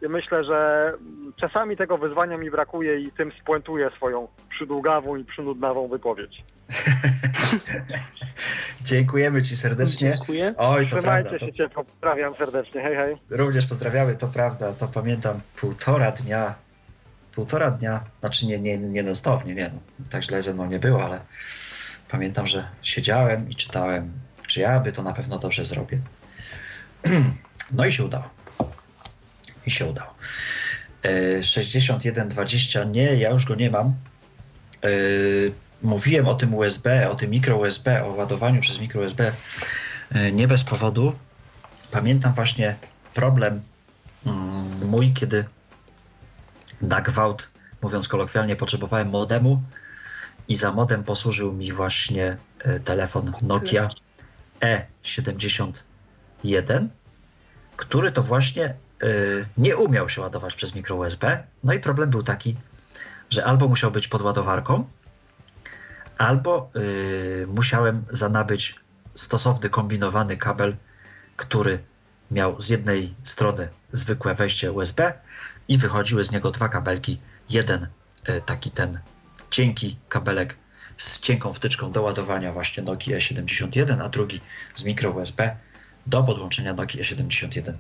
myślę, 0.09 0.43
że 0.43 0.93
czasami 1.39 1.77
tego 1.77 1.97
wyzwania 1.97 2.38
mi 2.38 2.51
brakuje 2.51 2.99
i 2.99 3.11
tym 3.11 3.31
spuentuję 3.41 3.89
swoją 3.95 4.27
przydługawą 4.49 5.15
i 5.15 5.25
przynudnawą 5.25 5.88
wypowiedź. 5.88 6.43
Dziękujemy 8.81 9.41
Ci 9.41 9.55
serdecznie. 9.55 10.09
Dziękuję. 10.09 10.53
Oj, 10.57 10.88
to 10.88 10.91
prawda. 10.91 11.11
Trzymajcie 11.11 11.39
To 11.39 11.45
się 11.45 11.53
ciepło, 11.53 11.84
pozdrawiam 11.84 12.34
serdecznie, 12.34 12.81
hej 12.81 12.95
hej. 12.95 13.15
również 13.30 13.67
pozdrawiamy, 13.67 14.15
to 14.15 14.27
prawda. 14.27 14.73
To 14.73 14.88
pamiętam 14.88 15.41
półtora 15.55 16.11
dnia. 16.11 16.55
Półtora 17.35 17.71
dnia, 17.71 18.03
znaczy 18.19 18.45
nie, 18.45 18.59
nie, 18.59 18.77
nie 18.77 19.03
non 19.03 19.15
stop, 19.15 19.45
nie, 19.45 19.55
nie, 19.55 19.71
no, 19.73 19.80
tak 20.09 20.23
źle 20.23 20.41
ze 20.41 20.53
mną 20.53 20.65
nie 20.65 20.80
było, 20.80 21.05
ale 21.05 21.19
pamiętam, 22.11 22.47
że 22.47 22.67
siedziałem 22.81 23.49
i 23.49 23.55
czytałem, 23.55 24.11
czy 24.47 24.59
ja 24.59 24.80
by 24.80 24.91
to 24.91 25.03
na 25.03 25.13
pewno 25.13 25.39
dobrze 25.39 25.65
zrobię. 25.65 25.97
No 27.71 27.85
i 27.85 27.91
się 27.91 28.05
udało. 28.05 28.30
I 29.65 29.72
się 29.72 29.85
udało. 29.85 30.14
E, 31.03 31.44
6120, 31.44 32.84
nie, 32.84 33.15
ja 33.15 33.30
już 33.30 33.45
go 33.45 33.56
nie 33.56 33.72
mam. 33.72 33.94
E, 34.84 34.90
Mówiłem 35.84 36.27
o 36.27 36.35
tym 36.35 36.56
USB, 36.56 37.10
o 37.10 37.15
tym 37.15 37.31
mikro 37.31 37.57
USB, 37.57 38.03
o 38.03 38.07
ładowaniu 38.07 38.61
przez 38.61 38.80
mikro 38.80 39.02
USB 39.02 39.34
e, 40.11 40.31
nie 40.31 40.48
bez 40.48 40.64
powodu. 40.64 41.14
Pamiętam 41.91 42.34
właśnie 42.34 42.76
problem 43.14 43.61
mm, 44.26 44.88
mój, 44.88 45.14
kiedy 45.14 45.45
na 46.81 47.02
gwałt, 47.02 47.52
mówiąc 47.81 48.07
kolokwialnie, 48.07 48.56
potrzebowałem 48.56 49.10
modemu 49.10 49.61
i 50.48 50.56
za 50.56 50.72
modem 50.72 51.03
posłużył 51.03 51.53
mi 51.53 51.72
właśnie 51.72 52.38
e, 52.60 52.80
telefon 52.80 53.34
Nokia 53.41 53.90
E71, 54.61 56.88
który 57.76 58.11
to 58.11 58.23
właśnie 58.23 58.65
e, 58.65 58.76
nie 59.57 59.77
umiał 59.77 60.09
się 60.09 60.21
ładować 60.21 60.55
przez 60.55 60.75
mikro 60.75 60.95
USB. 60.95 61.43
No 61.63 61.73
i 61.73 61.80
problem 61.80 62.09
był 62.09 62.23
taki, 62.23 62.55
że 63.30 63.45
albo 63.45 63.67
musiał 63.67 63.91
być 63.91 64.07
pod 64.07 64.21
ładowarką, 64.21 64.85
albo 66.17 66.71
y, 66.75 67.47
musiałem 67.47 68.05
zanabyć 68.09 68.75
stosowny 69.15 69.69
kombinowany 69.69 70.38
kabel, 70.38 70.75
który 71.35 71.84
miał 72.31 72.61
z 72.61 72.69
jednej 72.69 73.13
strony 73.23 73.69
zwykłe 73.91 74.35
wejście 74.35 74.71
USB 74.71 75.13
i 75.67 75.77
wychodziły 75.77 76.23
z 76.23 76.31
niego 76.31 76.51
dwa 76.51 76.69
kabelki. 76.69 77.19
Jeden 77.49 77.88
y, 78.30 78.41
taki 78.45 78.71
ten 78.71 78.99
cienki 79.49 79.97
kabelek 80.09 80.55
z 80.97 81.19
cienką 81.19 81.53
wtyczką 81.53 81.91
do 81.91 82.01
ładowania 82.01 82.53
właśnie 82.53 82.84
Nokia 82.84 83.19
71, 83.19 84.01
a 84.01 84.09
drugi 84.09 84.41
z 84.75 84.84
mikro 84.84 85.11
USB 85.11 85.55
do 86.07 86.23
podłączenia 86.23 86.73
Nokia 86.73 87.03
71 87.03 87.77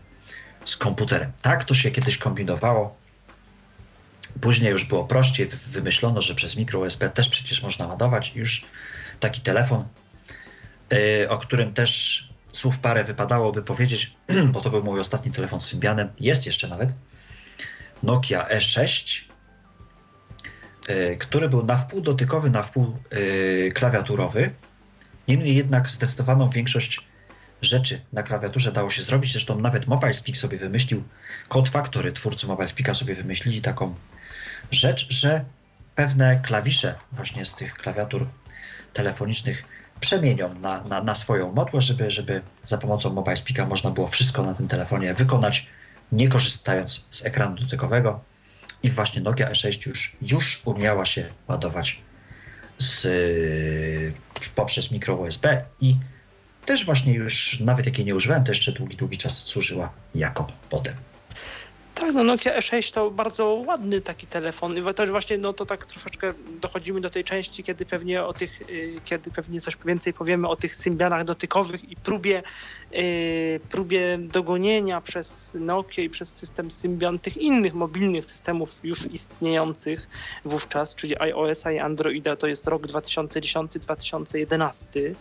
z 0.65 0.77
komputerem. 0.77 1.31
Tak 1.41 1.63
to 1.65 1.73
się 1.73 1.91
kiedyś 1.91 2.17
kombinowało. 2.17 2.95
Później 4.41 4.71
już 4.71 4.85
było 4.85 5.05
prościej, 5.05 5.47
wy- 5.47 5.57
wymyślono, 5.57 6.21
że 6.21 6.35
przez 6.35 6.55
mikro 6.55 6.79
USB 6.79 7.09
też 7.09 7.29
przecież 7.29 7.63
można 7.63 7.87
ładować. 7.87 8.35
Już 8.35 8.65
taki 9.19 9.41
telefon, 9.41 9.87
yy, 10.91 11.29
o 11.29 11.39
którym 11.39 11.73
też 11.73 12.23
słów 12.51 12.79
parę 12.79 13.03
wypadałoby 13.03 13.63
powiedzieć, 13.63 14.15
bo 14.53 14.61
to 14.61 14.69
był 14.69 14.83
mój 14.83 14.99
ostatni 14.99 15.31
telefon 15.31 15.61
z 15.61 15.65
Symbianem, 15.65 16.09
jest 16.19 16.45
jeszcze 16.45 16.67
nawet, 16.67 16.89
Nokia 18.03 18.47
E6, 18.49 19.21
yy, 20.87 21.17
który 21.17 21.49
był 21.49 21.65
na 21.65 21.77
wpół 21.77 22.01
dotykowy, 22.01 22.49
na 22.49 22.63
wpół 22.63 22.97
yy, 23.11 23.71
klawiaturowy. 23.71 24.51
Niemniej 25.27 25.55
jednak 25.55 25.89
zdecydowaną 25.89 26.49
większość 26.49 27.07
rzeczy 27.63 28.01
na 28.13 28.23
klawiaturze 28.23 28.71
dało 28.71 28.89
się 28.89 29.01
zrobić. 29.01 29.31
Zresztą 29.31 29.59
nawet 29.59 29.87
Mobile 29.87 30.13
Speak 30.13 30.37
sobie 30.37 30.57
wymyślił, 30.57 31.03
Code 31.49 31.71
Factory, 31.71 32.11
twórcy 32.11 32.47
Mobile 32.47 32.67
Speaka 32.67 32.93
sobie 32.93 33.15
wymyślili 33.15 33.61
taką 33.61 33.95
rzecz, 34.71 35.07
że 35.09 35.45
pewne 35.95 36.39
klawisze 36.43 36.95
właśnie 37.11 37.45
z 37.45 37.55
tych 37.55 37.73
klawiatur 37.73 38.27
telefonicznych 38.93 39.63
przemienią 39.99 40.53
na, 40.53 40.83
na, 40.83 41.03
na 41.03 41.15
swoją 41.15 41.51
modłę, 41.51 41.81
żeby, 41.81 42.11
żeby 42.11 42.41
za 42.65 42.77
pomocą 42.77 43.13
Mobile 43.13 43.37
Speaka 43.37 43.65
można 43.65 43.91
było 43.91 44.07
wszystko 44.07 44.43
na 44.43 44.53
tym 44.53 44.67
telefonie 44.67 45.13
wykonać, 45.13 45.67
nie 46.11 46.29
korzystając 46.29 47.05
z 47.09 47.25
ekranu 47.25 47.55
dotykowego. 47.55 48.19
I 48.83 48.89
właśnie 48.89 49.21
Nokia 49.21 49.51
E6 49.51 49.87
już, 49.87 50.15
już 50.21 50.61
umiała 50.65 51.05
się 51.05 51.29
ładować 51.47 52.01
z, 52.77 53.07
poprzez 54.55 54.91
mikro 54.91 55.15
USB 55.15 55.65
i 55.81 55.95
też 56.65 56.85
właśnie 56.85 57.13
już, 57.13 57.59
nawet 57.59 57.85
jak 57.85 57.97
jej 57.97 58.05
nie 58.05 58.15
używałem, 58.15 58.43
to 58.43 58.51
jeszcze 58.51 58.71
długi, 58.71 58.97
długi 58.97 59.17
czas 59.17 59.37
służyła 59.37 59.89
jako 60.15 60.47
modem. 60.71 60.93
Tak, 61.95 62.13
no 62.13 62.23
Nokia 62.23 62.59
E6 62.59 62.93
to 62.93 63.11
bardzo 63.11 63.45
ładny 63.45 64.01
taki 64.01 64.27
telefon. 64.27 64.77
I 64.77 64.93
też 64.93 65.11
właśnie, 65.11 65.37
no 65.37 65.53
to 65.53 65.65
tak 65.65 65.85
troszeczkę 65.85 66.33
dochodzimy 66.61 67.01
do 67.01 67.09
tej 67.09 67.23
części, 67.23 67.63
kiedy 67.63 67.85
pewnie 67.85 68.23
o 68.23 68.33
tych, 68.33 68.61
y, 68.61 69.01
kiedy 69.05 69.31
pewnie 69.31 69.61
coś 69.61 69.77
więcej 69.85 70.13
powiemy 70.13 70.47
o 70.47 70.55
tych 70.55 70.75
symbianach 70.75 71.23
dotykowych 71.23 71.91
i 71.91 71.95
próbie, 71.95 72.43
y, 72.93 73.59
próbie 73.69 74.17
dogonienia 74.21 75.01
przez 75.01 75.57
Nokia 75.59 76.03
i 76.03 76.09
przez 76.09 76.29
system 76.29 76.71
Symbian 76.71 77.19
tych 77.19 77.37
innych 77.37 77.73
mobilnych 77.73 78.25
systemów 78.25 78.79
już 78.83 79.05
istniejących 79.05 80.09
wówczas, 80.45 80.95
czyli 80.95 81.19
iOS-a 81.19 81.71
i 81.71 81.79
Androida, 81.79 82.35
to 82.35 82.47
jest 82.47 82.67
rok 82.67 82.87
2010-2011. 82.87 85.15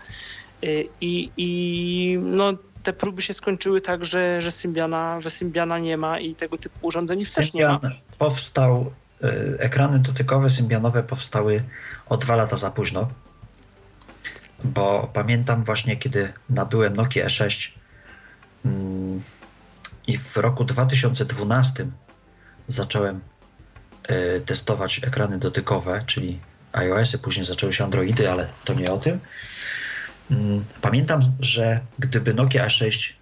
Y, 0.64 0.88
I, 1.00 1.30
i 1.36 2.18
no, 2.22 2.52
te 2.82 2.92
próby 2.92 3.22
się 3.22 3.34
skończyły 3.34 3.80
tak, 3.80 4.04
że, 4.04 4.42
że, 4.42 4.52
Symbiana, 4.52 5.20
że 5.20 5.30
Symbiana 5.30 5.78
nie 5.78 5.96
ma 5.96 6.20
i 6.20 6.34
tego 6.34 6.58
typu 6.58 6.86
urządzeń 6.86 7.20
już 7.20 7.32
też 7.32 7.52
nie 7.52 7.66
ma. 7.66 7.80
Symbian 7.80 8.00
powstał, 8.18 8.92
y, 9.24 9.56
ekrany 9.58 9.98
dotykowe 9.98 10.50
symbianowe 10.50 11.02
powstały 11.02 11.64
o 12.08 12.16
dwa 12.16 12.36
lata 12.36 12.56
za 12.56 12.70
późno, 12.70 13.08
bo 14.64 15.10
pamiętam 15.12 15.64
właśnie, 15.64 15.96
kiedy 15.96 16.32
nabyłem 16.50 16.96
Nokia 16.96 17.26
E6 17.26 17.70
mm, 18.64 19.22
i 20.06 20.18
w 20.18 20.36
roku 20.36 20.64
2012 20.64 21.86
zacząłem 22.68 23.20
y, 24.10 24.42
testować 24.46 25.00
ekrany 25.04 25.38
dotykowe, 25.38 26.04
czyli 26.06 26.40
iOS-y, 26.72 27.18
później 27.18 27.46
zaczęły 27.46 27.72
się 27.72 27.84
Androidy, 27.84 28.30
ale 28.30 28.48
to 28.64 28.74
nie 28.74 28.92
o 28.92 28.98
tym. 28.98 29.20
Mm, 30.30 30.64
Pamiętam, 30.80 31.20
że 31.40 31.80
gdyby 31.98 32.34
Nokia 32.34 32.66
A6 32.66 33.12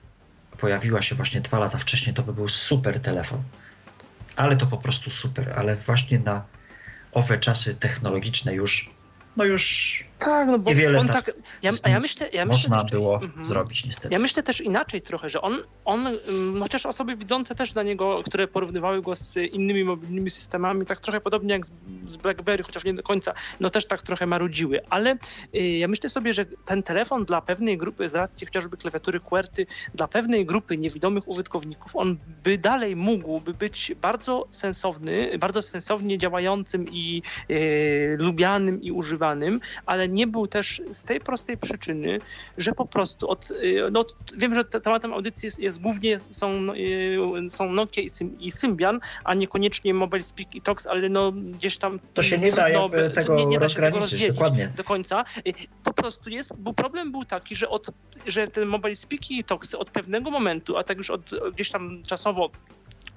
pojawiła 0.59 1.03
się 1.03 1.15
właśnie 1.15 1.41
dwa 1.41 1.59
lata 1.59 1.79
wcześniej, 1.79 2.15
to 2.15 2.23
by 2.23 2.33
był 2.33 2.49
super 2.49 3.01
telefon. 3.01 3.43
Ale 4.37 4.57
to 4.57 4.67
po 4.67 4.77
prostu 4.77 5.11
super. 5.11 5.53
Ale 5.57 5.77
właśnie 5.77 6.19
na 6.19 6.45
owe 7.13 7.39
czasy 7.39 7.75
technologiczne 7.75 8.55
już, 8.55 8.91
no 9.37 9.45
już 9.45 10.05
Tak, 10.21 10.49
no 10.49 10.59
bo 10.59 10.71
Niewiele 10.71 11.01
on 11.01 11.09
tak 11.09 11.27
tak. 11.27 11.35
Ja, 11.63 11.71
ja 11.91 12.01
myślę, 12.01 12.29
ja 12.33 12.47
myślę 12.47 12.71
Można 12.71 12.91
było 12.91 13.23
mhm. 13.23 13.45
zrobić 13.45 13.85
niestety. 13.85 14.09
Ja 14.15 14.19
myślę 14.19 14.43
też 14.43 14.61
inaczej 14.61 15.01
trochę, 15.01 15.29
że 15.29 15.41
on, 15.41 15.59
on 15.85 16.09
chociaż 16.61 16.87
osoby 16.87 17.17
widzące 17.17 17.55
też 17.55 17.73
dla 17.73 17.83
niego, 17.83 18.23
które 18.23 18.49
porównywały 18.49 19.03
go 19.03 19.15
z 19.15 19.37
innymi 19.37 19.85
mobilnymi 19.85 20.31
systemami, 20.31 20.87
tak 20.87 21.01
trochę 21.01 21.21
podobnie 21.21 21.53
jak 21.53 21.67
z, 21.67 21.71
z 22.07 22.17
BlackBerry, 22.17 22.65
chociaż 22.65 22.85
nie 22.85 22.95
do 22.95 23.03
końca, 23.03 23.33
no 23.61 23.71
też 23.71 23.87
tak 23.87 24.03
trochę 24.03 24.27
marudziły. 24.27 24.81
Ale 24.91 25.17
y, 25.55 25.59
ja 25.59 25.89
myślę 25.89 26.09
sobie, 26.09 26.33
że 26.33 26.45
ten 26.65 26.83
telefon 26.83 27.25
dla 27.25 27.41
pewnej 27.41 27.79
grupy, 27.79 28.09
z 28.09 28.15
racji 28.15 28.47
chociażby 28.47 28.77
klawiatury 28.77 29.21
QWERTY, 29.21 29.67
dla 29.95 30.09
pewnej 30.09 30.47
grupy 30.47 30.77
niewidomych 30.79 31.29
użytkowników, 31.29 31.97
on 31.97 32.17
by 32.45 32.59
dalej 32.59 32.97
mógłby 32.97 33.55
być 33.55 33.93
bardzo 34.01 34.47
sensowny, 34.51 35.39
bardzo 35.39 35.63
sensownie 35.63 36.19
działającym 36.19 36.89
i 36.89 37.23
y, 37.51 38.17
lubianym 38.21 38.83
i 38.83 38.93
używanym, 38.93 39.61
ale 39.87 40.10
nie 40.11 40.27
był 40.27 40.47
też 40.47 40.82
z 40.93 41.05
tej 41.05 41.20
prostej 41.20 41.57
przyczyny, 41.57 42.19
że 42.59 42.73
po 42.73 42.87
prostu 42.87 43.28
od, 43.31 43.51
y, 43.51 43.77
no, 43.93 44.05
wiem, 44.37 44.55
że 44.55 44.65
te- 44.65 44.81
tematem 44.81 45.12
audycji 45.15 45.47
jest, 45.47 45.59
jest 45.59 45.81
głównie 45.81 46.16
są, 46.31 46.73
y, 46.74 47.49
są 47.51 47.73
Nokia 47.73 48.03
i, 48.03 48.09
Sym, 48.09 48.41
i 48.41 48.51
Symbian, 48.51 49.01
a 49.24 49.35
niekoniecznie 49.35 49.95
Mobile 49.95 50.23
Speak 50.23 50.55
i 50.55 50.61
Tox, 50.62 50.87
ale 50.87 51.09
no 51.09 51.32
gdzieś 51.32 51.78
tam 51.78 52.01
To 52.15 52.23
się 52.23 52.39
nie 52.39 52.53
da 52.53 52.89
by- 52.89 53.11
tego 53.11 53.37
nie, 53.37 53.47
nie 53.47 53.59
da 53.59 53.69
się 53.69 53.81
tego 53.81 53.99
rozdzielić 53.99 54.28
dokładnie. 54.35 54.73
do 54.77 54.85
końca. 54.85 55.24
Y, 55.47 55.53
Po 55.85 55.93
prostu 55.93 56.31
jest, 56.31 56.51
bo 56.59 56.73
problem 56.73 57.12
był 57.12 57.24
taki, 57.24 57.57
że, 57.57 57.69
od, 57.69 57.87
że 58.27 58.49
ten 58.49 58.69
Mobile 58.69 58.95
Speak 58.95 59.31
i 59.31 59.45
Tox 59.45 59.74
od 59.74 59.91
pewnego 59.91 60.31
momentu, 60.31 60.77
a 60.77 60.85
tak 60.85 60.99
już 60.99 61.11
od 61.11 61.31
gdzieś 61.55 61.70
tam 61.70 62.03
czasowo 62.09 62.51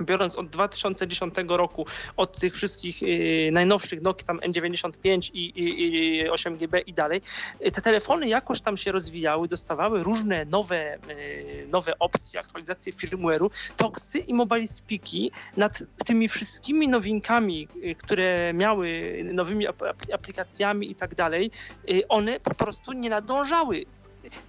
biorąc 0.02 0.36
od 0.36 0.50
2010 0.50 1.36
roku, 1.48 1.86
od 2.18 2.40
tych 2.40 2.54
wszystkich 2.54 3.04
y, 3.04 3.50
najnowszych 3.54 4.02
Nokia, 4.02 4.26
tam 4.26 4.40
N95 4.40 5.30
i, 5.34 5.40
i, 5.40 5.86
i 6.20 6.30
8GB 6.30 6.82
i 6.86 6.94
dalej, 6.94 7.22
y, 7.68 7.72
te 7.72 7.82
telefony 7.82 8.28
jakoś 8.28 8.62
tam 8.62 8.78
się 8.78 8.92
rozwijały, 8.92 9.48
dostawały 9.48 10.04
różne 10.04 10.46
nowe, 10.46 11.00
y, 11.10 11.68
nowe 11.70 12.00
opcje, 12.00 12.40
aktualizacje 12.40 12.94
firmware'u, 12.94 13.50
Toxy 13.76 14.20
i 14.20 14.34
Mobile 14.34 14.68
Speaki 14.68 15.32
nad 15.58 15.84
tymi 16.06 16.28
wszystkimi 16.30 16.88
nowinkami, 16.90 17.68
które 17.98 18.54
miały 18.54 19.20
nowymi 19.34 19.68
ap- 19.68 19.82
ap- 19.82 20.14
aplikacjami 20.14 20.92
i 20.92 20.96
tak 20.96 21.16
dalej, 21.16 21.52
one 22.10 22.40
po 22.40 22.56
prostu 22.56 22.94
nie 22.94 23.10
nadążały. 23.10 23.86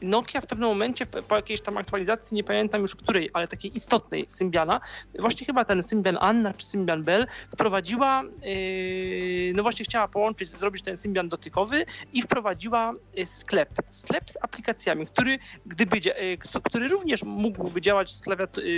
Nokia 0.02 0.40
w 0.40 0.46
pewnym 0.46 0.68
momencie, 0.68 1.06
po- 1.06 1.36
jakiejś 1.36 1.60
tam 1.60 1.76
aktualizacji, 1.78 2.34
nie 2.34 2.44
pamiętam 2.44 2.80
już 2.80 2.96
której, 2.96 3.30
ale 3.32 3.48
takiej 3.48 3.76
istotnej 3.76 4.24
Symbiana, 4.28 4.80
właśnie 5.18 5.46
chyba 5.46 5.64
ten 5.64 5.82
Symbian 5.82 6.18
Anna 6.20 6.55
czy 6.55 6.66
Symbian 6.66 7.05
Bell, 7.05 7.26
wprowadziła, 7.52 8.22
yy, 8.42 9.52
no 9.55 9.62
właśnie 9.62 9.84
chciała 9.84 10.09
połączyć, 10.09 10.48
zrobić 10.48 10.82
ten 10.82 10.96
Symbian 10.96 11.28
dotykowy 11.28 11.84
i 12.12 12.22
wprowadziła 12.22 12.92
yy, 13.14 13.26
sklep. 13.26 13.68
Sklep 13.90 14.30
z 14.30 14.36
aplikacjami, 14.42 15.06
który, 15.06 15.38
gdyby, 15.66 15.96
yy, 15.96 16.38
który 16.62 16.88
również 16.88 17.22
mógłby 17.22 17.80
działać 17.80 18.10
z, 18.10 18.22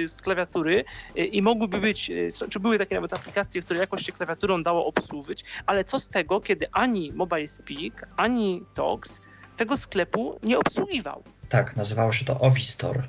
z 0.07 0.23
klawiatury 0.23 0.85
i 1.15 1.43
mogłyby 1.43 1.81
być, 1.81 2.11
czy 2.51 2.61
były 2.61 2.79
takie 2.79 2.95
nawet 2.95 3.13
aplikacje, 3.13 3.63
które 3.63 3.81
jakoś 3.81 4.07
się 4.07 4.13
klawiaturą 4.13 4.63
dało 4.63 4.87
obsłużyć, 4.87 5.45
ale 5.67 5.85
co 5.85 6.01
z 6.01 6.09
tego, 6.09 6.41
kiedy 6.41 6.67
ani 6.73 7.13
Mobile 7.13 7.49
Speak, 7.49 8.09
ani 8.17 8.63
Tox 8.75 9.21
tego 9.57 9.77
sklepu 9.77 10.39
nie 10.43 10.59
obsługiwał. 10.59 11.23
Tak, 11.49 11.77
nazywało 11.77 12.13
się 12.13 12.25
to 12.25 12.35
Ovi-Store. 12.41 13.03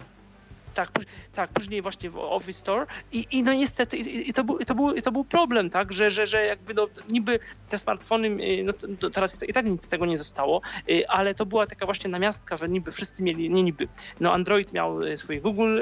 Tak, 0.78 0.91
tak, 1.34 1.49
później 1.49 1.82
właśnie 1.82 2.10
w 2.10 2.18
Office 2.18 2.60
Store 2.60 2.86
i, 3.11 3.26
i 3.32 3.44
no 3.44 3.53
niestety 3.53 3.98
i, 3.98 4.30
i, 4.30 4.34
to 4.34 4.44
był, 4.44 4.60
to 4.60 4.76
był, 4.76 5.02
to 5.02 5.11
był 5.11 5.24
problem, 5.24 5.69
tak, 5.69 5.94
że, 5.94 6.10
że, 6.10 6.28
że 6.28 6.45
jakby 6.45 6.74
no, 6.74 6.88
niby 7.10 7.40
te 7.69 7.78
smartfony, 7.78 8.28
y, 8.28 8.64
no 8.64 8.74
teraz 9.10 9.36
i 9.36 9.38
tak, 9.38 9.49
i 9.49 9.53
tak 9.53 9.65
nic 9.65 9.84
z 9.84 9.88
tego 9.88 10.06
nie 10.06 10.18
zostało, 10.18 10.61
y, 10.90 11.10
ale 11.10 11.36
to 11.36 11.45
była 11.45 11.65
taka 11.65 11.86
właśnie 11.86 12.10
namiastka, 12.10 12.56
że 12.56 12.69
niby 12.69 12.91
wszyscy 12.91 13.24
mieli, 13.24 13.49
nie 13.49 13.64
niby, 13.64 13.88
no 14.19 14.34
Android 14.34 14.74
miał 14.74 15.02
y, 15.02 15.18
swój 15.18 15.41
Google, 15.41 15.80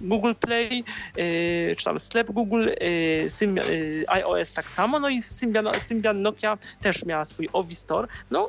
Google 0.00 0.34
Play, 0.34 0.84
czy 1.76 1.84
tam 1.84 2.00
sklep 2.00 2.30
Google, 2.30 2.68
Sym, 3.28 3.58
y, 3.58 4.04
iOS 4.08 4.52
tak 4.52 4.70
samo, 4.70 5.00
no 5.00 5.08
i 5.08 5.22
Symbian, 5.22 5.68
Symbian 5.82 6.22
Nokia 6.22 6.58
też 6.80 7.04
miała 7.04 7.24
swój 7.24 7.48
Office 7.52 7.80
Store, 7.80 8.08
no 8.30 8.48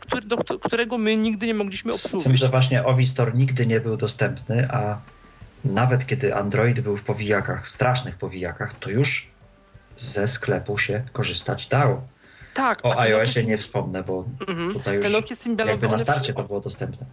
który, 0.00 0.22
do 0.26 0.36
którego 0.36 0.98
my 0.98 1.16
nigdy 1.16 1.46
nie 1.46 1.54
mogliśmy 1.54 1.92
Z 1.92 1.94
obsługić. 2.04 2.26
tym, 2.26 2.36
że 2.36 2.48
właśnie 2.48 2.82
Ovi-Store 2.84 3.34
nigdy 3.34 3.66
nie 3.66 3.80
był 3.80 3.96
dostępny, 3.96 4.68
a 4.70 4.98
nawet 5.64 6.06
kiedy 6.06 6.34
Android 6.34 6.80
był 6.80 6.96
w 6.96 7.04
powijakach, 7.04 7.68
strasznych 7.68 8.16
powijakach, 8.16 8.74
to 8.78 8.90
już 8.90 9.26
ze 9.96 10.28
sklepu 10.28 10.78
się 10.78 11.02
korzystać 11.12 11.66
dało. 11.66 12.02
Tak, 12.54 12.78
O 12.82 12.88
Nokia 12.88 13.00
iOSie 13.02 13.32
Sym- 13.40 13.46
nie 13.48 13.58
wspomnę, 13.58 14.02
bo 14.02 14.24
Mhm. 14.48 14.72
tutaj 14.72 14.96
już 14.96 15.12
Nokia 15.12 15.34
jakby 15.66 15.88
na 15.88 15.98
starcie 15.98 16.34
to 16.34 16.42
było 16.42 16.60
dostępne. 16.60 17.06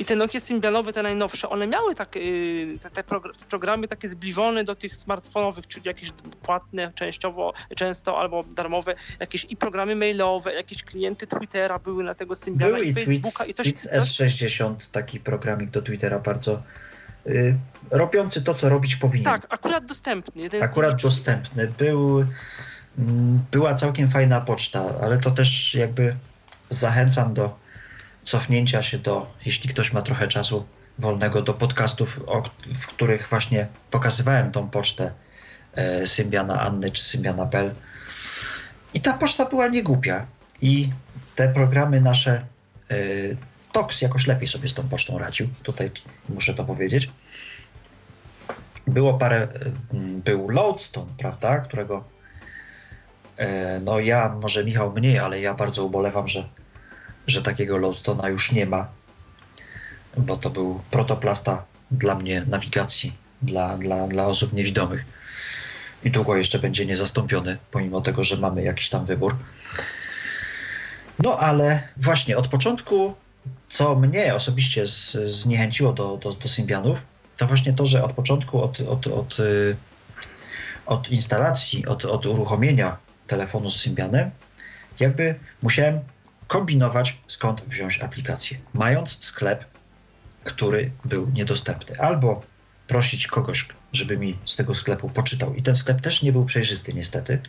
I 0.00 0.04
te 0.04 0.16
Nokia 0.16 0.40
Symbianowe, 0.40 0.92
te 0.92 1.02
najnowsze, 1.02 1.48
one 1.48 1.66
miały 1.66 1.94
tak, 1.94 2.16
y, 2.16 2.78
te, 2.82 2.90
te 2.90 3.02
progr- 3.02 3.44
programy 3.48 3.88
takie 3.88 4.08
zbliżone 4.08 4.64
do 4.64 4.74
tych 4.74 4.96
smartfonowych, 4.96 5.66
czyli 5.66 5.86
jakieś 5.86 6.12
płatne 6.42 6.92
częściowo, 6.94 7.52
często 7.76 8.18
albo 8.18 8.44
darmowe, 8.44 8.94
jakieś 9.20 9.46
i 9.50 9.56
programy 9.56 9.96
mailowe, 9.96 10.54
jakieś 10.54 10.82
klienty 10.84 11.26
Twittera 11.26 11.78
były 11.78 12.04
na 12.04 12.14
tego 12.14 12.34
Symbiana 12.34 12.76
Był 12.76 12.82
i 12.84 12.88
i 12.88 12.94
Facebooka 12.94 13.44
Tweets, 13.44 13.48
i 13.48 13.54
coś, 13.54 13.66
Tweets 13.66 13.82
coś. 13.90 14.28
S60, 14.28 14.74
taki 14.92 15.20
programik 15.20 15.70
do 15.70 15.82
Twittera 15.82 16.18
bardzo 16.18 16.62
y, 17.26 17.54
robiący 17.90 18.42
to, 18.42 18.54
co 18.54 18.68
robić 18.68 18.96
powinien. 18.96 19.24
Tak, 19.24 19.46
akurat 19.48 19.86
dostępny. 19.86 20.48
Akurat 20.62 21.02
dostępny. 21.02 21.72
Był, 21.78 22.24
mm, 22.98 23.40
była 23.50 23.74
całkiem 23.74 24.10
fajna 24.10 24.40
poczta, 24.40 24.84
ale 25.02 25.18
to 25.18 25.30
też 25.30 25.74
jakby 25.74 26.16
zachęcam 26.70 27.34
do 27.34 27.67
cofnięcia 28.28 28.82
się 28.82 28.98
do, 28.98 29.34
jeśli 29.46 29.70
ktoś 29.70 29.92
ma 29.92 30.02
trochę 30.02 30.28
czasu 30.28 30.66
wolnego, 30.98 31.42
do 31.42 31.54
podcastów, 31.54 32.20
w 32.74 32.86
których 32.86 33.28
właśnie 33.28 33.66
pokazywałem 33.90 34.52
tą 34.52 34.70
pocztę 34.70 35.12
e, 35.74 36.06
Symbiana 36.06 36.60
Anny 36.60 36.90
czy 36.90 37.02
Symbiana 37.02 37.44
Bell. 37.44 37.74
I 38.94 39.00
ta 39.00 39.12
poczta 39.12 39.44
była 39.44 39.68
niegłupia. 39.68 40.26
I 40.62 40.88
te 41.34 41.48
programy 41.48 42.00
nasze, 42.00 42.44
e, 42.90 42.96
Tox 43.72 44.02
jakoś 44.02 44.26
lepiej 44.26 44.48
sobie 44.48 44.68
z 44.68 44.74
tą 44.74 44.88
pocztą 44.88 45.18
radził. 45.18 45.48
Tutaj 45.62 45.90
muszę 46.28 46.54
to 46.54 46.64
powiedzieć. 46.64 47.10
Było 48.86 49.14
parę, 49.14 49.48
mm, 49.92 50.20
był 50.20 50.48
Lodestone, 50.48 51.12
prawda, 51.18 51.58
którego 51.58 52.04
e, 53.36 53.80
no 53.80 54.00
ja, 54.00 54.28
może 54.42 54.64
Michał 54.64 54.92
mniej, 54.92 55.18
ale 55.18 55.40
ja 55.40 55.54
bardzo 55.54 55.84
ubolewam, 55.84 56.28
że, 56.28 56.48
że 57.28 57.42
takiego 57.42 57.76
Lodestone'a 57.78 58.30
już 58.30 58.52
nie 58.52 58.66
ma, 58.66 58.88
bo 60.16 60.36
to 60.36 60.50
był 60.50 60.80
protoplasta 60.90 61.64
dla 61.90 62.14
mnie 62.14 62.42
nawigacji, 62.46 63.12
dla, 63.42 63.78
dla, 63.78 64.08
dla 64.08 64.26
osób 64.26 64.52
niewidomych. 64.52 65.04
I 66.04 66.10
długo 66.10 66.36
jeszcze 66.36 66.58
będzie 66.58 66.86
niezastąpiony, 66.86 67.58
pomimo 67.70 68.00
tego, 68.00 68.24
że 68.24 68.36
mamy 68.36 68.62
jakiś 68.62 68.88
tam 68.88 69.06
wybór. 69.06 69.36
No 71.18 71.38
ale 71.38 71.88
właśnie 71.96 72.36
od 72.36 72.48
początku, 72.48 73.14
co 73.70 73.94
mnie 73.94 74.34
osobiście 74.34 74.86
z, 74.86 75.12
zniechęciło 75.12 75.92
do, 75.92 76.16
do, 76.16 76.32
do 76.32 76.48
Symbianów, 76.48 77.02
to 77.36 77.46
właśnie 77.46 77.72
to, 77.72 77.86
że 77.86 78.04
od 78.04 78.12
początku, 78.12 78.62
od, 78.62 78.80
od, 78.80 79.06
od, 79.06 79.40
y, 79.40 79.76
od 80.86 81.10
instalacji, 81.10 81.86
od, 81.86 82.04
od 82.04 82.26
uruchomienia 82.26 82.96
telefonu 83.26 83.70
z 83.70 83.80
Symbianem, 83.80 84.30
jakby 85.00 85.34
musiałem 85.62 86.00
kombinować, 86.48 87.16
skąd 87.26 87.60
wziąć 87.66 87.98
aplikację. 88.00 88.58
Mając 88.74 89.24
sklep, 89.24 89.64
który 90.44 90.90
był 91.04 91.30
niedostępny. 91.30 92.00
Albo 92.00 92.42
prosić 92.86 93.26
kogoś, 93.26 93.68
żeby 93.92 94.18
mi 94.18 94.38
z 94.44 94.56
tego 94.56 94.74
sklepu 94.74 95.08
poczytał. 95.10 95.54
I 95.54 95.62
ten 95.62 95.76
sklep 95.76 96.00
też 96.00 96.22
nie 96.22 96.32
był 96.32 96.44
przejrzysty, 96.44 96.92
niestety. 96.92 97.40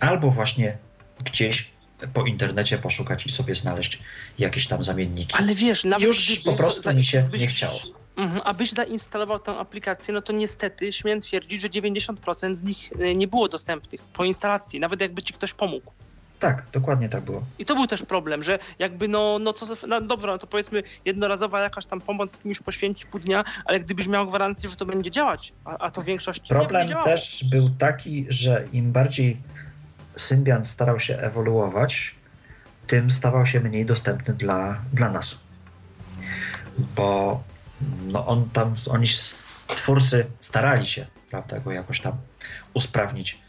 Albo 0.00 0.30
właśnie 0.30 0.76
gdzieś 1.24 1.70
po 2.14 2.24
internecie 2.26 2.78
poszukać 2.78 3.26
i 3.26 3.30
sobie 3.30 3.54
znaleźć 3.54 4.02
jakieś 4.38 4.66
tam 4.66 4.82
zamienniki. 4.82 5.34
Ale 5.38 5.54
wiesz, 5.54 5.84
nawet 5.84 6.08
Już 6.08 6.26
gdyby 6.26 6.42
po 6.44 6.56
prostu 6.56 6.82
za- 6.82 6.92
mi 6.92 7.04
się 7.04 7.22
byś- 7.22 7.40
nie 7.40 7.46
chciało. 7.46 7.80
Mhm, 8.16 8.40
abyś 8.44 8.72
zainstalował 8.72 9.38
tę 9.38 9.58
aplikację, 9.58 10.14
no 10.14 10.22
to 10.22 10.32
niestety 10.32 10.92
śmiem 10.92 11.20
twierdzić, 11.20 11.60
że 11.60 11.70
90% 11.70 12.54
z 12.56 12.62
nich 12.62 12.90
y, 12.92 13.14
nie 13.14 13.28
było 13.28 13.48
dostępnych 13.48 14.00
po 14.00 14.24
instalacji, 14.24 14.80
nawet 14.80 15.00
jakby 15.00 15.22
ci 15.22 15.34
ktoś 15.34 15.54
pomógł. 15.54 15.92
Tak, 16.38 16.62
dokładnie 16.72 17.08
tak 17.08 17.24
było. 17.24 17.42
I 17.58 17.64
to 17.64 17.74
był 17.74 17.86
też 17.86 18.02
problem, 18.02 18.42
że 18.42 18.58
jakby 18.78 19.08
no, 19.08 19.38
no 19.38 19.52
co, 19.52 19.86
no 19.86 20.00
dobrze, 20.00 20.26
no 20.26 20.38
to 20.38 20.46
powiedzmy 20.46 20.82
jednorazowa 21.04 21.60
jakaś 21.60 21.86
tam 21.86 22.00
pomoc 22.00 22.38
kimś 22.38 22.60
poświęcić 22.60 23.04
pół 23.04 23.20
dnia, 23.20 23.44
ale 23.64 23.80
gdybyś 23.80 24.06
miał 24.06 24.26
gwarancję, 24.26 24.68
że 24.68 24.76
to 24.76 24.86
będzie 24.86 25.10
działać, 25.10 25.52
a, 25.64 25.78
a 25.78 25.90
to 25.90 26.02
w 26.02 26.04
większości 26.04 26.42
nie 26.42 26.60
Problem 26.60 26.88
działało. 26.88 27.06
też 27.06 27.44
był 27.50 27.70
taki, 27.70 28.26
że 28.28 28.64
im 28.72 28.92
bardziej 28.92 29.36
Symbian 30.16 30.64
starał 30.64 30.98
się 30.98 31.18
ewoluować, 31.18 32.14
tym 32.86 33.10
stawał 33.10 33.46
się 33.46 33.60
mniej 33.60 33.86
dostępny 33.86 34.34
dla, 34.34 34.78
dla 34.92 35.10
nas. 35.10 35.38
Bo 36.78 37.42
no 38.06 38.26
on 38.26 38.50
tam, 38.52 38.74
oni 38.90 39.06
twórcy 39.66 40.26
starali 40.40 40.86
się, 40.86 41.06
prawda, 41.30 41.60
go 41.60 41.72
jakoś 41.72 42.00
tam 42.00 42.12
usprawnić. 42.74 43.40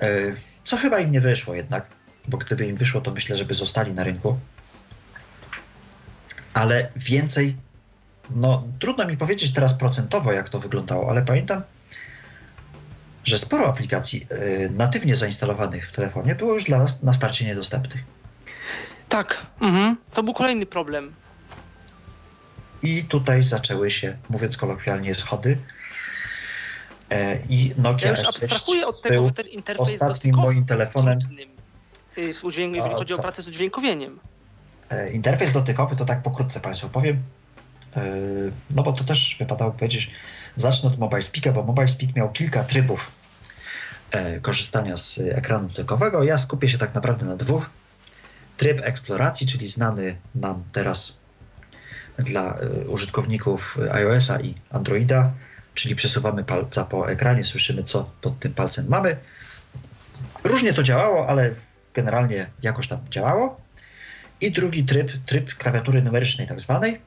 Yy, 0.00 0.36
Co 0.64 0.76
chyba 0.76 0.98
im 0.98 1.12
nie 1.12 1.20
wyszło 1.20 1.54
jednak. 1.54 1.86
bo 2.28 2.38
gdyby 2.38 2.66
im 2.66 2.76
wyszło, 2.76 3.00
to 3.00 3.10
myślę, 3.10 3.36
żeby 3.36 3.54
zostali 3.54 3.92
na 3.92 4.04
rynku. 4.04 4.38
Ale 6.54 6.88
więcej, 6.96 7.56
no 8.30 8.62
trudno 8.78 9.06
mi 9.06 9.16
powiedzieć 9.16 9.52
teraz 9.52 9.74
procentowo, 9.74 10.32
jak 10.32 10.48
to 10.48 10.60
wyglądało, 10.60 11.10
ale 11.10 11.22
pamiętam, 11.22 11.62
że 13.24 13.38
sporo 13.38 13.68
aplikacji 13.68 14.26
y, 14.32 14.70
natywnie 14.70 15.16
zainstalowanych 15.16 15.88
w 15.88 15.92
telefonie 15.92 16.34
było 16.34 16.54
już 16.54 16.64
dla 16.64 16.78
nas 16.78 17.02
na 17.02 17.12
starcie 17.12 17.44
niedostępnych. 17.44 18.04
Tak, 19.08 19.46
mhm. 19.60 19.96
to 20.14 20.22
był 20.22 20.34
kolejny 20.34 20.66
problem. 20.66 21.12
I 22.82 23.04
tutaj 23.04 23.42
zaczęły 23.42 23.90
się, 23.90 24.16
mówiąc 24.28 24.56
kolokwialnie, 24.56 25.14
schody. 25.14 25.58
E, 27.10 27.38
I 27.48 27.74
Nokia 27.78 28.06
Ja 28.06 28.10
już 28.10 28.20
S6 28.20 28.28
abstrahuję 28.28 28.86
od 28.86 29.02
tego, 29.02 29.22
że 29.22 29.30
ten 29.30 29.46
interfejs 29.46 30.02
ostatnim 30.02 30.36
moim 30.36 30.64
telefonem. 30.64 31.20
trudnym, 31.20 31.48
y, 32.18 32.34
jeżeli 32.74 32.94
chodzi 32.94 33.14
o 33.14 33.18
pracę 33.18 33.42
z 33.42 33.48
udźwiękowieniem. 33.48 34.20
E, 34.90 35.12
Interfejs 35.12 35.52
dotykowy 35.52 35.96
to 35.96 36.04
tak 36.04 36.22
pokrótce 36.22 36.60
Państwu 36.60 36.88
powiem, 36.88 37.22
E, 37.96 38.02
no 38.74 38.82
bo 38.82 38.92
to 38.92 39.04
też 39.04 39.36
wypadało 39.38 39.70
powiedzieć, 39.70 40.10
zacznę 40.56 40.88
od 40.88 40.98
Mobile 40.98 41.22
Speaka, 41.22 41.52
bo 41.52 41.62
Mobile 41.62 41.88
Speak 41.88 42.16
miał 42.16 42.32
kilka 42.32 42.64
trybów 42.64 43.12
korzystania 44.42 44.96
z 44.96 45.18
ekranu 45.18 45.68
dotykowego. 45.68 46.24
Ja 46.24 46.38
skupię 46.38 46.68
się 46.68 46.78
tak 46.78 46.94
naprawdę 46.94 47.26
na 47.26 47.36
dwóch. 47.36 47.70
Tryb 48.56 48.80
eksploracji, 48.84 49.46
czyli 49.46 49.68
znany 49.68 50.16
nam 50.34 50.64
teraz 50.72 51.18
dla 52.18 52.58
użytkowników 52.88 53.78
iOS-a 53.92 54.40
i 54.40 54.54
Androida, 54.70 55.32
czyli 55.74 55.94
przesuwamy 55.94 56.44
palca 56.44 56.84
po 56.84 57.10
ekranie, 57.10 57.44
słyszymy 57.44 57.84
co 57.84 58.10
pod 58.20 58.38
tym 58.38 58.54
palcem 58.54 58.88
mamy. 58.88 59.16
Różnie 60.44 60.72
to 60.72 60.82
działało, 60.82 61.28
ale 61.28 61.50
generalnie 61.94 62.46
jakoś 62.62 62.88
tam 62.88 63.00
działało. 63.10 63.60
I 64.40 64.52
drugi 64.52 64.84
tryb, 64.84 65.12
tryb 65.26 65.54
klawiatury 65.54 66.02
numerycznej 66.02 66.46
tak 66.46 66.60
zwanej, 66.60 67.00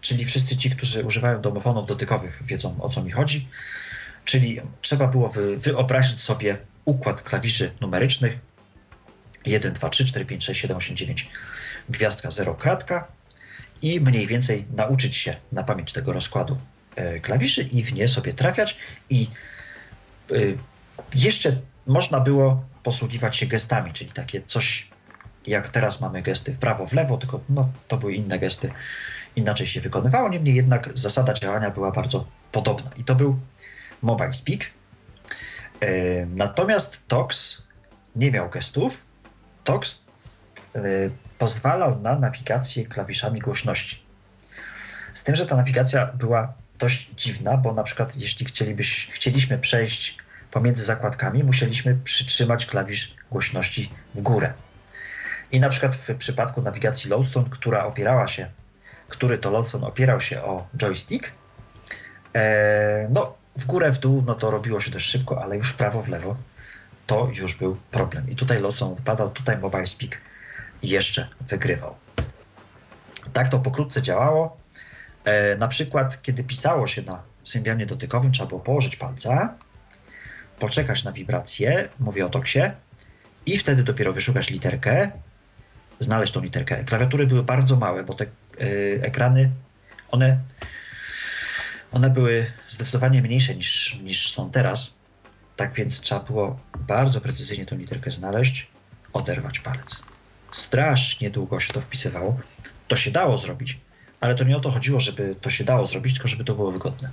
czyli 0.00 0.24
wszyscy 0.24 0.56
ci, 0.56 0.70
którzy 0.70 1.04
używają 1.04 1.40
domofonów 1.40 1.86
dotykowych 1.86 2.42
wiedzą 2.44 2.82
o 2.82 2.88
co 2.88 3.02
mi 3.02 3.10
chodzi. 3.10 3.48
Czyli 4.24 4.60
trzeba 4.82 5.06
było 5.06 5.28
wy, 5.28 5.58
wyobrazić 5.58 6.20
sobie 6.20 6.58
układ 6.84 7.22
klawiszy 7.22 7.70
numerycznych 7.80 8.38
1, 9.46 9.72
2, 9.72 9.88
3, 9.88 10.04
4, 10.04 10.24
5, 10.24 10.44
6, 10.44 10.60
7, 10.60 10.76
8, 10.76 10.96
9, 10.96 11.30
gwiazdka, 11.88 12.30
0, 12.30 12.54
kratka 12.54 13.08
i 13.82 14.00
mniej 14.00 14.26
więcej 14.26 14.64
nauczyć 14.76 15.16
się 15.16 15.36
na 15.52 15.62
pamięć 15.62 15.92
tego 15.92 16.12
rozkładu 16.12 16.58
klawiszy 17.22 17.62
i 17.62 17.84
w 17.84 17.92
nie 17.92 18.08
sobie 18.08 18.32
trafiać 18.32 18.78
i 19.10 19.28
y, 20.32 20.58
jeszcze 21.14 21.56
można 21.86 22.20
było 22.20 22.64
posługiwać 22.82 23.36
się 23.36 23.46
gestami, 23.46 23.92
czyli 23.92 24.10
takie 24.10 24.42
coś 24.46 24.90
jak 25.46 25.68
teraz 25.68 26.00
mamy 26.00 26.22
gesty 26.22 26.52
w 26.52 26.58
prawo, 26.58 26.86
w 26.86 26.92
lewo, 26.92 27.16
tylko 27.16 27.40
no, 27.48 27.68
to 27.88 27.96
były 27.96 28.12
inne 28.14 28.38
gesty, 28.38 28.70
inaczej 29.36 29.66
się 29.66 29.80
wykonywało, 29.80 30.28
niemniej 30.28 30.54
jednak 30.54 30.90
zasada 30.94 31.32
działania 31.34 31.70
była 31.70 31.90
bardzo 31.90 32.26
podobna 32.52 32.90
i 32.96 33.04
to 33.04 33.14
był 33.14 33.38
Mobile 34.02 34.32
Speak. 34.32 34.60
E, 35.80 36.26
Natomiast 36.26 36.98
TOX 37.08 37.62
nie 38.16 38.30
miał 38.30 38.50
gestów. 38.50 39.02
TOX 39.64 40.02
e, 40.74 40.80
pozwalał 41.38 42.00
na 42.00 42.18
nawigację 42.18 42.86
klawiszami 42.86 43.40
głośności. 43.40 44.02
Z 45.14 45.24
tym, 45.24 45.34
że 45.34 45.46
ta 45.46 45.56
nawigacja 45.56 46.06
była 46.06 46.52
dość 46.78 47.10
dziwna, 47.16 47.56
bo 47.56 47.72
na 47.72 47.82
przykład 47.82 48.16
jeśli 48.16 48.46
chcielibyś, 48.46 49.08
chcieliśmy 49.12 49.58
przejść 49.58 50.18
pomiędzy 50.50 50.84
zakładkami, 50.84 51.44
musieliśmy 51.44 51.96
przytrzymać 52.04 52.66
klawisz 52.66 53.14
głośności 53.30 53.90
w 54.14 54.20
górę. 54.20 54.52
I 55.52 55.60
na 55.60 55.68
przykład 55.68 55.96
w 55.96 56.14
przypadku 56.16 56.62
nawigacji 56.62 57.10
Lodestone, 57.10 57.48
która 57.50 57.84
opierała 57.84 58.26
się, 58.26 58.48
który 59.08 59.38
to 59.38 59.50
Lodestone 59.50 59.86
opierał 59.86 60.20
się 60.20 60.42
o 60.42 60.68
joystick, 60.76 61.30
e, 62.34 63.08
no 63.10 63.34
w 63.56 63.64
górę, 63.64 63.92
w 63.92 63.98
dół, 63.98 64.24
no 64.26 64.34
to 64.34 64.50
robiło 64.50 64.80
się 64.80 64.90
dość 64.90 65.10
szybko, 65.10 65.42
ale 65.42 65.56
już 65.56 65.72
w 65.72 65.76
prawo, 65.76 66.02
w 66.02 66.08
lewo 66.08 66.36
to 67.06 67.30
już 67.34 67.54
był 67.54 67.76
problem. 67.90 68.30
I 68.30 68.36
tutaj 68.36 68.60
Lodestone 68.60 68.94
wypadał, 68.94 69.30
tutaj 69.30 69.58
Mobile 69.58 69.86
Speak 69.86 70.20
jeszcze 70.82 71.28
wygrywał. 71.40 71.94
Tak 73.32 73.48
to 73.48 73.58
pokrótce 73.58 74.02
działało. 74.02 74.56
E, 75.24 75.56
na 75.56 75.68
przykład, 75.68 76.22
kiedy 76.22 76.44
pisało 76.44 76.86
się 76.86 77.02
na 77.02 77.22
symbianie 77.42 77.86
dotykowym, 77.86 78.32
trzeba 78.32 78.48
było 78.48 78.60
położyć 78.60 78.96
palca, 78.96 79.54
poczekać 80.58 81.04
na 81.04 81.12
wibrację, 81.12 81.88
mówię 82.00 82.26
o 82.26 82.28
toksie, 82.28 82.60
i 83.46 83.58
wtedy 83.58 83.82
dopiero 83.82 84.12
wyszukać 84.12 84.50
literkę, 84.50 85.10
znaleźć 86.00 86.32
tą 86.32 86.40
literkę. 86.40 86.84
Klawiatury 86.84 87.26
były 87.26 87.42
bardzo 87.42 87.76
małe, 87.76 88.04
bo 88.04 88.14
te 88.14 88.24
y, 88.60 89.00
ekrany, 89.02 89.50
one, 90.10 90.38
one 91.92 92.10
były 92.10 92.46
zdecydowanie 92.68 93.22
mniejsze 93.22 93.54
niż, 93.54 93.98
niż 94.02 94.32
są 94.32 94.50
teraz. 94.50 94.94
Tak 95.56 95.74
więc 95.74 96.00
trzeba 96.00 96.20
było 96.20 96.60
bardzo 96.78 97.20
precyzyjnie 97.20 97.66
tą 97.66 97.76
literkę 97.76 98.10
znaleźć, 98.10 98.66
oderwać 99.12 99.60
palec. 99.60 99.96
Strasznie 100.52 101.30
długo 101.30 101.60
się 101.60 101.72
to 101.72 101.80
wpisywało. 101.80 102.38
To 102.88 102.96
się 102.96 103.10
dało 103.10 103.38
zrobić, 103.38 103.80
ale 104.20 104.34
to 104.34 104.44
nie 104.44 104.56
o 104.56 104.60
to 104.60 104.70
chodziło, 104.70 105.00
żeby 105.00 105.34
to 105.40 105.50
się 105.50 105.64
dało 105.64 105.86
zrobić, 105.86 106.14
tylko 106.14 106.28
żeby 106.28 106.44
to 106.44 106.54
było 106.54 106.72
wygodne. 106.72 107.10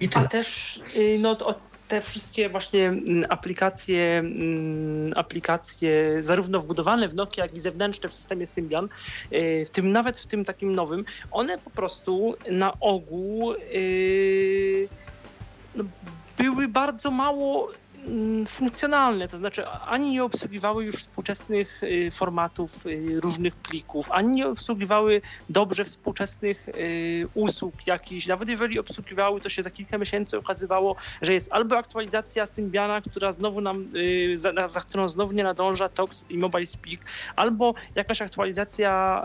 I 0.00 0.08
tyle. 0.08 0.24
A 0.24 0.28
też 0.28 0.80
y, 0.96 1.18
no, 1.20 1.36
te 1.90 2.00
wszystkie 2.00 2.48
właśnie 2.48 2.88
mm, 2.88 3.24
aplikacje, 3.28 4.18
mm, 4.18 5.12
aplikacje 5.16 6.22
zarówno 6.22 6.60
wbudowane 6.60 7.08
w 7.08 7.14
Nokia, 7.14 7.42
jak 7.42 7.54
i 7.54 7.60
zewnętrzne 7.60 8.08
w 8.08 8.14
systemie 8.14 8.46
Symbian, 8.46 8.88
y, 9.32 9.64
w 9.66 9.70
tym 9.70 9.92
nawet 9.92 10.20
w 10.20 10.26
tym 10.26 10.44
takim 10.44 10.74
nowym, 10.74 11.04
one 11.30 11.58
po 11.58 11.70
prostu 11.70 12.34
na 12.50 12.80
ogół 12.80 13.52
y, 13.54 14.88
no, 15.74 15.84
były 16.38 16.68
bardzo 16.68 17.10
mało 17.10 17.72
funkcjonalne, 18.48 19.28
to 19.28 19.36
znaczy 19.36 19.68
ani 19.68 20.10
nie 20.10 20.24
obsługiwały 20.24 20.84
już 20.84 20.94
współczesnych 20.94 21.82
y, 21.82 22.10
formatów 22.10 22.86
y, 22.86 23.20
różnych 23.20 23.56
plików, 23.56 24.06
ani 24.10 24.30
nie 24.30 24.48
obsługiwały 24.48 25.22
dobrze 25.48 25.84
współczesnych 25.84 26.68
y, 26.68 27.28
usług 27.34 27.86
jakichś. 27.86 28.26
Nawet 28.26 28.48
jeżeli 28.48 28.78
obsługiwały, 28.78 29.40
to 29.40 29.48
się 29.48 29.62
za 29.62 29.70
kilka 29.70 29.98
miesięcy 29.98 30.38
okazywało, 30.38 30.96
że 31.22 31.34
jest 31.34 31.52
albo 31.52 31.76
aktualizacja 31.78 32.46
Symbiana, 32.46 33.00
która 33.00 33.32
znowu 33.32 33.60
nam, 33.60 33.90
za, 34.34 34.68
za 34.68 34.80
którą 34.80 35.08
znowu 35.08 35.32
nie 35.32 35.44
nadąża 35.44 35.88
TOX 35.88 36.24
i 36.28 36.38
Mobile 36.38 36.66
Speak, 36.66 37.00
albo 37.36 37.74
jakaś 37.94 38.22
aktualizacja 38.22 39.22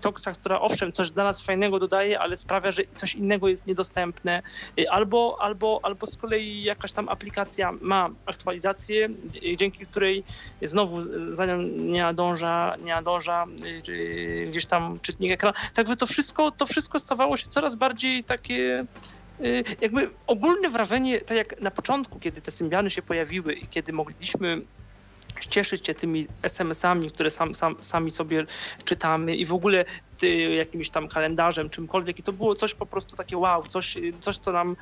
TOXa, 0.00 0.28
która 0.40 0.60
owszem, 0.60 0.92
coś 0.92 1.10
dla 1.10 1.24
nas 1.24 1.42
fajnego 1.42 1.78
dodaje, 1.78 2.20
ale 2.20 2.36
sprawia, 2.36 2.70
że 2.70 2.82
coś 2.94 3.14
innego 3.14 3.48
jest 3.48 3.66
niedostępne, 3.66 4.42
albo, 4.90 5.36
albo, 5.40 5.80
albo 5.82 6.06
z 6.06 6.16
kolei 6.16 6.62
jakaś 6.62 6.92
tam 6.92 7.08
aplikacja 7.08 7.72
ma 7.80 8.11
aktualizację, 8.26 9.08
dzięki 9.56 9.86
której 9.86 10.24
znowu 10.62 11.00
za 11.34 11.46
nią 11.46 11.62
nie 11.62 12.02
nadąża, 12.02 12.76
nie 12.84 12.94
nadąża 12.94 13.46
y, 13.64 13.92
y, 13.92 14.46
gdzieś 14.48 14.66
tam 14.66 14.98
czytnik 15.02 15.32
ekranu. 15.32 15.56
Także 15.74 15.96
to 15.96 16.06
wszystko, 16.06 16.50
to 16.50 16.66
wszystko 16.66 16.98
stawało 16.98 17.36
się 17.36 17.46
coraz 17.48 17.74
bardziej 17.74 18.24
takie 18.24 18.86
y, 19.40 19.64
jakby 19.80 20.10
ogólne 20.26 20.70
wrażenie, 20.70 21.20
tak 21.20 21.36
jak 21.36 21.60
na 21.60 21.70
początku, 21.70 22.18
kiedy 22.18 22.40
te 22.40 22.50
symbiany 22.50 22.90
się 22.90 23.02
pojawiły 23.02 23.54
i 23.54 23.66
kiedy 23.66 23.92
mogliśmy 23.92 24.62
cieszyć 25.48 25.86
się 25.86 25.94
tymi 25.94 26.26
SMS-ami, 26.42 27.10
które 27.10 27.30
sam, 27.30 27.54
sam, 27.54 27.76
sami 27.80 28.10
sobie 28.10 28.44
czytamy 28.84 29.36
i 29.36 29.44
w 29.44 29.54
ogóle 29.54 29.84
jakimś 30.28 30.90
tam 30.90 31.08
kalendarzem, 31.08 31.70
czymkolwiek 31.70 32.18
i 32.18 32.22
to 32.22 32.32
było 32.32 32.54
coś 32.54 32.74
po 32.74 32.86
prostu 32.86 33.16
takie 33.16 33.38
wow, 33.38 33.62
coś, 33.62 33.98
coś 34.20 34.36
co 34.36 34.52
nam 34.52 34.76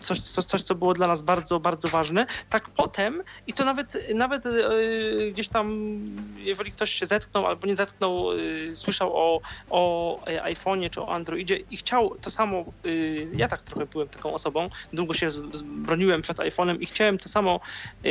coś, 0.00 0.20
coś, 0.20 0.44
coś, 0.44 0.62
co 0.62 0.74
było 0.74 0.92
dla 0.92 1.06
nas 1.06 1.22
bardzo, 1.22 1.60
bardzo 1.60 1.88
ważne. 1.88 2.26
Tak 2.50 2.70
potem 2.70 3.22
i 3.46 3.52
to 3.52 3.64
nawet, 3.64 4.14
nawet 4.14 4.44
yy, 4.44 5.30
gdzieś 5.32 5.48
tam, 5.48 5.98
jeżeli 6.36 6.72
ktoś 6.72 6.90
się 6.90 7.06
zetknął 7.06 7.46
albo 7.46 7.66
nie 7.66 7.76
zetknął, 7.76 8.32
yy, 8.32 8.76
słyszał 8.76 9.16
o, 9.16 9.40
o 9.70 10.20
iPhone'ie 10.26 10.90
czy 10.90 11.00
o 11.00 11.08
Androidzie 11.08 11.56
i 11.56 11.76
chciał 11.76 12.14
to 12.20 12.30
samo, 12.30 12.64
yy, 12.84 13.28
ja 13.36 13.48
tak 13.48 13.62
trochę 13.62 13.86
byłem 13.86 14.08
taką 14.08 14.34
osobą, 14.34 14.68
długo 14.92 15.14
się 15.14 15.26
broniłem 15.64 16.22
przed 16.22 16.36
iPhone'em 16.36 16.76
i 16.80 16.86
chciałem 16.86 17.18
to 17.18 17.28
samo, 17.28 17.60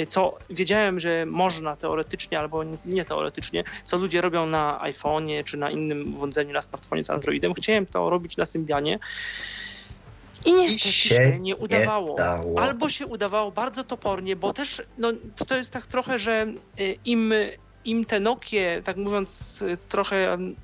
co 0.08 0.38
wiedziałem, 0.50 1.00
że 1.00 1.26
można 1.26 1.76
teoretycznie 1.76 2.40
albo 2.40 2.64
nie, 2.64 2.78
nie 2.86 3.06
teoretycznie, 3.06 3.64
co 3.84 3.98
ludzie 3.98 4.22
robią 4.22 4.46
na 4.46 4.80
czy 5.46 5.58
na 5.58 5.72
innym 5.72 6.16
urządzeniu, 6.16 6.54
na 6.54 6.62
smartfonie 6.62 7.04
z 7.04 7.10
Androidem. 7.10 7.54
Chciałem 7.54 7.86
to 7.86 8.10
robić 8.10 8.38
na 8.38 8.46
Symbianie. 8.46 9.00
I 10.46 10.54
niestety 10.54 10.92
się 10.92 11.10
się 11.10 11.40
nie 11.40 11.56
udawało. 11.56 12.16
dało. 12.16 12.62
Albo 12.62 12.90
się 12.90 13.06
udawało 13.06 13.52
bardzo 13.52 13.84
topornie, 13.84 14.36
bo 14.36 14.54
też 14.54 14.82
no, 14.98 15.14
to, 15.36 15.46
to 15.46 15.56
jest 15.56 15.72
tak 15.72 15.86
trochę, 15.86 16.20
że 16.20 16.48
y, 16.80 16.98
im, 17.06 17.34
im 17.86 18.06
te 18.06 18.20
Nokie, 18.20 18.82
tak 18.86 18.98
mówiąc 18.98 19.62
y, 19.62 19.78
trochę 19.90 20.34
mm, 20.34 20.56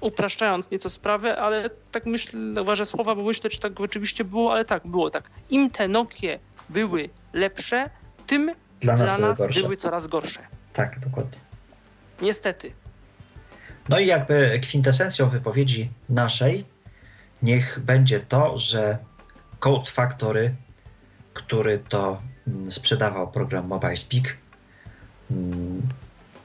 upraszczając 0.00 0.70
nieco 0.70 0.90
sprawę, 0.90 1.36
ale 1.36 1.70
tak 1.92 2.06
myślę, 2.06 2.62
uważę 2.62 2.86
słowa, 2.86 3.14
bo 3.14 3.22
myślę, 3.22 3.50
czy 3.50 3.60
tak 3.60 3.72
rzeczywiście 3.80 4.24
było, 4.24 4.52
ale 4.52 4.64
tak, 4.64 4.86
było 4.86 5.10
tak. 5.10 5.30
Im 5.50 5.70
te 5.70 5.88
Nokie 5.88 6.38
były 6.68 7.08
lepsze, 7.32 7.90
tym 8.26 8.52
Dla 8.80 8.96
dla 8.96 9.18
nas 9.18 9.38
były 9.38 9.48
nas 9.48 9.62
były 9.62 9.76
coraz 9.76 10.06
gorsze. 10.06 10.40
Tak, 10.72 10.98
dokładnie. 10.98 11.38
Niestety. 12.22 12.72
No 13.88 13.98
i 13.98 14.06
jakby 14.06 14.60
kwintesencją 14.62 15.30
wypowiedzi 15.30 15.90
naszej 16.08 16.64
niech 17.42 17.80
będzie 17.80 18.20
to, 18.20 18.58
że 18.58 18.98
Code 19.60 19.90
Factory, 19.90 20.54
który 21.34 21.78
to 21.78 22.22
mm, 22.48 22.70
sprzedawał 22.70 23.30
program 23.30 23.66
Mobile 23.66 23.96
Speak 23.96 24.36
mm, 25.30 25.82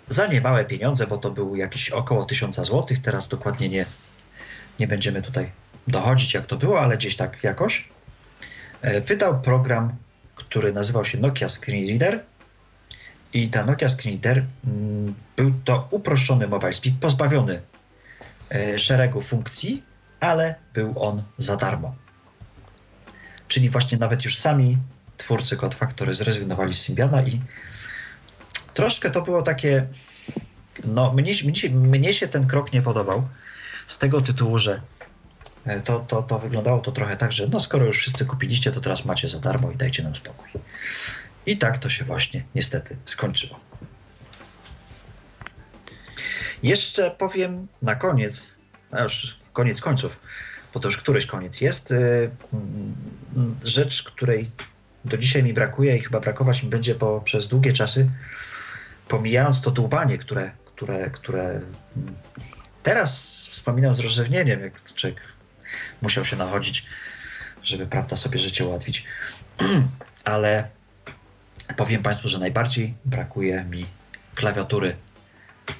za 0.09 0.27
niemałe 0.27 0.65
pieniądze, 0.65 1.07
bo 1.07 1.17
to 1.17 1.31
był 1.31 1.55
jakiś 1.55 1.89
około 1.89 2.25
1000 2.25 2.55
zł, 2.55 2.85
teraz 3.03 3.27
dokładnie 3.27 3.69
nie, 3.69 3.85
nie 4.79 4.87
będziemy 4.87 5.21
tutaj 5.21 5.51
dochodzić 5.87 6.33
jak 6.33 6.45
to 6.45 6.57
było, 6.57 6.81
ale 6.81 6.97
gdzieś 6.97 7.15
tak 7.15 7.43
jakoś, 7.43 7.89
e, 8.81 9.01
wydał 9.01 9.41
program, 9.41 9.95
który 10.35 10.73
nazywał 10.73 11.05
się 11.05 11.17
Nokia 11.17 11.49
Screen 11.49 11.87
Reader 11.89 12.23
i 13.33 13.49
ta 13.49 13.65
Nokia 13.65 13.89
Screen 13.89 14.21
Reader 14.23 14.45
mm, 14.67 15.13
był 15.35 15.51
to 15.65 15.87
uproszczony 15.91 16.47
mobile 16.47 16.73
speak, 16.73 16.95
pozbawiony 16.99 17.61
e, 18.51 18.79
szeregu 18.79 19.21
funkcji, 19.21 19.83
ale 20.19 20.55
był 20.73 21.03
on 21.03 21.23
za 21.37 21.57
darmo. 21.57 21.95
Czyli 23.47 23.69
właśnie 23.69 23.97
nawet 23.97 24.25
już 24.25 24.37
sami 24.37 24.77
twórcy 25.17 25.57
Code 25.57 25.75
Factory 25.75 26.13
zrezygnowali 26.13 26.73
z 26.73 26.81
Symbiana 26.81 27.23
i 27.23 27.41
troszkę 28.73 29.11
to 29.11 29.21
było 29.21 29.41
takie, 29.41 29.87
no 30.83 31.13
mnie, 31.13 31.33
mnie, 31.43 31.75
mnie 31.75 32.13
się 32.13 32.27
ten 32.27 32.47
krok 32.47 32.73
nie 32.73 32.81
podobał 32.81 33.27
z 33.87 33.97
tego 33.97 34.21
tytułu, 34.21 34.59
że 34.59 34.81
e, 35.65 35.79
to, 35.79 35.99
to, 35.99 36.23
to 36.23 36.39
wyglądało 36.39 36.79
to 36.79 36.91
trochę 36.91 37.17
tak, 37.17 37.31
że 37.31 37.47
no 37.47 37.59
skoro 37.59 37.85
już 37.85 37.97
wszyscy 37.97 38.25
kupiliście, 38.25 38.71
to 38.71 38.81
teraz 38.81 39.05
macie 39.05 39.29
za 39.29 39.39
darmo 39.39 39.71
i 39.71 39.75
dajcie 39.75 40.03
nam 40.03 40.15
spokój. 40.15 40.49
I 41.47 41.57
tak 41.57 41.77
to 41.77 41.89
się 41.89 42.05
właśnie 42.05 42.43
niestety 42.55 42.97
skończyło. 43.05 43.59
Jeszcze 46.63 47.11
powiem 47.11 47.67
na 47.81 47.95
koniec, 47.95 48.55
a 48.91 49.03
już 49.03 49.39
koniec 49.53 49.81
końców, 49.81 50.19
bo 50.73 50.79
to 50.79 50.87
już 50.87 50.97
któryś 50.97 51.25
koniec 51.25 51.61
jest, 51.61 51.91
y, 51.91 51.95
mm, 52.53 52.95
rzecz, 53.63 54.03
której 54.03 54.51
do 55.05 55.17
dzisiaj 55.17 55.43
mi 55.43 55.53
brakuje 55.53 55.97
i 55.97 55.99
chyba 55.99 56.19
brakować 56.19 56.63
mi 56.63 56.69
będzie 56.69 56.95
po, 56.95 57.21
przez 57.21 57.47
długie 57.47 57.73
czasy, 57.73 58.09
pomijając 59.07 59.61
to 59.61 59.71
dłubanie, 59.71 60.17
które, 60.17 60.51
które, 60.65 61.09
które 61.09 61.61
teraz 62.83 63.11
wspominam 63.51 63.95
z 63.95 63.99
rozrzewnieniem, 63.99 64.61
jak 64.61 64.83
człowiek 64.83 65.21
musiał 66.01 66.25
się 66.25 66.35
nachodzić, 66.35 66.85
żeby 67.63 67.87
prawda 67.87 68.15
sobie 68.15 68.39
życie 68.39 68.65
ułatwić. 68.65 69.05
Ale 70.23 70.76
powiem 71.75 72.03
Państwu, 72.03 72.27
że 72.27 72.39
najbardziej 72.39 72.93
brakuje 73.05 73.63
mi 73.63 73.85
klawiatury 74.35 74.95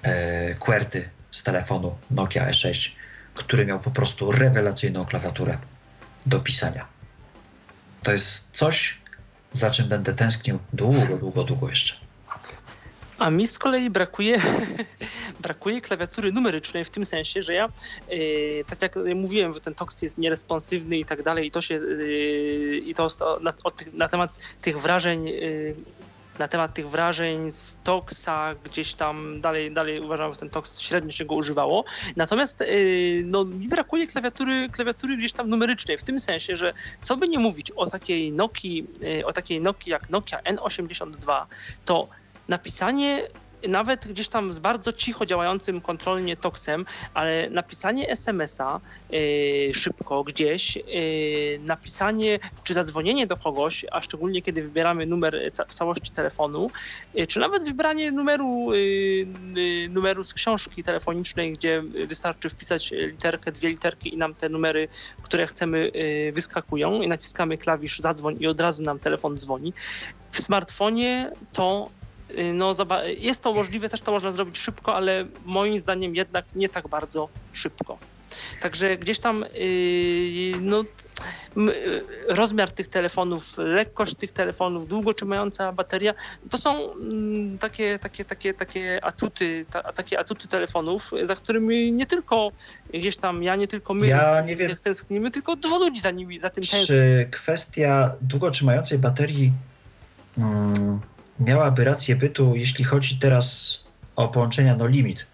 e, 0.01 0.55
QWERTY 0.55 1.09
z 1.31 1.43
telefonu 1.43 1.97
Nokia 2.11 2.49
E6, 2.49 2.91
który 3.33 3.65
miał 3.65 3.79
po 3.79 3.91
prostu 3.91 4.31
rewelacyjną 4.31 5.05
klawiaturę 5.05 5.57
do 6.25 6.39
pisania. 6.39 6.85
To 8.03 8.11
jest 8.11 8.49
coś, 8.53 8.97
za 9.53 9.71
czym 9.71 9.87
będę 9.87 10.13
tęsknił 10.13 10.59
długo, 10.73 11.17
długo, 11.17 11.43
długo 11.43 11.69
jeszcze. 11.69 12.06
A 13.19 13.29
mi 13.29 13.47
z 13.47 13.59
kolei 13.59 13.89
brakuje, 13.89 14.41
brakuje 15.39 15.81
klawiatury 15.81 16.31
numerycznej 16.31 16.85
w 16.85 16.89
tym 16.89 17.05
sensie, 17.05 17.41
że 17.41 17.53
ja, 17.53 17.65
e, 18.09 18.19
tak 18.63 18.81
jak 18.81 18.95
mówiłem, 19.15 19.53
że 19.53 19.59
ten 19.59 19.75
TOX 19.75 20.01
jest 20.01 20.17
nieresponsywny 20.17 20.97
i 20.97 21.05
tak 21.05 21.23
dalej, 21.23 21.47
i 21.47 21.51
to 21.51 21.61
się, 21.61 21.75
e, 21.75 22.77
i 22.77 22.93
to 22.93 23.07
na, 23.41 23.51
tych, 23.51 23.93
na 23.93 24.07
temat 24.07 24.39
tych 24.61 24.79
wrażeń, 24.79 25.29
e, 25.29 25.33
na 26.39 26.47
temat 26.47 26.73
tych 26.73 26.89
wrażeń 26.89 27.51
z 27.51 27.77
TOXa 27.83 28.55
gdzieś 28.63 28.93
tam 28.93 29.41
dalej, 29.41 29.71
dalej 29.71 29.99
uważam, 29.99 30.31
że 30.31 30.37
ten 30.37 30.49
TOX 30.49 30.79
średnio 30.79 31.11
się 31.11 31.25
go 31.25 31.35
używało. 31.35 31.85
Natomiast 32.15 32.63
no, 33.23 33.45
mi 33.45 33.67
brakuje 33.67 34.07
klawiatury, 34.07 34.69
klawiatury 34.71 35.17
gdzieś 35.17 35.33
tam 35.33 35.49
numerycznej, 35.49 35.97
w 35.97 36.03
tym 36.03 36.19
sensie, 36.19 36.55
że 36.55 36.73
co 37.01 37.17
by 37.17 37.27
nie 37.27 37.39
mówić 37.39 37.71
o 37.71 37.85
takiej 37.85 38.31
Nokii, 38.31 38.87
o 39.25 39.33
takiej 39.33 39.61
Nokii 39.61 39.91
jak 39.91 40.09
Nokia 40.09 40.41
N82, 40.41 41.45
to 41.85 42.07
napisanie 42.47 43.27
nawet 43.67 44.07
gdzieś 44.07 44.27
tam 44.27 44.53
z 44.53 44.59
bardzo 44.59 44.93
cicho 44.93 45.25
działającym 45.25 45.81
kontrolnie 45.81 46.37
toksem, 46.37 46.85
ale 47.13 47.49
napisanie 47.49 48.09
SMS-a 48.09 48.79
yy, 49.09 49.73
szybko 49.73 50.23
gdzieś, 50.23 50.75
yy, 50.75 50.83
napisanie 51.59 52.39
czy 52.63 52.73
zadzwonienie 52.73 53.27
do 53.27 53.37
kogoś, 53.37 53.85
a 53.91 54.01
szczególnie 54.01 54.41
kiedy 54.41 54.61
wybieramy 54.61 55.05
numer 55.05 55.51
ca- 55.53 55.65
w 55.65 55.73
całości 55.73 56.11
telefonu, 56.11 56.69
yy, 57.13 57.27
czy 57.27 57.39
nawet 57.39 57.63
wybranie 57.63 58.11
numeru, 58.11 58.73
yy, 58.73 58.79
yy, 59.55 59.89
numeru 59.89 60.23
z 60.23 60.33
książki 60.33 60.83
telefonicznej, 60.83 61.53
gdzie 61.53 61.83
wystarczy 62.07 62.49
wpisać 62.49 62.91
literkę, 62.91 63.51
dwie 63.51 63.69
literki 63.69 64.13
i 64.13 64.17
nam 64.17 64.35
te 64.35 64.49
numery, 64.49 64.87
które 65.21 65.47
chcemy 65.47 65.91
yy, 65.93 66.31
wyskakują 66.31 67.01
i 67.01 67.07
naciskamy 67.07 67.57
klawisz 67.57 67.99
zadzwoń 67.99 68.37
i 68.39 68.47
od 68.47 68.61
razu 68.61 68.83
nam 68.83 68.99
telefon 68.99 69.37
dzwoni. 69.37 69.73
W 70.31 70.41
smartfonie 70.41 71.31
to 71.53 71.89
y, 71.91 71.96
no, 72.53 72.73
zoba- 72.73 73.03
jest 73.17 73.43
to 73.43 73.53
możliwe, 73.53 73.89
też 73.89 74.01
to 74.01 74.11
można 74.11 74.31
zrobić 74.31 74.57
szybko, 74.57 74.95
ale 74.95 75.25
moim 75.45 75.77
zdaniem 75.77 76.15
jednak 76.15 76.45
nie 76.55 76.69
tak 76.69 76.87
bardzo 76.87 77.29
szybko. 77.53 77.97
Także 78.61 78.97
gdzieś 78.97 79.19
tam 79.19 79.45
yy, 79.55 80.59
no, 80.61 80.83
y, 81.57 82.03
rozmiar 82.27 82.71
tych 82.71 82.87
telefonów, 82.87 83.57
lekkość 83.57 84.15
tych 84.15 84.31
telefonów, 84.31 84.87
długo 84.87 85.13
trzymająca 85.13 85.71
bateria, 85.71 86.13
to 86.49 86.57
są 86.57 86.93
mm, 86.93 87.57
takie, 87.57 87.99
takie, 87.99 88.25
takie, 88.25 88.53
takie 88.53 89.05
atuty, 89.05 89.65
ta, 89.71 89.93
takie 89.93 90.19
atuty 90.19 90.47
telefonów, 90.47 91.11
za 91.23 91.35
którymi 91.35 91.91
nie 91.91 92.05
tylko 92.05 92.51
gdzieś 92.93 93.17
tam 93.17 93.43
ja, 93.43 93.55
nie 93.55 93.67
tylko 93.67 93.93
my 93.93 94.07
Ja 94.07 94.41
nie 94.41 94.55
wiem, 94.55 94.75
tęsknimy, 94.75 95.31
tylko 95.31 95.55
dużo 95.55 95.79
ludzi 95.79 96.01
za, 96.01 96.11
nimi, 96.11 96.39
za 96.39 96.49
tym 96.49 96.63
tęskni. 96.63 96.87
czy 96.87 97.27
kwestia 97.31 98.15
długo 98.21 98.51
trzymającej 98.51 98.99
baterii 98.99 99.51
mm, 100.37 100.99
miałaby 101.39 101.83
rację 101.83 102.15
bytu, 102.15 102.55
jeśli 102.55 102.85
chodzi 102.85 103.19
teraz 103.19 103.77
o 104.15 104.27
połączenia 104.27 104.75
no 104.75 104.87
limit. 104.87 105.25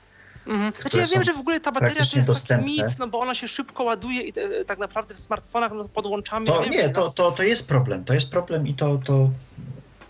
Mhm. 0.47 0.73
Znaczy 0.81 0.97
ja 0.97 1.05
wiem, 1.05 1.23
że 1.23 1.33
w 1.33 1.39
ogóle 1.39 1.59
ta 1.59 1.71
bateria 1.71 2.05
to 2.05 2.17
jest 2.17 2.27
dostępne. 2.27 2.67
taki 2.67 2.83
mit, 2.83 2.99
no 2.99 3.07
bo 3.07 3.19
ona 3.19 3.33
się 3.33 3.47
szybko 3.47 3.83
ładuje 3.83 4.21
i 4.21 4.33
e, 4.39 4.65
tak 4.65 4.79
naprawdę 4.79 5.15
w 5.15 5.19
smartfonach 5.19 5.71
no, 5.75 5.85
podłączamy. 5.85 6.45
To 6.45 6.63
ja 6.63 6.69
nie, 6.69 6.89
to, 6.89 7.09
to, 7.09 7.31
to 7.31 7.43
jest 7.43 7.67
problem. 7.67 8.05
To 8.05 8.13
jest 8.13 8.29
problem 8.29 8.67
i 8.67 8.73
to, 8.73 8.99
to, 9.05 9.29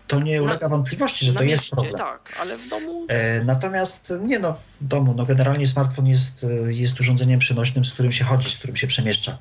to 0.08 0.20
nie 0.20 0.44
ulega 0.44 0.70
wątpliwości, 0.70 1.26
że 1.26 1.34
na 1.34 1.40
to 1.40 1.44
jest 1.44 1.64
mieście, 1.64 1.76
problem. 1.76 1.96
tak, 1.98 2.38
ale 2.42 2.58
w 2.58 2.70
domu 2.70 3.06
E, 3.08 3.44
Natomiast 3.44 4.14
nie 4.22 4.40
no, 4.40 4.54
w 4.54 4.88
domu, 4.88 5.14
no 5.18 5.26
generalnie 5.26 5.68
smartfon 5.68 6.08
jest, 6.08 6.44
e, 6.44 6.74
jest 6.74 7.00
urządzeniem 7.00 7.40
przenośnym, 7.40 7.86
z 7.86 7.94
którym 7.94 8.12
się 8.12 8.24
chodzi, 8.24 8.52
z 8.52 8.58
którym 8.58 8.76
się 8.76 8.88
przemieszcza. 8.88 9.38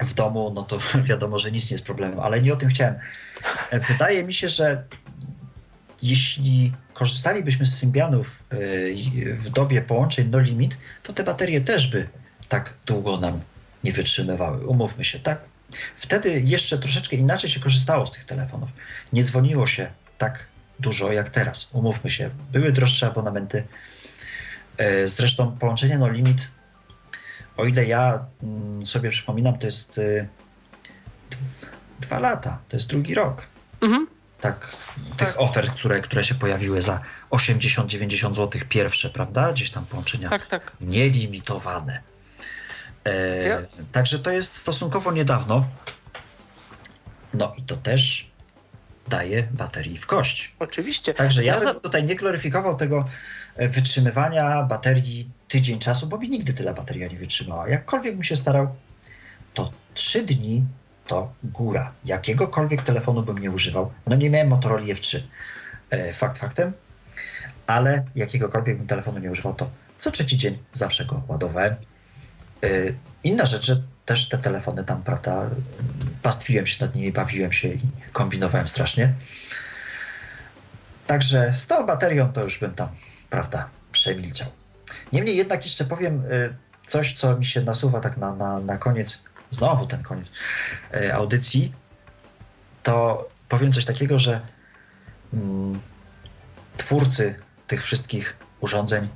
W 0.00 0.14
domu, 0.14 0.52
no 0.54 0.62
to 0.62 0.78
wiadomo, 1.10 1.38
że 1.38 1.52
nic 1.52 1.70
nie 1.70 1.74
jest 1.74 1.84
problemem, 1.86 2.20
ale 2.20 2.42
nie 2.42 2.52
o 2.52 2.56
tym 2.56 2.68
chciałem. 2.68 2.94
Wydaje 3.88 4.24
mi 4.24 4.34
się, 4.34 4.48
że 4.48 4.84
jeśli 6.02 6.72
korzystalibyśmy 6.94 7.66
z 7.66 7.78
Symbianów 7.78 8.42
i- 8.94 9.24
w 9.32 9.50
dobie 9.50 9.82
połączeń 9.82 10.28
no 10.30 10.38
limit, 10.38 10.78
to 11.02 11.12
te 11.12 11.24
baterie 11.24 11.60
też 11.60 11.86
by 11.86 12.08
tak 12.48 12.74
długo 12.86 13.16
nam 13.16 13.40
nie 13.84 13.92
wytrzymywały. 13.92 14.66
Umówmy 14.66 15.04
się, 15.04 15.18
tak? 15.20 15.38
Wtedy 15.96 16.40
jeszcze 16.44 16.78
troszeczkę 16.78 17.16
inaczej 17.16 17.50
się 17.50 17.60
korzystało 17.60 18.06
z 18.06 18.10
tych 18.12 18.24
telefonów. 18.24 18.68
Nie 19.12 19.24
dzwoniło 19.24 19.66
się 19.66 19.90
tak 20.18 20.46
dużo 20.80 21.12
jak 21.12 21.30
teraz. 21.30 21.68
Umówmy 21.72 22.10
się, 22.10 22.30
były 22.52 22.72
droższe 22.72 23.06
abonamenty. 23.06 23.64
E, 24.76 25.08
Zresztą 25.08 25.52
połączenie 25.58 25.98
no 25.98 26.08
limit, 26.10 26.50
o 27.58 27.64
ile 27.66 27.84
ja 27.86 28.24
mm, 28.42 28.86
sobie 28.86 29.10
przypominam, 29.10 29.58
to 29.58 29.66
jest 29.66 30.00
dw- 31.30 31.66
dwa 32.00 32.18
lata, 32.18 32.58
to 32.68 32.76
jest 32.76 32.86
drugi 32.88 33.14
rok. 33.14 33.42
mhm. 33.80 34.06
Tak, 34.40 34.76
tych 35.16 35.40
ofert, 35.40 35.70
które, 35.74 36.00
które 36.00 36.24
się 36.24 36.34
pojawiły 36.34 36.82
za 36.82 37.00
80-90 37.30 38.34
zł 38.34 38.60
pierwsze, 38.68 39.10
prawda? 39.10 39.52
Gdzieś 39.52 39.70
tam 39.70 39.86
połączenia 39.86 40.28
tak, 40.30 40.46
tak. 40.46 40.72
nielimitowane. 40.80 42.00
E, 43.04 43.48
Ja- 43.48 43.62
Także 43.92 44.18
to 44.18 44.30
jest 44.30 44.56
stosunkowo 44.56 45.12
niedawno. 45.12 45.66
No 47.34 47.54
i 47.58 47.62
to 47.62 47.76
też 47.76 48.30
daje 49.08 49.42
baterii 49.42 49.98
w 49.98 50.06
kość. 50.06 50.54
Oczywiście. 50.58 51.14
Także 51.14 51.44
ja, 51.44 51.52
Ja 51.52 51.58
bym 51.60 51.74
za- 51.74 51.80
tutaj 51.80 52.04
nie 52.04 52.16
gloryfikował 52.16 52.76
tego 52.76 53.08
wytrzymywania 53.58 54.62
baterii 54.62 55.30
tydzień 55.48 55.78
czasu, 55.78 56.06
bo 56.06 56.18
mi 56.18 56.28
nigdy 56.28 56.54
tyle 56.54 56.74
bateria 56.74 57.08
nie 57.08 57.16
wytrzymała. 57.16 57.68
Jakkolwiek 57.68 58.14
bym 58.14 58.22
się 58.22 58.36
starał, 58.36 58.74
to 59.54 59.72
trzy 59.94 60.22
dni 60.22 60.64
to 61.06 61.32
góra. 61.44 61.92
Jakiegokolwiek 62.04 62.82
telefonu 62.82 63.22
bym 63.22 63.38
nie 63.38 63.50
używał. 63.50 63.92
No 64.06 64.16
nie 64.16 64.30
miałem 64.30 64.48
Motorola 64.48 64.82
F3, 64.82 65.20
e, 65.90 66.12
fakt 66.12 66.38
faktem, 66.38 66.72
ale 67.66 68.04
jakiegokolwiek 68.14 68.78
bym 68.78 68.86
telefonu 68.86 69.18
nie 69.18 69.30
używał, 69.30 69.54
to 69.54 69.70
co 69.96 70.10
trzeci 70.10 70.36
dzień 70.36 70.58
zawsze 70.72 71.04
go 71.04 71.22
ładowałem. 71.28 71.74
E, 72.62 72.68
Inna 73.24 73.46
rzecz, 73.46 73.66
że 73.66 73.82
też 74.06 74.28
te 74.28 74.38
telefony 74.38 74.84
tam, 74.84 75.02
prawda, 75.02 75.50
pastwiłem 76.22 76.66
się 76.66 76.84
nad 76.84 76.94
nimi, 76.94 77.12
bawiłem 77.12 77.52
się 77.52 77.68
i 77.68 77.80
kombinowałem 78.12 78.68
strasznie. 78.68 79.12
Także 81.06 81.52
z 81.56 81.66
tą 81.66 81.86
baterią 81.86 82.32
to 82.32 82.44
już 82.44 82.58
bym 82.58 82.74
tam, 82.74 82.88
prawda, 83.30 83.68
przemilczał. 83.92 84.48
Niemniej 85.12 85.36
jednak 85.36 85.64
jeszcze 85.64 85.84
powiem 85.84 86.24
y, 86.24 86.54
coś, 86.86 87.12
co 87.12 87.36
mi 87.36 87.44
się 87.44 87.60
nasuwa 87.60 88.00
tak 88.00 88.16
na, 88.16 88.34
na, 88.34 88.60
na 88.60 88.78
koniec, 88.78 89.22
znowu 89.50 89.86
ten 89.86 90.02
koniec 90.02 90.32
y, 90.94 91.14
audycji, 91.14 91.72
to 92.82 93.28
powiem 93.48 93.72
coś 93.72 93.84
takiego, 93.84 94.18
że 94.18 94.40
mm, 95.32 95.80
twórcy 96.76 97.34
tych 97.66 97.84
wszystkich 97.84 98.36
urządzeń 98.60 99.08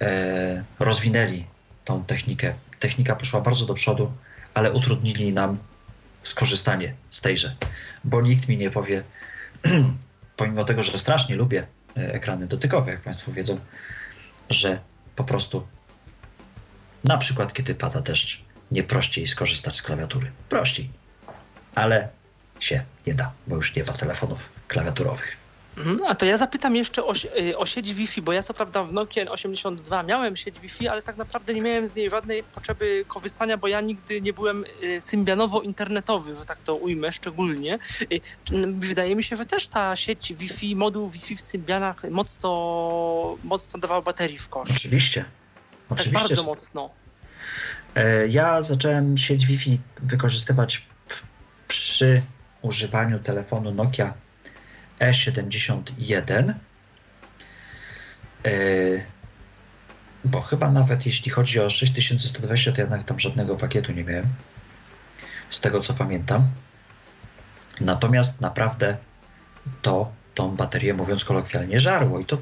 e, 0.00 0.64
rozwinęli 0.78 1.46
tą 1.84 2.04
technikę. 2.04 2.54
Technika 2.80 3.16
poszła 3.16 3.40
bardzo 3.40 3.66
do 3.66 3.74
przodu, 3.74 4.12
ale 4.54 4.72
utrudnili 4.72 5.32
nam 5.32 5.58
skorzystanie 6.22 6.94
z 7.10 7.20
tejże, 7.20 7.56
bo 8.04 8.20
nikt 8.20 8.48
mi 8.48 8.56
nie 8.58 8.70
powie, 8.70 9.02
pomimo 10.36 10.64
tego, 10.64 10.82
że 10.82 10.98
strasznie 10.98 11.36
lubię 11.36 11.66
ekrany 11.94 12.46
dotykowe, 12.46 12.90
jak 12.90 13.00
Państwo 13.00 13.32
wiedzą, 13.32 13.60
że 14.50 14.80
po 15.16 15.24
prostu 15.24 15.66
na 17.04 17.18
przykład, 17.18 17.52
kiedy 17.52 17.74
pada 17.74 18.00
deszcz, 18.00 18.44
nie 18.70 18.82
prościej 18.82 19.26
skorzystać 19.26 19.76
z 19.76 19.82
klawiatury. 19.82 20.30
Prościej. 20.48 20.90
Ale 21.74 22.08
się 22.60 22.84
nie 23.06 23.14
da, 23.14 23.32
bo 23.46 23.56
już 23.56 23.76
nie 23.76 23.84
ma 23.84 23.92
telefonów 23.92 24.52
klawiaturowych. 24.68 25.39
Mhm, 25.86 26.06
A 26.08 26.14
to 26.14 26.26
ja 26.26 26.36
zapytam 26.36 26.76
jeszcze 26.76 27.04
o, 27.04 27.12
y, 27.40 27.58
o 27.58 27.66
sieć 27.66 27.94
Wi-Fi, 27.94 28.22
bo 28.22 28.32
ja 28.32 28.42
co 28.42 28.54
prawda 28.54 28.82
w 28.84 28.92
Nokia 28.92 29.30
82 29.30 30.02
miałem 30.02 30.36
sieć 30.36 30.60
Wi-Fi, 30.60 30.88
ale 30.88 31.02
tak 31.02 31.16
naprawdę 31.16 31.54
nie 31.54 31.60
miałem 31.62 31.86
z 31.86 31.94
niej 31.94 32.10
żadnej 32.10 32.42
potrzeby 32.42 33.04
korzystania, 33.08 33.56
bo 33.56 33.68
ja 33.68 33.80
nigdy 33.80 34.20
nie 34.20 34.32
byłem 34.32 34.64
y, 34.82 35.00
symbianowo-internetowy, 35.00 36.34
że 36.38 36.44
tak 36.44 36.58
to 36.64 36.74
ujmę 36.76 37.12
szczególnie. 37.12 37.78
Y, 38.12 38.20
Wydaje 38.78 39.16
mi 39.16 39.22
się, 39.22 39.36
że 39.36 39.46
też 39.46 39.66
ta 39.66 39.96
sieć 39.96 40.32
Wi-Fi, 40.34 40.76
moduł 40.76 41.08
Wi-Fi 41.08 41.36
w 41.36 41.40
Symbianach 41.40 42.02
mocno, 42.10 42.50
mocno 43.44 43.80
dawał 43.80 44.02
baterii 44.02 44.38
w 44.38 44.48
kosz. 44.48 44.70
Oczywiście. 44.70 45.24
Tak 45.88 45.98
Oczywiście. 45.98 46.18
bardzo 46.28 46.34
że- 46.42 46.46
mocno. 46.48 46.90
E, 47.94 48.26
Ja 48.28 48.62
zacząłem 48.62 49.18
sieć 49.18 49.46
Wi-Fi 49.46 49.80
wykorzystywać 50.02 50.86
przy 51.68 52.22
używaniu 52.62 53.18
telefonu 53.18 53.74
Nokia 53.74 54.14
E71. 55.00 56.54
E, 58.44 58.50
Bo 60.24 60.40
chyba 60.40 60.70
nawet 60.70 61.06
jeśli 61.06 61.30
chodzi 61.30 61.60
o 61.60 61.70
6120, 61.70 62.72
to 62.72 62.80
jednak 62.80 63.04
tam 63.04 63.20
żadnego 63.20 63.56
pakietu 63.56 63.92
nie 63.92 64.04
miałem. 64.04 64.26
Z 65.50 65.60
tego 65.60 65.80
co 65.80 65.94
pamiętam. 65.94 66.48
Natomiast 67.80 68.40
naprawdę 68.40 68.96
to 69.82 70.12
tą 70.34 70.56
baterię, 70.56 70.94
mówiąc 70.94 71.24
kolokwialnie, 71.24 71.80
żarło. 71.80 72.20
I 72.20 72.24
to, 72.24 72.38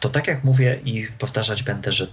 to 0.00 0.08
tak 0.08 0.26
jak 0.26 0.44
mówię 0.44 0.80
i 0.84 1.06
powtarzać 1.18 1.62
będę, 1.62 1.92
że 1.92 2.06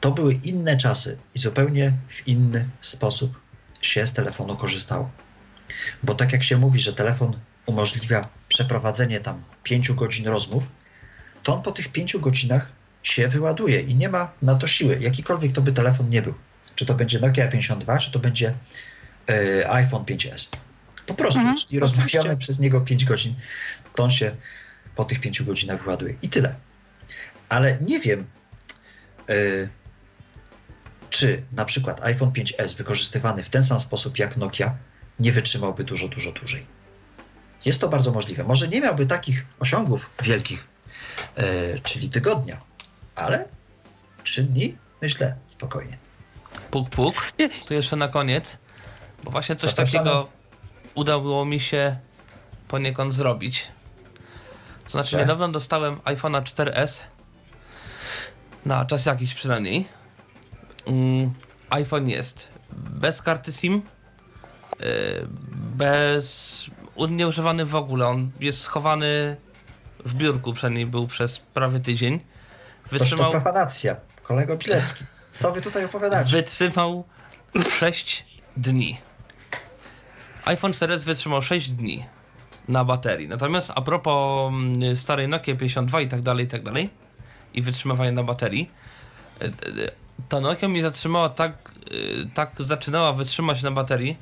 to 0.00 0.10
były 0.10 0.34
inne 0.34 0.76
czasy 0.76 1.18
i 1.34 1.38
zupełnie 1.38 1.92
w 2.08 2.28
inny 2.28 2.68
sposób 2.80 3.40
się 3.80 4.06
z 4.06 4.12
telefonu 4.12 4.56
korzystało. 4.56 5.10
Bo 6.02 6.14
tak 6.14 6.32
jak 6.32 6.42
się 6.42 6.56
mówi, 6.56 6.80
że 6.80 6.92
telefon 6.92 7.36
umożliwia 7.66 8.28
przeprowadzenie 8.48 9.20
tam 9.20 9.42
pięciu 9.62 9.94
godzin 9.94 10.28
rozmów, 10.28 10.68
to 11.42 11.54
on 11.54 11.62
po 11.62 11.72
tych 11.72 11.88
pięciu 11.88 12.20
godzinach 12.20 12.68
się 13.02 13.28
wyładuje 13.28 13.80
i 13.80 13.94
nie 13.94 14.08
ma 14.08 14.32
na 14.42 14.54
to 14.54 14.66
siły, 14.66 14.98
jakikolwiek 15.00 15.52
to 15.52 15.62
by 15.62 15.72
telefon 15.72 16.10
nie 16.10 16.22
był. 16.22 16.34
Czy 16.74 16.86
to 16.86 16.94
będzie 16.94 17.20
Nokia 17.20 17.48
52, 17.48 17.98
czy 17.98 18.10
to 18.10 18.18
będzie 18.18 18.54
e, 19.28 19.70
iPhone 19.70 20.04
5S. 20.04 20.48
Po 21.06 21.14
prostu, 21.14 21.38
Mhm, 21.40 21.56
jeśli 21.56 21.78
rozmawiamy 21.78 22.36
przez 22.36 22.58
niego 22.58 22.80
5 22.80 23.04
godzin, 23.04 23.34
to 23.94 24.04
on 24.04 24.10
się 24.10 24.36
po 24.96 25.04
tych 25.04 25.20
5 25.20 25.42
godzinach 25.42 25.82
wyładuje. 25.82 26.14
I 26.22 26.28
tyle. 26.28 26.54
Ale 27.48 27.78
nie 27.80 28.00
wiem, 28.00 28.26
e, 29.28 29.34
czy 31.10 31.42
na 31.52 31.64
przykład 31.64 32.02
iPhone 32.02 32.30
5S 32.30 32.76
wykorzystywany 32.76 33.42
w 33.42 33.50
ten 33.50 33.62
sam 33.62 33.80
sposób 33.80 34.18
jak 34.18 34.36
Nokia 34.36 34.76
nie 35.20 35.32
wytrzymałby 35.32 35.84
dużo, 35.84 36.08
dużo 36.08 36.32
dłużej. 36.32 36.75
Jest 37.66 37.80
to 37.80 37.88
bardzo 37.88 38.12
możliwe. 38.12 38.44
Może 38.44 38.68
nie 38.68 38.80
miałby 38.80 39.06
takich 39.06 39.46
osiągów 39.60 40.10
wielkich, 40.22 40.64
e, 41.36 41.78
czyli 41.78 42.10
tygodnia, 42.10 42.60
ale 43.14 43.48
trzy 44.24 44.42
dni, 44.42 44.76
myślę, 45.02 45.36
spokojnie. 45.52 45.98
Puk, 46.70 46.90
puk. 46.90 47.32
Tu 47.66 47.74
jeszcze 47.74 47.96
na 47.96 48.08
koniec, 48.08 48.58
bo 49.24 49.30
właśnie 49.30 49.56
coś 49.56 49.70
Zapraszamy. 49.70 50.04
takiego 50.04 50.28
udało 50.94 51.44
mi 51.44 51.60
się 51.60 51.96
poniekąd 52.68 53.14
zrobić. 53.14 53.68
To 54.84 54.90
znaczy, 54.90 55.10
Że? 55.10 55.18
niedawno 55.18 55.48
dostałem 55.48 55.96
iPhone'a 55.96 56.42
4S. 56.42 57.02
Na 58.66 58.84
czas 58.84 59.06
jakiś 59.06 59.34
przynajmniej. 59.34 59.88
Mm, 60.86 61.34
iPhone 61.70 62.08
jest 62.08 62.48
bez 62.72 63.22
karty 63.22 63.52
SIM, 63.52 63.82
yy, 64.80 64.86
bez. 65.76 66.70
Nieużywany 67.10 67.64
w 67.64 67.74
ogóle. 67.74 68.06
On 68.06 68.30
jest 68.40 68.60
schowany 68.60 69.36
w 70.04 70.14
biurku, 70.14 70.52
przynajmniej 70.52 70.86
był 70.86 71.06
przez 71.06 71.38
prawie 71.38 71.80
tydzień. 71.80 72.18
Toż 72.18 72.90
to 72.90 72.98
Wytrzymał 72.98 73.30
profanacja. 73.30 73.96
Kolego 74.22 74.56
Pilecki, 74.56 75.04
co 75.30 75.52
wy 75.52 75.60
tutaj 75.60 75.84
opowiadacie? 75.84 76.30
Wytrzymał 76.30 77.04
6 77.78 78.26
dni. 78.56 78.98
iPhone 80.44 80.72
4S 80.72 81.04
wytrzymał 81.04 81.42
6 81.42 81.70
dni 81.70 82.04
na 82.68 82.84
baterii. 82.84 83.28
Natomiast 83.28 83.72
a 83.74 83.82
propos 83.82 84.52
mm, 84.52 84.96
starej 84.96 85.28
Nokia 85.28 85.56
52 85.56 86.00
i 86.00 86.08
tak 86.08 86.22
dalej, 86.22 86.44
i 86.44 86.48
tak 86.48 86.62
dalej, 86.62 86.90
i 87.54 87.62
wytrzymywania 87.62 88.12
na 88.12 88.22
baterii, 88.22 88.70
y, 89.42 89.46
y, 89.46 89.50
ta 90.28 90.40
Nokia 90.40 90.68
mi 90.68 90.82
zatrzymała 90.82 91.28
tak, 91.28 91.70
y, 91.92 92.28
tak 92.34 92.50
zaczynała 92.58 93.12
wytrzymać 93.12 93.62
na 93.62 93.70
baterii 93.70 94.16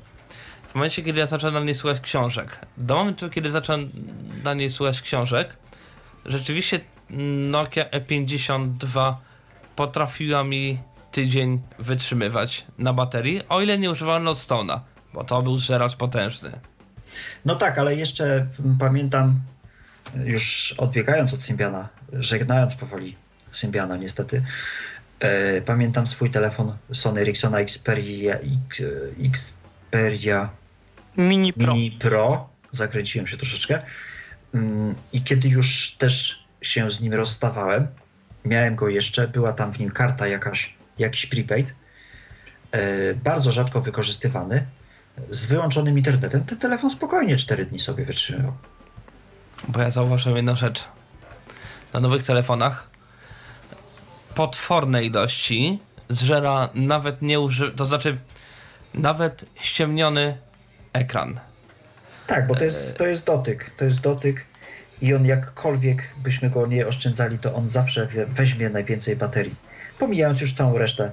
w 0.74 0.76
momencie, 0.76 1.02
kiedy 1.02 1.20
ja 1.20 1.26
zacząłem 1.26 1.54
na 1.54 1.60
niej 1.60 1.74
słuchać 1.74 2.00
książek. 2.00 2.58
Do 2.76 2.94
momentu, 2.94 3.30
kiedy 3.30 3.50
zacząłem 3.50 3.90
na 4.44 4.54
niej 4.54 4.70
słuchać 4.70 5.02
książek, 5.02 5.56
rzeczywiście 6.26 6.80
Nokia 7.50 7.84
E52 7.84 9.14
potrafiła 9.76 10.44
mi 10.44 10.78
tydzień 11.12 11.60
wytrzymywać 11.78 12.66
na 12.78 12.92
baterii, 12.92 13.42
o 13.48 13.60
ile 13.60 13.78
nie 13.78 13.90
używałem 13.90 14.24
Lodestone'a, 14.24 14.80
bo 15.12 15.24
to 15.24 15.42
był 15.42 15.56
zżeracz 15.56 15.96
potężny. 15.96 16.50
No 17.44 17.54
tak, 17.54 17.78
ale 17.78 17.94
jeszcze 17.96 18.46
pamiętam, 18.78 19.40
już 20.24 20.74
odbiegając 20.78 21.34
od 21.34 21.42
Symbiana, 21.42 21.88
żegnając 22.12 22.74
powoli 22.74 23.16
Symbiana 23.50 23.96
niestety, 23.96 24.44
e, 25.20 25.60
pamiętam 25.60 26.06
swój 26.06 26.30
telefon 26.30 26.76
Sony 26.92 27.20
Ericssona 27.20 27.58
Xperia, 27.60 28.36
X, 28.36 28.82
Xperia 29.24 30.63
Mini 31.16 31.52
Pro. 31.52 31.74
Mini 31.74 31.90
Pro, 31.90 32.48
zakręciłem 32.72 33.26
się 33.26 33.36
troszeczkę 33.36 33.82
Mm, 34.54 34.94
i 35.12 35.22
kiedy 35.22 35.48
już 35.48 35.96
też 35.98 36.44
się 36.62 36.90
z 36.90 37.00
nim 37.00 37.14
rozstawałem, 37.14 37.86
miałem 38.44 38.76
go 38.76 38.88
jeszcze, 38.88 39.28
była 39.28 39.52
tam 39.52 39.72
w 39.72 39.78
nim 39.78 39.90
karta 39.90 40.26
jakaś, 40.26 40.74
jakiś 40.98 41.26
prepaid, 41.26 41.74
e, 42.72 43.14
bardzo 43.14 43.52
rzadko 43.52 43.80
wykorzystywany, 43.80 44.66
z 45.30 45.44
wyłączonym 45.44 45.98
internetem, 45.98 46.44
ten 46.44 46.58
telefon 46.58 46.90
spokojnie 46.90 47.36
4 47.36 47.64
dni 47.66 47.80
sobie 47.80 48.04
wytrzymał. 48.04 48.52
Bo 49.68 49.80
ja 49.80 49.90
zauważyłem 49.90 50.36
jedną 50.36 50.56
rzecz. 50.56 50.84
Na 51.92 52.00
nowych 52.00 52.22
telefonach 52.22 52.90
potworne 54.34 55.04
ilości 55.04 55.78
zżera 56.08 56.68
nawet 56.74 57.22
nie 57.22 57.40
uży... 57.40 57.70
to 57.70 57.84
znaczy 57.84 58.18
nawet 58.94 59.44
ściemniony 59.60 60.38
ekran. 60.94 61.40
Tak, 62.26 62.46
bo 62.46 62.54
to 62.54 62.64
jest, 62.64 62.98
to 62.98 63.06
jest 63.06 63.26
dotyk, 63.26 63.70
to 63.70 63.84
jest 63.84 64.00
dotyk 64.00 64.44
i 65.02 65.14
on 65.14 65.26
jakkolwiek 65.26 66.10
byśmy 66.22 66.50
go 66.50 66.66
nie 66.66 66.86
oszczędzali, 66.86 67.38
to 67.38 67.54
on 67.54 67.68
zawsze 67.68 68.08
weźmie 68.28 68.70
najwięcej 68.70 69.16
baterii. 69.16 69.54
Pomijając 69.98 70.40
już 70.40 70.52
całą 70.52 70.78
resztę, 70.78 71.12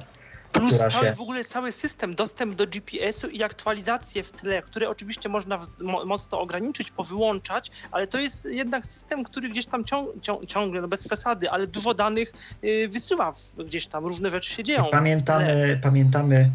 Plus 0.51 0.75
która 0.75 0.89
cały, 0.89 1.07
się... 1.07 1.13
w 1.13 1.21
ogóle 1.21 1.43
cały 1.43 1.71
system, 1.71 2.15
dostęp 2.15 2.55
do 2.55 2.67
GPS-u 2.67 3.27
i 3.27 3.43
aktualizacje 3.43 4.23
w 4.23 4.31
tle, 4.31 4.61
które 4.61 4.89
oczywiście 4.89 5.29
można 5.29 5.57
w, 5.57 5.67
mo, 5.79 6.05
mocno 6.05 6.41
ograniczyć, 6.41 6.91
powyłączać, 6.91 7.71
ale 7.91 8.07
to 8.07 8.19
jest 8.19 8.45
jednak 8.45 8.85
system, 8.85 9.23
który 9.23 9.49
gdzieś 9.49 9.65
tam 9.65 9.85
ciąg, 9.85 10.21
ciąg, 10.21 10.45
ciągle, 10.45 10.81
no 10.81 10.87
bez 10.87 11.03
przesady, 11.03 11.51
ale 11.51 11.67
dużo 11.67 11.93
danych 11.93 12.33
y, 12.63 12.87
wysyła 12.87 13.31
w, 13.31 13.63
gdzieś 13.65 13.87
tam, 13.87 14.05
różne 14.05 14.29
rzeczy 14.29 14.53
się 14.53 14.63
dzieją. 14.63 14.85
Pamiętamy, 14.91 15.79
pamiętamy, 15.83 16.51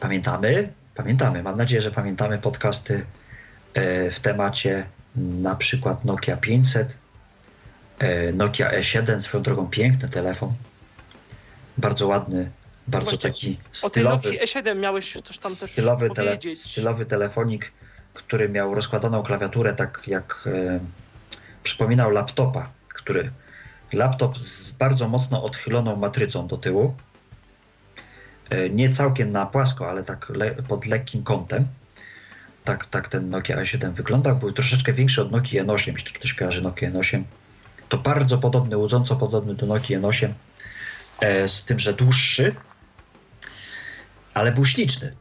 pamiętamy, 0.00 0.72
pamiętamy, 0.94 1.42
mam 1.42 1.56
nadzieję, 1.56 1.82
że 1.82 1.90
pamiętamy 1.90 2.38
podcasty 2.38 3.06
e, 3.74 4.10
w 4.10 4.20
temacie 4.20 4.86
na 5.16 5.56
przykład 5.56 6.04
Nokia 6.04 6.36
500, 6.36 6.96
e, 7.98 8.32
Nokia 8.32 8.70
E7, 8.70 9.20
swoją 9.20 9.42
drogą 9.42 9.66
piękny 9.66 10.08
telefon, 10.08 10.54
bardzo 11.78 12.08
ładny, 12.08 12.50
bardzo 12.88 13.10
Właśnie, 13.10 13.30
taki 13.30 13.50
O 13.50 13.90
tej 13.90 14.02
stylowy, 14.02 14.28
Nokii 14.28 14.40
E7 14.40 14.76
miałeś 14.76 15.12
coś 15.24 15.38
tam 15.38 15.52
też 15.56 15.70
stylowy, 15.70 16.10
tele, 16.10 16.38
stylowy 16.54 17.06
telefonik, 17.06 17.72
który 18.14 18.48
miał 18.48 18.74
rozkładaną 18.74 19.22
klawiaturę 19.22 19.74
tak 19.74 20.02
jak 20.06 20.44
e, 20.46 20.80
przypominał 21.62 22.10
laptopa, 22.10 22.70
który 22.88 23.30
laptop 23.92 24.38
z 24.38 24.70
bardzo 24.70 25.08
mocno 25.08 25.44
odchyloną 25.44 25.96
matrycą 25.96 26.46
do 26.46 26.56
tyłu. 26.56 26.94
E, 28.52 28.70
nie 28.70 28.90
całkiem 28.90 29.32
na 29.32 29.46
płasko, 29.46 29.90
ale 29.90 30.02
tak 30.02 30.28
le, 30.28 30.50
pod 30.50 30.86
lekkim 30.86 31.22
kątem. 31.22 31.66
Tak, 32.64 32.86
tak 32.86 33.08
ten 33.08 33.30
Nokia 33.30 33.56
A7 33.56 33.92
wyglądał. 33.92 34.36
Był 34.36 34.52
troszeczkę 34.52 34.92
większy 34.92 35.22
od 35.22 35.32
Nokia 35.32 35.64
N8, 35.64 35.92
jeśli 35.92 36.12
ktoś 36.12 36.34
kojarzy 36.34 36.62
Nokia 36.62 36.90
N8. 36.90 37.22
To 37.88 37.98
bardzo 37.98 38.38
podobny, 38.38 38.76
łudząco 38.76 39.16
podobny 39.16 39.54
do 39.54 39.66
Nokia 39.66 40.00
N8, 40.00 40.32
e, 41.20 41.48
z 41.48 41.64
tym, 41.64 41.78
że 41.78 41.94
dłuższy, 41.94 42.54
ale 44.34 44.52
był 44.52 44.64
śliczny 44.64 45.12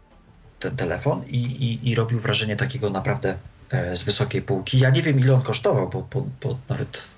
ten 0.59 0.75
telefon 0.75 1.23
i, 1.27 1.37
i, 1.37 1.89
i 1.89 1.95
robił 1.95 2.19
wrażenie 2.19 2.55
takiego 2.55 2.89
naprawdę 2.89 3.37
e, 3.69 3.95
z 3.95 4.03
wysokiej 4.03 4.41
półki. 4.41 4.79
Ja 4.79 4.89
nie 4.89 5.01
wiem, 5.01 5.19
ile 5.19 5.33
on 5.33 5.41
kosztował, 5.41 5.89
bo, 5.89 6.07
bo, 6.13 6.25
bo 6.41 6.57
nawet 6.69 7.15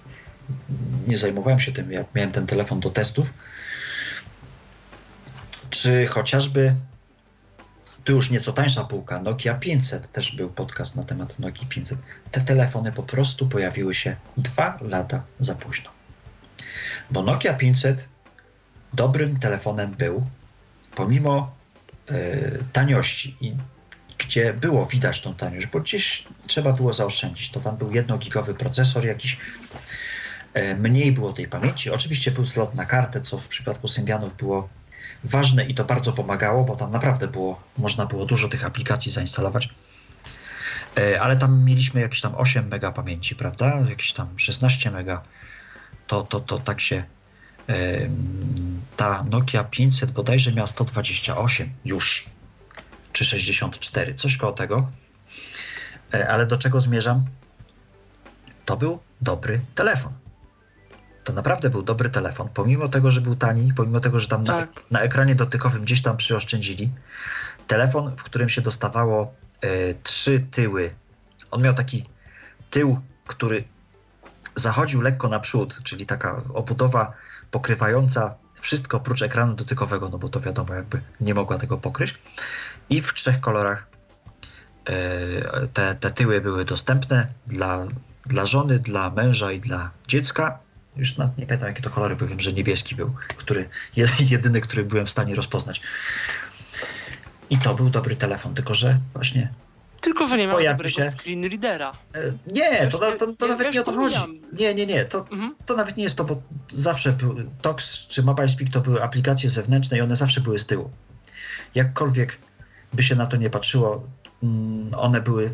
nie 1.08 1.18
zajmowałem 1.18 1.60
się 1.60 1.72
tym. 1.72 1.92
Ja 1.92 2.06
miałem 2.16 2.32
ten 2.32 2.48
telefon 2.48 2.80
do 2.80 2.90
testów. 2.90 3.34
Czy 5.74 6.08
chociażby 6.08 6.76
tu 8.04 8.16
już 8.16 8.30
nieco 8.30 8.54
tańsza 8.54 8.84
półka, 8.84 9.20
Nokia 9.20 9.54
500, 9.54 10.12
też 10.12 10.36
był 10.36 10.50
podcast 10.50 10.96
na 10.96 11.04
temat 11.04 11.40
Nokia 11.40 11.68
500. 11.68 12.00
Te 12.32 12.42
telefony 12.42 12.92
po 12.92 13.04
prostu 13.04 13.48
pojawiły 13.48 13.96
się 13.96 14.16
dwa 14.38 14.80
lata 14.82 15.24
za 15.40 15.56
późno. 15.56 15.90
Bo 17.12 17.24
Nokia 17.24 17.54
500 17.54 18.08
dobrym 18.94 19.40
telefonem 19.40 19.92
był, 19.92 20.26
pomimo 20.96 21.56
e, 22.10 22.14
taniości, 22.74 23.38
i 23.42 23.56
gdzie 24.18 24.54
było 24.54 24.86
widać 24.86 25.22
tą 25.22 25.36
taniość, 25.36 25.68
bo 25.68 25.80
gdzieś 25.80 26.28
trzeba 26.48 26.74
było 26.74 26.94
zaoszczędzić. 26.94 27.52
To 27.52 27.60
tam 27.60 27.78
był 27.78 27.92
jednogigowy 27.92 28.54
procesor 28.54 29.06
jakiś, 29.06 29.38
e, 30.54 30.76
mniej 30.76 31.12
było 31.12 31.34
tej 31.34 31.48
pamięci. 31.48 31.90
Oczywiście 31.90 32.32
był 32.32 32.46
slot 32.46 32.76
na 32.76 32.86
kartę, 32.86 33.22
co 33.22 33.38
w 33.38 33.48
przypadku 33.48 33.88
Symbianów 33.88 34.38
było 34.38 34.70
ważne 35.24 35.66
i 35.66 35.76
to 35.76 35.86
bardzo 35.86 36.14
pomagało, 36.14 36.64
bo 36.64 36.76
tam 36.76 36.92
naprawdę 36.92 37.28
było, 37.28 37.62
można 37.78 38.06
było 38.06 38.26
dużo 38.26 38.50
tych 38.50 38.66
aplikacji 38.66 39.12
zainstalować. 39.12 39.70
E, 40.98 41.22
Ale 41.22 41.38
tam 41.38 41.64
mieliśmy 41.64 42.02
jakieś 42.02 42.22
tam 42.22 42.36
8 42.36 42.68
mega 42.68 42.92
pamięci, 42.92 43.36
prawda? 43.36 43.84
Jakieś 43.90 44.14
tam 44.14 44.40
16 44.40 44.92
mega. 44.92 45.22
To, 46.08 46.22
to, 46.22 46.40
to 46.40 46.60
tak 46.60 46.82
się. 46.82 47.04
Ta 48.98 49.24
Nokia 49.24 49.64
500 49.64 50.12
bodajże 50.12 50.52
miała 50.52 50.68
128 50.68 51.74
już, 51.86 52.26
czy 53.14 53.26
64, 53.26 54.16
coś 54.16 54.38
koło 54.38 54.52
tego. 54.52 54.92
E, 56.14 56.30
Ale 56.30 56.48
do 56.48 56.58
czego 56.58 56.82
zmierzam? 56.82 57.26
To 58.66 58.78
był 58.78 59.00
dobry 59.22 59.62
telefon. 59.76 60.14
To 61.24 61.34
naprawdę 61.34 61.70
był 61.70 61.84
dobry 61.84 62.10
telefon, 62.10 62.50
pomimo 62.54 62.88
tego, 62.88 63.12
że 63.12 63.22
był 63.22 63.36
tani, 63.36 63.74
pomimo 63.74 64.00
tego, 64.00 64.20
że 64.20 64.28
tam 64.28 64.44
na, 64.44 64.54
Tak. 64.54 64.70
na 64.92 65.02
ekranie 65.02 65.36
dotykowym 65.36 65.82
gdzieś 65.82 66.02
tam 66.02 66.18
przyoszczędzili. 66.18 66.92
Telefon, 67.68 68.16
w 68.18 68.24
którym 68.24 68.50
się 68.50 68.62
dostawało 68.62 69.34
e, 69.62 69.94
trzy 69.94 70.40
tyły. 70.40 70.92
On 71.52 71.62
miał 71.62 71.74
taki 71.74 72.04
tył, 72.72 73.00
który 73.28 73.64
zachodził 74.56 75.02
lekko 75.02 75.30
naprzód, 75.30 75.80
czyli 75.84 76.06
taka 76.06 76.42
obudowa 76.54 77.14
pokrywająca 77.52 78.36
wszystko 78.60 78.98
oprócz 78.98 79.22
ekranu 79.22 79.54
dotykowego, 79.54 80.10
no 80.10 80.18
bo 80.18 80.30
to 80.30 80.40
wiadomo, 80.40 80.74
jakby 80.74 81.02
nie 81.22 81.34
mogła 81.34 81.58
tego 81.58 81.78
pokryć. 81.78 82.20
I 82.90 83.02
w 83.02 83.14
trzech 83.14 83.40
kolorach 83.40 83.88
e, 84.86 85.68
te, 85.68 85.96
te 85.96 86.12
tyły 86.12 86.42
były 86.42 86.66
dostępne 86.66 87.28
dla, 87.48 87.88
dla 88.26 88.46
żony, 88.46 88.80
dla 88.80 89.10
męża 89.10 89.52
i 89.52 89.60
dla 89.60 89.92
dziecka. 90.08 90.60
Już 90.98 91.18
na, 91.18 91.30
nie 91.38 91.46
pamiętam 91.46 91.68
jakie 91.70 91.82
to 91.82 91.90
kolory, 91.90 92.16
bo 92.16 92.28
wiem, 92.28 92.40
że 92.40 92.54
niebieski 92.54 92.96
był, 92.96 93.14
który, 93.38 93.70
jedyny, 94.30 94.62
który 94.62 94.84
byłem 94.86 95.06
w 95.06 95.10
stanie 95.10 95.36
rozpoznać. 95.36 95.82
I 97.50 97.58
to 97.58 97.76
był 97.76 97.90
dobry 97.90 98.16
telefon, 98.16 98.54
tylko 98.54 98.74
że 98.74 99.00
właśnie 99.14 99.50
Tylko, 100.02 100.28
że 100.28 100.38
nie 100.38 100.48
miał 100.48 100.56
Pojawi 100.58 100.78
dobrego 100.78 100.96
się- 101.04 101.12
screen 101.12 101.44
readera. 101.44 101.92
E, 102.16 102.20
Nie, 102.54 102.88
to, 102.88 103.00
Wiesz, 103.00 103.20
to, 103.20 103.28
to, 103.34 103.48
nawet 103.48 103.66
wiesz, 103.68 103.76
nie 103.76 103.82
o 103.82 103.84
to 103.84 103.92
chodzi. 103.96 104.42
Nie, 104.54 104.76
nie, 104.76 104.86
nie. 104.86 105.06
To, 105.06 105.26
Mhm. 105.32 105.56
to 105.66 105.76
nawet 105.76 105.98
nie 105.98 106.04
jest 106.04 106.16
to, 106.18 106.24
bo 106.26 106.42
zawsze 106.70 107.18
Tox 107.62 108.08
czy 108.08 108.24
MobileSpeak 108.24 108.70
to 108.70 108.82
były 108.82 109.04
aplikacje 109.04 109.50
zewnętrzne 109.50 109.98
i 109.98 110.02
one 110.02 110.16
zawsze 110.16 110.42
były 110.42 110.60
z 110.60 110.66
tyłu. 110.66 110.90
Jakkolwiek 111.76 112.38
by 112.94 113.04
się 113.04 113.16
na 113.16 113.26
to 113.28 113.38
nie 113.38 113.50
patrzyło, 113.50 114.08
mm, 114.44 114.94
one 114.98 115.22
były 115.22 115.54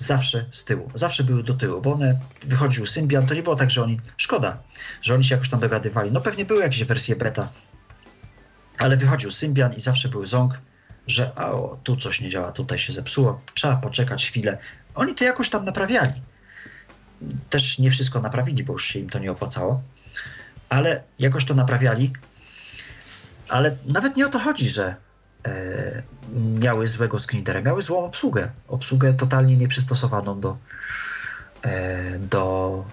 zawsze 0.00 0.44
z 0.50 0.64
tyłu. 0.64 0.90
Zawsze 0.94 1.24
były 1.24 1.42
do 1.42 1.54
tyłu, 1.54 1.80
bo 1.80 1.92
one 1.92 2.18
wychodził 2.42 2.86
Symbian. 2.86 3.26
To 3.26 3.34
nie 3.34 3.42
było 3.42 3.56
tak, 3.56 3.70
że 3.70 3.82
oni. 3.82 4.00
Szkoda, 4.16 4.62
że 5.02 5.14
oni 5.14 5.24
się 5.24 5.34
jakoś 5.34 5.48
tam 5.48 5.60
dogadywali. 5.60 6.12
No 6.12 6.20
pewnie 6.20 6.44
były 6.44 6.62
jakieś 6.62 6.84
wersje 6.84 7.16
beta, 7.16 7.48
ale 8.78 8.96
wychodził 8.96 9.30
Symbian 9.30 9.74
i 9.74 9.80
zawsze 9.80 10.08
był 10.08 10.26
ząg, 10.26 10.58
że 11.06 11.32
a 11.36 11.50
o, 11.50 11.78
tu 11.84 11.96
coś 11.96 12.20
nie 12.20 12.30
działa, 12.30 12.52
tutaj 12.52 12.78
się 12.78 12.92
zepsuło, 12.92 13.40
trzeba 13.54 13.76
poczekać 13.76 14.26
chwilę. 14.26 14.58
Oni 14.94 15.14
to 15.14 15.24
jakoś 15.24 15.50
tam 15.50 15.64
naprawiali. 15.64 16.22
Też 17.50 17.78
nie 17.78 17.90
wszystko 17.90 18.20
naprawili, 18.20 18.64
bo 18.64 18.72
już 18.72 18.86
się 18.86 18.98
im 18.98 19.10
to 19.10 19.18
nie 19.18 19.32
opłacało, 19.32 19.82
ale 20.68 21.02
jakoś 21.18 21.44
to 21.44 21.54
naprawiali. 21.54 22.12
Ale 23.48 23.76
nawet 23.86 24.16
nie 24.16 24.26
o 24.26 24.28
to 24.28 24.38
chodzi, 24.38 24.68
że 24.68 24.94
e, 25.46 26.02
miały 26.34 26.86
złego 26.86 27.18
screenera, 27.18 27.60
miały 27.60 27.82
złą 27.82 28.04
obsługę. 28.04 28.50
Obsługę 28.68 29.12
totalnie 29.12 29.56
nieprzystosowaną 29.56 30.40
do, 30.40 30.56
e, 31.62 32.18
do, 32.18 32.84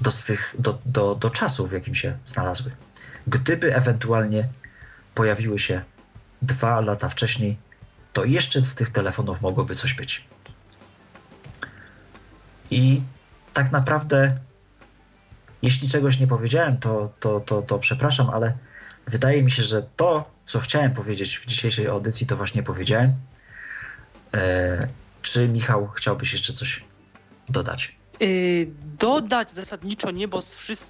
do, 0.00 0.10
swych, 0.10 0.54
do, 0.58 0.78
do, 0.86 1.14
do 1.14 1.30
czasu, 1.30 1.66
w 1.66 1.72
jakim 1.72 1.94
się 1.94 2.18
znalazły. 2.24 2.70
Gdyby 3.26 3.76
ewentualnie 3.76 4.48
pojawiły 5.14 5.58
się 5.58 5.82
dwa 6.42 6.80
lata 6.80 7.08
wcześniej, 7.08 7.56
to 8.12 8.24
jeszcze 8.24 8.62
z 8.62 8.74
tych 8.74 8.90
telefonów 8.90 9.40
mogłoby 9.40 9.74
coś 9.76 9.94
być. 9.94 10.24
I 12.70 13.02
tak 13.52 13.72
naprawdę, 13.72 14.38
jeśli 15.62 15.88
czegoś 15.88 16.18
nie 16.18 16.26
powiedziałem, 16.26 16.78
to, 16.78 17.12
to, 17.20 17.40
to, 17.40 17.62
to 17.62 17.78
przepraszam, 17.78 18.30
ale 18.30 18.52
wydaje 19.06 19.42
mi 19.42 19.50
się, 19.50 19.62
że 19.62 19.82
to, 19.96 20.31
co 20.46 20.60
chciałem 20.60 20.94
powiedzieć 20.94 21.38
w 21.38 21.46
dzisiejszej 21.46 21.86
audycji, 21.86 22.26
to 22.26 22.36
właśnie 22.36 22.62
powiedziałem. 22.62 23.12
E, 24.34 24.88
czy 25.22 25.48
Michał 25.48 25.88
chciałbyś 25.88 26.32
jeszcze 26.32 26.52
coś 26.52 26.84
dodać? 27.48 27.96
Yy, 28.20 28.66
dodać 28.98 29.52
zasadniczo 29.52 30.10
nie, 30.10 30.28
bo 30.28 30.40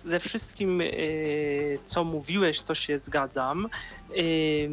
ze 0.02 0.20
wszystkim, 0.20 0.80
yy, 0.80 1.78
co 1.82 2.04
mówiłeś, 2.04 2.60
to 2.60 2.74
się 2.74 2.98
zgadzam. 2.98 3.68
Yy, 4.14 4.70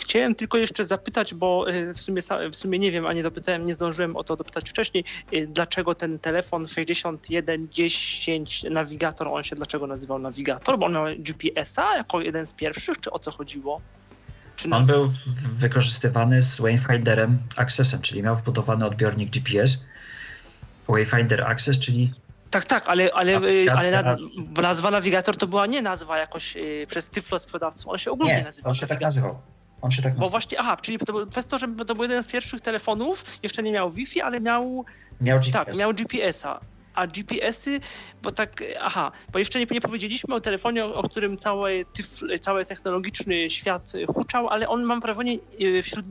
chciałem 0.00 0.34
tylko 0.34 0.58
jeszcze 0.58 0.84
zapytać, 0.84 1.34
bo 1.34 1.66
w 1.94 2.00
sumie, 2.00 2.22
w 2.52 2.56
sumie 2.56 2.78
nie 2.78 2.90
wiem, 2.90 3.06
a 3.06 3.12
nie 3.12 3.22
dopytałem, 3.22 3.64
nie 3.64 3.74
zdążyłem 3.74 4.16
o 4.16 4.24
to 4.24 4.36
dopytać 4.36 4.70
wcześniej, 4.70 5.04
dlaczego 5.46 5.94
ten 5.94 6.18
telefon 6.18 6.66
6110 6.66 8.64
nawigator, 8.70 9.28
on 9.28 9.42
się 9.42 9.56
dlaczego 9.56 9.86
nazywał 9.86 10.18
nawigator? 10.18 10.78
Bo 10.78 10.86
on 10.86 10.92
miał 10.92 11.04
GPS-a 11.18 11.96
jako 11.96 12.20
jeden 12.20 12.46
z 12.46 12.52
pierwszych, 12.52 13.00
czy 13.00 13.10
o 13.10 13.18
co 13.18 13.30
chodziło? 13.30 13.80
On 14.70 14.86
był 14.86 15.12
wykorzystywany 15.56 16.42
z 16.42 16.60
Wayfinderem 16.60 17.38
Accessem, 17.56 18.00
czyli 18.02 18.22
miał 18.22 18.36
wbudowany 18.36 18.86
odbiornik 18.86 19.30
GPS. 19.30 19.84
Wayfinder 20.88 21.42
Access, 21.44 21.78
czyli 21.78 22.12
Tak, 22.50 22.64
tak, 22.64 22.88
ale, 22.88 23.10
ale, 23.14 23.36
Aplikacja 23.36 23.78
ale 23.78 23.90
na, 23.90 24.16
na- 24.56 24.62
nazwa 24.62 24.90
nawigator 24.90 25.36
to 25.36 25.46
była 25.46 25.66
nie 25.66 25.82
nazwa 25.82 26.18
jakoś 26.18 26.54
yy, 26.56 26.86
przez 26.88 27.08
Tyflo 27.08 27.38
sprzedawców, 27.38 27.88
on 27.88 27.98
się 27.98 28.10
ogólnie 28.10 28.34
nie, 28.36 28.42
nazywał. 28.42 28.70
on 28.70 28.74
się 28.74 28.86
tak 28.86 29.00
nazywał. 29.00 29.38
On 29.82 29.90
się 29.90 30.02
tak 30.02 30.12
Bo 30.12 30.18
nazywał. 30.18 30.30
właśnie, 30.30 30.60
aha, 30.60 30.76
czyli 30.82 30.98
to 30.98 31.26
przez 31.26 31.46
to, 31.46 31.58
że 31.58 31.68
to 31.86 31.94
był 31.94 32.02
jeden 32.02 32.22
z 32.22 32.28
pierwszych 32.28 32.60
telefonów, 32.60 33.24
jeszcze 33.42 33.62
nie 33.62 33.72
miał 33.72 33.90
Wi-Fi, 33.90 34.20
ale 34.20 34.40
miał, 34.40 34.84
Miał 35.20 35.38
GPS. 35.40 35.52
tak, 35.52 35.76
miał 35.78 35.94
GPS-a. 35.94 36.60
A 36.94 37.06
GPS-y, 37.06 37.80
bo 38.22 38.32
tak, 38.32 38.64
aha, 38.80 39.12
bo 39.32 39.38
jeszcze 39.38 39.58
nie, 39.58 39.66
nie 39.70 39.80
powiedzieliśmy 39.80 40.34
o 40.34 40.40
telefonie, 40.40 40.84
o, 40.84 40.94
o 40.94 41.02
którym 41.02 41.36
cały, 41.36 41.84
cały 42.40 42.64
technologiczny 42.64 43.50
świat 43.50 43.92
huczał, 44.08 44.48
ale 44.48 44.68
on 44.68 44.82
mam 44.82 45.00
wrażenie, 45.00 45.38
y, 45.60 45.82
wśród, 45.82 46.06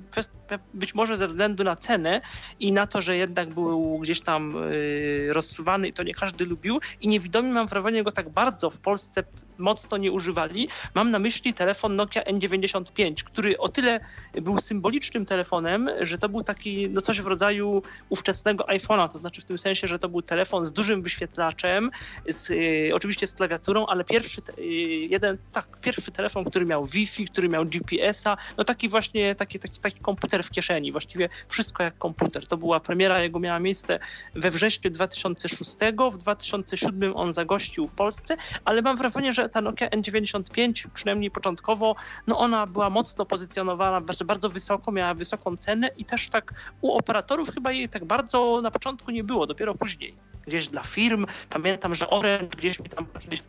być 0.73 0.95
może 0.95 1.17
ze 1.17 1.27
względu 1.27 1.63
na 1.63 1.75
cenę 1.75 2.21
i 2.59 2.71
na 2.71 2.87
to, 2.87 3.01
że 3.01 3.17
jednak 3.17 3.53
był 3.53 3.99
gdzieś 3.99 4.21
tam 4.21 4.63
y, 4.63 5.27
rozsuwany 5.33 5.87
i 5.87 5.93
to 5.93 6.03
nie 6.03 6.13
każdy 6.13 6.45
lubił 6.45 6.79
i 7.01 7.07
niewidomi 7.07 7.51
mam 7.51 7.67
wrażenie 7.67 8.03
go 8.03 8.11
tak 8.11 8.29
bardzo 8.29 8.69
w 8.69 8.79
Polsce 8.79 9.23
mocno 9.61 9.97
nie 9.97 10.11
używali. 10.11 10.67
Mam 10.93 11.09
na 11.09 11.19
myśli 11.19 11.53
telefon 11.53 11.95
Nokia 11.95 12.21
N95, 12.21 13.13
który 13.23 13.57
o 13.57 13.69
tyle 13.69 13.99
był 14.33 14.59
symbolicznym 14.59 15.25
telefonem, 15.25 15.89
że 16.01 16.17
to 16.17 16.29
był 16.29 16.43
taki 16.43 16.89
no 16.89 17.01
coś 17.01 17.21
w 17.21 17.27
rodzaju 17.27 17.83
ówczesnego 18.09 18.63
iPhone'a, 18.63 19.11
to 19.11 19.17
znaczy 19.17 19.41
w 19.41 19.45
tym 19.45 19.57
sensie, 19.57 19.87
że 19.87 19.99
to 19.99 20.09
był 20.09 20.21
telefon 20.21 20.65
z 20.65 20.71
dużym 20.71 21.01
wyświetlaczem, 21.01 21.91
z, 22.27 22.49
y, 22.49 22.91
oczywiście 22.93 23.27
z 23.27 23.33
klawiaturą, 23.33 23.85
ale 23.85 24.03
pierwszy, 24.03 24.41
y, 24.59 24.63
jeden, 25.09 25.37
tak, 25.51 25.79
pierwszy 25.81 26.11
telefon, 26.11 26.45
który 26.45 26.65
miał 26.65 26.85
Wi-Fi, 26.85 27.25
który 27.25 27.49
miał 27.49 27.65
GPS-a, 27.65 28.37
no 28.57 28.63
taki 28.63 28.89
właśnie, 28.89 29.35
taki, 29.35 29.59
taki, 29.59 29.79
taki 29.79 29.99
komputer 29.99 30.43
w 30.43 30.51
kieszeni, 30.51 30.91
właściwie 30.91 31.29
wszystko 31.47 31.83
jak 31.83 31.97
komputer. 31.97 32.47
To 32.47 32.57
była 32.57 32.79
premiera, 32.79 33.21
jego 33.21 33.39
miała 33.39 33.59
miejsce 33.59 33.99
we 34.35 34.51
wrześniu 34.51 34.91
2006, 34.91 35.71
w 36.11 36.17
2007 36.17 37.15
on 37.15 37.33
zagościł 37.33 37.87
w 37.87 37.93
Polsce, 37.93 38.37
ale 38.65 38.81
mam 38.81 38.97
wrażenie, 38.97 39.33
że 39.33 39.49
ta 39.51 39.61
Nokia 39.61 39.89
N95, 39.89 40.87
przynajmniej 40.93 41.31
początkowo, 41.31 41.95
no 42.27 42.39
ona 42.39 42.67
była 42.67 42.89
mocno 42.89 43.25
pozycjonowana 43.25 44.01
bardzo, 44.01 44.25
bardzo 44.25 44.49
wysoko, 44.49 44.91
miała 44.91 45.13
wysoką 45.13 45.57
cenę 45.57 45.89
i 45.97 46.05
też 46.05 46.29
tak 46.29 46.53
u 46.81 46.97
operatorów 46.97 47.49
chyba 47.53 47.71
jej 47.71 47.89
tak 47.89 48.05
bardzo 48.05 48.61
na 48.61 48.71
początku 48.71 49.11
nie 49.11 49.23
było, 49.23 49.47
dopiero 49.47 49.75
później. 49.75 50.15
Gdzieś 50.47 50.67
dla 50.67 50.83
firm, 50.83 51.25
pamiętam, 51.49 51.95
że 51.95 52.09
Orange 52.09 52.57
gdzieś 52.57 52.79
mi 52.79 52.89
tam 52.89 53.05
kiedyś 53.19 53.43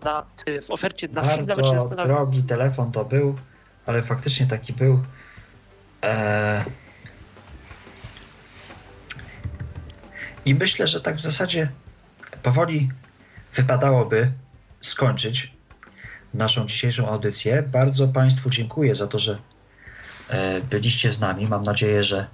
dla, 0.00 0.26
w 0.62 0.70
ofercie 0.70 1.08
dla 1.08 1.22
firm, 1.22 1.46
nawet 1.46 1.66
się 1.66 1.72
Bardzo 1.72 1.80
zastanawiam. 1.80 2.16
drogi 2.16 2.42
telefon 2.42 2.92
to 2.92 3.04
był, 3.04 3.34
ale 3.86 4.02
faktycznie 4.02 4.46
taki 4.46 4.72
był. 4.72 5.02
Eee... 6.02 6.64
I 10.44 10.54
myślę, 10.54 10.88
że 10.88 11.00
tak 11.00 11.16
w 11.16 11.20
zasadzie 11.20 11.68
powoli 12.42 12.88
wypadałoby 13.52 14.32
skończyć 14.86 15.52
naszą 16.34 16.66
dzisiejszą 16.66 17.08
audycję. 17.08 17.62
Bardzo 17.62 18.08
Państwu 18.08 18.50
dziękuję 18.50 18.94
za 18.94 19.06
to, 19.06 19.18
że 19.18 19.38
e, 20.28 20.60
byliście 20.60 21.12
z 21.12 21.20
nami. 21.20 21.46
Mam 21.46 21.62
nadzieję, 21.62 22.04
że 22.04 22.26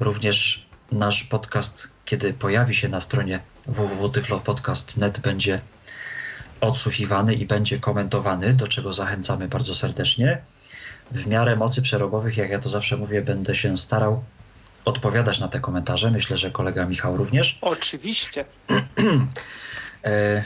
również 0.00 0.66
nasz 0.92 1.24
podcast, 1.24 1.88
kiedy 2.04 2.32
pojawi 2.32 2.74
się 2.74 2.88
na 2.88 3.00
stronie 3.00 3.40
www.tyflopodcast.net 3.66 5.20
będzie 5.20 5.60
odsłuchiwany 6.60 7.34
i 7.34 7.46
będzie 7.46 7.78
komentowany, 7.78 8.54
do 8.54 8.68
czego 8.68 8.94
zachęcamy 8.94 9.48
bardzo 9.48 9.74
serdecznie. 9.74 10.38
W 11.10 11.26
miarę 11.26 11.56
mocy 11.56 11.82
przerobowych, 11.82 12.36
jak 12.36 12.50
ja 12.50 12.58
to 12.58 12.68
zawsze 12.68 12.96
mówię, 12.96 13.22
będę 13.22 13.54
się 13.54 13.76
starał 13.76 14.24
odpowiadać 14.84 15.40
na 15.40 15.48
te 15.48 15.60
komentarze. 15.60 16.10
Myślę, 16.10 16.36
że 16.36 16.50
kolega 16.50 16.86
Michał 16.86 17.16
również. 17.16 17.58
Oczywiście. 17.60 18.44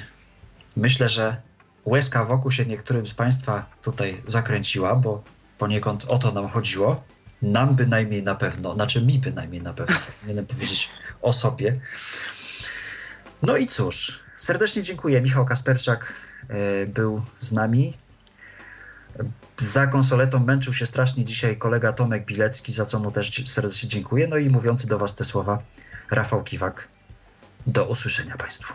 Myślę, 0.81 1.09
że 1.09 1.37
łezka 1.85 2.25
wokół 2.25 2.51
się 2.51 2.67
niektórym 2.67 3.07
z 3.07 3.15
Państwa 3.15 3.67
tutaj 3.83 4.23
zakręciła, 4.27 4.95
bo 4.95 5.23
poniekąd 5.59 6.05
o 6.09 6.19
to 6.19 6.33
nam 6.33 6.49
chodziło. 6.49 7.05
Nam 7.43 7.77
bynajmniej 7.77 8.23
na 8.23 8.35
pewno, 8.35 8.75
znaczy 8.75 9.03
mi 9.03 9.19
bynajmniej 9.19 9.63
na 9.63 9.73
pewno, 9.73 9.97
powinienem 10.07 10.47
powiedzieć 10.47 10.91
o 11.23 11.33
sobie. 11.33 11.81
No 13.43 13.57
i 13.57 13.67
cóż, 13.67 14.21
serdecznie 14.37 14.83
dziękuję. 14.83 15.21
Michał 15.21 15.47
Kasperczak 15.47 16.15
e, 16.49 16.87
był 16.87 17.23
z 17.39 17.53
nami. 17.53 17.97
Za 19.59 19.87
konsoletą 19.87 20.39
męczył 20.39 20.75
się 20.75 20.87
strasznie 20.87 21.25
dzisiaj 21.25 21.57
kolega 21.57 21.93
Tomek 21.93 22.25
Bilecki, 22.25 22.73
za 22.73 22.87
co 22.87 22.99
mu 22.99 23.11
też 23.11 23.43
serdecznie 23.47 23.89
dziękuję. 23.89 24.29
No 24.29 24.37
i 24.37 24.51
mówiący 24.51 24.87
do 24.87 24.99
Was 24.99 25.15
te 25.15 25.25
słowa, 25.25 25.63
Rafał 26.11 26.45
Kiwak. 26.45 26.89
Do 27.67 27.85
usłyszenia 27.85 28.37
Państwu. 28.37 28.75